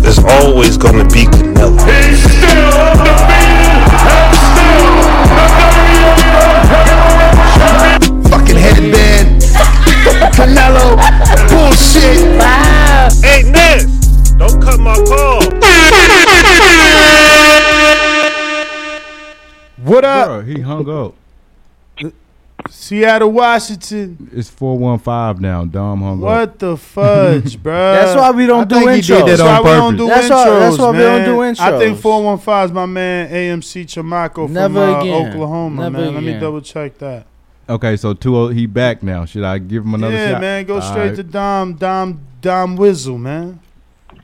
is 0.07 0.19
always 0.19 0.77
gonna 0.77 1.05
be 1.05 1.25
Canelo. 1.25 1.77
He's 1.87 2.23
still 2.23 2.71
Fucking 8.31 8.57
headband. 8.57 9.43
Canelo. 10.37 10.97
Bullshit. 11.49 12.21
Hey, 13.25 13.43
Ness, 13.51 13.85
don't 14.39 14.63
cut 14.63 14.79
my 14.79 14.95
call. 14.95 15.43
What 19.83 20.05
up? 20.05 20.29
Bruh, 20.29 20.47
he 20.47 20.61
hung 20.61 20.89
up. 20.89 21.15
Seattle, 22.71 23.31
Washington. 23.33 24.31
It's 24.33 24.49
415 24.51 25.43
now. 25.43 25.65
Dom 25.65 26.01
hung 26.01 26.19
up. 26.19 26.21
What 26.21 26.59
the 26.59 26.77
fudge, 26.77 27.63
bro? 27.63 27.73
That's 27.73 28.17
why 28.19 28.31
we 28.31 28.47
don't 28.47 28.63
I 28.63 28.65
do 28.65 28.75
think 28.87 28.91
he 28.91 28.97
intros. 28.99 29.07
did 29.07 29.19
that 29.19 29.27
That's 29.27 29.41
on 29.41 29.47
why 29.47 29.61
we 29.63 29.77
don't 29.77 29.97
do 29.97 30.07
That's 30.09 30.27
intros. 30.27 30.31
why- 30.31 30.59
that's 30.61 30.79
why 30.79 30.91
we 30.91 30.99
don't 30.99 31.25
do 31.25 31.37
man. 31.41 31.57
I 31.59 31.79
think 31.79 31.99
intros. 31.99 32.03
415 32.03 32.65
is 32.65 32.73
my 32.73 32.87
man 32.87 33.31
AMC 33.31 33.85
Chamaco 33.87 34.49
Never 34.49 34.75
from 34.75 34.95
uh, 34.95 35.01
again. 35.01 35.29
Oklahoma, 35.33 35.83
Never 35.91 35.99
man. 36.05 36.15
Let 36.15 36.23
me 36.23 36.29
again. 36.31 36.41
double 36.41 36.61
check 36.61 36.99
that. 36.99 37.27
Okay, 37.69 37.97
so 37.97 38.15
20 38.15 38.55
he 38.55 38.67
back 38.67 39.03
now. 39.03 39.25
Should 39.25 39.43
I 39.45 39.59
give 39.59 39.85
him 39.85 39.95
another 39.95 40.15
yeah, 40.15 40.33
shot? 40.33 40.41
man. 40.41 40.65
Go 40.67 40.77
All 40.77 40.81
straight 40.83 41.09
right. 41.09 41.17
to 41.17 41.23
Dom, 41.25 41.75
Dom, 41.75 42.21
Dom 42.41 42.77
Wizzle, 42.79 43.19
man. 43.19 43.59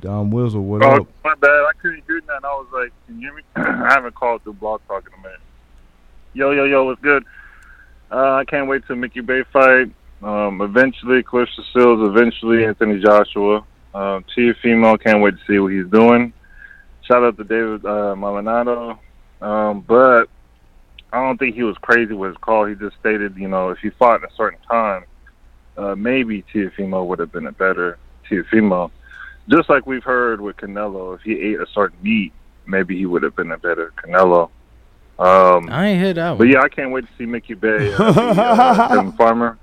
Dom 0.01 0.31
Wizzle, 0.31 0.63
what 0.63 0.83
Oh, 0.85 1.01
up? 1.03 1.07
my 1.25 1.35
bad. 1.37 1.49
I 1.51 1.71
couldn't 1.81 2.03
hear 2.07 2.21
that. 2.29 2.45
I 2.45 2.49
was 2.55 2.67
like, 2.73 2.93
can 3.07 3.21
you 3.21 3.29
hear 3.29 3.35
me? 3.35 3.43
I 3.57 3.95
haven't 3.95 4.15
called 4.15 4.43
through 4.43 4.55
Blog 4.55 4.81
Talk 4.87 5.07
in 5.07 5.13
a 5.19 5.23
minute. 5.23 5.41
Yo, 6.35 6.51
yo, 6.53 6.65
yo, 6.65 6.85
what's 6.85 7.01
good? 7.03 7.25
Uh, 8.13 8.35
I 8.35 8.45
can't 8.45 8.69
wait 8.69 8.87
to 8.89 8.97
Mickey 8.97 9.21
Bey 9.21 9.43
fight. 9.53 9.91
Um, 10.23 10.61
eventually, 10.61 11.23
Claressa 11.23 11.65
Shields. 11.73 12.03
Eventually, 12.03 12.65
Anthony 12.65 13.01
Joshua. 13.01 13.65
Um, 13.95 14.25
Female, 14.63 14.99
can't 14.99 15.23
wait 15.23 15.35
to 15.39 15.41
see 15.47 15.59
what 15.59 15.73
he's 15.73 15.87
doing. 15.87 16.33
Shout 17.03 17.25
out 17.25 17.37
to 17.39 17.45
David 17.45 17.85
uh. 17.87 18.15
Um, 19.41 19.81
but 19.81 20.29
I 21.13 21.21
don't 21.21 21.39
think 21.39 21.55
he 21.55 21.63
was 21.63 21.77
crazy 21.79 22.13
with 22.13 22.31
his 22.31 22.37
call. 22.39 22.67
He 22.67 22.75
just 22.75 22.97
stated, 23.01 23.37
you 23.37 23.49
know, 23.49 23.71
if 23.71 23.79
he 23.79 23.91
fought 23.91 24.21
in 24.23 24.25
a 24.25 24.35
certain 24.37 24.61
time, 24.71 25.05
uh, 25.77 25.95
maybe 25.95 26.45
Teofimo 26.55 27.07
would 27.07 27.19
have 27.19 27.33
been 27.33 27.47
a 27.47 27.53
better 27.53 27.99
Teofimo. 28.31 28.91
Just 29.49 29.69
like 29.69 29.87
we've 29.87 30.05
heard 30.05 30.41
with 30.41 30.57
Canelo, 30.59 31.17
if 31.17 31.23
he 31.23 31.33
ate 31.33 31.61
a 31.61 31.67
certain 31.75 31.99
meat, 32.03 32.33
maybe 32.67 32.97
he 32.97 33.07
would 33.07 33.23
have 33.23 33.35
been 33.35 33.51
a 33.53 33.59
better 33.59 33.93
Canelo. 33.97 34.51
Um, 35.23 35.69
I 35.71 35.87
ain't 35.87 36.03
hear 36.03 36.15
that 36.15 36.37
but 36.37 36.49
yeah, 36.49 36.63
I 36.63 36.69
can't 36.69 36.91
wait 36.91 37.07
to 37.07 37.11
see 37.17 37.27
Mickey 37.27 37.55
Bey, 37.55 37.93
uh, 37.95 38.13
the, 38.13 38.43
uh, 38.43 38.89
Kevin 38.89 39.13
Farmer. 39.19 39.57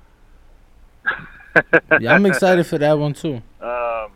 Yeah, 2.00 2.14
I'm 2.14 2.24
excited 2.24 2.66
for 2.66 2.78
that 2.78 2.98
one 2.98 3.12
too. 3.14 3.42
Um, 3.60 4.12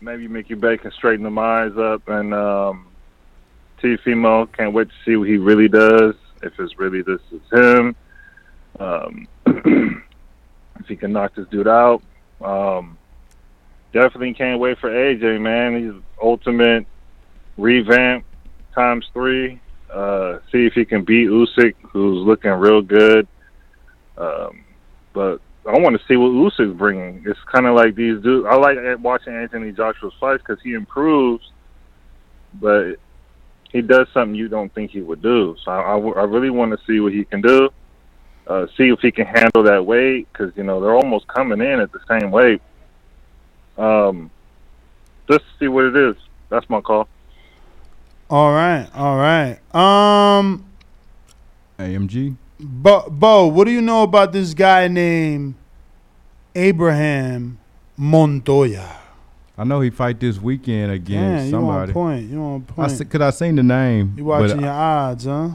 maybe 0.00 0.26
Mickey 0.26 0.54
Bey 0.54 0.78
can 0.78 0.90
straighten 0.92 1.22
the 1.22 1.40
eyes 1.40 1.76
up, 1.76 2.08
and 2.08 2.32
um, 2.32 2.86
Teofimo 3.82 4.50
can't 4.52 4.72
wait 4.72 4.88
to 4.88 4.94
see 5.04 5.16
what 5.16 5.28
he 5.28 5.36
really 5.36 5.68
does. 5.68 6.14
If 6.42 6.58
it's 6.58 6.78
really 6.78 7.02
this 7.02 7.20
is 7.30 7.42
him, 7.52 7.94
um, 8.78 9.28
if 9.46 10.86
he 10.88 10.96
can 10.96 11.12
knock 11.12 11.34
this 11.34 11.46
dude 11.48 11.68
out. 11.68 12.02
Um, 12.40 12.96
definitely 13.92 14.32
can't 14.32 14.58
wait 14.58 14.78
for 14.78 14.88
AJ, 14.88 15.42
man. 15.42 15.76
He's 15.78 16.02
ultimate 16.22 16.86
revamp 17.58 18.24
times 18.74 19.06
three. 19.12 19.60
Uh, 19.92 20.38
see 20.52 20.66
if 20.66 20.74
he 20.74 20.84
can 20.84 21.04
beat 21.04 21.28
Usyk, 21.28 21.74
who's 21.82 22.26
looking 22.26 22.50
real 22.52 22.80
good. 22.80 23.26
Um, 24.16 24.64
but 25.12 25.40
I 25.66 25.78
want 25.78 25.98
to 25.98 26.06
see 26.06 26.16
what 26.16 26.30
Usyk's 26.30 26.76
bringing. 26.76 27.24
It's 27.26 27.38
kind 27.52 27.66
of 27.66 27.74
like 27.74 27.94
these 27.94 28.22
dudes. 28.22 28.46
I 28.48 28.56
like 28.56 28.78
watching 29.00 29.34
Anthony 29.34 29.72
Joshua's 29.72 30.14
fights 30.20 30.42
because 30.46 30.62
he 30.62 30.74
improves, 30.74 31.50
but 32.54 32.96
he 33.72 33.82
does 33.82 34.06
something 34.12 34.34
you 34.34 34.48
don't 34.48 34.72
think 34.74 34.90
he 34.90 35.00
would 35.00 35.22
do. 35.22 35.56
So 35.64 35.70
I, 35.70 36.24
really 36.24 36.50
want 36.50 36.72
to 36.72 36.78
see 36.86 37.00
what 37.00 37.12
he 37.12 37.24
can 37.24 37.40
do. 37.40 37.70
Uh, 38.46 38.66
see 38.76 38.88
if 38.88 38.98
he 39.00 39.12
can 39.12 39.26
handle 39.26 39.62
that 39.62 39.84
weight 39.84 40.26
because 40.32 40.52
you 40.56 40.64
know 40.64 40.80
they're 40.80 40.94
almost 40.94 41.26
coming 41.28 41.60
in 41.60 41.80
at 41.80 41.92
the 41.92 42.00
same 42.08 42.30
weight. 42.30 42.60
Um, 43.78 44.30
just 45.30 45.44
see 45.58 45.68
what 45.68 45.84
it 45.84 45.96
is. 45.96 46.16
That's 46.48 46.68
my 46.68 46.80
call. 46.80 47.08
All 48.30 48.52
right, 48.52 48.88
all 48.94 49.16
right. 49.16 49.58
Um, 49.74 50.64
AMG. 51.80 52.36
Bo, 52.60 53.08
Bo, 53.10 53.46
what 53.46 53.64
do 53.64 53.72
you 53.72 53.80
know 53.82 54.02
about 54.04 54.32
this 54.32 54.54
guy 54.54 54.86
named 54.86 55.54
Abraham 56.54 57.58
Montoya? 57.96 58.98
I 59.58 59.64
know 59.64 59.80
he 59.80 59.90
fight 59.90 60.20
this 60.20 60.38
weekend 60.40 60.88
Yeah, 60.90 60.94
against 60.94 61.50
you 61.50 61.56
on 61.56 61.62
somebody. 61.62 61.92
point. 61.92 62.30
You 62.30 62.40
on 62.40 62.64
I 62.68 62.72
point. 62.72 62.90
se- 62.92 63.04
Cause 63.06 63.20
I 63.20 63.30
seen 63.30 63.56
the 63.56 63.62
name. 63.62 64.14
You 64.16 64.24
watching 64.24 64.60
your 64.60 64.70
odds, 64.70 65.24
huh? 65.24 65.50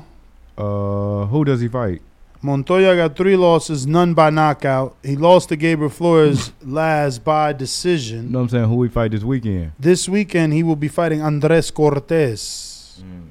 Uh, 0.58 1.26
who 1.28 1.46
does 1.46 1.62
he 1.62 1.68
fight? 1.70 2.02
Montoya 2.42 2.96
got 2.96 3.16
three 3.16 3.36
losses, 3.36 3.88
none 3.88 4.14
by 4.14 4.30
knockout. 4.30 4.96
He 5.04 5.16
lost 5.16 5.50
to 5.50 5.56
Gabriel 5.56 5.90
Flores 5.90 6.52
last 6.64 7.24
by 7.24 7.54
decision. 7.54 8.26
You 8.26 8.30
know 8.30 8.40
what 8.40 8.44
I'm 8.44 8.50
saying? 8.50 8.66
Who 8.70 8.76
we 8.76 8.90
fight 8.90 9.12
this 9.12 9.24
weekend? 9.24 9.72
This 9.80 10.08
weekend 10.08 10.54
he 10.54 10.62
will 10.64 10.76
be 10.76 10.88
fighting 10.88 11.22
Andres 11.22 11.72
Cortes. 11.72 13.02
Mm. 13.04 13.28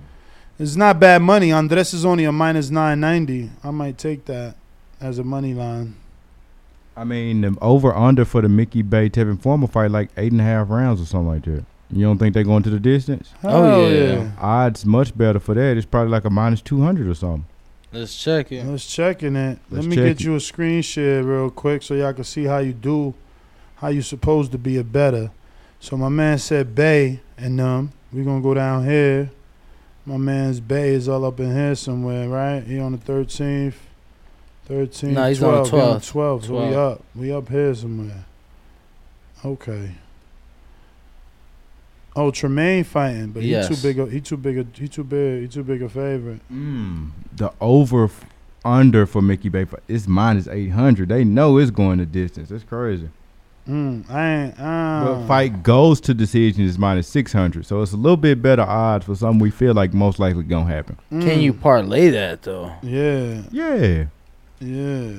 It's 0.58 0.76
not 0.76 0.98
bad 1.00 1.22
money. 1.22 1.52
Andres 1.52 1.94
is 1.94 2.04
only 2.04 2.24
a 2.24 2.32
minus 2.32 2.70
nine 2.70 3.00
ninety. 3.00 3.50
I 3.62 3.70
might 3.70 3.98
take 3.98 4.24
that 4.26 4.56
as 5.00 5.18
a 5.18 5.24
money 5.24 5.54
line. 5.54 5.96
I 6.96 7.04
mean, 7.04 7.40
the 7.40 7.56
over 7.60 7.94
under 7.94 8.24
for 8.24 8.40
the 8.40 8.48
Mickey 8.48 8.82
Bey 8.82 9.10
Tevin 9.10 9.40
Farmer 9.40 9.66
fight 9.66 9.90
like 9.90 10.10
eight 10.16 10.30
and 10.32 10.40
a 10.40 10.44
half 10.44 10.70
rounds 10.70 11.00
or 11.00 11.06
something 11.06 11.28
like 11.28 11.44
that. 11.44 11.64
You 11.90 12.04
don't 12.06 12.18
think 12.18 12.34
they're 12.34 12.44
going 12.44 12.62
to 12.62 12.70
the 12.70 12.80
distance? 12.80 13.32
Oh, 13.42 13.64
Hell 13.64 13.90
yeah. 13.92 14.30
Odds 14.40 14.86
much 14.86 15.16
better 15.16 15.38
for 15.38 15.54
that. 15.54 15.76
It's 15.76 15.86
probably 15.86 16.10
like 16.10 16.24
a 16.24 16.30
minus 16.30 16.60
two 16.62 16.82
hundred 16.82 17.08
or 17.08 17.14
something. 17.14 17.46
Let's 17.94 18.20
check 18.22 18.50
it. 18.52 18.64
Let's 18.64 18.92
checking 18.92 19.36
it. 19.36 19.58
Let's 19.70 19.86
Let 19.86 19.90
me 19.90 19.96
get 19.96 20.06
it. 20.06 20.20
you 20.22 20.34
a 20.34 20.40
screen 20.40 20.82
share 20.82 21.22
real 21.22 21.48
quick 21.50 21.82
so 21.82 21.94
y'all 21.94 22.12
can 22.12 22.24
see 22.24 22.44
how 22.44 22.58
you 22.58 22.72
do, 22.72 23.14
how 23.76 23.88
you 23.88 24.02
supposed 24.02 24.50
to 24.52 24.58
be 24.58 24.76
a 24.78 24.84
better. 24.84 25.30
So 25.78 25.96
my 25.96 26.08
man 26.08 26.38
said 26.38 26.74
Bey 26.74 27.20
and 27.38 27.60
um, 27.60 27.92
we 28.12 28.24
gonna 28.24 28.40
go 28.40 28.52
down 28.54 28.84
here. 28.84 29.30
My 30.06 30.16
man's 30.16 30.60
Bey 30.60 30.90
is 30.94 31.08
all 31.08 31.24
up 31.24 31.38
in 31.40 31.54
here 31.54 31.74
somewhere, 31.74 32.28
right? 32.28 32.62
He 32.62 32.78
on 32.78 32.92
the 32.92 32.98
thirteenth. 32.98 33.78
13, 34.66 35.12
Nah, 35.12 35.28
he's 35.28 35.42
on 35.42 35.62
the 35.62 35.68
12. 35.68 35.70
He 35.70 35.94
on 35.94 36.00
12th. 36.00 36.08
12. 36.08 36.44
So 36.46 36.66
we 36.68 36.74
up. 36.74 37.02
We 37.14 37.32
up 37.32 37.48
here 37.50 37.74
somewhere. 37.74 38.24
Okay. 39.44 39.90
Oh, 42.16 42.30
Tremaine 42.30 42.84
fighting, 42.84 43.30
but 43.32 43.42
Yes. 43.42 43.68
he 43.68 43.74
too 43.74 43.82
big. 43.82 43.98
A, 43.98 44.06
he 44.06 44.20
too 44.20 44.36
big. 44.36 44.58
A, 44.58 44.66
he 44.78 44.86
too 44.88 45.02
big. 45.04 45.42
He 45.42 45.48
too 45.48 45.64
big 45.64 45.82
a 45.82 45.88
favorite. 45.88 46.40
Mm. 46.52 47.10
The 47.36 47.52
over 47.60 48.04
f- 48.04 48.24
under 48.64 49.04
for 49.04 49.20
Mickey 49.20 49.48
Bey 49.48 49.64
fight 49.64 49.82
is 49.88 50.06
minus 50.06 50.46
eight 50.48 50.68
hundred. 50.70 51.08
They 51.08 51.24
know 51.24 51.58
it's 51.58 51.70
going 51.72 51.98
the 51.98 52.06
distance. 52.06 52.50
It's 52.52 52.64
crazy. 52.64 53.08
Mm, 53.68 54.08
I 54.10 54.26
ain't. 54.44 54.60
Uh, 54.60 55.04
But 55.20 55.26
fight 55.26 55.62
goes 55.62 55.98
to 56.02 56.14
decision 56.14 56.64
is 56.64 56.78
minus 56.78 57.08
six 57.08 57.32
hundred. 57.32 57.66
So 57.66 57.82
it's 57.82 57.92
a 57.92 57.96
little 57.96 58.16
bit 58.16 58.40
better 58.42 58.62
odds 58.62 59.06
for 59.06 59.14
something 59.16 59.40
we 59.40 59.50
feel 59.50 59.74
like 59.74 59.92
most 59.92 60.18
likely 60.18 60.44
gonna 60.44 60.66
happen. 60.70 60.96
Can 61.10 61.40
you 61.40 61.52
parlay 61.52 62.10
that 62.10 62.42
though? 62.42 62.72
Yeah. 62.82 63.42
Yeah. 63.50 64.04
Yeah. 64.60 65.14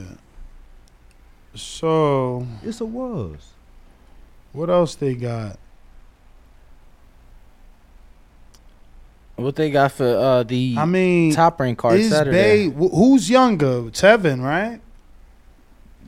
So 1.54 2.46
it's 2.64 2.82
a 2.82 2.86
was. 2.86 3.50
What 4.54 4.70
else 4.70 4.96
they 4.96 5.16
got? 5.16 5.58
What 9.38 9.56
they 9.58 9.70
got 9.70 9.92
for 9.92 10.06
uh 10.06 10.44
the 10.44 10.76
I 10.78 10.86
mean, 10.86 11.32
top 11.34 11.60
rank 11.60 11.78
card 11.78 12.00
is 12.00 12.10
Saturday? 12.12 12.70
Bey 12.70 12.70
wh- 12.70 12.92
who's 12.94 13.30
younger? 13.30 13.82
Tevin, 13.92 14.42
right? 14.42 14.80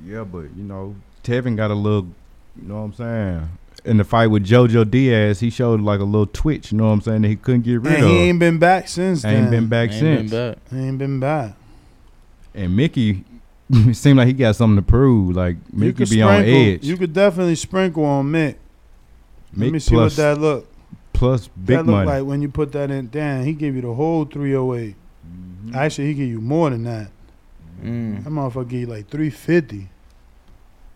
Yeah, 0.05 0.23
but 0.23 0.55
you 0.55 0.63
know, 0.63 0.95
Tevin 1.23 1.55
got 1.57 1.71
a 1.71 1.73
little. 1.75 2.07
You 2.61 2.67
know 2.69 2.75
what 2.77 2.81
I'm 2.81 2.93
saying? 2.93 3.49
In 3.85 3.97
the 3.97 4.03
fight 4.03 4.27
with 4.27 4.45
JoJo 4.45 4.89
Diaz, 4.89 5.39
he 5.41 5.49
showed 5.49 5.81
like 5.81 5.99
a 5.99 6.03
little 6.03 6.25
twitch. 6.25 6.71
You 6.71 6.77
know 6.77 6.85
what 6.87 6.93
I'm 6.93 7.01
saying? 7.01 7.21
That 7.23 7.27
he 7.29 7.35
couldn't 7.35 7.61
get 7.61 7.81
rid 7.81 7.93
And 7.95 8.03
of. 8.05 8.09
he 8.09 8.17
ain't 8.17 8.39
been 8.39 8.57
back 8.59 8.87
since. 8.87 9.23
Ain't 9.25 9.43
then. 9.43 9.51
been 9.51 9.67
back 9.67 9.91
Ain't 9.91 9.99
since. 9.99 10.31
been 10.31 10.51
back. 10.53 10.57
He 10.71 10.77
ain't 10.79 10.97
been 10.97 11.19
back. 11.19 11.53
And 12.55 12.75
Mickey, 12.75 13.23
it 13.69 13.95
seemed 13.95 14.17
like 14.17 14.27
he 14.27 14.33
got 14.33 14.55
something 14.55 14.77
to 14.77 14.81
prove. 14.81 15.35
Like 15.35 15.57
You 15.73 15.79
Mickey 15.79 15.93
could 15.93 16.09
be 16.09 16.21
on 16.21 16.43
edge. 16.43 16.83
You 16.85 16.97
could 16.97 17.13
definitely 17.13 17.55
sprinkle 17.55 18.03
on 18.05 18.25
Mick. 18.31 18.55
Let 19.55 19.71
me 19.71 19.79
see 19.79 19.91
plus- 19.95 20.17
what 20.17 20.23
that 20.23 20.39
look. 20.41 20.67
Plus 21.17 21.47
big 21.47 21.77
that 21.77 21.85
look 21.85 21.95
money. 21.95 22.07
like 22.07 22.23
when 22.25 22.41
you 22.41 22.49
put 22.49 22.71
that 22.73 22.91
in. 22.91 23.09
Damn, 23.09 23.43
he 23.43 23.53
gave 23.53 23.75
you 23.75 23.81
the 23.81 23.93
whole 23.93 24.25
308. 24.25 24.95
Mm-hmm. 25.25 25.75
Actually, 25.75 26.07
he 26.07 26.13
give 26.13 26.29
you 26.29 26.41
more 26.41 26.69
than 26.69 26.83
that. 26.83 27.09
Mm. 27.81 28.23
That 28.23 28.29
motherfucker 28.29 28.69
give 28.69 28.79
you 28.81 28.87
like 28.87 29.09
350. 29.09 29.89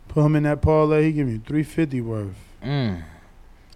Put 0.08 0.26
him 0.26 0.36
in 0.36 0.44
that 0.44 0.62
parlay, 0.62 1.06
he 1.06 1.12
give 1.12 1.28
you 1.28 1.40
350 1.40 2.02
worth. 2.02 2.36
Mm. 2.64 3.04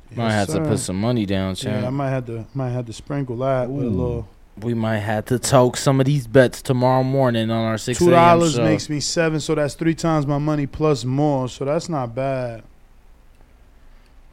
Yes, 0.09 0.17
might 0.17 0.31
have 0.31 0.47
to 0.49 0.61
put 0.61 0.79
some 0.79 0.99
money 0.99 1.25
down, 1.25 1.55
champ. 1.55 1.81
Yeah, 1.81 1.87
I 1.87 1.91
might 1.91 2.09
have 2.09 2.25
to 2.27 2.45
might 2.53 2.69
have 2.69 2.85
to 2.85 2.93
sprinkle 2.93 3.37
that 3.37 3.69
with 3.69 3.85
a 3.85 3.89
little. 3.89 4.27
We 4.57 4.73
might 4.73 4.99
have 4.99 5.25
to 5.25 5.39
talk 5.39 5.75
some 5.75 5.99
of 5.99 6.05
these 6.05 6.27
bets 6.27 6.61
tomorrow 6.61 7.03
morning 7.03 7.49
on 7.49 7.65
our 7.65 7.77
six 7.77 7.99
Two 7.99 8.05
a.m. 8.05 8.11
dollars 8.13 8.57
makes 8.57 8.89
me 8.89 8.99
seven, 8.99 9.39
so 9.39 9.55
that's 9.55 9.73
three 9.73 9.95
times 9.95 10.25
my 10.25 10.37
money 10.37 10.67
plus 10.67 11.03
more. 11.03 11.49
So 11.49 11.65
that's 11.65 11.89
not 11.89 12.15
bad. 12.15 12.63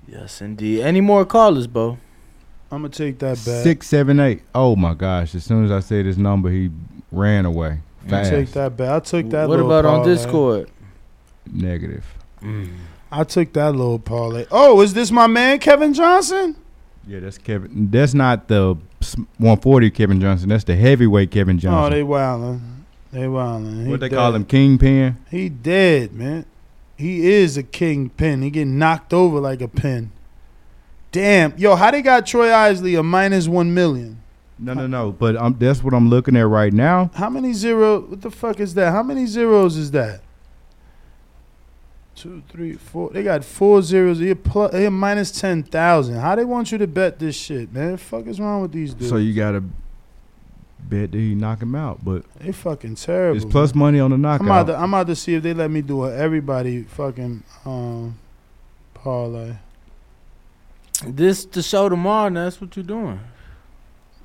Yes, 0.06 0.40
indeed. 0.40 0.80
Any 0.80 1.00
more 1.00 1.24
callers, 1.24 1.66
Bo? 1.66 1.98
I'm 2.70 2.82
gonna 2.82 2.88
take 2.88 3.18
that 3.18 3.38
bet. 3.44 3.62
Six, 3.62 3.86
seven, 3.86 4.18
eight. 4.18 4.42
Oh 4.54 4.76
my 4.76 4.94
gosh! 4.94 5.34
As 5.34 5.44
soon 5.44 5.64
as 5.64 5.70
I 5.70 5.80
said 5.80 6.06
his 6.06 6.16
number, 6.16 6.50
he 6.50 6.70
ran 7.10 7.44
away 7.44 7.80
I'll 8.10 8.30
take 8.30 8.50
that 8.52 8.76
bet. 8.76 8.90
I 8.90 9.00
took 9.00 9.30
that. 9.30 9.48
What 9.48 9.56
little 9.56 9.66
about 9.66 9.84
on 9.84 10.00
parlay. 10.00 10.14
Discord? 10.14 10.70
Negative. 11.52 12.04
I 13.10 13.24
took 13.24 13.52
that 13.52 13.72
little 13.72 13.98
parlay. 13.98 14.46
Oh, 14.50 14.80
is 14.80 14.94
this 14.94 15.10
my 15.10 15.26
man 15.26 15.58
Kevin 15.58 15.92
Johnson? 15.92 16.56
Yeah, 17.06 17.20
that's 17.20 17.38
Kevin. 17.38 17.90
That's 17.90 18.14
not 18.14 18.48
the 18.48 18.76
140 19.38 19.90
Kevin 19.90 20.20
Johnson. 20.20 20.48
That's 20.48 20.64
the 20.64 20.76
heavyweight 20.76 21.30
Kevin 21.30 21.56
oh, 21.56 21.60
Johnson. 21.60 21.92
Oh, 21.92 21.96
they 21.96 22.02
wildin'. 22.02 22.60
They 23.12 23.26
wildin'. 23.26 23.84
He 23.84 23.90
what 23.90 24.00
they 24.00 24.08
dead. 24.08 24.16
call 24.16 24.34
him, 24.34 24.44
Kingpin. 24.44 25.18
He 25.30 25.48
dead, 25.48 26.12
man. 26.12 26.46
He 27.02 27.32
is 27.32 27.56
a 27.56 27.64
kingpin. 27.64 28.42
He 28.42 28.50
get 28.50 28.68
knocked 28.68 29.12
over 29.12 29.40
like 29.40 29.60
a 29.60 29.66
pin. 29.66 30.12
Damn, 31.10 31.52
yo, 31.58 31.74
how 31.74 31.90
they 31.90 32.00
got 32.00 32.26
Troy 32.26 32.54
Isley 32.54 32.94
a 32.94 33.02
minus 33.02 33.48
one 33.48 33.74
million? 33.74 34.22
No, 34.56 34.72
no, 34.72 34.86
no. 34.86 35.10
But 35.10 35.34
um, 35.34 35.56
that's 35.58 35.82
what 35.82 35.94
I'm 35.94 36.08
looking 36.08 36.36
at 36.36 36.46
right 36.46 36.72
now. 36.72 37.10
How 37.14 37.28
many 37.28 37.54
zero? 37.54 38.02
What 38.02 38.20
the 38.20 38.30
fuck 38.30 38.60
is 38.60 38.74
that? 38.74 38.92
How 38.92 39.02
many 39.02 39.26
zeros 39.26 39.76
is 39.76 39.90
that? 39.90 40.20
Two, 42.14 42.44
three, 42.48 42.74
four. 42.74 43.10
They 43.10 43.24
got 43.24 43.44
four 43.44 43.82
zeros. 43.82 44.20
He 44.20 44.32
plus, 44.34 44.72
he 44.72 44.88
minus 44.88 45.32
ten 45.32 45.64
thousand. 45.64 46.14
How 46.14 46.36
they 46.36 46.44
want 46.44 46.70
you 46.70 46.78
to 46.78 46.86
bet 46.86 47.18
this 47.18 47.34
shit, 47.34 47.72
man? 47.72 47.96
Fuck 47.96 48.28
is 48.28 48.38
wrong 48.38 48.62
with 48.62 48.70
these 48.70 48.94
dudes? 48.94 49.08
So 49.08 49.16
you 49.16 49.34
gotta 49.34 49.64
bet 50.88 51.12
that 51.12 51.18
he 51.18 51.34
knock 51.34 51.62
him 51.62 51.74
out. 51.74 52.04
But 52.04 52.24
they 52.38 52.52
fucking 52.52 52.96
terrible. 52.96 53.36
it's 53.36 53.44
plus 53.50 53.74
man. 53.74 53.80
money 53.80 54.00
on 54.00 54.10
the 54.10 54.16
I'm 54.16 54.24
about, 54.24 54.40
knockout. 54.40 54.66
to, 54.68 54.76
I'm 54.76 54.94
about 54.94 55.06
to 55.08 55.16
see 55.16 55.34
if 55.34 55.42
they 55.42 55.54
let 55.54 55.70
me 55.70 55.82
do 55.82 56.04
a 56.04 56.14
everybody 56.14 56.82
fucking 56.82 57.42
um 57.64 58.18
parlay. 58.94 59.54
This 61.04 61.44
the 61.44 61.62
show 61.62 61.88
tomorrow. 61.88 62.26
and 62.28 62.36
That's 62.36 62.60
what 62.60 62.76
you're 62.76 62.84
doing. 62.84 63.20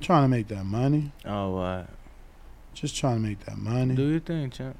Trying 0.00 0.24
to 0.24 0.28
make 0.28 0.46
that 0.48 0.64
money. 0.64 1.10
Oh, 1.24 1.58
uh, 1.58 1.84
Just 2.72 2.96
trying 2.96 3.16
to 3.16 3.20
make 3.20 3.40
that 3.46 3.58
money. 3.58 3.94
do 3.96 4.06
your 4.06 4.20
thing, 4.20 4.48
champ. 4.50 4.76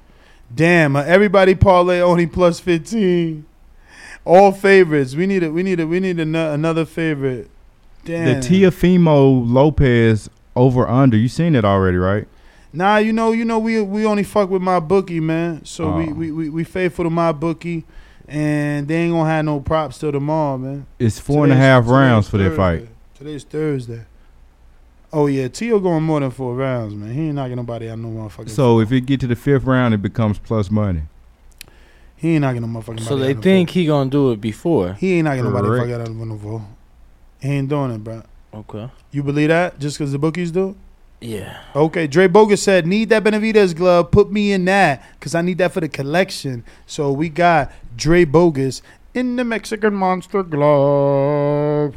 Damn, 0.53 0.95
uh, 0.95 1.01
everybody 1.03 1.55
parlay 1.55 1.99
only 1.99 2.25
plus 2.25 2.59
fifteen. 2.59 3.45
All 4.25 4.51
favorites. 4.51 5.15
We 5.15 5.27
need 5.27 5.43
it. 5.43 5.49
we 5.49 5.63
need 5.63 5.79
it. 5.79 5.85
we 5.85 5.99
need 5.99 6.19
ano- 6.19 6.53
another 6.53 6.85
favorite. 6.85 7.49
Damn. 8.05 8.39
the 8.41 8.47
Teofimo 8.47 9.43
Lopez 9.45 10.29
over 10.55 10.87
under. 10.87 11.17
You 11.17 11.27
seen 11.27 11.55
it 11.55 11.65
already, 11.65 11.97
right? 11.97 12.27
Nah, 12.71 12.97
you 12.97 13.11
know, 13.13 13.31
you 13.31 13.45
know, 13.45 13.57
we 13.59 13.81
we 13.81 14.05
only 14.05 14.23
fuck 14.23 14.49
with 14.49 14.61
my 14.61 14.79
bookie, 14.79 15.19
man. 15.19 15.65
So 15.65 15.91
we, 15.95 16.09
Oh. 16.09 16.13
we 16.13 16.31
we 16.31 16.49
we 16.49 16.63
faithful 16.63 17.05
to 17.05 17.09
my 17.09 17.31
bookie, 17.31 17.83
and 18.27 18.87
they 18.87 18.95
ain't 18.95 19.13
gonna 19.13 19.29
have 19.29 19.45
no 19.45 19.59
props 19.59 19.97
till 19.97 20.11
tomorrow, 20.11 20.57
man. 20.57 20.85
It's 20.99 21.19
four 21.19 21.43
and 21.45 21.53
a 21.53 21.55
half 21.55 21.87
rounds 21.87 22.29
for 22.29 22.37
that 22.37 22.55
fight. 22.55 22.87
Today's 23.15 23.43
Thursday. 23.43 24.01
Oh 25.11 25.25
yeah, 25.25 25.47
Tio 25.47 25.79
going 25.79 26.03
more 26.03 26.19
than 26.19 26.29
four 26.29 26.55
rounds, 26.55 26.93
man. 26.93 27.11
He 27.11 27.21
ain't 27.27 27.35
knocking 27.35 27.55
nobody 27.55 27.89
out 27.89 27.97
no 27.97 28.09
motherfucking. 28.09 28.49
So 28.51 28.79
if 28.79 28.91
it 28.91 29.01
get 29.01 29.19
to 29.21 29.27
the 29.27 29.35
fifth 29.35 29.63
round, 29.63 29.95
it 29.95 30.01
becomes 30.03 30.37
plus 30.37 30.69
money. 30.69 31.01
he 32.15 32.33
ain't 32.35 32.41
knocking 32.41 32.61
no 32.61 32.67
motherfucker. 32.67 32.99
So 32.99 33.15
they 33.17 33.31
out 33.31 33.37
no 33.37 33.41
think 33.41 33.71
he 33.71 33.87
gonna 33.87 34.11
do 34.11 34.31
it 34.31 34.39
before. 34.39 34.93
He 34.93 35.13
ain't 35.15 35.25
knocking 35.25 35.43
nobody 35.45 35.67
Correct. 35.67 35.89
fuck 35.89 36.01
out 36.01 36.07
of 36.07 36.15
no 36.15 36.35
vote. 36.35 36.61
He 37.41 37.49
ain't 37.49 37.67
doing 37.69 37.91
it, 37.91 38.03
bro. 38.03 38.21
Okay. 38.53 38.89
You 39.11 39.23
believe 39.23 39.49
that? 39.49 39.79
Just 39.79 39.97
because 39.97 40.11
the 40.11 40.19
bookies 40.19 40.51
do? 40.51 40.75
Yeah. 41.21 41.61
Okay, 41.75 42.07
Dre 42.07 42.27
Bogus 42.27 42.63
said, 42.63 42.87
need 42.87 43.09
that 43.09 43.23
Benavidez 43.23 43.75
glove. 43.75 44.09
Put 44.11 44.31
me 44.31 44.53
in 44.53 44.65
that 44.65 45.03
because 45.19 45.35
I 45.35 45.41
need 45.41 45.57
that 45.57 45.73
for 45.73 45.81
the 45.81 45.89
collection. 45.89 46.63
So 46.85 47.11
we 47.11 47.29
got 47.29 47.71
Dre 47.95 48.23
Bogus 48.23 48.81
in 49.13 49.35
the 49.35 49.43
Mexican 49.43 49.93
Monster 49.93 50.43
glove. 50.43 51.95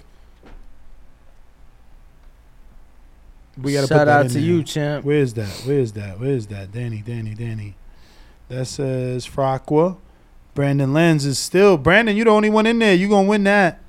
We 3.56 3.74
gotta 3.74 3.86
put 3.86 3.94
Shout 3.94 4.06
that 4.06 4.08
out 4.08 4.22
to 4.28 4.32
there. 4.34 4.42
you, 4.42 4.62
champ. 4.64 5.04
Where's 5.04 5.34
that? 5.34 5.62
Where's 5.66 5.92
that? 5.92 6.18
Where's 6.18 6.46
that? 6.48 6.72
Danny, 6.72 7.02
Danny, 7.06 7.34
Danny. 7.34 7.74
That 8.48 8.66
says 8.66 9.26
Fraqua. 9.26 9.98
Brandon 10.54 10.92
Lenz 10.92 11.24
is 11.24 11.38
still 11.38 11.76
Brandon. 11.76 12.16
You 12.16 12.24
the 12.24 12.30
only 12.30 12.50
one 12.50 12.66
in 12.66 12.78
there. 12.78 12.94
You 12.94 13.08
gonna 13.08 13.28
win 13.28 13.44
that. 13.44 13.81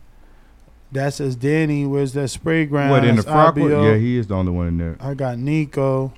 That 0.94 1.14
says 1.14 1.36
Danny. 1.36 1.86
Where's 1.86 2.14
that 2.14 2.30
spray 2.30 2.66
ground? 2.66 2.91
what 2.91 3.04
in 3.04 3.16
the 3.16 3.24
That's 3.24 3.34
frock? 3.34 3.58
Yeah, 3.58 3.96
he 3.96 4.18
is 4.18 4.28
the 4.28 4.36
only 4.36 4.52
one 4.52 4.68
in 4.68 4.78
there. 4.78 4.96
I 5.00 5.16
got 5.16 5.39
Nico, 5.39 6.14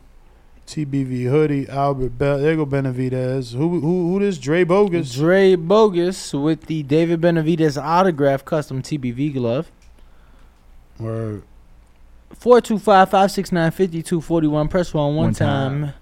TBV 0.67 1.29
hoodie, 1.29 1.69
Albert 1.69 2.17
Bell. 2.17 2.39
There 2.39 2.57
go 2.57 2.65
Benavidez. 2.65 3.55
Who 3.55 3.79
who 3.79 4.11
who 4.11 4.19
this 4.19 4.37
Dre 4.37 4.65
Bogus? 4.65 5.13
Dre 5.15 5.55
Bogus 5.55 6.33
with 6.33 6.65
the 6.65 6.83
David 6.83 7.21
Benavidez 7.21 7.81
autograph 7.81 8.43
custom 8.43 8.81
TBV 8.81 9.33
glove. 9.33 9.71
Word. 10.99 11.43
425-569-5241. 12.37 14.69
Press 14.69 14.93
one 14.93 15.15
one 15.15 15.25
One 15.27 15.33
time. 15.33 15.81
time. 15.83 15.93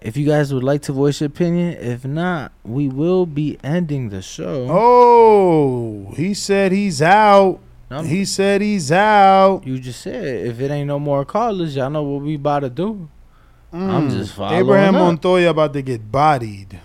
If 0.00 0.16
you 0.16 0.24
guys 0.26 0.54
would 0.54 0.62
like 0.62 0.82
to 0.82 0.92
voice 0.92 1.20
your 1.20 1.26
opinion, 1.26 1.76
if 1.80 2.04
not, 2.04 2.52
we 2.64 2.88
will 2.88 3.26
be 3.26 3.58
ending 3.64 4.10
the 4.10 4.22
show. 4.22 4.66
Oh, 4.70 6.12
he 6.14 6.32
said 6.34 6.70
he's 6.72 7.02
out. 7.02 7.58
I'm- 7.90 8.06
He 8.06 8.24
said 8.24 8.60
he's 8.62 8.90
out. 8.90 9.62
You 9.64 9.78
just 9.78 10.00
said 10.00 10.46
if 10.46 10.60
it 10.60 10.70
ain't 10.70 10.88
no 10.88 10.98
more 10.98 11.24
callers, 11.24 11.76
y'all 11.76 11.90
know 11.90 12.02
what 12.02 12.22
we 12.22 12.34
about 12.34 12.60
to 12.60 12.70
do. 12.70 13.08
I'm 13.72 14.08
Mm. 14.08 14.12
just 14.12 14.32
following 14.32 14.58
Abraham 14.60 14.94
up. 14.96 15.02
Montoya 15.02 15.50
about 15.50 15.72
to 15.74 15.82
get 15.82 16.10
bodied. 16.10 16.80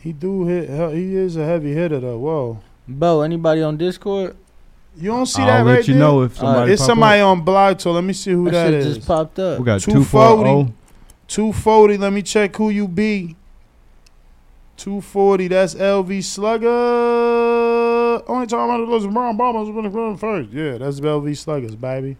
He 0.00 0.12
do 0.12 0.46
hit. 0.46 0.68
He 0.94 1.14
is 1.16 1.36
a 1.36 1.44
heavy 1.44 1.74
hitter 1.74 2.00
though. 2.00 2.18
Whoa. 2.18 2.58
Bo, 2.88 3.20
anybody 3.22 3.62
on 3.62 3.76
Discord? 3.76 4.36
You 4.98 5.10
don't 5.10 5.26
see 5.26 5.40
I'll 5.42 5.48
that 5.48 5.64
let 5.66 5.74
right 5.76 5.88
you 5.88 5.94
there? 5.94 6.02
know 6.02 6.22
if 6.22 6.36
somebody 6.36 6.72
it's 6.72 6.84
somebody 6.84 7.20
up. 7.20 7.28
on 7.28 7.40
blog 7.42 7.78
talk. 7.78 7.94
Let 7.94 8.04
me 8.04 8.12
see 8.12 8.32
who 8.32 8.44
That 8.46 8.52
that 8.52 8.66
shit 8.66 8.74
is. 8.74 8.96
just 8.96 9.06
popped 9.08 9.38
up. 9.38 9.58
We 9.58 9.64
got 9.64 9.80
240. 9.80 10.42
240. 10.42 10.72
240. 11.28 11.98
Let 11.98 12.12
me 12.12 12.22
check 12.22 12.56
who 12.56 12.68
you 12.70 12.86
be. 12.88 13.36
240. 14.76 15.48
That's 15.48 15.74
LV 15.74 16.22
Slugger. 16.24 16.68
Only 18.32 18.46
time 18.46 18.70
I 18.70 18.78
was 18.78 19.06
Brown 19.06 19.36
Bombers 19.36 19.68
was 19.68 19.74
going 19.74 19.84
to 19.84 19.90
go 19.90 20.16
first. 20.16 20.48
Yeah, 20.52 20.78
that's 20.78 20.98
LV 21.00 21.36
Sluggers, 21.36 21.76
baby. 21.76 22.16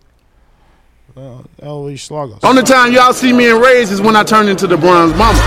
Uh, 1.16 1.40
LV 1.62 1.98
Sluggers. 2.00 2.38
Only 2.42 2.62
time 2.62 2.92
y'all 2.92 3.14
see 3.14 3.32
me 3.32 3.48
in 3.48 3.58
rays 3.58 3.90
is 3.90 4.02
when 4.02 4.14
I 4.14 4.22
turn 4.22 4.46
into 4.46 4.66
the 4.66 4.76
bronze 4.76 5.16
mama. 5.16 5.38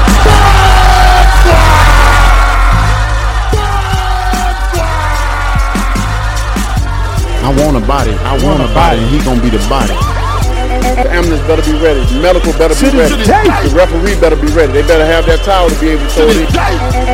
I 7.46 7.56
want 7.62 7.78
a 7.78 7.86
body. 7.86 8.14
I 8.26 8.34
want 8.44 8.64
a 8.64 8.74
body, 8.74 9.02
and 9.02 9.10
he 9.12 9.24
gonna 9.24 9.40
be 9.44 9.52
the 9.52 9.62
body. 9.70 9.94
The 9.94 11.12
ambulance 11.12 11.46
better 11.46 11.62
be 11.62 11.78
ready. 11.78 12.02
The 12.12 12.20
medical 12.22 12.54
better 12.54 12.74
be 12.74 12.98
ready. 12.98 13.14
The 13.22 13.74
referee 13.76 14.20
better 14.20 14.36
be 14.36 14.48
ready. 14.48 14.74
They 14.74 14.82
better 14.82 15.06
have 15.06 15.28
that 15.28 15.46
towel 15.46 15.70
to 15.70 15.80
be 15.80 15.90
able 15.90 16.06
to 16.06 16.10
throw 16.10 16.26
it. 16.26 16.50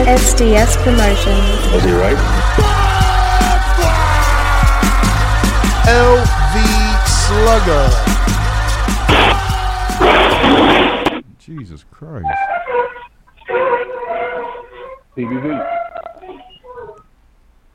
SDS 0.08 0.78
Promotions. 0.86 1.74
Was 1.74 1.84
he 1.84 1.92
right? 1.92 2.41
LV 5.88 6.56
Slugger. 7.08 7.90
Jesus 11.40 11.84
Christ. 11.92 12.26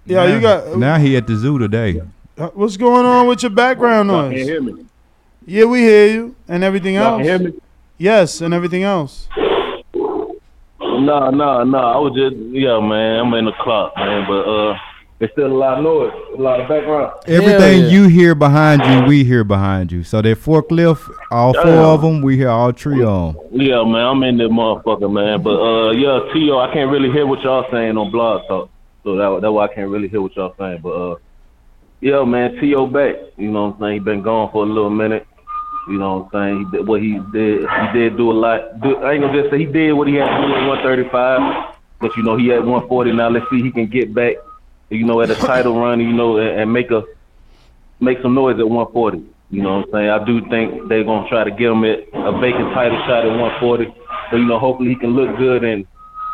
Yeah, 0.05 0.25
you 0.25 0.35
Now- 0.37 0.41
got. 0.41 0.77
Now 0.79 0.99
he 0.99 1.17
at 1.17 1.27
the 1.27 1.35
zoo 1.37 1.59
today. 1.59 2.01
uh, 2.39 2.49
What's 2.55 2.77
going 2.77 3.05
on 3.07 3.27
with 3.27 3.43
your 3.43 3.51
background 3.51 4.09
Y'all 4.09 4.23
can't 4.23 4.35
noise? 4.37 4.47
hear 4.49 4.61
me. 4.63 4.85
Yeah, 5.47 5.65
we 5.65 5.81
hear 5.81 6.07
you. 6.07 6.35
And 6.49 6.63
everything 6.63 6.97
else. 6.97 7.17
can 7.19 7.25
hear 7.25 7.39
me? 7.39 7.53
Yes, 7.99 8.41
and 8.41 8.53
everything 8.55 8.83
else. 8.85 9.29
No, 9.95 11.31
no, 11.31 11.63
no. 11.65 11.79
I 11.79 11.99
was 11.99 12.15
just 12.17 12.37
yeah, 12.53 12.79
man. 12.81 13.21
I'm 13.21 13.35
in 13.35 13.45
the 13.47 13.53
clock, 13.61 13.97
man. 13.97 14.27
But 14.29 14.43
uh, 14.49 14.77
there's 15.19 15.33
still 15.33 15.47
a 15.47 15.49
lot 15.49 15.79
of 15.79 15.85
noise, 15.85 16.13
a 16.35 16.41
lot 16.41 16.61
of 16.61 16.69
background. 16.69 17.13
Everything 17.27 17.91
you 17.91 18.07
hear 18.07 18.35
behind 18.35 18.83
you, 18.85 19.09
we 19.09 19.25
hear 19.25 19.45
behind 19.45 19.91
you. 19.91 20.03
So 20.03 20.21
that 20.21 20.39
forklift, 20.39 21.11
all 21.31 21.55
four 21.55 21.65
of 21.65 22.03
them, 22.03 22.21
we 22.21 22.37
hear 22.37 22.51
all 22.51 22.73
three 22.73 23.03
of 23.03 23.35
them. 23.35 23.45
Yeah, 23.53 23.83
man. 23.85 24.05
I'm 24.07 24.23
in 24.25 24.37
that 24.37 24.51
motherfucker, 24.51 25.11
man. 25.11 25.43
But 25.43 25.59
uh, 25.59 25.91
yeah, 25.93 26.33
T.O., 26.35 26.59
I 26.59 26.71
can't 26.73 26.91
really 26.91 27.11
hear 27.11 27.27
what 27.27 27.41
y'all 27.41 27.67
saying 27.71 27.97
on 27.97 28.11
Blog 28.11 28.47
Talk. 28.47 28.71
So 29.05 29.17
that 29.17 29.41
that's 29.41 29.51
why 29.51 29.65
I 29.65 29.75
can't 29.75 29.89
really 29.89 30.09
hear 30.09 30.21
what 30.21 30.37
y'all 30.37 30.55
saying. 30.59 30.81
But 30.83 30.91
uh, 30.91 31.17
yeah, 32.03 32.23
man. 32.25 32.61
T.O. 32.61 32.87
back. 32.87 33.17
You 33.39 33.51
know 33.51 33.69
what 33.69 33.77
I'm 33.77 33.81
saying? 33.81 33.93
He 33.95 33.99
been 34.01 34.23
gone 34.23 34.51
for 34.53 34.65
a 34.65 34.67
little 34.69 34.91
minute. 34.91 35.27
You 35.89 35.99
know 35.99 36.19
what 36.19 36.39
I'm 36.39 36.49
saying? 36.49 36.59
He 36.59 36.77
did, 36.77 36.89
what 36.89 37.01
he 37.01 37.21
did, 37.33 37.61
he 37.61 37.99
did 37.99 38.17
do 38.17 38.33
a 38.33 38.35
lot. 38.35 38.81
Do, 38.83 38.97
I 38.99 39.13
ain't 39.13 39.23
gonna 39.23 39.41
just 39.41 39.51
say 39.51 39.61
he 39.61 39.67
did 39.67 39.93
what 39.93 40.09
he 40.09 40.15
had 40.17 40.27
to 40.27 40.47
do 40.47 40.55
at 40.55 40.67
135, 40.67 41.75
but 42.01 42.17
you 42.17 42.25
know 42.25 42.37
he 42.37 42.49
had 42.49 42.59
140. 42.67 43.13
Now 43.13 43.29
let's 43.29 43.49
see 43.49 43.63
he 43.63 43.71
can 43.71 43.87
get 43.87 44.13
back. 44.13 44.35
You 44.91 45.05
know, 45.05 45.21
at 45.21 45.31
a 45.31 45.35
title 45.35 45.79
run. 45.81 46.01
You 46.01 46.13
know, 46.13 46.39
and, 46.39 46.61
and 46.61 46.73
make 46.73 46.91
a 46.91 47.03
make 48.01 48.19
some 48.23 48.35
noise 48.35 48.59
at 48.59 48.69
140. 48.69 49.25
You 49.51 49.63
know 49.63 49.79
what 49.79 49.87
I'm 49.87 49.93
saying? 49.93 50.11
I 50.11 50.25
do 50.25 50.41
think 50.51 50.89
they're 50.89 51.05
gonna 51.05 51.29
try 51.29 51.45
to 51.45 51.51
get 51.51 51.71
him 51.71 51.85
at 51.85 52.01
a 52.13 52.39
vacant 52.41 52.75
title 52.75 52.99
shot 53.07 53.25
at 53.25 53.31
140. 53.31 53.87
But 54.31 54.37
you 54.39 54.45
know, 54.45 54.59
hopefully 54.59 54.91
he 54.91 54.97
can 54.97 55.11
look 55.11 55.37
good 55.39 55.65
and 55.65 55.87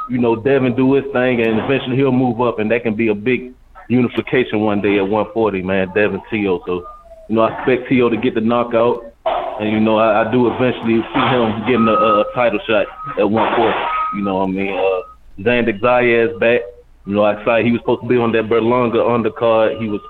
you 0.08 0.18
know 0.18 0.36
Devin 0.36 0.76
do 0.76 0.94
his 0.94 1.04
thing, 1.12 1.40
and 1.40 1.60
eventually 1.60 1.96
he'll 1.96 2.12
move 2.12 2.40
up, 2.40 2.58
and 2.58 2.70
that 2.70 2.82
can 2.82 2.94
be 2.94 3.08
a 3.08 3.14
big 3.14 3.52
unification 3.88 4.60
one 4.60 4.80
day 4.80 4.96
at 4.96 5.02
140, 5.02 5.62
man. 5.62 5.92
Devin 5.94 6.20
T.O. 6.30 6.62
So 6.66 6.86
you 7.28 7.36
know, 7.36 7.42
I 7.42 7.56
expect 7.58 7.88
T.O. 7.88 8.08
to 8.08 8.16
get 8.16 8.34
the 8.34 8.40
knockout. 8.40 9.12
And 9.24 9.70
you 9.70 9.80
know, 9.80 9.98
I, 9.98 10.26
I 10.26 10.32
do 10.32 10.48
eventually 10.48 11.00
see 11.14 11.26
him 11.28 11.60
getting 11.66 11.86
a, 11.86 11.92
a 11.92 12.24
title 12.34 12.58
shot 12.66 12.86
at 13.18 13.30
140. 13.30 14.18
You 14.18 14.24
know 14.24 14.36
what 14.36 14.48
I 14.48 14.52
mean? 14.52 14.72
Uh, 14.72 15.02
Xander 15.40 15.78
Zayas 15.80 16.38
back. 16.40 16.60
You 17.06 17.14
know, 17.14 17.22
I 17.22 17.38
excited. 17.38 17.66
He 17.66 17.72
was 17.72 17.80
supposed 17.80 18.02
to 18.02 18.08
be 18.08 18.16
on 18.16 18.32
that 18.32 18.46
Berlanga 18.46 19.02
undercard. 19.02 19.80
He 19.80 19.88
was, 19.88 20.00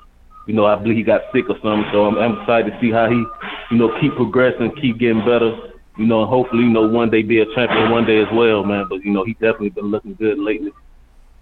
you 0.47 0.55
know, 0.55 0.67
I 0.67 0.77
believe 0.77 0.97
he 0.97 1.03
got 1.03 1.23
sick 1.33 1.49
or 1.49 1.57
something. 1.63 1.89
So 1.93 2.05
I'm, 2.05 2.19
I'm 2.19 2.41
excited 2.41 2.73
to 2.73 2.81
see 2.81 2.91
how 2.91 3.09
he, 3.09 3.25
you 3.71 3.79
know, 3.79 3.99
keep 4.01 4.15
progressing, 4.17 4.73
keep 4.81 4.99
getting 4.99 5.25
better. 5.25 5.73
You 5.97 6.07
know, 6.07 6.27
hopefully, 6.27 6.65
you 6.65 6.71
know, 6.71 6.89
one 6.89 7.11
day 7.11 7.23
be 7.23 7.41
a 7.41 7.47
champion 7.55 7.91
one 7.91 8.07
day 8.07 8.21
as 8.21 8.29
well, 8.33 8.65
man. 8.65 8.87
But 8.89 9.05
you 9.05 9.13
know, 9.13 9.25
he 9.25 9.33
definitely 9.35 9.71
been 9.71 9.91
looking 9.91 10.15
good 10.15 10.39
lately. 10.39 10.73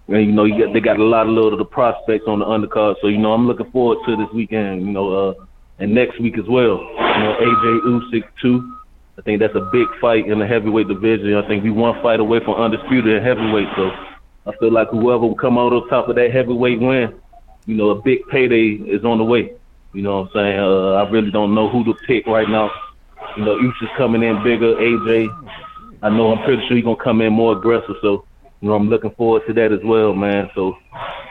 And 0.07 0.25
you 0.25 0.31
know, 0.31 0.43
you 0.43 0.65
got, 0.65 0.73
they 0.73 0.79
got 0.79 0.99
a 0.99 1.03
lot 1.03 1.27
of 1.27 1.33
little 1.33 1.53
of 1.53 1.59
the 1.59 1.65
prospects 1.65 2.25
on 2.27 2.39
the 2.39 2.45
undercard. 2.45 2.95
So 3.01 3.07
you 3.07 3.17
know, 3.17 3.33
I'm 3.33 3.47
looking 3.47 3.71
forward 3.71 3.99
to 4.05 4.15
this 4.15 4.27
weekend. 4.33 4.85
You 4.85 4.91
know, 4.91 5.29
uh, 5.29 5.33
and 5.79 5.93
next 5.93 6.19
week 6.19 6.37
as 6.37 6.47
well. 6.47 6.79
You 6.79 7.23
know, 7.23 7.35
AJ 7.41 7.81
Usyk 7.87 8.23
too. 8.41 8.77
I 9.17 9.21
think 9.21 9.39
that's 9.39 9.55
a 9.55 9.69
big 9.71 9.87
fight 9.99 10.27
in 10.27 10.39
the 10.39 10.47
heavyweight 10.47 10.87
division. 10.87 11.35
I 11.35 11.47
think 11.47 11.63
we 11.63 11.71
one 11.71 12.01
fight 12.01 12.19
away 12.19 12.39
from 12.43 12.55
undisputed 12.55 13.21
heavyweight. 13.21 13.67
So 13.75 13.91
I 14.45 14.51
feel 14.59 14.71
like 14.71 14.89
whoever 14.89 15.19
will 15.19 15.35
come 15.35 15.57
out 15.57 15.73
on 15.73 15.87
top 15.87 16.09
of 16.09 16.15
that 16.15 16.31
heavyweight 16.31 16.79
win, 16.79 17.13
you 17.65 17.75
know, 17.75 17.89
a 17.89 18.01
big 18.01 18.27
payday 18.29 18.81
is 18.89 19.05
on 19.05 19.19
the 19.19 19.23
way. 19.23 19.53
You 19.93 20.01
know 20.01 20.21
what 20.21 20.27
I'm 20.27 20.33
saying? 20.33 20.59
Uh, 20.59 20.93
I 20.93 21.09
really 21.09 21.31
don't 21.31 21.53
know 21.53 21.69
who 21.69 21.83
to 21.85 21.93
pick 22.07 22.25
right 22.25 22.49
now. 22.49 22.71
You 23.37 23.45
know, 23.45 23.55
Usyk's 23.57 23.97
coming 23.97 24.23
in 24.23 24.43
bigger. 24.43 24.75
AJ, 24.75 25.27
I 26.01 26.09
know 26.09 26.33
I'm 26.33 26.43
pretty 26.43 26.65
sure 26.67 26.75
he's 26.75 26.85
gonna 26.85 27.03
come 27.03 27.21
in 27.21 27.33
more 27.33 27.57
aggressive. 27.57 27.95
So 28.01 28.25
you 28.61 28.69
know, 28.69 28.75
I'm 28.75 28.89
looking 28.89 29.11
forward 29.11 29.41
to 29.47 29.53
that 29.53 29.71
as 29.71 29.79
well, 29.83 30.13
man. 30.13 30.49
So, 30.53 30.77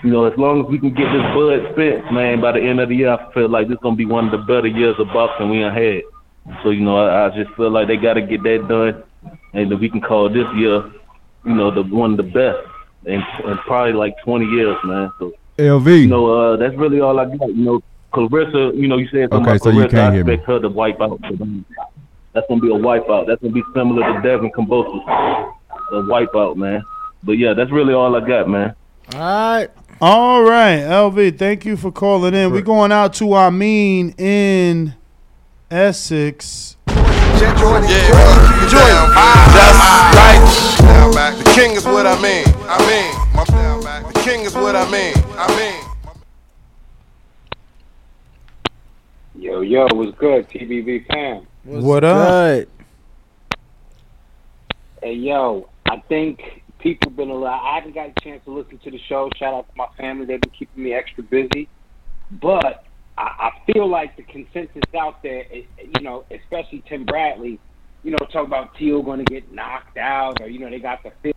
you 0.02 0.10
know, 0.10 0.24
as 0.24 0.36
long 0.36 0.64
as 0.64 0.70
we 0.70 0.78
can 0.78 0.90
get 0.90 1.06
this 1.12 1.22
bud 1.34 1.72
spent, 1.72 2.12
man, 2.12 2.40
by 2.40 2.52
the 2.52 2.60
end 2.60 2.80
of 2.80 2.88
the 2.88 2.96
year, 2.96 3.12
I 3.12 3.32
feel 3.32 3.48
like 3.48 3.68
this 3.68 3.76
is 3.76 3.82
gonna 3.82 3.96
be 3.96 4.06
one 4.06 4.26
of 4.26 4.32
the 4.32 4.46
better 4.46 4.66
years 4.66 4.96
of 4.98 5.06
boxing 5.08 5.48
we 5.48 5.60
had. 5.60 6.02
So, 6.62 6.70
you 6.70 6.80
know, 6.80 6.96
I, 6.96 7.26
I 7.26 7.30
just 7.30 7.54
feel 7.56 7.70
like 7.70 7.86
they 7.86 7.96
got 7.96 8.14
to 8.14 8.22
get 8.22 8.42
that 8.42 8.66
done, 8.68 9.04
and 9.52 9.70
that 9.70 9.76
we 9.76 9.88
can 9.88 10.00
call 10.00 10.28
this 10.28 10.46
year, 10.56 10.90
you 11.44 11.54
know, 11.54 11.70
the 11.70 11.82
one 11.82 12.12
of 12.12 12.16
the 12.16 12.24
best 12.24 12.66
in, 13.06 13.22
in 13.44 13.59
probably 13.66 13.93
like 13.93 14.14
20 14.24 14.44
years, 14.47 14.77
man. 14.85 15.12
So, 15.18 15.32
LV. 15.59 16.01
you 16.01 16.06
know, 16.06 16.31
uh, 16.52 16.56
that's 16.56 16.74
really 16.77 17.01
all 17.01 17.18
I 17.18 17.24
got. 17.36 17.48
You 17.48 17.64
know, 17.64 17.82
Claressa, 18.12 18.74
you 18.77 18.89
know, 18.89 18.97
you 18.98 19.06
said 19.09 19.31
something 19.31 19.40
Okay, 19.43 19.51
about 19.56 19.62
so 19.62 19.70
you 19.70 19.82
can't 19.89 19.94
I 19.94 20.14
hear 20.14 20.24
me. 20.24 20.35
expect 20.35 20.48
her 20.48 20.60
to 20.60 20.68
wipe 20.68 21.01
out. 21.01 21.20
That's 21.20 22.47
gonna 22.48 22.60
be 22.60 22.68
a 22.68 22.78
wipeout. 22.78 23.27
That's 23.27 23.40
gonna 23.43 23.52
be 23.52 23.62
similar 23.74 24.12
to 24.12 24.20
Devin 24.22 24.52
Kambosos, 24.52 25.05
a 25.93 25.94
wipeout, 26.02 26.56
man. 26.56 26.82
But 27.22 27.32
yeah, 27.32 27.55
that's 27.55 27.70
really 27.70 27.93
all 27.93 28.14
I 28.16 28.27
got, 28.27 28.48
man. 28.48 28.74
All 29.14 29.20
right. 29.20 29.68
All 30.02 30.43
right, 30.43 30.78
LV, 30.78 31.36
thank 31.39 31.66
you 31.66 31.77
for 31.77 31.93
calling 31.93 32.32
in. 32.32 32.52
We're 32.52 32.62
going 32.62 32.90
out 32.90 33.12
to 33.14 33.35
Amin 33.35 34.14
in 34.16 34.94
Essex. 35.70 36.77
Just 37.40 37.56
like 37.64 37.88
down 40.78 41.10
back. 41.14 41.38
The 41.38 41.50
king 41.54 41.72
is 41.72 41.86
what 41.86 42.06
I 42.06 42.20
mean. 42.20 42.44
I 42.68 42.78
mean, 42.86 43.14
my 43.34 43.44
down 43.44 43.82
back. 43.82 44.12
The 44.12 44.20
king 44.20 44.42
is 44.42 44.54
what 44.54 44.76
I 44.76 44.84
mean. 44.90 45.14
I 45.38 45.48
mean. 45.56 45.80
Yo, 49.42 49.62
yo, 49.62 49.86
what's 49.94 50.16
good, 50.18 50.50
TBV 50.50 51.06
fam? 51.06 51.46
what 51.64 52.04
up? 52.04 52.68
Hey, 55.02 55.14
yo, 55.14 55.70
I 55.86 55.96
think 56.10 56.62
people 56.78 57.10
been 57.10 57.30
a 57.30 57.34
lot. 57.34 57.62
I 57.62 57.76
haven't 57.76 57.94
got 57.94 58.10
a 58.10 58.12
chance 58.20 58.44
to 58.44 58.50
listen 58.50 58.76
to 58.80 58.90
the 58.90 58.98
show. 59.08 59.30
Shout 59.38 59.54
out 59.54 59.66
to 59.66 59.76
my 59.76 59.86
family; 59.96 60.26
they've 60.26 60.42
been 60.42 60.50
keeping 60.50 60.84
me 60.84 60.92
extra 60.92 61.22
busy. 61.22 61.70
But 62.30 62.84
I, 63.20 63.51
I 63.51 63.72
feel 63.72 63.86
like 63.86 64.16
the 64.16 64.22
consensus 64.22 64.82
out 64.98 65.22
there, 65.22 65.44
is, 65.52 65.64
you 65.78 66.02
know, 66.02 66.24
especially 66.30 66.82
Tim 66.88 67.05
Bradley, 67.05 67.60
you 68.02 68.12
know, 68.12 68.18
talk 68.32 68.47
about 68.47 68.74
Teal 68.76 69.02
going 69.02 69.18
to 69.18 69.24
get 69.24 69.52
knocked 69.52 69.98
out, 69.98 70.40
or 70.40 70.48
you 70.48 70.59
know, 70.59 70.70
they 70.70 70.78
got 70.78 71.02
the 71.02 71.12
fifth. 71.22 71.36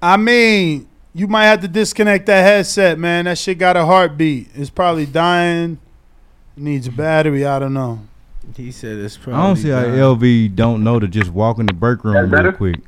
I 0.00 0.16
mean, 0.16 0.88
you 1.12 1.28
might 1.28 1.44
have 1.44 1.60
to 1.60 1.68
disconnect 1.68 2.26
that 2.26 2.42
headset, 2.42 2.98
man. 2.98 3.26
That 3.26 3.36
shit 3.36 3.58
got 3.58 3.76
a 3.76 3.84
heartbeat. 3.84 4.48
It's 4.54 4.70
probably 4.70 5.04
dying. 5.04 5.78
Needs 6.56 6.86
a 6.86 6.92
battery. 6.92 7.44
I 7.44 7.58
don't 7.58 7.74
know. 7.74 8.00
He 8.56 8.72
said 8.72 8.96
it's 8.98 9.16
probably. 9.16 9.34
I 9.34 9.46
don't 9.46 9.56
see 9.56 9.68
how. 9.70 9.82
LV 9.82 10.54
don't 10.54 10.84
know 10.84 11.00
to 11.00 11.08
just 11.08 11.30
walk 11.30 11.58
in 11.58 11.66
the 11.66 11.74
break 11.74 12.02
room 12.04 12.30
real 12.30 12.52
quick. 12.52 12.80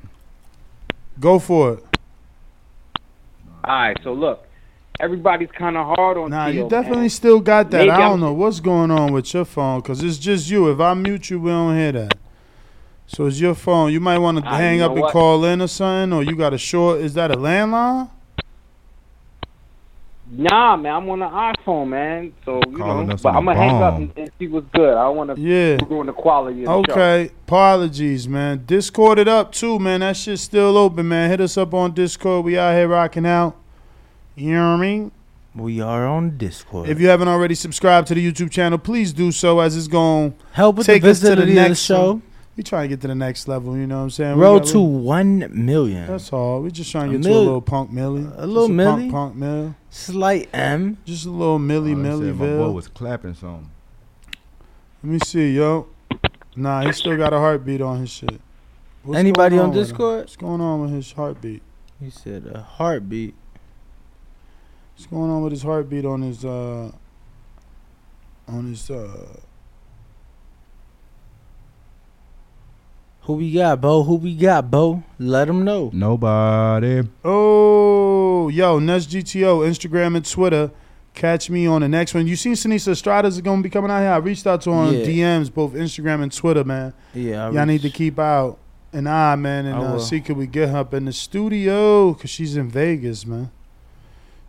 Go 1.20 1.38
for 1.38 1.74
it. 1.74 1.84
All 3.64 3.74
right, 3.74 3.98
so 4.04 4.12
look, 4.12 4.45
everybody's 5.00 5.50
kind 5.50 5.76
of 5.76 5.86
hard 5.96 6.16
on 6.18 6.30
Nah, 6.30 6.46
Teal. 6.46 6.54
you 6.64 6.68
definitely 6.68 7.02
man. 7.02 7.10
still 7.10 7.40
got 7.40 7.70
that. 7.70 7.78
Maybe 7.78 7.90
I 7.90 7.98
don't 7.98 8.10
I'm- 8.10 8.20
know 8.20 8.32
what's 8.32 8.60
going 8.60 8.90
on 8.90 9.12
with 9.12 9.32
your 9.34 9.44
phone 9.44 9.80
because 9.80 10.02
it's 10.02 10.18
just 10.18 10.50
you. 10.50 10.70
If 10.70 10.80
I 10.80 10.94
mute 10.94 11.30
you, 11.30 11.40
we 11.40 11.50
don't 11.50 11.76
hear 11.76 11.92
that. 11.92 12.14
So 13.06 13.26
it's 13.26 13.40
your 13.40 13.54
phone. 13.54 13.92
You 13.92 14.00
might 14.00 14.18
want 14.18 14.38
to 14.38 14.44
Ah, 14.44 14.56
hang 14.56 14.80
up 14.82 14.90
know 14.90 14.94
and 14.96 15.02
what? 15.02 15.12
call 15.12 15.44
in 15.44 15.62
or 15.62 15.68
something, 15.68 16.12
or 16.12 16.22
you 16.24 16.34
got 16.36 16.52
a 16.52 16.58
short. 16.58 17.00
Is 17.00 17.14
that 17.14 17.30
a 17.30 17.36
landline? 17.36 18.10
Nah, 20.28 20.76
man, 20.76 20.92
I'm 20.92 21.08
on 21.10 21.22
an 21.22 21.30
iPhone, 21.30 21.88
man. 21.88 22.32
So 22.44 22.60
you 22.68 22.78
Calling 22.78 23.06
know, 23.06 23.14
but 23.22 23.28
I'm 23.32 23.44
gonna 23.44 23.56
hang 23.56 23.80
up 23.80 23.94
and, 23.94 24.10
and 24.16 24.30
see 24.40 24.48
what's 24.48 24.66
good. 24.74 24.92
I 24.96 25.08
want 25.08 25.32
to 25.36 25.40
Yeah. 25.40 25.78
ruin 25.88 26.08
the 26.08 26.12
quality 26.12 26.64
of 26.66 26.84
the 26.84 26.92
show. 26.92 26.92
Okay, 27.00 27.30
apologies, 27.46 28.26
man. 28.28 28.64
Discord 28.66 29.20
it 29.20 29.28
up 29.28 29.52
too, 29.52 29.78
man. 29.78 30.00
That 30.00 30.16
shit's 30.16 30.42
still 30.42 30.76
open, 30.76 31.06
man. 31.06 31.30
Hit 31.30 31.40
us 31.40 31.56
up 31.56 31.72
on 31.74 31.92
Discord. 31.92 32.44
We 32.44 32.58
out 32.58 32.74
here 32.74 32.88
rocking 32.88 33.24
out. 33.24 33.54
You 34.36 34.52
know 34.54 34.72
what 34.72 34.78
I 34.78 34.80
mean? 34.80 35.12
We 35.54 35.80
are 35.80 36.06
on 36.06 36.36
Discord. 36.36 36.88
If 36.88 37.00
you 37.00 37.08
haven't 37.08 37.28
already 37.28 37.54
subscribed 37.54 38.08
to 38.08 38.14
the 38.14 38.32
YouTube 38.32 38.50
channel, 38.50 38.76
please 38.78 39.12
do 39.14 39.32
so 39.32 39.60
as 39.60 39.74
it's 39.76 39.88
going 39.88 40.32
to 40.32 40.36
Help 40.52 40.76
with 40.76 40.86
the 40.86 40.92
take 40.92 41.04
us 41.04 41.20
to 41.20 41.24
the 41.24 41.30
visibility 41.36 41.52
of 41.52 41.62
the 41.62 41.68
next 41.70 41.80
show. 41.80 42.20
We 42.56 42.62
try 42.62 42.82
to 42.82 42.88
get 42.88 43.00
to 43.02 43.08
the 43.08 43.14
next 43.14 43.48
level, 43.48 43.76
you 43.76 43.86
know 43.86 43.96
what 43.98 44.02
I'm 44.04 44.10
saying? 44.10 44.36
We 44.36 44.42
Road 44.42 44.60
got- 44.64 44.68
to 44.72 44.80
one 44.80 45.48
million. 45.52 46.06
That's 46.06 46.32
all. 46.32 46.60
We 46.62 46.70
just 46.70 46.90
trying 46.90 47.10
to 47.10 47.16
A 47.16 47.18
get 47.18 47.24
to 47.28 47.34
a 47.34 47.38
little 47.38 47.60
punk 47.62 47.90
millie. 47.92 48.26
a 48.36 48.46
little 48.46 48.68
Just 48.68 48.72
millie? 48.76 49.00
Punk, 49.10 49.12
punk 49.12 49.34
mill. 49.36 49.74
Slight 49.90 50.48
M. 50.54 50.98
Just 51.06 51.24
a 51.26 51.30
little 51.30 51.58
millie 51.58 51.92
Oh, 51.92 51.96
they 51.96 52.02
said 52.02 52.12
my 52.12 52.32
boy 52.32 52.44
millieville. 52.46 52.72
was 52.74 52.88
clapping 52.88 53.34
something. 53.34 53.70
Let 55.02 55.10
me 55.12 55.18
see, 55.24 55.54
yo. 55.56 55.86
Nah, 56.54 56.82
he 56.82 56.92
still 56.92 57.16
got 57.16 57.32
a 57.34 57.38
heartbeat 57.38 57.80
on 57.82 58.00
his 58.00 58.10
shit. 58.10 58.40
What's 59.02 59.18
Anybody 59.18 59.56
going 59.56 59.68
on? 59.70 59.74
Discord? 59.74 60.20
What's 60.20 60.36
going 60.36 60.60
on 60.62 60.80
with 60.82 60.90
his 60.90 61.12
heartbeat? 61.12 61.62
He 62.00 62.10
said 62.10 62.46
a 62.54 62.60
heartbeat. 62.62 63.34
What's 64.96 65.06
going 65.06 65.30
on 65.30 65.42
with 65.42 65.52
his 65.52 65.62
heartbeat 65.62 66.06
on 66.06 66.22
his 66.22 66.42
uh 66.44 66.90
on 68.48 68.66
his 68.66 68.90
uh 68.90 69.36
Who 73.22 73.34
we 73.34 73.52
got, 73.52 73.80
Bo? 73.80 74.04
Who 74.04 74.14
we 74.14 74.34
got, 74.34 74.70
Bo? 74.70 75.02
Let 75.18 75.48
them 75.48 75.64
know. 75.64 75.90
Nobody. 75.92 77.02
Oh 77.24 78.48
yo, 78.48 78.78
Nuts 78.78 79.06
GTO, 79.06 79.68
Instagram 79.68 80.16
and 80.16 80.28
Twitter. 80.28 80.70
Catch 81.12 81.50
me 81.50 81.66
on 81.66 81.82
the 81.82 81.88
next 81.88 82.14
one. 82.14 82.26
You 82.26 82.36
seen 82.36 82.54
Seniesa 82.54 82.88
Estrada's 82.92 83.38
gonna 83.42 83.62
be 83.62 83.68
coming 83.70 83.90
out 83.90 84.00
here. 84.00 84.10
I 84.12 84.16
reached 84.16 84.46
out 84.46 84.62
to 84.62 84.70
her 84.70 84.76
on 84.76 84.94
Yeah. 84.94 85.04
DMs, 85.04 85.52
both 85.52 85.74
Instagram 85.74 86.22
and 86.22 86.32
Twitter, 86.32 86.64
man. 86.64 86.94
Yeah, 87.12 87.48
I 87.48 87.50
Y'all 87.50 87.66
need 87.66 87.82
to 87.82 87.90
keep 87.90 88.18
out 88.18 88.58
an 88.94 89.06
eye, 89.06 89.36
man, 89.36 89.66
and 89.66 89.76
uh, 89.76 89.98
see 89.98 90.20
could 90.22 90.38
we 90.38 90.46
get 90.46 90.70
her 90.70 90.78
up 90.78 90.94
in 90.94 91.04
the 91.04 91.12
studio 91.12 92.14
because 92.14 92.30
she's 92.30 92.56
in 92.56 92.70
Vegas, 92.70 93.26
man. 93.26 93.50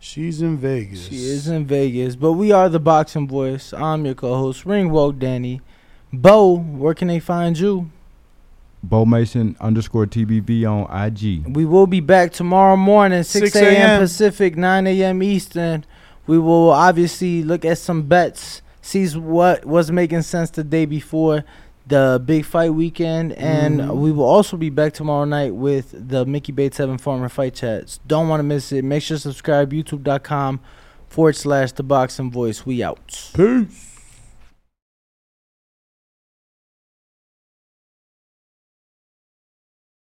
She's 0.00 0.40
in 0.40 0.56
Vegas. 0.58 1.08
She 1.08 1.16
is 1.16 1.48
in 1.48 1.66
Vegas, 1.66 2.14
but 2.14 2.32
we 2.32 2.52
are 2.52 2.68
the 2.68 2.78
Boxing 2.78 3.26
Voice. 3.26 3.72
I'm 3.72 4.04
your 4.04 4.14
co-host, 4.14 4.64
Ringwalk 4.64 5.18
Danny. 5.18 5.60
Bo, 6.12 6.56
where 6.56 6.94
can 6.94 7.08
they 7.08 7.18
find 7.18 7.58
you? 7.58 7.90
Bo 8.80 9.04
Mason 9.04 9.56
underscore 9.60 10.06
TBV 10.06 10.64
on 10.64 10.86
IG. 11.06 11.54
We 11.54 11.64
will 11.64 11.88
be 11.88 11.98
back 11.98 12.32
tomorrow 12.32 12.76
morning, 12.76 13.24
6, 13.24 13.52
6 13.52 13.56
a.m. 13.56 13.74
a.m. 13.74 14.00
Pacific, 14.00 14.56
9 14.56 14.86
a.m. 14.86 15.22
Eastern. 15.22 15.84
We 16.28 16.38
will 16.38 16.70
obviously 16.70 17.42
look 17.42 17.64
at 17.64 17.78
some 17.78 18.02
bets, 18.02 18.62
see 18.80 19.08
what 19.08 19.64
was 19.64 19.90
making 19.90 20.22
sense 20.22 20.50
the 20.50 20.62
day 20.62 20.84
before 20.84 21.44
the 21.88 22.22
big 22.24 22.44
fight 22.44 22.74
weekend, 22.74 23.32
and 23.32 23.80
Mhm. 23.80 23.96
we 23.96 24.12
will 24.12 24.24
also 24.26 24.56
be 24.56 24.70
back 24.70 24.92
tomorrow 24.92 25.24
night 25.24 25.54
with 25.54 25.94
the 26.08 26.24
Mickey 26.26 26.52
Bates 26.52 26.78
Tevin 26.78 27.00
Farmer 27.00 27.28
Fight 27.28 27.54
Chats. 27.54 27.98
Don't 28.06 28.28
want 28.28 28.40
to 28.40 28.44
miss 28.44 28.70
it. 28.72 28.84
Make 28.84 29.02
sure 29.02 29.16
to 29.16 29.20
subscribe, 29.20 29.72
youtube.com 29.72 30.60
forward 31.08 31.36
slash 31.36 31.72
the 31.72 31.82
boxing 31.82 32.30
voice. 32.30 32.66
We 32.66 32.82
out. 32.82 33.30
Peace. 33.34 33.87